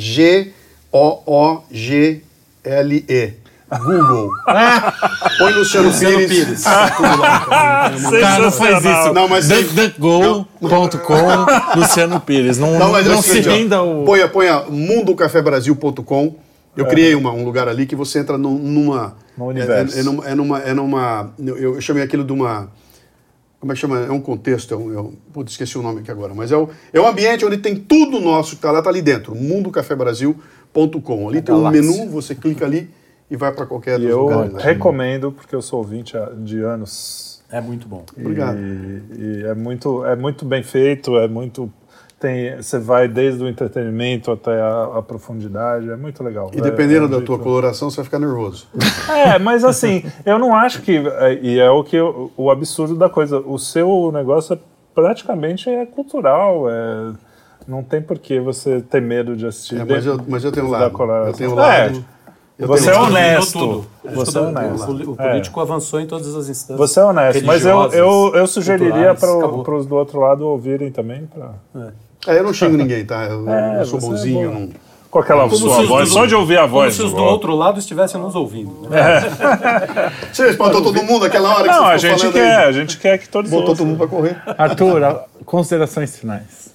G-O-O-G-L-E. 2.08 3.34
Google. 3.70 4.32
Põe 5.38 5.54
Luciano 5.54 5.92
Pires. 6.28 6.64
Tudo 6.64 7.20
lá, 7.20 7.40
cara. 7.42 8.40
Não 8.40 8.52
faz 8.52 8.84
isso. 8.86 9.14
Não, 9.14 9.28
mas 9.28 9.48
DuckDuckGo.com, 9.50 11.80
Luciano 11.80 12.20
Pires. 12.22 12.58
Não, 12.58 12.72
Não, 12.72 12.80
não, 12.80 12.92
mas 12.92 13.08
é 13.08 13.14
o 13.16 13.22
se 13.22 13.40
renda 13.42 13.82
o... 13.84 14.06
Ponha, 14.06 14.28
ponha 14.28 14.64
mundocafebrasil.com. 14.70 16.36
Eu 16.76 16.86
criei 16.86 17.16
uma- 17.16 17.32
um 17.32 17.44
lugar 17.44 17.68
ali 17.68 17.86
que 17.88 17.96
você 17.96 18.20
entra 18.20 18.38
num- 18.38 18.58
numa. 18.60 19.16
No 19.38 19.48
universo. 19.48 19.98
É, 19.98 20.00
é 20.00 20.04
numa, 20.04 20.28
é 20.30 20.36
numa. 20.36 20.60
é 20.60 20.74
numa- 20.74 21.32
eu, 21.44 21.76
eu 21.76 21.82
chamei 21.82 22.04
aquilo 22.04 22.24
de 22.24 22.32
uma. 22.32 22.70
Como 23.60 23.72
é 23.72 23.76
que 23.76 23.82
chama? 23.82 24.00
É 24.02 24.12
um 24.12 24.22
contexto. 24.22 24.74
É 24.76 24.78
um, 24.78 24.94
é 24.96 25.02
um, 25.02 25.14
putz, 25.34 25.54
esqueci 25.54 25.76
o 25.78 25.82
nome 25.82 26.02
aqui 26.02 26.12
agora. 26.12 26.34
Mas 26.36 26.52
é, 26.52 26.58
o, 26.58 26.70
é 26.94 27.02
um 27.02 27.08
ambiente 27.08 27.44
onde 27.44 27.58
tem 27.58 27.76
tudo 27.76 28.20
nosso 28.22 28.52
que 28.52 28.56
está 28.58 28.72
lá, 28.72 28.78
está 28.80 28.92
ali 28.92 29.02
dentro. 29.02 29.34
mundocafebrasil.com. 29.36 31.30
Ali 31.30 31.42
tem 31.42 31.56
um 31.56 31.64
galáxia. 31.64 31.82
menu, 31.82 32.10
você 32.12 32.36
clica 32.36 32.66
ali 32.66 32.88
e 33.30 33.36
vai 33.36 33.52
para 33.52 33.66
qualquer 33.66 34.00
E 34.00 34.04
dos 34.04 34.10
eu 34.12 34.22
lugares. 34.24 34.54
lá. 34.54 34.60
recomendo, 34.60 35.32
porque 35.32 35.56
eu 35.56 35.62
sou 35.62 35.80
ouvinte 35.80 36.14
de 36.40 36.62
anos. 36.62 37.44
É 37.52 37.62
muito 37.62 37.88
bom. 37.88 38.04
Obrigado. 38.18 38.58
E, 38.58 39.04
e 39.18 39.44
é, 39.46 39.54
muito, 39.56 40.06
é 40.06 40.16
muito 40.16 40.44
bem 40.46 40.64
feito, 40.64 41.18
é 41.18 41.28
muito. 41.28 41.72
Tem, 42.20 42.56
você 42.58 42.80
vai 42.80 43.08
desde 43.08 43.44
o 43.44 43.48
entretenimento 43.48 44.32
até 44.32 44.60
a, 44.60 44.98
a 44.98 45.02
profundidade, 45.04 45.88
é 45.90 45.96
muito 45.96 46.24
legal. 46.24 46.50
E 46.54 46.58
É- 46.58 46.62
dependendo 46.62 47.06
é 47.06 47.08
um 47.08 47.20
da 47.20 47.22
tua 47.26 47.38
coloração, 47.38 47.92
você 47.92 47.98
vai 47.98 48.06
ficar 48.06 48.18
nervoso. 48.20 48.68
É, 49.08 49.38
mas 49.38 49.64
assim, 49.64 50.04
eu 50.26 50.40
não 50.40 50.56
acho 50.56 50.82
que. 50.82 50.98
é, 50.98 51.40
E 51.42 51.60
é 51.60 51.70
o 51.70 51.84
que 51.84 51.96
eu- 51.96 52.32
o 52.36 52.50
absurdo 52.50 52.96
da 52.96 53.08
coisa. 53.08 53.38
O 53.40 53.60
seu 53.60 54.12
negócio 54.12 54.56
é 54.56 54.60
praticamente 54.96 55.70
é 55.70 55.86
cultural. 55.86 56.68
É, 56.70 57.14
não 57.68 57.84
tem 57.84 58.02
por 58.02 58.18
que 58.18 58.40
você 58.40 58.82
ter 58.82 59.02
medo 59.02 59.36
de 59.36 59.46
assistir. 59.46 59.80
É, 59.80 59.86
mas, 59.86 60.04
eu, 60.06 60.20
mas 60.28 60.44
eu 60.44 60.52
tenho 60.52 60.66
um 60.66 60.70
lado. 60.72 60.98
Eu 61.28 61.34
tenho 61.34 61.52
um 61.52 61.60
É, 61.62 61.84
lado. 61.84 62.06
Eu 62.60 62.68
você 62.68 62.92
tenho 62.92 63.04
é 63.04 63.08
honesto. 63.08 63.86
É 64.06 64.10
Você 64.12 64.38
é 64.38 64.42
honesto. 64.42 64.84
O, 64.84 64.86
poli- 64.88 65.06
o 65.06 65.16
É. 65.20 65.30
político 65.30 65.60
avançou 65.62 66.00
em 66.00 66.08
todas 66.08 66.28
as 66.36 66.50
instâncias. 66.50 66.78
Você 66.78 67.00
é 67.00 67.04
honesto, 67.04 67.46
mas 67.46 67.66
eu, 67.66 67.92
eu, 67.92 68.32
eu 68.36 68.48
sugeriria 68.48 69.14
para 69.16 69.76
os 69.76 69.86
do 69.86 69.96
outro 69.96 70.20
lado 70.20 70.46
ouvirem 70.48 70.92
também. 70.92 71.28
Pra... 71.28 71.52
É, 72.28 72.40
eu 72.40 72.44
não 72.44 72.54
xingo 72.54 72.76
ninguém, 72.78 73.06
tá? 73.06 73.26
Eu, 73.26 73.48
É, 73.50 73.82
eu 73.82 73.86
sou 73.86 74.00
é 74.00 74.02
bonzinho. 74.02 74.52
não- 74.52 74.70
Com 75.10 75.20
aquela 75.20 75.44
Como 75.44 75.56
sua 75.56 75.84
voz, 75.86 76.10
do- 76.10 76.14
só 76.14 76.26
de 76.26 76.36
ouvir 76.36 76.58
a 76.58 76.62
Como 76.64 76.74
voz. 76.74 76.94
se 76.96 77.02
os 77.02 77.14
do 77.14 77.24
outro 77.24 77.56
lado 77.56 77.80
estivessem 77.80 78.20
nos 78.20 78.36
ouvindo. 78.36 78.90
né? 78.90 79.22
Você 80.34 80.50
espantou 80.50 80.82
todo 80.84 81.02
mundo 81.04 81.26
aquela 81.26 81.50
hora 81.56 81.64
que 81.64 81.70
Não, 81.70 81.86
você 81.86 81.88
a 81.88 82.00
ficou 82.00 82.10
gente 82.10 82.20
falando 82.20 82.34
quer, 82.34 82.58
aí. 82.58 82.66
a 82.68 82.72
gente 82.74 82.98
quer 82.98 83.18
que 83.18 83.30
todos 83.30 83.50
Botou 83.50 83.68
todo 83.76 83.86
mundo 83.86 83.98
pra 83.98 84.08
correr. 84.08 84.36
Arthur, 84.58 85.04
a- 85.04 85.24
considerações 85.46 86.18
finais. 86.18 86.68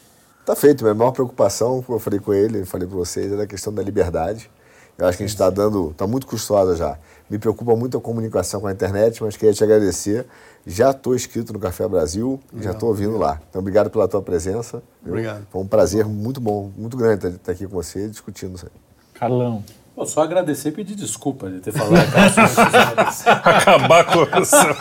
Tá 0.46 0.56
feito, 0.56 0.82
minha 0.82 0.94
maior 0.94 1.10
preocupação, 1.12 1.82
como 1.82 1.96
eu 1.96 2.00
falei 2.00 2.18
com 2.18 2.32
ele, 2.32 2.64
falei 2.64 2.88
com 2.88 2.94
vocês, 2.96 3.30
é 3.32 3.36
da 3.36 3.46
questão 3.46 3.72
da 3.72 3.82
liberdade. 3.82 4.50
Eu 4.98 5.06
acho 5.06 5.16
que 5.18 5.24
a 5.24 5.26
gente 5.26 5.34
está 5.34 5.48
dando, 5.50 5.90
está 5.90 6.06
muito 6.06 6.26
custósa 6.26 6.76
já. 6.76 6.98
Me 7.28 7.38
preocupa 7.38 7.74
muito 7.74 7.96
a 7.96 8.00
comunicação 8.00 8.60
com 8.60 8.66
a 8.66 8.72
internet, 8.72 9.22
mas 9.22 9.36
queria 9.36 9.54
te 9.54 9.64
agradecer. 9.64 10.26
Já 10.66 10.90
estou 10.90 11.14
inscrito 11.14 11.52
no 11.52 11.58
Café 11.58 11.88
Brasil, 11.88 12.38
já 12.60 12.70
estou 12.72 12.90
ouvindo 12.90 13.16
lá. 13.16 13.40
Então, 13.48 13.60
obrigado 13.60 13.90
pela 13.90 14.06
tua 14.06 14.22
presença. 14.22 14.82
viu? 15.02 15.12
Obrigado. 15.14 15.46
Foi 15.50 15.60
um 15.62 15.66
prazer 15.66 16.04
muito 16.04 16.40
bom, 16.40 16.70
muito 16.76 16.96
grande 16.96 17.14
estar- 17.26 17.28
estar 17.30 17.52
aqui 17.52 17.66
com 17.66 17.74
você 17.74 18.06
discutindo 18.08 18.54
isso 18.54 18.66
aí. 18.66 18.72
Carlão. 19.14 19.64
Pô, 20.02 20.06
só 20.06 20.22
agradecer 20.22 20.70
e 20.70 20.72
pedir 20.72 20.96
desculpa 20.96 21.48
de 21.48 21.60
ter 21.60 21.70
falado 21.70 21.94
aquelas. 21.96 23.24
Acabar 23.26 24.04
com 24.04 24.44
seu. 24.44 24.76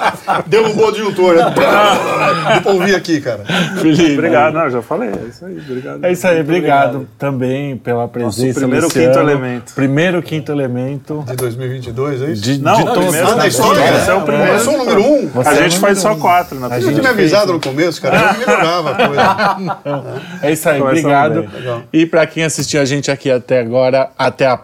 Derrubou 0.48 0.88
o 0.88 0.92
disjuntor, 0.92 1.36
né? 1.36 1.44
Deu 1.44 2.62
pra 2.64 2.72
ouvir 2.72 2.96
aqui, 2.96 3.22
cara. 3.22 3.44
Felipe. 3.80 4.14
Obrigado, 4.14 4.54
não, 4.56 4.68
já 4.70 4.82
falei. 4.82 5.10
É 5.10 5.28
isso 5.30 5.46
aí, 5.46 5.60
obrigado. 5.60 6.04
É 6.06 6.12
isso 6.12 6.28
aí, 6.28 6.36
Muito 6.38 6.48
obrigado, 6.48 7.08
também 7.20 7.78
pela 7.78 8.08
presença. 8.08 8.60
primeiro 8.62 8.88
nesse 8.88 9.00
quinto 9.00 9.20
ano. 9.20 9.30
elemento. 9.30 9.74
Primeiro 9.76 10.24
quinto 10.24 10.52
elemento. 10.52 11.24
De 11.28 11.36
2022, 11.36 12.22
é 12.24 12.32
isso? 12.32 12.42
De, 12.42 12.58
Não, 12.60 12.74
de 12.74 12.84
não, 12.86 12.94
todos. 12.94 13.10
primeiro 13.10 13.32
Ah, 13.32 13.36
da 13.36 13.48
história? 13.48 13.96
Esse 13.98 14.10
é 14.10 14.14
o 14.16 14.22
primeiro. 14.22 14.54
Eu 14.54 14.60
sou 14.60 14.74
o 14.74 14.78
número 14.80 15.04
um. 15.04 15.28
Você 15.28 15.50
A 15.50 15.54
é 15.54 15.56
gente 15.64 15.78
o 15.78 15.80
faz 15.82 15.98
número 15.98 16.00
só 16.02 16.12
um. 16.14 16.20
quatro 16.20 16.60
na 16.60 16.66
A 16.66 16.70
Você 16.80 16.90
tinha 16.90 17.04
me 17.04 17.08
avisado 17.10 17.54
no 17.54 17.60
começo, 17.60 18.02
cara. 18.02 18.32
Eu 18.34 18.40
melhorava 18.40 18.92
a 18.92 18.96
coisa. 19.08 20.22
É 20.42 20.52
isso 20.52 20.68
aí, 20.68 20.82
obrigado. 20.82 21.48
E 21.94 22.08
para 22.08 22.26
quem 22.26 22.44
assistiu 22.44 22.82
a 22.82 22.86
gente 22.86 23.12
aqui 23.12 23.30
até 23.30 23.60
agora, 23.60 24.10
até 24.18 24.48
a 24.48 24.58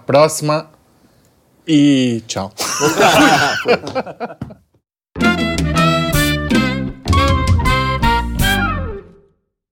próxima 0.48 0.70
e 1.68 2.24
tchau. 2.28 2.52